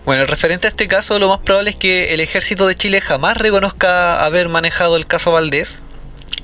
Bueno, 0.04 0.26
referente 0.26 0.66
a 0.66 0.68
este 0.68 0.86
caso, 0.86 1.18
lo 1.18 1.28
más 1.28 1.38
probable 1.38 1.70
es 1.70 1.76
que 1.76 2.12
el 2.12 2.20
ejército 2.20 2.66
de 2.66 2.74
Chile 2.74 3.00
jamás 3.00 3.38
reconozca 3.38 4.24
haber 4.24 4.48
manejado 4.48 4.96
el 4.96 5.06
caso 5.06 5.32
Valdés. 5.32 5.82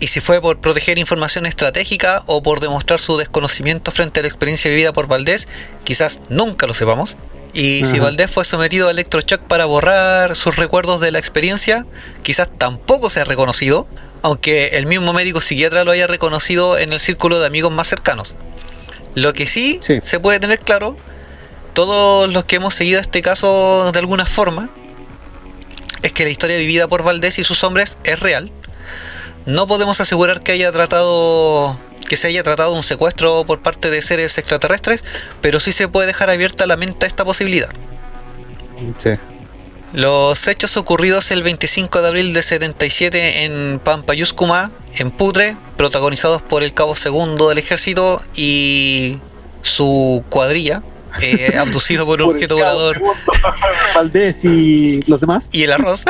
Y 0.00 0.06
si 0.06 0.20
fue 0.20 0.40
por 0.40 0.60
proteger 0.60 0.98
información 0.98 1.44
estratégica 1.44 2.22
o 2.26 2.42
por 2.42 2.60
demostrar 2.60 3.00
su 3.00 3.16
desconocimiento 3.16 3.90
frente 3.90 4.20
a 4.20 4.22
la 4.22 4.28
experiencia 4.28 4.70
vivida 4.70 4.92
por 4.92 5.08
Valdés, 5.08 5.48
quizás 5.84 6.20
nunca 6.28 6.66
lo 6.66 6.74
sepamos. 6.74 7.16
Y 7.52 7.84
si. 7.84 7.98
Valdés 7.98 8.30
fue 8.30 8.44
sometido 8.44 8.88
a 8.88 8.90
electroshock 8.90 9.40
para 9.42 9.64
borrar 9.64 10.36
sus 10.36 10.56
recuerdos 10.56 11.00
de 11.00 11.10
la 11.10 11.18
experiencia, 11.18 11.86
quizás 12.22 12.48
tampoco 12.56 13.10
sea 13.10 13.24
reconocido, 13.24 13.86
aunque 14.22 14.68
el 14.78 14.86
mismo 14.86 15.12
médico 15.12 15.40
psiquiatra 15.40 15.84
lo 15.84 15.90
haya 15.90 16.06
reconocido 16.06 16.78
en 16.78 16.92
el 16.92 17.00
círculo 17.00 17.40
de 17.40 17.46
amigos 17.46 17.72
más 17.72 17.88
cercanos. 17.88 18.34
Lo 19.14 19.32
que 19.32 19.46
sí, 19.46 19.80
Sí. 19.82 20.00
se 20.02 20.20
puede 20.20 20.38
tener 20.40 20.60
claro, 20.60 20.96
todos 21.72 22.30
los 22.32 22.44
que 22.44 22.56
hemos 22.56 22.74
seguido 22.74 23.00
este 23.00 23.22
caso 23.22 23.90
de 23.92 23.98
alguna 23.98 24.26
forma, 24.26 24.68
es 26.02 26.12
que 26.12 26.24
la 26.24 26.30
historia 26.30 26.56
vivida 26.58 26.86
por 26.86 27.02
Valdés 27.02 27.38
y 27.38 27.44
sus 27.44 27.64
hombres 27.64 27.98
es 28.04 28.20
real. 28.20 28.52
No 29.46 29.66
podemos 29.66 30.00
asegurar 30.00 30.42
que 30.42 30.52
haya 30.52 30.70
tratado 30.70 31.78
que 32.08 32.16
se 32.16 32.26
haya 32.28 32.42
tratado 32.42 32.72
un 32.74 32.82
secuestro 32.82 33.44
por 33.44 33.60
parte 33.60 33.90
de 33.90 34.02
seres 34.02 34.38
extraterrestres, 34.38 35.04
pero 35.40 35.60
sí 35.60 35.70
se 35.72 35.86
puede 35.88 36.06
dejar 36.08 36.30
abierta 36.30 36.66
la 36.66 36.76
mente 36.76 37.06
a 37.06 37.08
esta 37.08 37.24
posibilidad. 37.24 37.68
Sí. 39.02 39.10
Los 39.92 40.46
hechos 40.48 40.76
ocurridos 40.76 41.30
el 41.30 41.42
25 41.42 42.02
de 42.02 42.08
abril 42.08 42.32
de 42.34 42.42
77 42.42 43.44
en 43.44 43.80
Pampayuscuma, 43.82 44.70
en 44.96 45.10
Putre, 45.10 45.56
protagonizados 45.76 46.42
por 46.42 46.62
el 46.62 46.74
cabo 46.74 46.94
segundo 46.94 47.48
del 47.48 47.58
ejército 47.58 48.22
y 48.34 49.18
su 49.62 50.22
cuadrilla, 50.28 50.82
eh, 51.22 51.56
abducido 51.58 52.04
por 52.04 52.20
un 52.20 52.28
Por 52.28 52.34
objeto 52.36 52.56
volador. 52.56 53.00
Valdés 53.94 54.44
y 54.44 55.00
los 55.06 55.20
demás. 55.20 55.48
Y 55.52 55.62
el 55.62 55.72
arroz, 55.72 56.04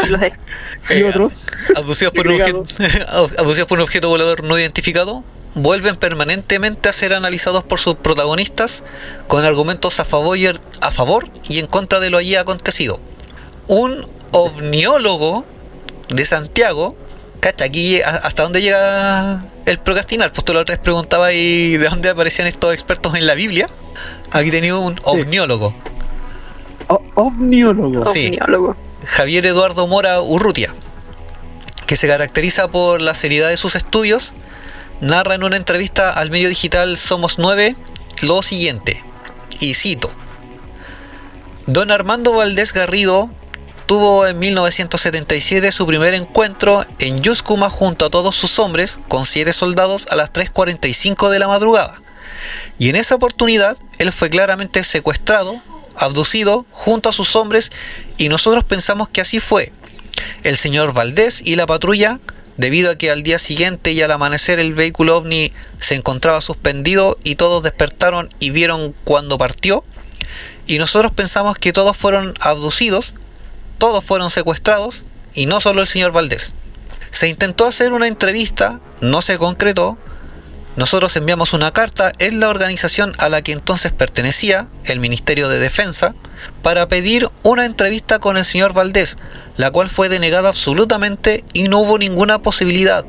y 0.90 0.94
Eh, 0.94 1.04
otros. 1.04 1.42
abducidos 1.76 2.12
por, 2.12 2.26
un 2.26 2.40
objeto, 2.40 2.64
abducidos 3.38 3.68
por 3.68 3.78
un 3.78 3.84
objeto 3.84 4.08
volador 4.08 4.42
no 4.42 4.58
identificado, 4.58 5.22
vuelven 5.58 5.96
permanentemente 5.96 6.88
a 6.88 6.92
ser 6.92 7.14
analizados 7.14 7.64
por 7.64 7.78
sus 7.80 7.94
protagonistas 7.96 8.82
con 9.26 9.44
argumentos 9.44 10.00
a 10.00 10.04
favor 10.04 10.36
y, 10.38 10.46
a 10.46 10.90
favor 10.90 11.28
y 11.48 11.58
en 11.58 11.66
contra 11.66 12.00
de 12.00 12.10
lo 12.10 12.18
allí 12.18 12.36
acontecido. 12.36 13.00
Un 13.66 14.06
ovniólogo 14.32 15.44
de 16.08 16.24
Santiago, 16.24 16.96
cacha, 17.40 17.64
aquí 17.66 18.00
a- 18.02 18.08
hasta 18.10 18.42
dónde 18.42 18.62
llega 18.62 19.44
el 19.66 19.78
procrastinar, 19.78 20.32
pues 20.32 20.44
tú 20.44 20.54
la 20.54 20.60
otra 20.60 20.74
vez 20.76 20.82
preguntabas 20.82 21.32
y 21.34 21.76
de 21.76 21.88
dónde 21.88 22.08
aparecían 22.10 22.48
estos 22.48 22.72
expertos 22.72 23.14
en 23.14 23.26
la 23.26 23.34
Biblia. 23.34 23.68
Aquí 24.30 24.50
tenía 24.50 24.76
un 24.76 24.98
ovniólogo, 25.04 25.74
O- 26.88 27.02
ovniólogo. 27.16 28.04
Sí. 28.06 28.26
Ovniólogo. 28.28 28.76
Javier 29.04 29.46
Eduardo 29.46 29.86
Mora 29.86 30.20
Urrutia, 30.20 30.72
que 31.86 31.96
se 31.96 32.06
caracteriza 32.08 32.68
por 32.68 33.00
la 33.02 33.14
seriedad 33.14 33.48
de 33.48 33.56
sus 33.56 33.74
estudios, 33.74 34.32
narra 35.00 35.34
en 35.34 35.44
una 35.44 35.56
entrevista 35.56 36.10
al 36.10 36.30
medio 36.30 36.48
digital 36.48 36.96
Somos 36.98 37.38
9 37.38 37.76
lo 38.20 38.42
siguiente, 38.42 39.02
y 39.60 39.74
cito, 39.74 40.10
Don 41.66 41.90
Armando 41.90 42.32
Valdés 42.32 42.72
Garrido 42.72 43.30
tuvo 43.86 44.26
en 44.26 44.38
1977 44.38 45.70
su 45.70 45.86
primer 45.86 46.14
encuentro 46.14 46.84
en 46.98 47.20
Yuscuma 47.20 47.70
junto 47.70 48.06
a 48.06 48.10
todos 48.10 48.36
sus 48.36 48.58
hombres, 48.58 48.98
con 49.08 49.24
siete 49.24 49.52
soldados, 49.52 50.06
a 50.10 50.16
las 50.16 50.32
3.45 50.32 51.30
de 51.30 51.38
la 51.38 51.48
madrugada. 51.48 52.00
Y 52.78 52.88
en 52.88 52.96
esa 52.96 53.14
oportunidad, 53.14 53.78
él 53.98 54.12
fue 54.12 54.30
claramente 54.30 54.82
secuestrado, 54.84 55.60
abducido, 55.96 56.66
junto 56.70 57.08
a 57.08 57.12
sus 57.12 57.36
hombres, 57.36 57.70
y 58.16 58.28
nosotros 58.28 58.64
pensamos 58.64 59.08
que 59.08 59.20
así 59.20 59.40
fue. 59.40 59.72
El 60.42 60.56
señor 60.56 60.92
Valdés 60.92 61.40
y 61.44 61.56
la 61.56 61.66
patrulla, 61.66 62.18
debido 62.58 62.90
a 62.90 62.96
que 62.96 63.10
al 63.10 63.22
día 63.22 63.38
siguiente 63.38 63.92
y 63.92 64.02
al 64.02 64.10
amanecer 64.10 64.58
el 64.58 64.74
vehículo 64.74 65.16
ovni 65.16 65.52
se 65.78 65.94
encontraba 65.94 66.42
suspendido 66.42 67.16
y 67.24 67.36
todos 67.36 67.62
despertaron 67.62 68.28
y 68.40 68.50
vieron 68.50 68.94
cuando 69.04 69.38
partió, 69.38 69.84
y 70.66 70.76
nosotros 70.76 71.12
pensamos 71.12 71.56
que 71.56 71.72
todos 71.72 71.96
fueron 71.96 72.34
abducidos, 72.40 73.14
todos 73.78 74.04
fueron 74.04 74.28
secuestrados, 74.30 75.04
y 75.32 75.46
no 75.46 75.60
solo 75.60 75.80
el 75.80 75.86
señor 75.86 76.12
Valdés. 76.12 76.52
Se 77.10 77.28
intentó 77.28 77.64
hacer 77.64 77.92
una 77.92 78.08
entrevista, 78.08 78.80
no 79.00 79.22
se 79.22 79.38
concretó, 79.38 79.96
nosotros 80.78 81.16
enviamos 81.16 81.54
una 81.54 81.72
carta 81.72 82.12
en 82.20 82.38
la 82.38 82.48
organización 82.48 83.12
a 83.18 83.28
la 83.28 83.42
que 83.42 83.50
entonces 83.50 83.90
pertenecía, 83.90 84.68
el 84.84 85.00
Ministerio 85.00 85.48
de 85.48 85.58
Defensa, 85.58 86.14
para 86.62 86.86
pedir 86.86 87.28
una 87.42 87.66
entrevista 87.66 88.20
con 88.20 88.36
el 88.36 88.44
señor 88.44 88.74
Valdés, 88.74 89.16
la 89.56 89.72
cual 89.72 89.90
fue 89.90 90.08
denegada 90.08 90.48
absolutamente 90.48 91.42
y 91.52 91.66
no 91.66 91.80
hubo 91.80 91.98
ninguna 91.98 92.38
posibilidad. 92.42 93.04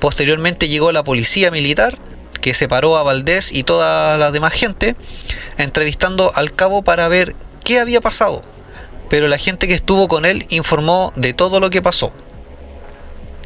Posteriormente 0.00 0.68
llegó 0.68 0.92
la 0.92 1.02
policía 1.02 1.50
militar, 1.50 1.96
que 2.42 2.52
separó 2.52 2.98
a 2.98 3.04
Valdés 3.04 3.52
y 3.52 3.62
toda 3.62 4.18
la 4.18 4.30
demás 4.30 4.52
gente, 4.52 4.94
entrevistando 5.56 6.30
al 6.34 6.52
cabo 6.54 6.82
para 6.82 7.08
ver 7.08 7.34
qué 7.64 7.80
había 7.80 8.02
pasado. 8.02 8.42
Pero 9.08 9.28
la 9.28 9.38
gente 9.38 9.66
que 9.66 9.72
estuvo 9.72 10.08
con 10.08 10.26
él 10.26 10.44
informó 10.50 11.14
de 11.16 11.32
todo 11.32 11.58
lo 11.58 11.70
que 11.70 11.80
pasó. 11.80 12.12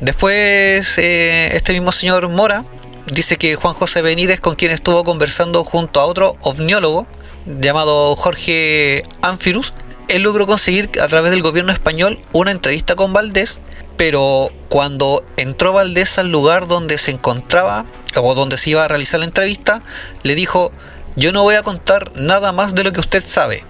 Después, 0.00 0.98
eh, 0.98 1.50
este 1.54 1.74
mismo 1.74 1.92
señor 1.92 2.28
Mora 2.28 2.64
dice 3.06 3.36
que 3.36 3.56
Juan 3.56 3.74
José 3.74 4.02
Benítez, 4.02 4.40
con 4.40 4.54
quien 4.54 4.70
estuvo 4.70 5.04
conversando 5.04 5.64
junto 5.64 6.00
a 6.00 6.06
otro 6.06 6.36
ovniólogo 6.40 7.06
llamado 7.46 8.14
Jorge 8.16 9.02
Anfirus, 9.22 9.72
él 10.08 10.22
logró 10.22 10.46
conseguir 10.46 10.90
a 11.00 11.08
través 11.08 11.30
del 11.30 11.42
gobierno 11.42 11.72
español 11.72 12.20
una 12.32 12.50
entrevista 12.50 12.96
con 12.96 13.12
Valdés, 13.12 13.60
pero 13.96 14.48
cuando 14.68 15.24
entró 15.36 15.72
Valdés 15.72 16.18
al 16.18 16.28
lugar 16.28 16.66
donde 16.66 16.98
se 16.98 17.10
encontraba 17.10 17.86
o 18.16 18.34
donde 18.34 18.58
se 18.58 18.70
iba 18.70 18.84
a 18.84 18.88
realizar 18.88 19.20
la 19.20 19.26
entrevista, 19.26 19.82
le 20.22 20.34
dijo, 20.34 20.72
yo 21.16 21.32
no 21.32 21.42
voy 21.42 21.54
a 21.56 21.62
contar 21.62 22.10
nada 22.16 22.52
más 22.52 22.74
de 22.74 22.84
lo 22.84 22.92
que 22.92 23.00
usted 23.00 23.24
sabe, 23.26 23.64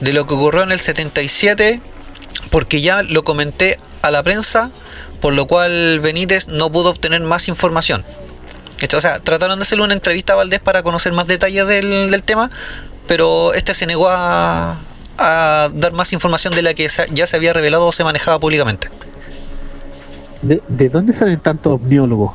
de 0.00 0.12
lo 0.12 0.26
que 0.26 0.34
ocurrió 0.34 0.62
en 0.62 0.72
el 0.72 0.80
77, 0.80 1.80
porque 2.50 2.80
ya 2.80 3.02
lo 3.02 3.24
comenté 3.24 3.78
a 4.02 4.10
la 4.10 4.22
prensa, 4.22 4.70
por 5.20 5.32
lo 5.32 5.46
cual 5.46 6.00
Benítez 6.00 6.48
no 6.48 6.70
pudo 6.70 6.90
obtener 6.90 7.20
más 7.20 7.48
información. 7.48 8.04
Esto, 8.80 8.98
O 8.98 9.00
sea, 9.00 9.18
trataron 9.18 9.58
de 9.58 9.62
hacerle 9.62 9.84
una 9.84 9.94
entrevista 9.94 10.32
a 10.32 10.36
Valdés 10.36 10.60
para 10.60 10.82
conocer 10.82 11.12
más 11.12 11.26
detalles 11.26 11.66
del, 11.66 12.10
del 12.10 12.22
tema, 12.22 12.50
pero 13.06 13.54
este 13.54 13.74
se 13.74 13.86
negó 13.86 14.08
a, 14.08 14.76
a 15.18 15.68
dar 15.72 15.92
más 15.92 16.12
información 16.12 16.54
de 16.54 16.62
la 16.62 16.74
que 16.74 16.88
ya 17.12 17.26
se 17.26 17.36
había 17.36 17.52
revelado 17.52 17.86
o 17.86 17.92
se 17.92 18.04
manejaba 18.04 18.38
públicamente. 18.38 18.88
¿De, 20.42 20.60
de 20.68 20.88
dónde 20.88 21.12
salen 21.12 21.40
tantos 21.40 21.74
omniólogos? 21.74 22.32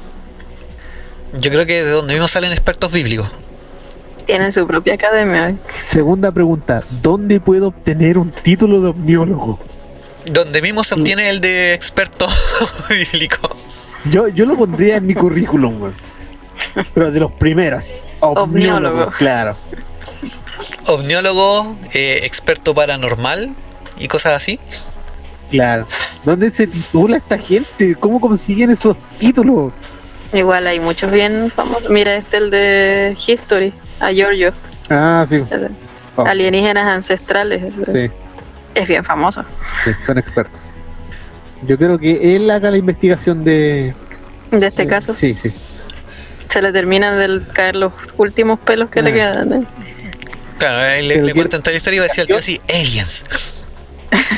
Yo 1.39 1.51
creo 1.51 1.65
que 1.65 1.83
de 1.83 1.91
donde 1.91 2.13
mismo 2.13 2.27
salen 2.27 2.51
expertos 2.51 2.91
bíblicos. 2.91 3.29
Tienen 4.25 4.51
su 4.51 4.65
propia 4.65 4.93
academia. 4.95 5.55
Segunda 5.75 6.31
pregunta, 6.31 6.83
¿dónde 7.01 7.39
puedo 7.39 7.67
obtener 7.67 8.17
un 8.17 8.31
título 8.31 8.81
de 8.81 8.89
omniólogo? 8.89 9.59
Donde 10.31 10.61
mismo 10.61 10.83
se 10.83 10.95
obtiene 10.95 11.29
el 11.29 11.41
de 11.41 11.73
experto 11.73 12.27
bíblico. 12.89 13.55
Yo, 14.11 14.27
yo 14.27 14.45
lo 14.45 14.55
pondría 14.55 14.97
en 14.97 15.05
mi 15.07 15.13
currículum, 15.13 15.81
weón. 15.81 16.08
Pero 16.93 17.11
de 17.11 17.19
los 17.19 17.31
primeros, 17.33 17.79
así. 17.79 17.93
Omniólogo. 18.19 19.11
Claro. 19.11 19.55
Omniólogo, 20.87 21.75
eh, 21.93 22.21
experto 22.23 22.73
paranormal 22.73 23.53
y 23.97 24.07
cosas 24.07 24.33
así. 24.33 24.59
Claro. 25.51 25.87
¿Dónde 26.23 26.51
se 26.51 26.67
titula 26.67 27.17
esta 27.17 27.37
gente? 27.37 27.95
¿Cómo 27.95 28.19
consiguen 28.19 28.69
esos 28.71 28.95
títulos? 29.17 29.73
Igual 30.33 30.67
hay 30.67 30.79
muchos 30.79 31.11
bien 31.11 31.51
famosos. 31.55 31.89
Mira, 31.89 32.15
este 32.15 32.37
el 32.37 32.51
de 32.51 33.17
History, 33.25 33.73
a 33.99 34.11
Giorgio, 34.11 34.53
Ah, 34.91 35.25
sí. 35.27 35.41
Oh, 36.15 36.25
alienígenas 36.25 36.85
ancestrales. 36.87 37.73
sí, 37.91 38.09
Es 38.75 38.87
bien 38.87 39.03
famoso. 39.03 39.43
sí, 39.85 39.91
son 40.05 40.17
expertos. 40.17 40.69
Yo 41.63 41.77
creo 41.77 41.97
que 41.99 42.35
él 42.35 42.49
haga 42.49 42.71
la 42.71 42.77
investigación 42.77 43.43
de... 43.43 43.93
De 44.51 44.67
este 44.67 44.87
caso, 44.87 45.13
Sí, 45.13 45.35
sí. 45.35 45.51
Se 46.49 46.61
le 46.61 46.71
terminan 46.71 47.17
de 47.19 47.47
caer 47.53 47.75
los 47.75 47.93
últimos 48.17 48.59
pelos 48.59 48.89
que 48.89 49.01
le 49.01 49.11
Ah. 49.11 49.13
quedan. 49.13 49.53
¿eh? 49.53 49.65
Claro, 50.57 50.79
ahí 50.81 51.07
le, 51.07 51.21
le 51.21 51.33
cuentan 51.33 51.61
toda 51.61 51.71
la 51.73 51.77
historia 51.77 51.97
y 51.97 51.99
va 51.99 52.05
a 52.05 52.07
decir 52.07 52.21
al 52.21 52.27
tío 52.27 52.37
así, 52.37 52.59
aliens. 52.69 53.25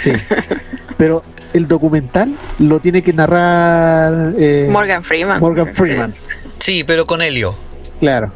sí. 0.04 0.12
Pero 0.98 1.24
el 1.54 1.68
documental 1.68 2.36
lo 2.60 2.80
tiene 2.80 3.02
que 3.02 3.12
narrar 3.12 4.34
eh, 4.38 4.68
Morgan 4.70 5.04
Freeman. 5.04 5.40
Morgan 5.40 5.74
Freeman. 5.74 6.14
Sí, 6.60 6.84
pero 6.84 7.06
con 7.06 7.22
helio. 7.24 7.56
Claro. 8.00 8.32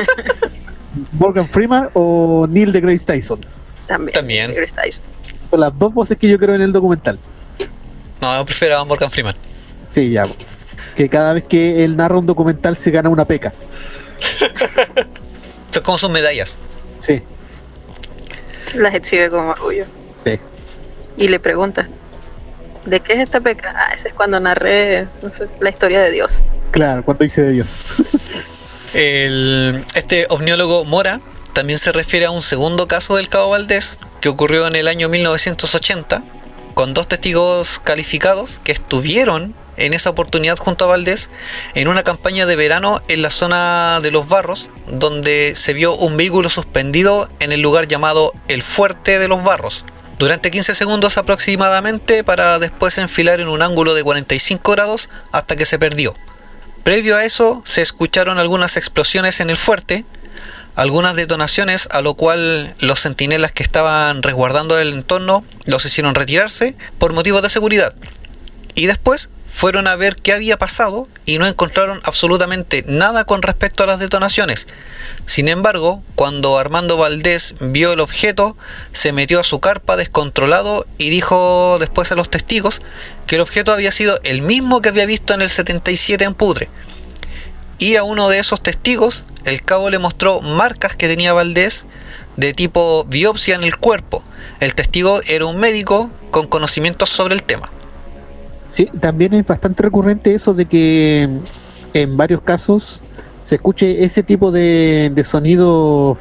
Morgan 1.12 1.46
Freeman 1.48 1.90
o 1.94 2.46
Neil 2.48 2.70
deGrasse 2.72 3.06
Tyson. 3.06 3.40
Sí, 3.40 3.46
también. 3.88 4.12
También. 4.14 4.54
Tyson. 4.54 5.02
Son 5.50 5.60
las 5.60 5.76
dos 5.76 5.92
voces 5.92 6.16
que 6.16 6.28
yo 6.28 6.38
creo 6.38 6.54
en 6.54 6.62
el 6.62 6.72
documental. 6.72 7.18
No, 8.20 8.36
yo 8.36 8.44
prefiero 8.44 8.78
a 8.78 8.84
Morgan 8.84 9.10
Freeman. 9.10 9.34
Sí, 9.90 10.10
ya. 10.10 10.26
Que 10.96 11.08
cada 11.08 11.32
vez 11.34 11.44
que 11.44 11.84
él 11.84 11.96
narra 11.96 12.18
un 12.18 12.26
documental 12.26 12.76
se 12.76 12.90
gana 12.90 13.08
una 13.08 13.24
peca. 13.24 13.52
Son 15.70 15.82
como 15.82 15.98
sus 15.98 16.10
medallas. 16.10 16.58
Sí, 17.00 17.22
Las 18.74 18.94
exhibe 18.94 19.30
como 19.30 19.50
orgullo. 19.50 19.86
sí. 20.22 20.38
Y 21.16 21.28
le 21.28 21.38
pregunta, 21.40 21.86
¿de 22.86 23.00
qué 23.00 23.12
es 23.14 23.18
esta 23.18 23.40
peca? 23.40 23.74
Ah, 23.76 23.92
ese 23.94 24.08
es 24.08 24.14
cuando 24.14 24.40
narré 24.40 25.06
no 25.22 25.30
sé, 25.32 25.48
la 25.60 25.68
historia 25.70 26.00
de 26.00 26.10
Dios. 26.10 26.44
Claro, 26.70 27.04
cuando 27.04 27.24
dice 27.24 27.42
de 27.42 27.52
Dios. 27.52 27.68
El, 28.94 29.84
este 29.94 30.26
ovniólogo 30.30 30.84
Mora 30.84 31.20
también 31.52 31.78
se 31.78 31.92
refiere 31.92 32.26
a 32.26 32.30
un 32.30 32.42
segundo 32.42 32.88
caso 32.88 33.16
del 33.16 33.28
Cabo 33.28 33.50
Valdés 33.50 33.98
que 34.20 34.28
ocurrió 34.28 34.66
en 34.66 34.76
el 34.76 34.88
año 34.88 35.08
1980 35.08 36.22
con 36.74 36.94
dos 36.94 37.06
testigos 37.06 37.80
calificados 37.80 38.60
que 38.64 38.72
estuvieron 38.72 39.54
en 39.80 39.94
esa 39.94 40.10
oportunidad 40.10 40.58
junto 40.58 40.84
a 40.84 40.88
Valdés 40.88 41.30
en 41.74 41.88
una 41.88 42.02
campaña 42.02 42.46
de 42.46 42.56
verano 42.56 43.02
en 43.08 43.22
la 43.22 43.30
zona 43.30 44.00
de 44.00 44.10
los 44.10 44.28
Barros 44.28 44.68
donde 44.86 45.54
se 45.56 45.72
vio 45.72 45.94
un 45.94 46.16
vehículo 46.16 46.50
suspendido 46.50 47.28
en 47.40 47.52
el 47.52 47.60
lugar 47.60 47.88
llamado 47.88 48.32
el 48.48 48.62
Fuerte 48.62 49.18
de 49.18 49.28
los 49.28 49.42
Barros 49.42 49.84
durante 50.20 50.50
15 50.50 50.74
segundos 50.74 51.16
aproximadamente 51.16 52.22
para 52.22 52.58
después 52.58 52.98
enfilar 52.98 53.40
en 53.40 53.48
un 53.48 53.62
ángulo 53.62 53.94
de 53.94 54.04
45 54.04 54.72
grados 54.72 55.08
hasta 55.32 55.56
que 55.56 55.64
se 55.64 55.78
perdió. 55.78 56.14
Previo 56.82 57.16
a 57.16 57.24
eso 57.24 57.62
se 57.64 57.80
escucharon 57.80 58.38
algunas 58.38 58.76
explosiones 58.76 59.40
en 59.40 59.48
el 59.48 59.56
fuerte, 59.56 60.04
algunas 60.76 61.16
detonaciones 61.16 61.88
a 61.90 62.02
lo 62.02 62.14
cual 62.14 62.74
los 62.80 63.00
centinelas 63.00 63.52
que 63.52 63.62
estaban 63.62 64.22
resguardando 64.22 64.78
el 64.78 64.92
entorno 64.92 65.42
los 65.64 65.86
hicieron 65.86 66.14
retirarse 66.14 66.76
por 66.98 67.14
motivos 67.14 67.40
de 67.40 67.48
seguridad. 67.48 67.94
Y 68.74 68.86
después 68.86 69.30
fueron 69.52 69.88
a 69.88 69.96
ver 69.96 70.16
qué 70.16 70.32
había 70.32 70.56
pasado 70.56 71.08
y 71.26 71.38
no 71.38 71.46
encontraron 71.46 72.00
absolutamente 72.04 72.84
nada 72.86 73.24
con 73.24 73.42
respecto 73.42 73.82
a 73.82 73.86
las 73.86 73.98
detonaciones. 73.98 74.68
Sin 75.26 75.48
embargo, 75.48 76.02
cuando 76.14 76.58
Armando 76.58 76.96
Valdés 76.96 77.54
vio 77.60 77.92
el 77.92 78.00
objeto, 78.00 78.56
se 78.92 79.12
metió 79.12 79.40
a 79.40 79.44
su 79.44 79.60
carpa 79.60 79.96
descontrolado 79.96 80.86
y 80.98 81.10
dijo 81.10 81.78
después 81.78 82.12
a 82.12 82.14
los 82.14 82.30
testigos 82.30 82.80
que 83.26 83.34
el 83.34 83.42
objeto 83.42 83.72
había 83.72 83.90
sido 83.90 84.18
el 84.22 84.40
mismo 84.40 84.80
que 84.80 84.88
había 84.88 85.04
visto 85.04 85.34
en 85.34 85.42
el 85.42 85.50
77 85.50 86.24
en 86.24 86.34
Pudre. 86.34 86.68
Y 87.78 87.96
a 87.96 88.04
uno 88.04 88.28
de 88.28 88.38
esos 88.38 88.62
testigos, 88.62 89.24
el 89.44 89.62
cabo 89.62 89.90
le 89.90 89.98
mostró 89.98 90.40
marcas 90.40 90.96
que 90.96 91.08
tenía 91.08 91.32
Valdés 91.32 91.86
de 92.36 92.54
tipo 92.54 93.04
biopsia 93.04 93.56
en 93.56 93.64
el 93.64 93.76
cuerpo. 93.76 94.22
El 94.60 94.74
testigo 94.74 95.20
era 95.26 95.46
un 95.46 95.58
médico 95.58 96.10
con 96.30 96.46
conocimientos 96.46 97.10
sobre 97.10 97.34
el 97.34 97.42
tema. 97.42 97.70
Sí, 98.70 98.88
también 99.00 99.34
es 99.34 99.44
bastante 99.44 99.82
recurrente 99.82 100.32
eso 100.32 100.54
de 100.54 100.64
que 100.64 101.28
en 101.92 102.16
varios 102.16 102.40
casos 102.40 103.02
se 103.42 103.56
escuche 103.56 104.04
ese 104.04 104.22
tipo 104.22 104.52
de, 104.52 105.10
de 105.12 105.24
sonido 105.24 106.16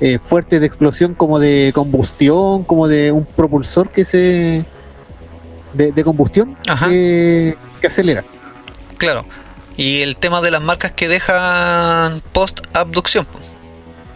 eh, 0.00 0.18
fuerte 0.18 0.60
de 0.60 0.66
explosión 0.66 1.14
como 1.14 1.38
de 1.38 1.72
combustión, 1.74 2.64
como 2.64 2.88
de 2.88 3.10
un 3.10 3.24
propulsor 3.24 3.88
que 3.88 4.04
se... 4.04 4.66
de, 5.72 5.92
de 5.92 6.04
combustión 6.04 6.58
que, 6.88 7.56
que 7.80 7.86
acelera. 7.86 8.22
Claro. 8.98 9.24
Y 9.78 10.02
el 10.02 10.18
tema 10.18 10.42
de 10.42 10.50
las 10.50 10.60
marcas 10.60 10.92
que 10.92 11.08
dejan 11.08 12.20
post 12.32 12.60
abducción. 12.74 13.26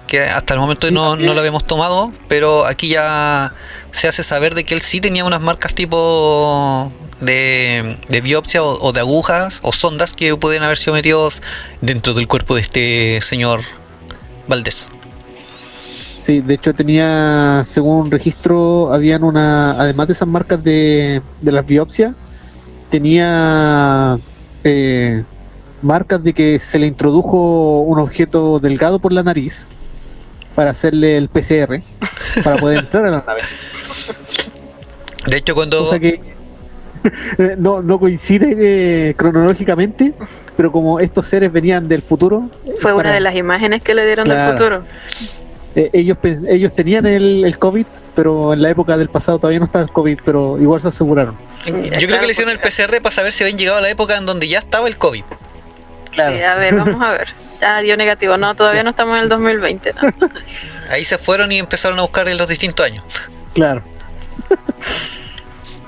Que 0.07 0.20
hasta 0.20 0.53
el 0.53 0.61
momento 0.61 0.89
Sí, 0.89 0.93
no, 0.93 1.16
no 1.16 1.32
lo 1.32 1.40
habíamos 1.40 1.65
tomado, 1.65 2.12
pero 2.28 2.66
aquí 2.66 2.89
ya 2.89 3.55
se 3.93 4.09
hace 4.09 4.23
saber 4.23 4.55
de 4.55 4.65
que 4.65 4.74
él 4.74 4.82
sí 4.82 5.01
tenía 5.01 5.24
unas 5.24 5.40
marcas 5.40 5.74
tipo 5.74 6.93
de, 7.23 7.97
de 8.09 8.20
biopsia 8.20 8.62
o, 8.62 8.78
o 8.81 8.93
de 8.93 9.01
agujas 9.01 9.61
o 9.62 9.73
sondas 9.73 10.12
que 10.12 10.36
pueden 10.36 10.62
haber 10.62 10.77
sido 10.77 10.94
metidos 10.94 11.43
dentro 11.81 12.15
del 12.15 12.28
cuerpo 12.28 12.55
de 12.55 12.61
este 12.61 13.20
señor 13.20 13.61
Valdés. 14.49 14.90
Sí, 16.23 16.40
de 16.40 16.55
hecho 16.55 16.73
tenía, 16.73 17.62
según 17.65 18.11
registro, 18.11 18.93
habían 18.93 19.24
una, 19.24 19.73
además 19.73 20.07
de 20.07 20.12
esas 20.12 20.28
marcas 20.28 20.62
de, 20.62 21.20
de 21.40 21.53
las 21.53 21.66
biopsias, 21.66 22.15
tenía 22.90 24.19
eh, 24.62 25.24
marcas 25.82 26.23
de 26.23 26.32
que 26.32 26.61
se 26.61 26.78
le 26.78 26.86
introdujo 26.86 27.81
un 27.81 27.99
objeto 27.99 28.61
delgado 28.61 29.01
por 29.01 29.12
la 29.12 29.24
nariz 29.24 29.66
para 30.55 30.70
hacerle 30.70 31.16
el 31.16 31.28
PCR, 31.28 31.82
para 32.44 32.57
poder 32.57 32.78
entrar 32.78 33.07
a 33.07 33.11
la 33.11 33.24
nave. 33.27 33.40
De 35.27 35.36
hecho, 35.36 35.55
cuando... 35.55 35.90
Que 35.99 36.09
eh, 36.09 36.20
no, 37.59 37.83
no 37.83 37.99
coincide 37.99 38.55
eh, 39.11 39.15
cronológicamente 39.15 40.12
pero 40.57 40.70
como 40.70 41.01
estos 41.01 41.27
seres 41.27 41.51
venían 41.51 41.89
del 41.89 42.03
futuro. 42.03 42.49
Fue 42.81 42.93
una 42.93 43.12
de 43.12 43.20
las 43.20 43.35
imágenes 43.35 43.83
que 43.83 43.95
le 43.95 44.05
dieron 44.07 44.27
Claro. 44.27 44.43
del 44.43 44.53
futuro. 44.53 44.85
eh, 45.74 45.89
ellos, 45.95 46.19
ellos 46.49 46.74
tenían 46.74 47.07
el, 47.07 47.45
el 47.45 47.59
COVID, 47.59 47.87
pero 48.15 48.53
en 48.53 48.61
la 48.62 48.70
época 48.70 48.97
del 48.99 49.09
pasado 49.09 49.39
todavía 49.39 49.59
no 49.61 49.65
estaba 49.65 49.83
el 49.85 49.91
COVID, 49.91 50.19
pero 50.24 50.59
igual 50.61 50.81
se 50.83 50.89
aseguraron. 50.89 51.37
Yo 51.66 52.07
creo 52.07 52.20
que 52.20 52.27
le 52.27 52.33
hicieron 52.33 52.53
el 52.53 52.59
PCR 52.61 53.01
para 53.03 53.11
saber 53.11 53.33
si 53.33 53.45
habían 53.45 53.59
llegado 53.59 53.79
a 53.79 53.81
la 53.81 53.89
época 53.89 54.16
en 54.19 54.27
donde 54.27 54.47
ya 54.47 54.59
estaba 54.59 54.89
el 54.89 54.99
COVID. 54.99 55.24
Claro. 56.11 56.37
Sí, 56.37 56.43
a 56.43 56.55
ver, 56.57 56.74
vamos 56.77 57.01
a 57.03 57.12
ver. 57.12 57.29
Ah, 57.65 57.81
dio 57.81 57.97
negativo. 57.97 58.37
No, 58.37 58.57
todavía 58.57 58.83
no 58.83 58.91
estamos 58.91 59.16
en 59.16 59.23
el 59.23 59.29
2020. 59.29 59.93
no. 59.95 60.29
Ahí 60.91 61.05
se 61.05 61.16
fueron 61.16 61.53
y 61.53 61.61
empezaron 61.61 61.97
a 62.01 62.03
buscar 62.03 62.27
en 62.27 62.37
los 62.37 62.49
distintos 62.49 62.85
años. 62.85 63.05
Claro. 63.55 63.83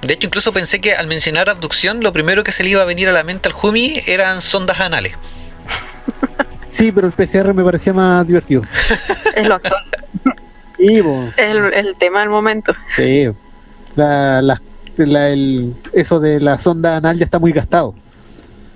De 0.07 0.15
hecho, 0.15 0.27
incluso 0.27 0.53
pensé 0.53 0.81
que 0.81 0.93
al 0.95 1.07
mencionar 1.07 1.49
abducción, 1.49 2.03
lo 2.03 2.13
primero 2.13 2.45
que 2.45 2.53
se 2.53 2.63
le 2.63 2.71
iba 2.71 2.83
a 2.83 2.85
venir 2.85 3.09
a 3.09 3.13
la 3.13 3.25
mente 3.25 3.49
al 3.49 3.53
Jumi 3.55 4.03
eran 4.07 4.41
sondas 4.41 4.81
anales. 4.81 5.13
Sí, 6.69 6.91
pero 6.91 7.07
el 7.07 7.13
PCR 7.13 7.55
me 7.55 7.63
parecía 7.63 7.93
más 7.93 8.27
divertido. 8.27 8.63
Es 9.37 9.47
lo 9.47 9.55
actual. 9.55 9.85
Es 10.77 10.91
el, 11.37 11.73
el 11.73 11.95
tema 11.97 12.21
del 12.21 12.29
momento. 12.31 12.75
sí. 12.97 13.27
La, 13.95 14.43
la- 14.43 14.61
la- 14.97 15.29
el- 15.29 15.73
eso 15.93 16.19
de 16.19 16.41
la 16.41 16.59
sonda 16.59 16.97
anal 16.97 17.17
ya 17.17 17.25
está 17.25 17.39
muy 17.39 17.53
gastado. 17.53 17.95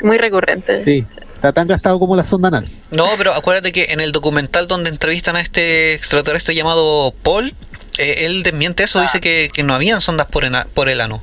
Muy 0.03 0.17
recurrente. 0.17 0.81
Sí. 0.85 1.05
Está 1.35 1.53
tan 1.53 1.67
gastado 1.67 1.99
como 1.99 2.15
la 2.15 2.25
sonda 2.25 2.47
anal. 2.49 2.71
No, 2.93 3.07
pero 3.19 3.35
acuérdate 3.35 3.73
que 3.73 3.87
en 3.91 3.99
el 3.99 4.13
documental 4.13 4.69
donde 4.69 4.91
entrevistan 4.91 5.35
a 5.35 5.41
este 5.41 5.95
extraterrestre 5.95 6.55
llamado 6.55 7.13
Paul, 7.25 7.53
eh, 7.99 8.27
él 8.27 8.43
desmiente 8.43 8.83
eso, 8.85 9.01
dice 9.01 9.21
que, 9.21 9.51
que 9.53 9.63
no 9.63 9.73
habían 9.75 10.01
sondas 10.01 10.27
por, 10.27 10.45
ena- 10.45 10.67
por 10.75 10.89
el 10.89 11.01
ano. 11.01 11.23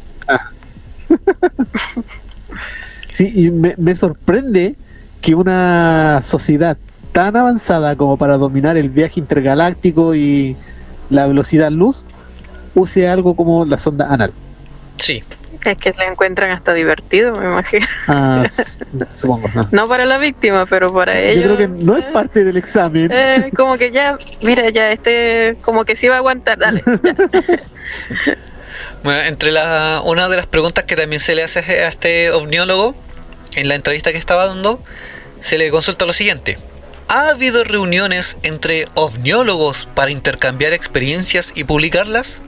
Sí, 3.12 3.32
y 3.34 3.50
me, 3.50 3.76
me 3.78 3.96
sorprende 3.96 4.76
que 5.22 5.36
una 5.36 6.20
sociedad 6.22 6.78
tan 7.14 7.38
avanzada 7.38 7.96
como 7.96 8.18
para 8.18 8.38
dominar 8.38 8.76
el 8.76 8.90
viaje 8.90 9.22
intergaláctico 9.22 10.14
y 10.16 10.58
la 11.10 11.26
velocidad 11.26 11.72
luz 11.72 12.06
use 12.74 13.08
algo 13.08 13.34
como 13.36 13.64
la 13.64 13.78
sonda 13.78 14.12
anal. 14.14 14.34
Sí, 14.98 15.24
Es 15.64 15.78
que 15.78 15.94
le 15.98 16.06
encuentran 16.06 16.52
hasta 16.52 16.74
divertido, 16.74 17.36
me 17.38 17.46
imagino. 17.46 17.86
Ah, 18.08 18.44
supongo. 19.14 19.48
no. 19.54 19.68
No 19.72 19.88
para 19.88 20.06
la 20.06 20.18
víctima, 20.18 20.66
pero 20.66 20.94
para 20.94 21.14
Yo 21.14 21.20
ellos. 21.20 21.44
creo 21.44 21.58
que 21.58 21.68
no 21.68 21.98
es 21.98 22.06
parte 22.06 22.44
del 22.44 22.58
examen. 22.58 23.10
eh, 23.12 23.52
como 23.56 23.78
que 23.78 23.92
ya, 23.92 24.18
mira, 24.42 24.70
ya 24.70 24.92
este, 24.92 25.58
como 25.62 25.86
que 25.86 25.96
sí 25.96 26.08
va 26.08 26.16
a 26.16 26.18
aguantar, 26.20 26.58
dale. 26.58 26.84
Bueno, 29.04 29.20
entre 29.22 29.52
la, 29.52 30.02
una 30.04 30.28
de 30.28 30.36
las 30.36 30.48
preguntas 30.48 30.84
que 30.86 30.96
también 30.96 31.20
se 31.20 31.36
le 31.36 31.44
hace 31.44 31.60
a 31.60 31.88
este 31.88 32.32
ovniólogo 32.32 32.96
en 33.56 33.68
la 33.68 33.76
entrevista 33.76 34.12
que 34.12 34.18
estaba 34.18 34.48
dando, 34.48 34.82
se 35.42 35.58
le 35.58 35.70
consulta 35.70 36.06
lo 36.06 36.14
siguiente. 36.14 36.58
¿Ha 37.08 37.30
habido 37.30 37.64
reuniones 37.64 38.36
entre 38.42 38.86
ovniólogos 38.96 39.88
para 39.94 40.10
intercambiar 40.10 40.74
experiencias 40.74 41.54
y 41.56 41.64
publicarlas? 41.66 42.42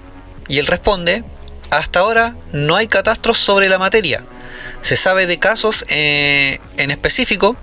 Y 0.48 0.58
él 0.58 0.66
responde, 0.66 1.24
hasta 1.70 2.00
ahora 2.00 2.36
no 2.52 2.76
hay 2.76 2.88
catastros 2.88 3.38
sobre 3.38 3.70
la 3.70 3.78
materia. 3.78 4.24
Se 4.82 4.96
sabe 4.96 5.28
de 5.28 5.40
casos 5.40 5.86
eh, 5.90 6.60
en 6.78 6.92
específico, 6.92 7.58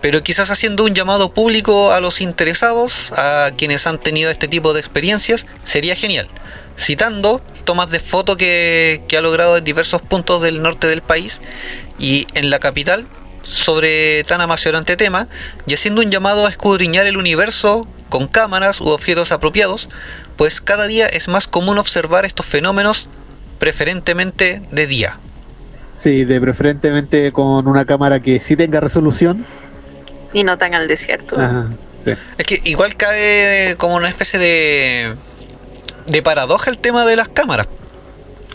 pero 0.00 0.22
quizás 0.22 0.50
haciendo 0.50 0.84
un 0.84 0.94
llamado 0.94 1.32
público 1.32 1.92
a 1.92 2.00
los 2.00 2.20
interesados, 2.20 3.12
a 3.12 3.50
quienes 3.56 3.86
han 3.86 3.98
tenido 3.98 4.30
este 4.30 4.48
tipo 4.48 4.72
de 4.72 4.80
experiencias, 4.80 5.46
sería 5.64 5.96
genial. 5.96 6.28
Citando 6.76 7.42
tomas 7.64 7.90
de 7.90 8.00
foto 8.00 8.36
que, 8.36 9.02
ha 9.16 9.20
logrado 9.20 9.56
en 9.56 9.64
diversos 9.64 10.02
puntos 10.02 10.42
del 10.42 10.60
norte 10.60 10.88
del 10.88 11.02
país 11.02 11.40
y 11.98 12.26
en 12.34 12.50
la 12.50 12.58
capital 12.58 13.06
sobre 13.42 14.22
tan 14.24 14.40
apasionante 14.40 14.96
tema 14.96 15.28
y 15.66 15.74
haciendo 15.74 16.00
un 16.00 16.10
llamado 16.10 16.46
a 16.46 16.50
escudriñar 16.50 17.06
el 17.06 17.16
universo 17.16 17.86
con 18.08 18.28
cámaras 18.28 18.80
u 18.80 18.88
objetos 18.88 19.32
apropiados, 19.32 19.88
pues 20.36 20.60
cada 20.60 20.86
día 20.86 21.06
es 21.06 21.28
más 21.28 21.46
común 21.46 21.78
observar 21.78 22.24
estos 22.24 22.46
fenómenos 22.46 23.08
preferentemente 23.62 24.60
de 24.72 24.88
día. 24.88 25.18
Sí, 25.96 26.24
de 26.24 26.40
preferentemente 26.40 27.30
con 27.30 27.68
una 27.68 27.84
cámara 27.84 28.18
que 28.18 28.40
sí 28.40 28.56
tenga 28.56 28.80
resolución. 28.80 29.46
Y 30.32 30.42
no 30.42 30.58
tan 30.58 30.74
al 30.74 30.88
desierto. 30.88 31.40
Ajá, 31.40 31.68
sí. 32.04 32.10
Es 32.38 32.44
que 32.44 32.60
igual 32.64 32.96
cabe 32.96 33.76
como 33.78 33.94
una 33.94 34.08
especie 34.08 34.40
de, 34.40 35.14
de 36.08 36.22
paradoja 36.22 36.70
el 36.70 36.78
tema 36.78 37.06
de 37.06 37.14
las 37.14 37.28
cámaras. 37.28 37.68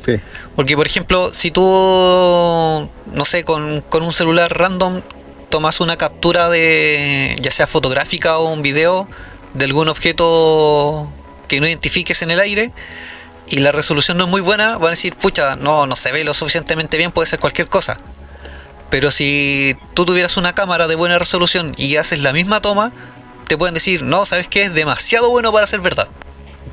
Sí. 0.06 0.20
Porque, 0.58 0.76
por 0.76 0.86
ejemplo, 0.86 1.30
si 1.32 1.52
tú, 1.52 1.62
no 1.62 3.24
sé, 3.24 3.46
con, 3.46 3.80
con 3.88 4.04
un 4.04 4.12
celular 4.12 4.52
random 4.52 5.04
tomas 5.48 5.80
una 5.80 5.96
captura 5.96 6.50
de, 6.50 7.38
ya 7.40 7.52
sea 7.52 7.66
fotográfica 7.66 8.40
o 8.40 8.52
un 8.52 8.62
video, 8.62 9.08
de 9.54 9.64
algún 9.64 9.88
objeto 9.88 11.10
que 11.48 11.62
no 11.62 11.66
identifiques 11.66 12.22
en 12.24 12.32
el 12.32 12.42
aire, 12.42 12.74
y 13.50 13.60
la 13.60 13.72
resolución 13.72 14.18
no 14.18 14.26
es 14.26 14.30
muy 14.30 14.42
buena, 14.42 14.78
van 14.78 14.88
a 14.88 14.90
decir, 14.92 15.16
pucha, 15.16 15.56
no, 15.56 15.86
no 15.88 15.96
se 15.96 16.12
ve 16.12 16.24
lo 16.24 16.34
suficientemente 16.34 16.98
bien, 16.98 17.12
puede 17.12 17.28
ser 17.28 17.40
cualquier 17.40 17.68
cosa. 17.68 17.98
Pero 18.90 19.12
si 19.12 19.76
tú 19.94 20.06
tuvieras 20.06 20.38
una 20.38 20.54
cámara 20.54 20.88
de 20.88 20.96
buena 20.96 21.20
resolución 21.20 21.74
y 21.78 21.98
haces 21.98 22.20
la 22.20 22.32
misma 22.34 22.62
toma, 22.62 22.92
te 23.48 23.58
pueden 23.58 23.74
decir, 23.74 24.04
no, 24.04 24.26
¿sabes 24.26 24.48
qué? 24.48 24.64
Es 24.64 24.74
demasiado 24.74 25.30
bueno 25.30 25.52
para 25.52 25.68
ser 25.68 25.80
verdad. 25.82 26.08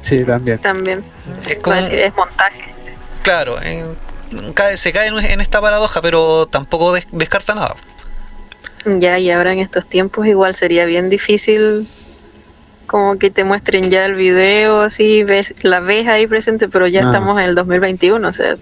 Sí, 0.03 0.25
también. 0.25 0.59
También. 0.59 1.05
Es 1.49 1.57
como, 1.57 1.77
a 1.77 1.81
decir, 1.81 1.99
es 1.99 2.15
montaje. 2.15 2.65
claro, 3.23 3.61
en- 3.63 3.97
cae- 4.55 4.77
se 4.77 4.93
cae 4.93 5.09
en, 5.09 5.19
en 5.19 5.41
esta 5.41 5.61
paradoja, 5.61 6.03
pero 6.03 6.47
tampoco 6.47 6.93
des- 6.93 7.07
descarta 7.11 7.55
nada. 7.55 7.75
Ya, 8.87 9.19
y 9.19 9.31
ahora 9.31 9.53
en 9.53 9.61
estos 9.61 9.87
tiempos 9.89 10.27
igual 10.27 10.55
sería 10.55 10.85
bien 10.85 11.09
difícil 11.09 11.89
como 12.87 13.19
que 13.19 13.31
te 13.31 13.45
muestren 13.45 13.91
ya 13.91 14.05
el 14.07 14.15
video 14.15 14.81
así, 14.83 15.23
ves, 15.25 15.55
la 15.63 15.81
ves 15.81 16.07
ahí 16.09 16.27
presente, 16.27 16.69
pero 16.69 16.87
ya 16.87 17.03
Ah. 17.03 17.07
estamos 17.07 17.39
en 17.41 17.45
el 17.49 17.55
2021, 17.55 18.29
o 18.29 18.33
sea, 18.33 18.57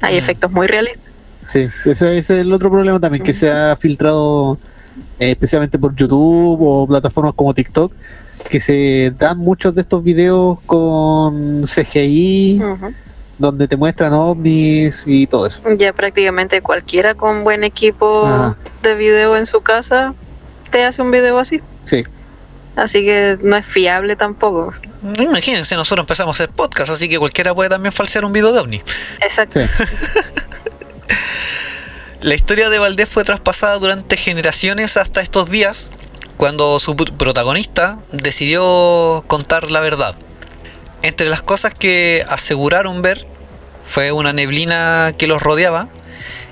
hay 0.00 0.14
Mm. 0.14 0.18
efectos 0.18 0.50
muy 0.52 0.66
realistas. 0.66 1.04
Sí, 1.48 1.68
ese, 1.84 2.16
ese 2.18 2.18
es 2.18 2.30
el 2.30 2.52
otro 2.52 2.70
problema 2.70 2.98
también, 2.98 3.22
que 3.22 3.32
se 3.32 3.50
ha 3.50 3.76
filtrado 3.76 4.58
eh, 5.18 5.30
especialmente 5.32 5.78
por 5.78 5.94
YouTube 5.94 6.58
o 6.60 6.86
plataformas 6.86 7.34
como 7.34 7.52
TikTok, 7.52 7.92
que 8.48 8.60
se 8.60 9.12
dan 9.18 9.36
muchos 9.38 9.74
de 9.74 9.82
estos 9.82 10.02
videos 10.02 10.58
con 10.66 11.64
CGI, 11.66 12.62
donde 13.38 13.68
te 13.68 13.76
muestran 13.76 14.12
ovnis 14.14 15.04
y 15.06 15.26
todo 15.26 15.46
eso. 15.46 15.60
Ya 15.76 15.92
prácticamente 15.92 16.62
cualquiera 16.62 17.14
con 17.14 17.44
buen 17.44 17.62
equipo 17.64 18.54
de 18.82 18.94
video 18.94 19.36
en 19.36 19.44
su 19.46 19.60
casa 19.60 20.14
te 20.70 20.84
hace 20.84 21.02
un 21.02 21.10
video 21.10 21.38
así. 21.38 21.60
Sí, 21.84 22.02
Así 22.76 23.02
que 23.04 23.38
no 23.42 23.56
es 23.56 23.64
fiable 23.66 24.16
tampoco. 24.16 24.74
Imagínense, 25.02 25.74
nosotros 25.76 26.02
empezamos 26.04 26.38
a 26.38 26.44
hacer 26.44 26.54
podcast, 26.54 26.90
así 26.90 27.08
que 27.08 27.18
cualquiera 27.18 27.54
puede 27.54 27.70
también 27.70 27.92
falsear 27.92 28.24
un 28.24 28.32
video 28.32 28.52
de 28.52 28.58
ovni. 28.60 28.82
Exacto. 29.20 29.60
sí. 29.60 29.68
La 32.22 32.34
historia 32.34 32.70
de 32.70 32.78
Valdés 32.78 33.08
fue 33.08 33.24
traspasada 33.24 33.78
durante 33.78 34.16
generaciones 34.16 34.96
hasta 34.96 35.20
estos 35.20 35.48
días, 35.50 35.90
cuando 36.36 36.78
su 36.80 36.94
pr- 36.96 37.12
protagonista 37.16 37.98
decidió 38.10 39.22
contar 39.26 39.70
la 39.70 39.80
verdad. 39.80 40.14
Entre 41.02 41.28
las 41.28 41.42
cosas 41.42 41.72
que 41.74 42.24
aseguraron 42.28 43.02
ver 43.02 43.26
fue 43.86 44.12
una 44.12 44.32
neblina 44.32 45.12
que 45.16 45.26
los 45.26 45.40
rodeaba 45.42 45.88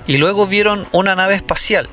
y 0.07 0.17
luego 0.17 0.47
vieron 0.47 0.87
una 0.91 1.15
nave 1.15 1.35
espacial. 1.35 1.89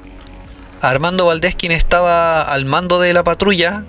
Armando 0.81 1.27
Valdés, 1.27 1.55
quien 1.57 1.73
estaba 1.73 2.43
al 2.43 2.65
mando 2.67 3.01
de 3.01 3.15
la 3.15 3.25
patrulla 3.25 3.85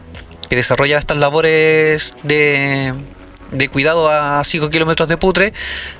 que 0.53 0.57
desarrollaba 0.57 0.99
estas 0.99 1.17
labores 1.17 2.13
de, 2.21 2.93
de 3.51 3.69
cuidado 3.69 4.07
a 4.07 4.43
5 4.43 4.69
kilómetros 4.69 5.09
de 5.09 5.17
Putre, 5.17 5.51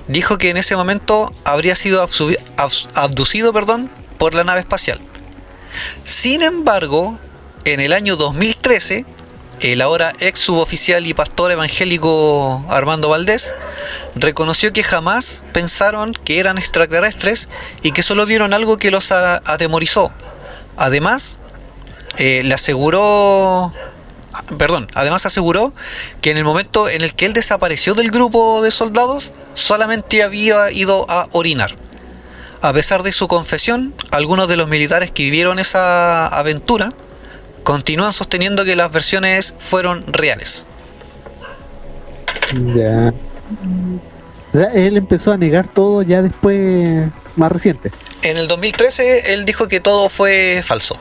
dijo 0.07 0.37
que 0.37 0.51
en 0.51 0.57
ese 0.57 0.75
momento 0.75 1.33
habría 1.43 1.75
sido 1.75 2.07
abducido 2.93 3.51
perdón, 3.51 3.89
por 4.19 4.35
la 4.35 4.43
nave 4.43 4.59
espacial. 4.59 4.99
Sin 6.03 6.43
embargo, 6.43 7.17
en 7.65 7.79
el 7.79 7.93
año 7.93 8.15
2013, 8.15 9.07
el 9.61 9.81
ahora 9.81 10.13
ex 10.19 10.37
suboficial 10.37 11.07
y 11.07 11.15
pastor 11.15 11.51
evangélico 11.51 12.63
Armando 12.69 13.09
Valdés 13.09 13.55
reconoció 14.13 14.71
que 14.71 14.83
jamás 14.83 15.43
pensaron 15.51 16.13
que 16.13 16.39
eran 16.39 16.59
extraterrestres 16.59 17.49
y 17.81 17.91
que 17.91 18.03
solo 18.03 18.27
vieron 18.27 18.53
algo 18.53 18.77
que 18.77 18.91
los 18.91 19.11
atemorizó. 19.11 20.11
Además, 20.77 21.39
eh, 22.17 22.43
le 22.43 22.53
aseguró 22.53 23.73
perdón, 24.57 24.87
además 24.93 25.25
aseguró 25.25 25.73
que 26.21 26.31
en 26.31 26.37
el 26.37 26.43
momento 26.43 26.89
en 26.89 27.01
el 27.01 27.13
que 27.13 27.25
él 27.25 27.33
desapareció 27.33 27.93
del 27.93 28.11
grupo 28.11 28.61
de 28.61 28.71
soldados, 28.71 29.33
solamente 29.53 30.23
había 30.23 30.71
ido 30.71 31.05
a 31.09 31.27
orinar. 31.31 31.75
A 32.61 32.71
pesar 32.71 33.03
de 33.03 33.11
su 33.11 33.27
confesión, 33.27 33.93
algunos 34.11 34.47
de 34.47 34.55
los 34.55 34.69
militares 34.69 35.11
que 35.11 35.23
vivieron 35.23 35.59
esa 35.59 36.27
aventura 36.27 36.91
continúan 37.63 38.13
sosteniendo 38.13 38.63
que 38.65 38.75
las 38.75 38.91
versiones 38.91 39.53
fueron 39.59 40.03
reales. 40.07 40.67
Ya. 42.73 43.13
O 44.53 44.57
sea, 44.57 44.67
él 44.73 44.97
empezó 44.97 45.31
a 45.31 45.37
negar 45.37 45.67
todo 45.67 46.03
ya 46.03 46.21
después, 46.21 47.09
más 47.35 47.51
reciente. 47.51 47.91
En 48.21 48.37
el 48.37 48.47
2013 48.47 49.33
él 49.33 49.45
dijo 49.45 49.67
que 49.67 49.79
todo 49.79 50.09
fue 50.09 50.61
falso. 50.63 50.97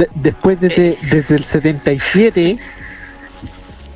De- 0.00 0.08
después 0.14 0.58
desde, 0.58 0.96
desde 1.10 1.36
el 1.36 1.44
77, 1.44 2.58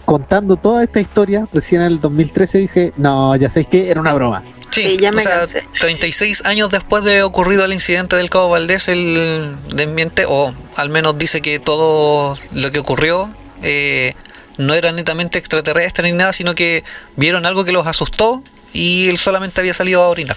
contando 0.05 0.57
toda 0.57 0.85
esta 0.85 1.01
historia, 1.01 1.47
recién 1.53 1.81
en 1.81 1.87
el 1.89 2.01
2013 2.01 2.59
dije, 2.59 2.93
no, 2.97 3.35
ya 3.37 3.49
sabéis 3.49 3.69
que 3.69 3.91
era 3.91 4.01
una 4.01 4.13
broma. 4.13 4.43
Sí, 4.71 4.97
ya 5.01 5.13
me 5.13 5.23
o 5.23 5.25
sea, 5.25 5.39
cansé. 5.41 5.65
36 5.79 6.45
años 6.45 6.69
después 6.71 7.05
de 7.05 7.23
ocurrido 7.23 7.65
el 7.65 7.73
incidente 7.73 8.17
del 8.17 8.29
Cabo 8.29 8.51
Valdés, 8.51 8.89
él 8.89 9.57
desmiente, 9.75 10.25
o 10.29 10.53
al 10.77 10.89
menos 10.91 11.17
dice 11.17 11.41
que 11.41 11.59
todo 11.59 12.37
lo 12.53 12.71
que 12.71 12.81
ocurrió 12.81 13.31
eh, 13.63 14.15
no 14.59 14.75
era 14.75 14.93
netamente 14.93 15.39
extraterrestre 15.39 16.11
ni 16.11 16.17
nada, 16.19 16.33
sino 16.33 16.55
que 16.55 16.85
vieron 17.17 17.47
algo 17.47 17.65
que 17.65 17.73
los 17.73 17.87
asustó 17.87 18.43
y 18.73 19.09
él 19.09 19.17
solamente 19.17 19.61
había 19.61 19.73
salido 19.75 20.03
a 20.03 20.09
orinar. 20.09 20.37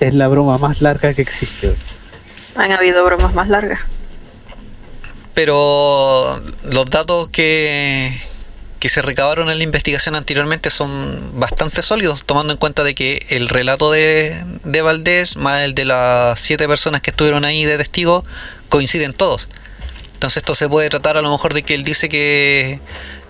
Es 0.00 0.12
la 0.12 0.26
broma 0.28 0.58
más 0.58 0.82
larga 0.82 1.14
que 1.14 1.22
existe. 1.22 1.74
Han 2.56 2.72
habido 2.72 3.04
bromas 3.04 3.32
más 3.32 3.48
largas. 3.48 3.78
Pero 5.34 6.42
los 6.64 6.86
datos 6.90 7.28
que, 7.30 8.20
que 8.78 8.88
se 8.88 9.00
recabaron 9.00 9.48
en 9.48 9.58
la 9.58 9.64
investigación 9.64 10.14
anteriormente 10.14 10.70
son 10.70 11.38
bastante 11.38 11.82
sólidos, 11.82 12.24
tomando 12.24 12.52
en 12.52 12.58
cuenta 12.58 12.84
de 12.84 12.94
que 12.94 13.26
el 13.30 13.48
relato 13.48 13.90
de, 13.90 14.44
de 14.64 14.82
Valdés, 14.82 15.36
más 15.36 15.62
el 15.62 15.74
de 15.74 15.84
las 15.84 16.40
siete 16.40 16.66
personas 16.68 17.00
que 17.00 17.10
estuvieron 17.10 17.44
ahí 17.44 17.64
de 17.64 17.78
testigos, 17.78 18.24
coinciden 18.68 19.12
todos. 19.12 19.48
Entonces 20.14 20.38
esto 20.38 20.54
se 20.54 20.68
puede 20.68 20.88
tratar 20.88 21.16
a 21.16 21.22
lo 21.22 21.30
mejor 21.30 21.54
de 21.54 21.62
que 21.62 21.74
él 21.74 21.82
dice 21.82 22.08
que, 22.08 22.80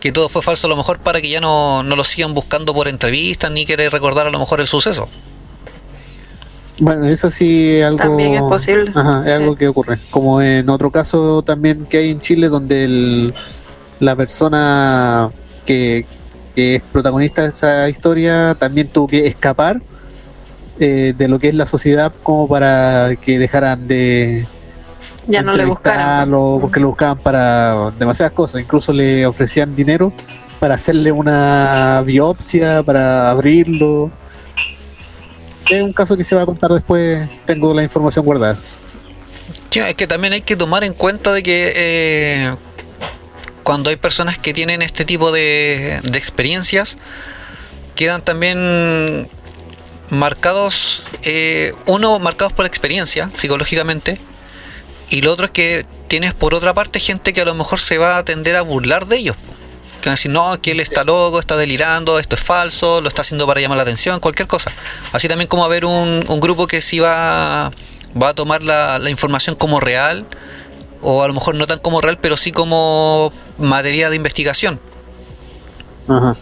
que 0.00 0.10
todo 0.10 0.28
fue 0.28 0.42
falso, 0.42 0.66
a 0.66 0.70
lo 0.70 0.76
mejor 0.76 0.98
para 0.98 1.20
que 1.20 1.28
ya 1.28 1.40
no, 1.40 1.82
no 1.82 1.96
lo 1.96 2.04
sigan 2.04 2.34
buscando 2.34 2.74
por 2.74 2.88
entrevistas, 2.88 3.50
ni 3.50 3.64
quiere 3.64 3.88
recordar 3.90 4.26
a 4.26 4.30
lo 4.30 4.38
mejor 4.38 4.60
el 4.60 4.66
suceso. 4.66 5.08
Bueno, 6.82 7.06
eso 7.06 7.30
sí 7.30 7.76
es 7.76 7.84
algo... 7.84 7.98
También 7.98 8.34
es 8.34 8.42
posible. 8.42 8.90
Ajá, 8.92 9.20
es 9.20 9.26
Sí. 9.26 9.30
algo 9.42 9.54
que 9.56 9.68
ocurre. 9.68 9.98
Como 10.10 10.42
en 10.42 10.68
otro 10.68 10.90
caso 10.90 11.42
también 11.42 11.86
que 11.86 11.98
hay 11.98 12.10
en 12.10 12.20
Chile 12.20 12.48
donde 12.48 12.84
el, 12.84 13.34
la 14.00 14.16
persona 14.16 15.30
que, 15.64 16.04
que 16.56 16.74
es 16.76 16.82
protagonista 16.90 17.42
de 17.42 17.48
esa 17.50 17.88
historia 17.88 18.56
también 18.58 18.88
tuvo 18.88 19.06
que 19.06 19.28
escapar 19.28 19.80
eh, 20.80 21.14
de 21.16 21.28
lo 21.28 21.38
que 21.38 21.50
es 21.50 21.54
la 21.54 21.66
sociedad 21.66 22.12
como 22.24 22.48
para 22.48 23.14
que 23.14 23.38
dejaran 23.38 23.86
de 23.86 24.44
Ya 25.28 25.40
no 25.42 25.52
le 25.52 25.64
porque 25.66 26.80
lo 26.80 26.88
buscaban 26.88 27.18
para 27.18 27.92
demasiadas 27.96 28.32
cosas, 28.32 28.60
incluso 28.60 28.92
le 28.92 29.24
ofrecían 29.24 29.76
dinero 29.76 30.12
para 30.58 30.74
hacerle 30.74 31.12
una 31.12 32.02
biopsia, 32.04 32.82
para 32.82 33.30
abrirlo. 33.30 34.10
Es 35.68 35.82
un 35.82 35.92
caso 35.92 36.16
que 36.16 36.24
se 36.24 36.34
va 36.34 36.42
a 36.42 36.46
contar 36.46 36.72
después, 36.72 37.28
tengo 37.46 37.72
la 37.74 37.82
información 37.82 38.24
guardada. 38.24 38.58
Es 39.70 39.94
que 39.94 40.06
también 40.06 40.34
hay 40.34 40.42
que 40.42 40.56
tomar 40.56 40.84
en 40.84 40.92
cuenta 40.92 41.32
de 41.32 41.42
que 41.42 41.72
eh, 41.74 42.56
cuando 43.62 43.90
hay 43.90 43.96
personas 43.96 44.38
que 44.38 44.52
tienen 44.52 44.82
este 44.82 45.04
tipo 45.04 45.32
de, 45.32 46.00
de 46.02 46.18
experiencias, 46.18 46.98
quedan 47.94 48.22
también 48.22 49.28
marcados, 50.10 51.02
eh, 51.22 51.72
uno, 51.86 52.18
marcados 52.18 52.52
por 52.52 52.66
experiencia 52.66 53.30
psicológicamente, 53.34 54.18
y 55.08 55.22
lo 55.22 55.32
otro 55.32 55.46
es 55.46 55.52
que 55.52 55.86
tienes 56.08 56.34
por 56.34 56.54
otra 56.54 56.74
parte 56.74 57.00
gente 57.00 57.32
que 57.32 57.40
a 57.40 57.44
lo 57.46 57.54
mejor 57.54 57.80
se 57.80 57.96
va 57.96 58.18
a 58.18 58.24
tender 58.24 58.56
a 58.56 58.62
burlar 58.62 59.06
de 59.06 59.16
ellos. 59.16 59.36
Que 60.02 60.08
van 60.08 60.14
a 60.14 60.16
decir, 60.16 60.30
no, 60.32 60.60
que 60.60 60.72
él 60.72 60.80
está 60.80 61.04
loco, 61.04 61.38
está 61.38 61.56
delirando, 61.56 62.18
esto 62.18 62.34
es 62.34 62.42
falso, 62.42 63.00
lo 63.00 63.08
está 63.08 63.22
haciendo 63.22 63.46
para 63.46 63.60
llamar 63.60 63.76
la 63.76 63.84
atención, 63.84 64.18
cualquier 64.18 64.48
cosa. 64.48 64.72
Así 65.12 65.28
también 65.28 65.48
como 65.48 65.64
haber 65.64 65.84
un, 65.84 66.24
un 66.26 66.40
grupo 66.40 66.66
que 66.66 66.82
sí 66.82 66.98
va, 66.98 67.70
va 68.20 68.28
a 68.28 68.34
tomar 68.34 68.64
la, 68.64 68.98
la 68.98 69.10
información 69.10 69.54
como 69.54 69.78
real, 69.78 70.26
o 71.02 71.22
a 71.22 71.28
lo 71.28 71.34
mejor 71.34 71.54
no 71.54 71.66
tan 71.66 71.78
como 71.78 72.00
real, 72.00 72.18
pero 72.20 72.36
sí 72.36 72.50
como 72.50 73.32
materia 73.58 74.10
de 74.10 74.16
investigación. 74.16 74.80
Ajá. 76.08 76.36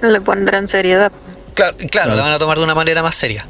Le 0.00 0.20
pondrán 0.20 0.68
seriedad. 0.68 1.10
Claro, 1.54 1.76
claro, 1.90 2.14
la 2.14 2.22
van 2.22 2.32
a 2.32 2.38
tomar 2.38 2.58
de 2.58 2.64
una 2.64 2.74
manera 2.74 3.02
más 3.02 3.16
seria. 3.16 3.46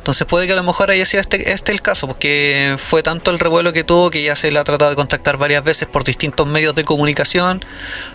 Entonces 0.00 0.26
puede 0.26 0.46
que 0.46 0.54
a 0.54 0.56
lo 0.56 0.62
mejor 0.62 0.90
haya 0.90 1.04
sido 1.04 1.20
este, 1.20 1.52
este 1.52 1.72
el 1.72 1.82
caso, 1.82 2.06
porque 2.06 2.76
fue 2.78 3.02
tanto 3.02 3.30
el 3.30 3.38
revuelo 3.38 3.74
que 3.74 3.84
tuvo 3.84 4.08
que 4.08 4.22
ya 4.22 4.34
se 4.34 4.50
le 4.50 4.58
ha 4.58 4.64
tratado 4.64 4.90
de 4.90 4.96
contactar 4.96 5.36
varias 5.36 5.62
veces 5.62 5.86
por 5.86 6.04
distintos 6.04 6.46
medios 6.46 6.74
de 6.74 6.84
comunicación. 6.84 7.62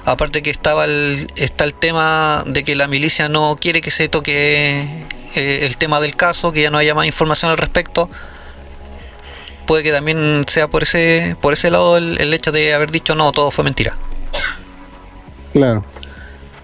Aparte 0.04 0.42
que 0.42 0.50
estaba 0.50 0.86
el, 0.86 1.28
está 1.36 1.64
el 1.64 1.76
tema 1.76 2.44
de 2.48 2.64
que 2.64 2.74
la 2.74 2.88
milicia 2.88 3.30
no 3.30 3.56
quiere 3.56 3.82
que 3.82 3.92
se 3.92 4.10
toque 4.10 5.06
eh, 5.36 5.60
el 5.62 5.78
tema 5.78 6.00
del 6.00 6.16
caso, 6.16 6.52
que 6.52 6.64
ya 6.64 6.72
no 6.72 6.80
haya 6.80 6.96
más 6.96 7.06
información 7.06 7.52
al 7.52 7.58
respecto. 7.58 8.10
Puede 9.68 9.84
que 9.84 9.92
también 9.92 10.44
sea 10.48 10.68
por 10.68 10.82
ese, 10.82 11.38
por 11.40 11.54
ese 11.54 11.70
lado 11.70 11.98
el, 11.98 12.20
el 12.20 12.34
hecho 12.34 12.52
de 12.52 12.74
haber 12.74 12.90
dicho 12.90 13.14
no, 13.14 13.32
todo 13.32 13.52
fue 13.52 13.64
mentira. 13.64 13.96
Claro. 15.54 15.86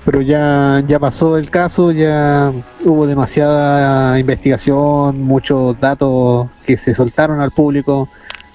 Pero 0.04 0.22
ya, 0.22 0.82
ya 0.88 1.00
pasó 1.00 1.38
el 1.38 1.50
caso, 1.50 1.92
ya 1.92 2.52
hubo 2.84 3.06
demasiada 3.06 4.20
investigación, 4.20 5.22
muchos 5.22 5.80
datos 5.80 6.48
que 6.66 6.76
se 6.76 6.96
soltaron 6.96 7.40
al 7.40 7.52
público, 7.52 8.10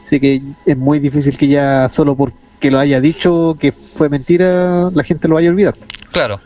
así 0.05 0.19
que 0.19 0.43
es 0.65 0.77
muy 0.77 0.99
difícil 0.99 1.39
que 1.39 1.47
ya 1.47 1.89
solo 1.89 2.17
porque 2.17 2.71
lo 2.71 2.81
haya 2.81 3.01
dicho 3.01 3.57
que 3.61 3.71
fue 3.71 4.09
mentira, 4.09 4.91
la 4.93 5.05
gente 5.05 5.29
lo 5.29 5.37
vaya 5.37 5.49
a 5.49 5.53
olvidar. 5.53 5.75
Claro. 6.11 6.41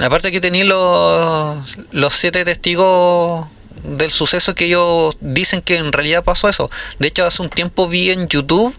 Aparte 0.00 0.30
que 0.30 0.40
tenéis 0.40 0.66
los, 0.66 1.78
los 1.90 2.14
siete 2.14 2.44
testigos 2.44 3.46
del 3.82 4.10
suceso 4.10 4.54
que 4.54 4.66
ellos 4.66 5.16
dicen 5.20 5.60
que 5.62 5.76
en 5.76 5.92
realidad 5.92 6.22
pasó 6.22 6.48
eso. 6.48 6.70
De 6.98 7.08
hecho, 7.08 7.24
hace 7.24 7.42
un 7.42 7.48
tiempo 7.48 7.88
vi 7.88 8.10
en 8.10 8.28
YouTube 8.28 8.74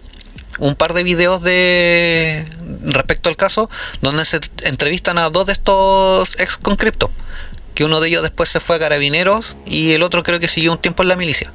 un 0.58 0.74
par 0.74 0.92
de 0.92 1.02
videos 1.02 1.42
de 1.42 2.46
respecto 2.82 3.28
al 3.28 3.36
caso 3.36 3.70
donde 4.02 4.24
se 4.24 4.40
entrevistan 4.64 5.18
a 5.18 5.30
dos 5.30 5.46
de 5.46 5.52
estos 5.52 6.38
ex 6.38 6.56
conscriptos. 6.56 7.10
Que 7.74 7.84
uno 7.84 8.00
de 8.00 8.08
ellos 8.08 8.22
después 8.22 8.48
se 8.48 8.58
fue 8.58 8.76
a 8.76 8.78
carabineros 8.78 9.56
y 9.64 9.92
el 9.92 10.02
otro 10.02 10.22
creo 10.22 10.40
que 10.40 10.48
siguió 10.48 10.72
un 10.72 10.78
tiempo 10.78 11.02
en 11.02 11.08
la 11.08 11.16
milicia. 11.16 11.52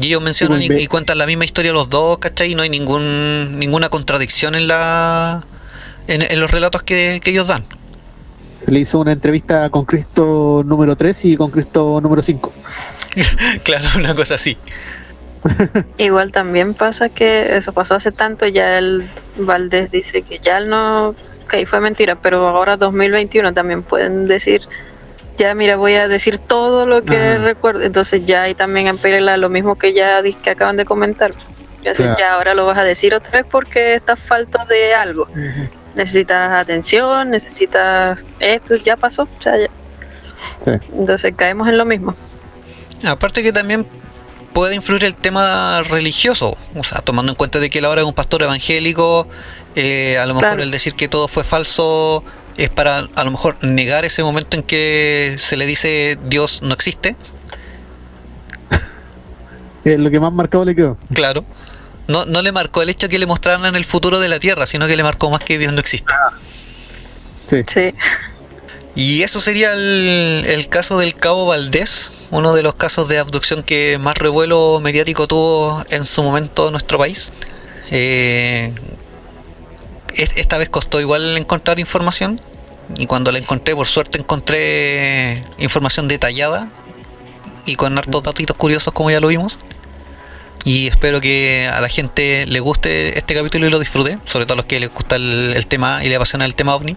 Y 0.00 0.06
ellos 0.06 0.22
mencionan 0.22 0.60
y, 0.62 0.86
cuentan 0.86 1.18
la 1.18 1.26
misma 1.26 1.44
historia 1.44 1.72
los 1.72 1.88
dos, 1.88 2.18
¿cachai? 2.18 2.50
Y 2.50 2.54
no 2.54 2.62
hay 2.62 2.70
ningún, 2.70 3.58
ninguna 3.58 3.90
contradicción 3.90 4.54
en 4.54 4.66
la 4.66 5.44
en, 6.08 6.22
en 6.22 6.40
los 6.40 6.50
relatos 6.50 6.82
que, 6.82 7.20
que 7.22 7.30
ellos 7.30 7.46
dan. 7.46 7.64
Se 8.64 8.72
le 8.72 8.80
hizo 8.80 8.98
una 8.98 9.12
entrevista 9.12 9.68
con 9.68 9.84
Cristo 9.84 10.62
número 10.64 10.96
3 10.96 11.24
y 11.26 11.36
con 11.36 11.50
Cristo 11.50 12.00
número 12.00 12.22
5. 12.22 12.52
Claro, 13.62 13.88
una 13.98 14.14
cosa 14.14 14.34
así. 14.34 14.56
Igual 15.98 16.32
también 16.32 16.74
pasa 16.74 17.08
que 17.08 17.56
eso 17.56 17.72
pasó 17.72 17.94
hace 17.94 18.12
tanto, 18.12 18.46
ya 18.46 18.78
el 18.78 19.08
Valdés 19.36 19.90
dice 19.90 20.22
que 20.22 20.38
ya 20.38 20.58
él 20.58 20.68
no, 20.68 21.14
que 21.48 21.58
ahí 21.58 21.66
fue 21.66 21.80
mentira, 21.80 22.16
pero 22.16 22.48
ahora 22.48 22.76
2021 22.76 23.52
también 23.52 23.82
pueden 23.82 24.26
decir, 24.26 24.62
ya 25.36 25.54
mira, 25.54 25.76
voy 25.76 25.94
a 25.94 26.08
decir 26.08 26.38
todo 26.38 26.86
lo 26.86 27.02
que 27.04 27.16
Ajá. 27.16 27.38
recuerdo, 27.38 27.82
entonces 27.82 28.24
ya 28.24 28.42
ahí 28.42 28.54
también 28.54 28.86
empírala 28.86 29.36
lo 29.36 29.50
mismo 29.50 29.76
que 29.76 29.92
ya 29.92 30.22
que 30.22 30.50
acaban 30.50 30.76
de 30.76 30.84
comentar. 30.84 31.32
Claro. 31.82 32.16
ya 32.18 32.34
ahora 32.34 32.54
lo 32.54 32.64
vas 32.64 32.78
a 32.78 32.82
decir 32.82 33.14
otra 33.14 33.30
vez 33.30 33.46
porque 33.50 33.94
estás 33.96 34.18
falto 34.18 34.58
de 34.70 34.94
algo. 34.94 35.28
Necesitas 35.94 36.50
atención, 36.52 37.28
necesitas 37.28 38.18
esto, 38.40 38.76
ya 38.76 38.96
pasó, 38.96 39.24
o 39.24 39.42
sea, 39.42 39.58
ya. 39.58 39.68
Sí. 40.64 40.70
entonces 40.98 41.34
caemos 41.36 41.68
en 41.68 41.76
lo 41.76 41.84
mismo. 41.84 42.14
Aparte 43.06 43.42
que 43.42 43.52
también 43.52 43.86
puede 44.54 44.74
influir 44.74 45.04
el 45.04 45.14
tema 45.14 45.82
religioso, 45.82 46.56
o 46.74 46.84
sea, 46.84 47.00
tomando 47.02 47.32
en 47.32 47.36
cuenta 47.36 47.58
de 47.60 47.68
que 47.68 47.80
él 47.80 47.84
ahora 47.84 48.00
es 48.00 48.06
un 48.06 48.14
pastor 48.14 48.42
evangélico, 48.42 49.28
eh, 49.74 50.16
a 50.18 50.24
lo 50.26 50.34
mejor 50.34 50.48
Claro. 50.50 50.62
el 50.62 50.70
decir 50.70 50.94
que 50.94 51.08
todo 51.08 51.28
fue 51.28 51.44
falso 51.44 52.24
es 52.56 52.70
para 52.70 52.98
a 53.16 53.24
lo 53.24 53.30
mejor 53.32 53.56
negar 53.62 54.04
ese 54.04 54.22
momento 54.22 54.56
en 54.56 54.62
que 54.62 55.34
se 55.38 55.56
le 55.56 55.66
dice 55.66 56.16
Dios 56.24 56.62
no 56.62 56.72
existe, 56.72 57.16
Es 59.84 59.98
lo 59.98 60.10
que 60.10 60.18
más 60.20 60.32
marcado 60.32 60.64
le 60.64 60.74
quedó. 60.74 60.96
claro. 61.12 61.44
No, 62.06 62.26
no 62.26 62.42
le 62.42 62.52
marcó 62.52 62.82
el 62.82 62.90
hecho 62.90 63.08
que 63.08 63.18
le 63.18 63.24
mostraran 63.24 63.64
en 63.64 63.76
el 63.76 63.84
futuro 63.86 64.20
de 64.20 64.28
la 64.28 64.38
Tierra, 64.38 64.66
sino 64.66 64.86
que 64.86 64.94
le 64.94 65.02
marcó 65.02 65.30
más 65.30 65.40
que 65.40 65.56
Dios 65.56 65.72
no 65.72 65.80
existe. 65.80 66.12
Sí. 67.42 67.62
Sí, 67.66 67.94
Y 68.96 69.22
eso 69.22 69.40
sería 69.40 69.72
el, 69.72 70.68
caso 70.68 70.98
del 70.98 71.14
Cabo 71.14 71.46
Valdés, 71.46 72.12
uno 72.30 72.54
de 72.54 72.62
los 72.62 72.74
casos 72.74 73.08
de 73.08 73.18
abducción 73.18 73.64
que 73.64 73.98
más 73.98 74.16
revuelo 74.18 74.78
mediático 74.80 75.26
tuvo 75.26 75.84
en 75.90 76.04
su 76.04 76.22
momento 76.22 76.70
nuestro 76.70 76.96
país. 76.98 77.32
Eh, 77.90 78.72
es- 80.14 80.36
esta 80.36 80.58
vez 80.58 80.68
costó 80.68 81.00
igual 81.00 81.36
encontrar 81.36 81.80
información 81.80 82.40
y 82.96 83.06
cuando 83.06 83.32
la 83.32 83.38
encontré, 83.38 83.74
por 83.74 83.86
suerte 83.88 84.18
encontré 84.18 85.42
información 85.58 86.06
detallada 86.06 86.68
y 87.66 87.74
con 87.74 87.98
hartos 87.98 88.22
datitos 88.22 88.56
curiosos 88.56 88.92
como 88.92 89.10
ya 89.10 89.20
lo 89.20 89.26
vimos. 89.28 89.58
Y 90.64 90.86
espero 90.86 91.20
que 91.20 91.68
a 91.70 91.80
la 91.80 91.88
gente 91.88 92.46
le 92.46 92.60
guste 92.60 93.18
este 93.18 93.34
capítulo 93.34 93.66
y 93.66 93.70
lo 93.70 93.78
disfrute, 93.80 94.18
sobre 94.24 94.46
todo 94.46 94.54
a 94.54 94.56
los 94.58 94.66
que 94.66 94.78
les 94.80 94.88
gusta 94.90 95.16
el, 95.16 95.52
el 95.54 95.66
tema 95.66 96.02
y 96.04 96.08
le 96.08 96.14
apasiona 96.14 96.44
el 96.44 96.54
tema 96.54 96.74
ovni. 96.76 96.96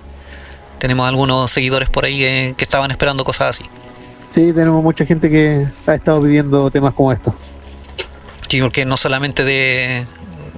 Tenemos 0.80 1.08
algunos 1.08 1.52
seguidores 1.52 1.90
por 1.90 2.06
ahí 2.06 2.20
que, 2.20 2.54
que 2.58 2.64
estaban 2.64 2.91
esperando 2.91 3.24
cosas 3.24 3.49
así. 3.49 3.66
Sí, 4.30 4.54
tenemos 4.54 4.84
mucha 4.84 5.06
gente 5.06 5.30
que 5.30 5.68
ha 5.86 5.95
estado 5.95 6.22
pidiendo 6.22 6.70
temas 6.70 6.94
como 6.94 7.12
estos. 7.12 7.34
Sí, 8.48 8.62
porque 8.62 8.86
no 8.86 8.98
solamente 8.98 9.44
de, 9.44 10.06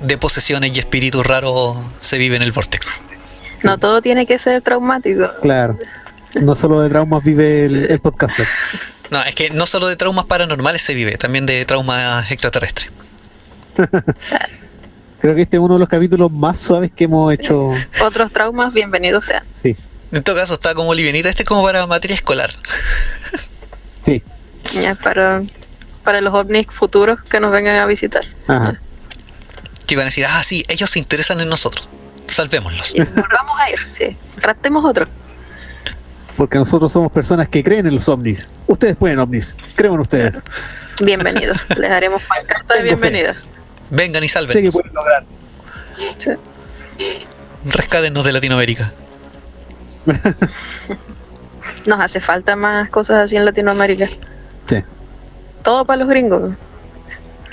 de 0.01 0.17
posesiones 0.17 0.75
y 0.75 0.79
espíritus 0.79 1.25
raros 1.25 1.77
se 1.99 2.17
vive 2.17 2.35
en 2.35 2.41
el 2.41 2.51
Vortex. 2.51 2.89
No 3.63 3.77
todo 3.77 4.01
tiene 4.01 4.25
que 4.25 4.37
ser 4.37 4.61
traumático. 4.61 5.29
Claro. 5.41 5.77
No 6.39 6.55
solo 6.55 6.81
de 6.81 6.89
traumas 6.89 7.23
vive 7.23 7.65
el, 7.65 7.91
el 7.91 7.99
podcaster. 7.99 8.47
No, 9.09 9.21
es 9.23 9.33
que 9.33 9.49
no 9.49 9.65
solo 9.65 9.87
de 9.87 9.95
traumas 9.95 10.25
paranormales 10.25 10.81
se 10.81 10.93
vive, 10.93 11.17
también 11.17 11.45
de 11.45 11.65
traumas 11.65 12.31
extraterrestres. 12.31 12.91
Creo 15.21 15.35
que 15.35 15.41
este 15.41 15.57
es 15.57 15.61
uno 15.61 15.73
de 15.73 15.79
los 15.81 15.89
capítulos 15.89 16.31
más 16.31 16.59
suaves 16.59 16.91
que 16.95 17.05
hemos 17.05 17.33
hecho. 17.33 17.71
Otros 18.05 18.31
traumas, 18.31 18.73
bienvenidos 18.73 19.25
sean. 19.25 19.43
Sí, 19.61 19.75
En 20.11 20.23
todo 20.23 20.35
caso, 20.35 20.55
está 20.55 20.73
como 20.73 20.93
livianita. 20.93 21.29
Este 21.29 21.43
es 21.43 21.49
como 21.49 21.63
para 21.63 21.85
materia 21.87 22.15
escolar. 22.15 22.51
sí. 23.99 24.23
Ya, 24.73 24.95
para, 24.95 25.41
para 26.03 26.21
los 26.21 26.33
ovnis 26.33 26.67
futuros 26.71 27.19
que 27.29 27.39
nos 27.39 27.51
vengan 27.51 27.75
a 27.77 27.85
visitar. 27.85 28.25
Ajá. 28.47 28.79
Que 29.87 29.93
iban 29.95 30.03
a 30.03 30.09
decir, 30.09 30.25
ah, 30.29 30.43
sí, 30.43 30.63
ellos 30.67 30.89
se 30.89 30.99
interesan 30.99 31.39
en 31.41 31.49
nosotros. 31.49 31.89
Salvémoslos. 32.27 32.93
Y 32.93 32.99
volvamos 33.01 33.59
a 33.59 33.69
ir, 33.71 33.79
sí. 33.97 34.17
Raptemos 34.37 34.85
otro. 34.85 35.07
Porque 36.37 36.57
nosotros 36.57 36.91
somos 36.91 37.11
personas 37.11 37.49
que 37.49 37.63
creen 37.63 37.87
en 37.87 37.95
los 37.95 38.07
ovnis. 38.07 38.47
Ustedes 38.67 38.95
pueden 38.95 39.19
ovnis. 39.19 39.55
Creo 39.75 39.93
en 39.95 39.99
ustedes. 40.01 40.35
Bienvenidos. 41.01 41.57
Les 41.77 41.89
haremos 41.91 42.21
pancarta 42.23 42.73
de 42.75 42.79
fe. 42.81 42.83
bienvenida. 42.85 43.35
Vengan 43.89 44.23
y 44.23 44.29
Sé 44.29 44.39
que 44.39 44.47
sálvenos. 44.47 44.73
pueden 44.73 44.93
lograr. 44.93 45.23
Sí. 46.17 46.31
Rescátenos 47.65 48.23
de 48.25 48.31
Latinoamérica. 48.33 48.93
Nos 51.85 51.99
hace 51.99 52.19
falta 52.19 52.55
más 52.55 52.89
cosas 52.89 53.17
así 53.17 53.35
en 53.37 53.45
Latinoamérica. 53.45 54.07
Sí. 54.67 54.77
Todo 55.63 55.85
para 55.85 55.97
los 55.97 56.07
gringos. 56.09 56.51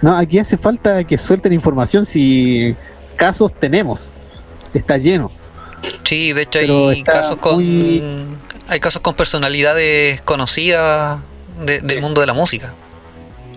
No, 0.03 0.17
aquí 0.17 0.39
hace 0.39 0.57
falta 0.59 1.03
que 1.05 1.17
suelten 1.19 1.53
información 1.53 2.05
si 2.07 2.77
casos 3.17 3.53
tenemos. 3.59 4.09
Está 4.75 4.99
lleno. 4.99 5.31
Sí, 6.05 6.33
de 6.33 6.43
hecho 6.43 6.59
Pero 6.61 6.89
hay 6.91 7.03
casos 7.03 7.37
con 7.37 7.55
muy- 7.55 8.27
hay 8.69 8.81
casos 8.81 9.01
con 9.01 9.15
personalidades 9.15 10.21
conocidas 10.23 11.19
de- 11.65 11.79
del 11.81 12.01
mundo 12.01 12.21
de 12.21 12.27
la 12.27 12.33
música. 12.35 12.73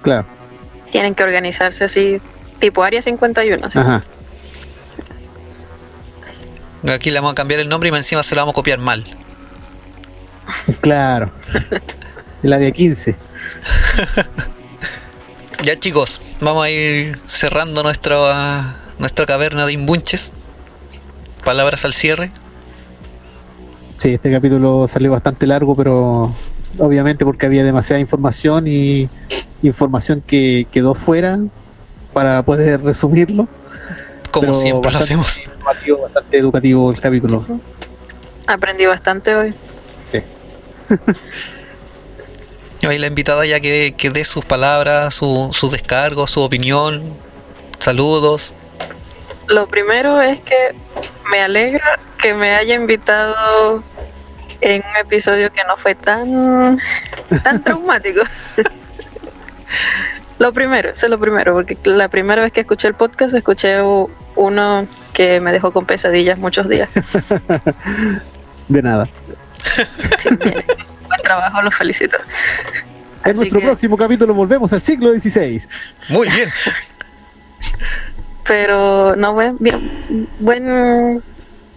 Claro. 0.02 0.26
Tienen 0.92 1.14
que 1.16 1.24
organizarse 1.24 1.84
así, 1.84 2.22
tipo 2.60 2.84
Área 2.84 3.02
51. 3.02 3.68
así. 3.68 3.78
Ajá. 3.80 4.04
Aquí 6.88 7.12
le 7.12 7.20
vamos 7.20 7.34
a 7.34 7.36
cambiar 7.36 7.60
el 7.60 7.68
nombre 7.68 7.90
y 7.90 7.96
encima 7.96 8.24
se 8.24 8.36
lo 8.36 8.42
vamos 8.42 8.54
a 8.54 8.56
copiar 8.56 8.80
mal. 8.80 9.06
Claro. 10.82 11.32
El 12.44 12.54
área 12.54 12.72
15. 12.72 13.16
Ya 15.64 15.78
chicos, 15.78 16.22
vamos 16.40 16.64
a 16.64 16.70
ir 16.70 17.20
cerrando 17.26 17.84
nuestra 17.84 18.78
nuestra 18.98 19.26
caverna 19.26 19.66
de 19.66 19.74
imbunches. 19.74 20.34
Palabras 21.44 21.84
al 21.86 21.94
cierre. 21.94 22.32
Sí, 23.98 24.14
este 24.14 24.32
capítulo 24.32 24.88
salió 24.88 25.12
bastante 25.12 25.48
largo, 25.48 25.76
pero 25.76 26.34
obviamente 26.78 27.26
porque 27.26 27.46
había 27.46 27.64
demasiada 27.64 28.00
información 28.00 28.68
y 28.68 29.10
información 29.62 30.22
que 30.26 30.68
quedó 30.72 30.96
fuera 30.96 31.40
para 32.14 32.44
poder 32.44 32.82
resumirlo. 32.82 33.48
Como 34.32 34.48
pero 34.48 34.54
siempre 34.54 34.92
lo 34.92 35.00
bastante 35.00 35.04
hacemos. 35.04 35.38
informativo, 35.40 36.02
bastante 36.02 36.38
educativo 36.38 36.92
el 36.92 37.02
capítulo. 37.02 37.46
Aprendí 38.48 38.86
bastante 38.86 39.36
hoy. 39.36 39.54
Sí. 40.12 40.22
Y 42.82 42.86
ahí 42.86 42.98
la 42.98 43.08
invitada 43.08 43.46
ya 43.46 43.60
que, 43.60 43.94
que 43.98 44.10
dé 44.10 44.24
sus 44.24 44.46
palabras, 44.46 45.14
su, 45.14 45.50
su 45.52 45.70
descargo, 45.70 46.28
su 46.28 46.42
opinión, 46.42 47.04
saludos. 47.78 48.54
Lo 49.48 49.68
primero 49.68 50.22
es 50.22 50.40
que 50.40 50.74
me 51.30 51.42
alegra 51.42 52.00
que 52.22 52.34
me 52.34 52.56
haya 52.56 52.76
invitado 52.76 53.84
en 54.62 54.82
un 54.90 54.96
episodio 54.96 55.52
que 55.52 55.62
no 55.68 55.76
fue 55.76 55.94
tan, 55.96 56.80
tan 57.44 57.62
traumático. 57.64 58.22
lo 60.40 60.52
primero, 60.54 60.90
eso 60.90 61.06
es 61.06 61.10
lo 61.10 61.20
primero, 61.20 61.54
porque 61.54 61.78
la 61.84 62.08
primera 62.08 62.42
vez 62.42 62.52
que 62.52 62.62
escuché 62.62 62.88
el 62.88 62.94
podcast 62.96 63.34
escuché 63.36 63.78
uno 64.36 64.88
que 65.14 65.40
me 65.42 65.52
dejó 65.52 65.72
con 65.72 65.86
pesadillas 65.86 66.38
muchos 66.40 66.68
días. 66.70 66.90
De 68.68 68.82
nada. 68.82 69.08
Sí, 70.18 70.30
bien. 70.44 70.64
Buen 71.08 71.22
trabajo, 71.24 71.62
los 71.62 71.76
felicito. 71.76 72.18
En 73.26 73.32
Así 73.32 73.40
nuestro 73.40 73.60
que- 73.60 73.66
próximo 73.66 73.98
capítulo 73.98 74.34
volvemos 74.34 74.72
al 74.74 74.80
siglo 74.82 75.12
XVI. 75.14 75.62
Muy 76.10 76.28
bien. 76.30 76.50
pero 78.48 79.16
no 79.16 79.34
buen 79.34 79.58
bien, 79.60 80.28
buen 80.40 81.22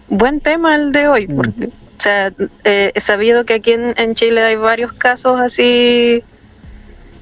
buen 0.08 0.40
tema 0.40 0.74
el 0.76 0.92
de 0.92 1.08
hoy 1.08 1.26
porque 1.26 1.66
o 1.66 2.00
sea 2.00 2.32
eh, 2.64 2.92
he 2.94 3.00
sabido 3.00 3.44
que 3.44 3.54
aquí 3.54 3.72
en, 3.72 3.94
en 3.96 4.14
Chile 4.14 4.42
hay 4.42 4.56
varios 4.56 4.92
casos 4.92 5.40
así 5.40 6.22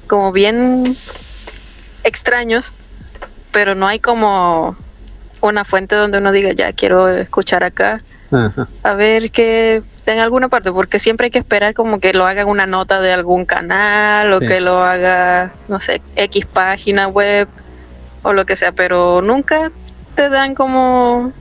como 0.07 0.31
bien 0.31 0.95
extraños 2.03 2.73
pero 3.51 3.75
no 3.75 3.87
hay 3.87 3.99
como 3.99 4.75
una 5.41 5.65
fuente 5.65 5.95
donde 5.95 6.19
uno 6.19 6.31
diga 6.31 6.51
ya 6.53 6.71
quiero 6.73 7.09
escuchar 7.09 7.63
acá 7.63 8.01
Ajá. 8.31 8.67
a 8.83 8.93
ver 8.93 9.31
que 9.31 9.81
en 10.05 10.19
alguna 10.19 10.47
parte 10.49 10.71
porque 10.71 10.99
siempre 10.99 11.25
hay 11.25 11.31
que 11.31 11.39
esperar 11.39 11.73
como 11.73 11.99
que 11.99 12.13
lo 12.13 12.25
hagan 12.25 12.47
una 12.47 12.65
nota 12.65 12.99
de 13.01 13.11
algún 13.13 13.45
canal 13.45 14.31
o 14.33 14.39
Sí. 14.39 14.47
que 14.47 14.59
lo 14.61 14.83
haga 14.83 15.51
no 15.67 15.79
sé 15.79 16.01
X 16.15 16.45
página 16.45 17.07
web 17.07 17.47
o 18.23 18.33
lo 18.33 18.45
que 18.45 18.55
sea 18.55 18.71
pero 18.71 19.21
nunca 19.21 19.71
te 20.15 20.29
dan 20.29 20.53
como 20.55 21.31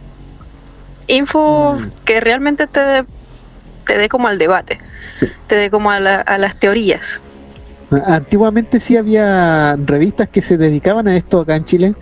info 1.09 1.75
Mm. 1.79 1.91
que 2.05 2.21
realmente 2.21 2.67
te 2.67 2.81
dé 2.81 3.05
te 3.87 3.99
dé 3.99 4.09
como 4.09 4.29
al 4.29 4.39
debate 4.39 4.81
Sí. 5.15 5.27
te 5.49 5.57
dé 5.57 5.71
como 5.71 5.91
a, 5.91 5.99
la- 6.01 6.21
a 6.21 6.39
las 6.39 6.57
teorías 6.57 7.21
Antiguamente 8.07 8.79
sí 8.81 8.97
había 8.97 9.77
revistas 9.77 10.29
que 10.29 10.43
se 10.43 10.57
dedicaban 10.57 11.09
a 11.09 11.17
esto 11.17 11.41
acá 11.41 11.57
en 11.57 11.65
Chile. 11.65 11.95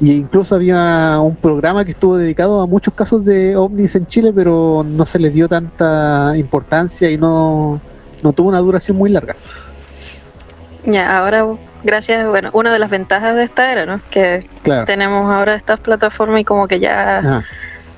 Y 0.00 0.12
incluso 0.12 0.54
había 0.56 1.18
un 1.20 1.36
programa 1.36 1.84
que 1.84 1.92
estuvo 1.92 2.18
dedicado 2.18 2.60
a 2.60 2.66
muchos 2.66 2.92
casos 2.92 3.24
de 3.24 3.56
ovnis 3.56 3.94
en 3.96 4.06
Chile, 4.06 4.30
pero 4.34 4.84
no 4.86 5.06
se 5.06 5.18
les 5.18 5.32
dio 5.32 5.48
tanta 5.48 6.34
importancia 6.36 7.10
y 7.10 7.16
no, 7.16 7.80
no 8.22 8.32
tuvo 8.34 8.48
una 8.50 8.58
duración 8.58 8.96
muy 8.98 9.08
larga. 9.10 9.36
ya 10.84 11.18
ahora 11.18 11.46
gracias 11.82 12.28
bueno 12.28 12.50
una 12.52 12.72
de 12.72 12.78
las 12.78 12.90
ventajas 12.90 13.34
de 13.36 13.44
esta 13.44 13.72
era 13.72 13.86
no 13.86 14.00
que 14.10 14.46
Claro. 14.62 14.84
tenemos 14.86 15.32
ahora 15.32 15.54
estas 15.54 15.80
plataformas 15.80 16.40
y 16.40 16.44
como 16.44 16.68
que 16.68 16.78
ya 16.78 17.18
Ajá. 17.18 17.44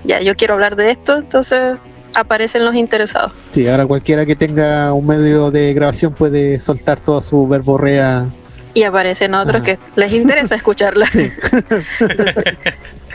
ya 0.05 0.20
yo 0.20 0.37
quiero 0.37 0.55
hablar 0.55 0.77
de 0.77 0.91
esto, 0.93 1.16
entonces 1.19 1.79
aparecen 2.19 2.65
los 2.65 2.74
interesados. 2.74 3.32
Sí, 3.51 3.66
ahora 3.69 3.86
cualquiera 3.86 4.27
que 4.27 4.36
tenga 4.36 4.93
un 4.93 5.07
medio 5.07 5.51
de 5.51 5.73
grabación 5.74 6.12
puede 6.12 6.59
soltar 6.61 7.01
toda 7.01 7.23
su 7.23 7.47
verborrea. 7.49 8.27
Y 8.74 8.82
aparecen 8.82 9.35
otros 9.35 9.57
Ajá. 9.62 9.65
que 9.65 9.78
les 9.97 10.12
interesa 10.12 10.55
escucharla. 10.55 11.07
Entonces, 11.12 12.45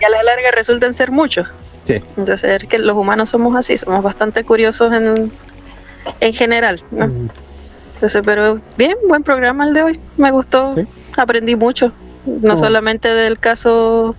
y 0.01 0.03
a 0.05 0.09
la 0.09 0.23
larga 0.23 0.51
resultan 0.51 0.93
ser 0.93 1.11
muchos. 1.11 1.47
Sí. 1.85 1.95
Entonces 2.17 2.61
es 2.63 2.67
que 2.69 2.80
los 2.80 2.95
humanos 2.95 3.30
somos 3.30 3.55
así, 3.55 3.77
somos 3.77 4.01
bastante 4.03 4.43
curiosos 4.43 4.91
en, 4.93 5.31
en 6.19 6.34
general. 6.34 6.81
¿no? 6.91 7.07
Mm, 7.07 7.30
Entonces, 7.95 8.21
pero 8.25 8.59
bien, 8.77 8.95
buen 9.07 9.23
programa 9.23 9.65
el 9.65 9.73
de 9.73 9.84
hoy. 9.84 9.99
Me 10.17 10.31
gustó, 10.31 10.73
Sí. 10.73 10.85
aprendí 11.17 11.55
mucho. 11.55 11.91
No 12.25 12.53
Oh. 12.53 12.57
solamente 12.57 13.09
del 13.09 13.38
caso 13.38 14.15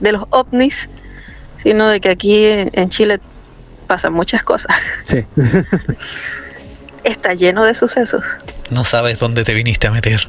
de 0.00 0.12
los 0.12 0.24
ovnis, 0.30 0.88
sino 1.62 1.88
de 1.88 2.00
que 2.00 2.08
aquí 2.10 2.44
en, 2.44 2.70
en 2.72 2.88
Chile 2.88 3.18
pasan 3.88 4.12
muchas 4.12 4.44
cosas. 4.44 4.76
Sí. 5.02 5.24
Está 7.04 7.34
lleno 7.34 7.64
de 7.64 7.74
sucesos. 7.74 8.22
No 8.70 8.84
sabes 8.84 9.18
dónde 9.18 9.42
te 9.42 9.54
viniste 9.54 9.86
a 9.88 9.90
meter. 9.90 10.28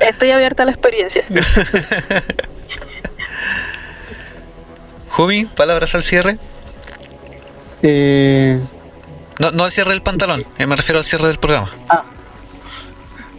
Estoy 0.00 0.30
abierta 0.30 0.62
a 0.64 0.66
la 0.66 0.72
experiencia. 0.72 1.22
Jumi, 5.10 5.44
palabras 5.46 5.94
al 5.94 6.02
cierre. 6.02 6.38
Eh, 7.82 8.60
No, 9.38 9.50
no 9.52 9.64
al 9.64 9.70
cierre 9.70 9.90
del 9.90 10.02
pantalón, 10.02 10.44
eh, 10.58 10.66
me 10.66 10.76
refiero 10.76 10.98
al 10.98 11.04
cierre 11.04 11.28
del 11.28 11.38
programa. 11.38 11.70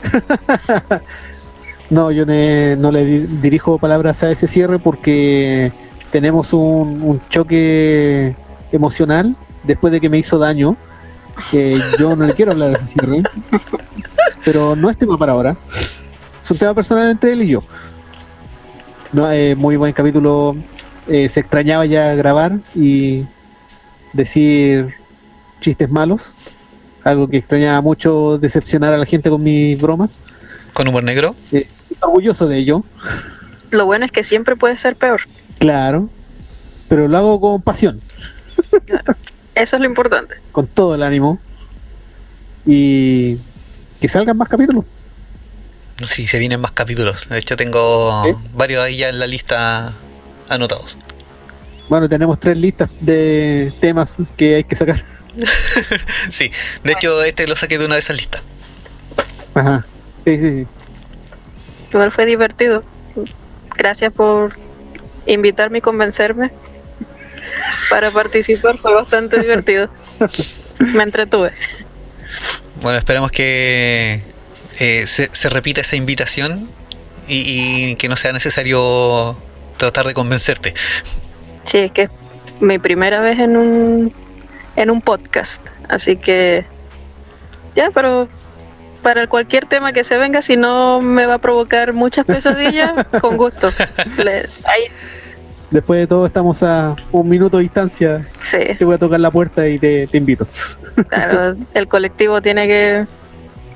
no, 1.89 2.11
yo 2.11 2.25
ne- 2.25 2.75
no 2.75 2.91
le 2.91 3.03
di- 3.05 3.25
dirijo 3.41 3.79
palabras 3.79 4.21
a 4.23 4.29
ese 4.31 4.47
cierre 4.47 4.77
porque 4.79 5.71
tenemos 6.11 6.53
un, 6.53 7.01
un 7.01 7.21
choque 7.29 8.35
emocional 8.71 9.35
después 9.63 9.91
de 9.93 9.99
que 10.01 10.09
me 10.09 10.17
hizo 10.17 10.37
daño. 10.37 10.75
Que 11.51 11.79
yo 11.99 12.15
no 12.15 12.25
le 12.25 12.33
quiero 12.33 12.51
hablar 12.53 12.71
a 12.71 12.73
ese 12.73 12.87
cierre, 12.87 13.21
pero 14.43 14.75
no 14.75 14.89
es 14.89 14.97
tema 14.97 15.17
para 15.19 15.33
ahora. 15.33 15.55
Es 16.43 16.49
un 16.49 16.57
tema 16.57 16.73
personal 16.73 17.11
entre 17.11 17.33
él 17.33 17.43
y 17.43 17.49
yo. 17.49 17.63
No, 19.13 19.31
eh, 19.31 19.55
muy 19.55 19.75
buen 19.75 19.93
capítulo. 19.93 20.55
eh, 21.07 21.29
se 21.29 21.39
extrañaba 21.39 21.85
ya 21.85 22.15
grabar 22.15 22.57
y 22.73 23.25
decir 24.13 24.95
chistes 25.61 25.89
malos, 25.91 26.33
algo 27.03 27.27
que 27.27 27.37
extrañaba 27.37 27.81
mucho 27.81 28.37
decepcionar 28.39 28.93
a 28.93 28.97
la 28.97 29.05
gente 29.05 29.29
con 29.29 29.43
mis 29.43 29.79
bromas. 29.79 30.19
Con 30.73 30.87
humor 30.87 31.03
negro. 31.03 31.35
Eh, 31.51 31.67
orgulloso 32.01 32.47
de 32.47 32.57
ello, 32.57 32.83
Lo 33.69 33.85
bueno 33.85 34.05
es 34.05 34.11
que 34.11 34.23
siempre 34.23 34.55
puede 34.55 34.75
ser 34.77 34.95
peor. 34.95 35.21
Claro, 35.59 36.09
pero 36.89 37.07
lo 37.07 37.17
hago 37.17 37.41
con 37.41 37.61
pasión, 37.61 38.01
Eso 39.55 39.75
es 39.75 39.79
lo 39.81 39.85
importante. 39.85 40.35
con 40.51 40.67
todo 40.67 40.95
el 40.95 41.03
ánimo 41.03 41.39
y 42.65 43.37
que 43.99 44.09
salgan 44.09 44.37
más 44.37 44.49
capítulos. 44.49 44.85
Sí, 46.07 46.27
se 46.27 46.37
vienen 46.37 46.59
más 46.61 46.71
capítulos. 46.71 47.27
De 47.29 47.39
hecho, 47.39 47.55
tengo 47.55 48.23
varios 48.53 48.83
ahí 48.83 48.97
ya 48.97 49.09
en 49.09 49.17
la 49.19 49.25
lista 49.27 49.93
anotados. 50.49 50.97
Bueno, 51.89 52.07
tenemos 52.07 52.39
tres 52.39 52.57
listas 52.57 52.89
de 52.99 53.73
temas 53.79 54.17
que 54.35 54.55
hay 54.57 54.63
que 54.63 54.75
sacar. 54.75 55.03
Sí, 56.29 56.51
de 56.83 56.93
hecho, 56.93 57.23
este 57.23 57.47
lo 57.47 57.55
saqué 57.55 57.77
de 57.77 57.85
una 57.85 57.95
de 57.95 57.99
esas 58.01 58.17
listas. 58.17 58.41
Ajá. 59.53 59.85
Sí, 60.25 60.37
sí, 60.39 60.51
sí. 60.51 60.67
Igual 61.91 62.11
fue 62.11 62.25
divertido. 62.25 62.83
Gracias 63.75 64.11
por 64.13 64.53
invitarme 65.27 65.79
y 65.79 65.81
convencerme 65.81 66.51
para 67.89 68.11
participar. 68.11 68.77
Fue 68.77 68.93
bastante 68.93 69.39
divertido. 69.41 69.89
Me 70.79 71.03
entretuve. 71.03 71.51
Bueno, 72.81 72.97
esperamos 72.97 73.31
que 73.31 74.21
eh, 74.79 75.07
se, 75.07 75.29
se 75.31 75.49
repita 75.49 75.81
esa 75.81 75.95
invitación 75.95 76.69
y, 77.27 77.91
y 77.91 77.95
que 77.95 78.07
no 78.09 78.15
sea 78.15 78.31
necesario 78.33 79.37
tratar 79.77 80.05
de 80.05 80.13
convencerte. 80.13 80.73
Sí, 81.65 81.79
es 81.79 81.91
que 81.91 82.03
es 82.03 82.09
mi 82.59 82.79
primera 82.79 83.19
vez 83.19 83.39
en 83.39 83.57
un 83.57 84.13
en 84.75 84.91
un 84.91 85.01
podcast, 85.01 85.61
así 85.89 86.17
que 86.17 86.63
ya, 87.75 87.89
pero 87.91 88.27
para 89.01 89.25
cualquier 89.25 89.65
tema 89.65 89.91
que 89.91 90.03
se 90.03 90.17
venga, 90.17 90.41
si 90.43 90.55
no 90.55 91.01
me 91.01 91.25
va 91.25 91.35
a 91.35 91.37
provocar 91.39 91.93
muchas 91.93 92.25
pesadillas, 92.27 92.91
con 93.21 93.37
gusto. 93.37 93.71
Le- 94.23 94.47
ahí, 94.65 94.83
Después 95.71 95.99
de 95.99 96.07
todo 96.07 96.25
estamos 96.25 96.63
a 96.63 96.95
un 97.11 97.27
minuto 97.27 97.57
de 97.57 97.63
distancia. 97.63 98.27
sí, 98.41 98.57
Te 98.77 98.85
voy 98.85 98.95
a 98.95 98.97
tocar 98.97 99.19
la 99.19 99.31
puerta 99.31 99.67
y 99.67 99.77
te, 99.77 100.07
te 100.07 100.17
invito. 100.17 100.47
claro, 101.09 101.55
el 101.73 101.87
colectivo 101.87 102.41
tiene 102.41 102.67
que 102.67 103.05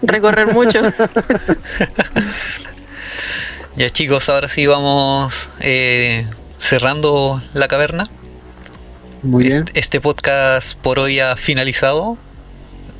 recorrer 0.02 0.54
mucho. 0.54 0.82
Ya 3.78 3.90
chicos, 3.90 4.28
ahora 4.30 4.50
sí 4.50 4.68
vamos 4.68 5.50
eh, 5.62 6.26
cerrando 6.58 7.42
la 7.54 7.68
caverna. 7.68 8.04
Muy 9.22 9.44
bien. 9.46 9.60
Este, 9.68 9.80
este 9.80 10.02
podcast 10.02 10.78
por 10.78 11.00
hoy 11.00 11.20
ha 11.20 11.36
finalizado. 11.38 12.18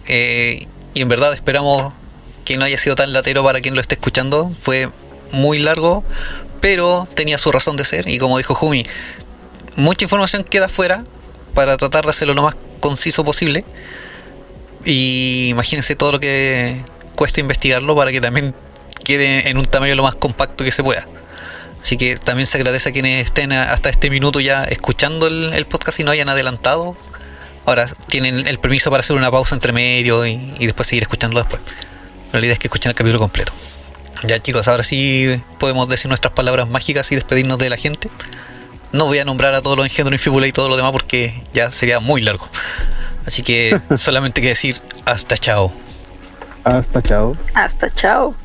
eh, 0.08 0.68
y 0.94 1.02
en 1.02 1.08
verdad 1.10 1.34
esperamos 1.34 1.94
que 2.46 2.58
no 2.58 2.66
haya 2.66 2.78
sido 2.78 2.96
tan 2.96 3.14
latero 3.14 3.44
para 3.44 3.62
quien 3.62 3.76
lo 3.76 3.82
esté 3.82 3.96
escuchando. 3.96 4.52
Fue 4.60 4.90
muy 5.32 5.60
largo, 5.60 6.04
pero 6.62 7.08
tenía 7.14 7.38
su 7.38 7.52
razón 7.52 7.76
de 7.76 7.84
ser. 7.84 8.08
Y 8.08 8.20
como 8.20 8.38
dijo 8.38 8.56
Jumi, 8.56 8.86
mucha 9.76 10.06
información 10.06 10.44
queda 10.44 10.70
fuera 10.70 11.04
para 11.54 11.76
tratar 11.76 12.06
de 12.06 12.12
hacerlo 12.12 12.34
lo 12.34 12.44
más 12.44 12.56
conciso 12.80 13.26
posible. 13.26 13.66
Y 14.86 15.50
imagínense 15.50 15.96
todo 15.96 16.14
lo 16.14 16.20
que 16.20 16.82
cuesta 17.16 17.40
investigarlo 17.40 17.96
para 17.96 18.12
que 18.12 18.22
también 18.22 18.56
quede 19.04 19.50
en 19.50 19.58
un 19.58 19.66
tamaño 19.66 19.96
lo 19.96 20.04
más 20.04 20.16
compacto 20.16 20.64
que 20.64 20.72
se 20.72 20.84
pueda. 20.84 21.08
Así 21.82 21.98
que 21.98 22.16
también 22.18 22.46
se 22.46 22.58
agradece 22.58 22.90
a 22.90 22.92
quienes 22.92 23.26
estén 23.26 23.52
hasta 23.52 23.90
este 23.90 24.12
minuto 24.12 24.40
ya 24.40 24.64
escuchando 24.64 25.28
el, 25.28 25.66
podcast 25.66 26.00
y 26.00 26.04
no 26.04 26.12
hayan 26.12 26.30
adelantado. 26.30 26.96
Ahora 27.66 27.88
tienen 28.08 28.48
el 28.48 28.60
permiso 28.60 28.92
para 28.92 29.02
hacer 29.02 29.16
una 29.16 29.32
pausa 29.32 29.56
entre 29.56 29.74
medio 29.74 30.26
y, 30.26 30.54
y 30.60 30.66
después 30.66 30.88
seguir 30.88 31.04
escuchándolo 31.04 31.44
después. 31.44 31.62
La 32.32 32.40
idea 32.40 32.54
es 32.54 32.60
que 32.60 32.68
escuchen 32.68 32.90
el 32.90 32.96
capítulo 32.96 33.20
completo. 33.20 33.52
Ya 34.24 34.40
chicos, 34.40 34.68
ahora 34.68 34.84
sí 34.84 35.42
podemos 35.60 35.90
decir 35.90 36.08
nuestras 36.10 36.34
palabras 36.34 36.68
mágicas 36.68 37.12
y 37.12 37.16
despedirnos 37.16 37.58
de 37.58 37.70
la 37.70 37.78
gente. 37.78 38.10
No 38.92 39.06
voy 39.06 39.20
a 39.20 39.26
nombrar 39.26 39.54
a 39.54 39.62
todos 39.62 39.78
los 39.78 39.86
engendros 39.86 40.14
Infibula 40.14 40.48
y 40.48 40.52
todo 40.52 40.70
lo 40.70 40.76
demás 40.76 40.92
porque 40.92 41.44
ya 41.54 41.72
sería 41.72 42.00
muy 42.00 42.22
largo. 42.22 42.48
Así 43.26 43.42
que 43.42 43.80
solamente 43.98 44.42
que 44.42 44.50
decir 44.50 44.80
hasta 45.06 45.38
chao. 45.38 45.72
Hasta 46.64 47.02
chao. 47.02 47.36
Hasta 47.54 47.94
chao. 47.94 48.36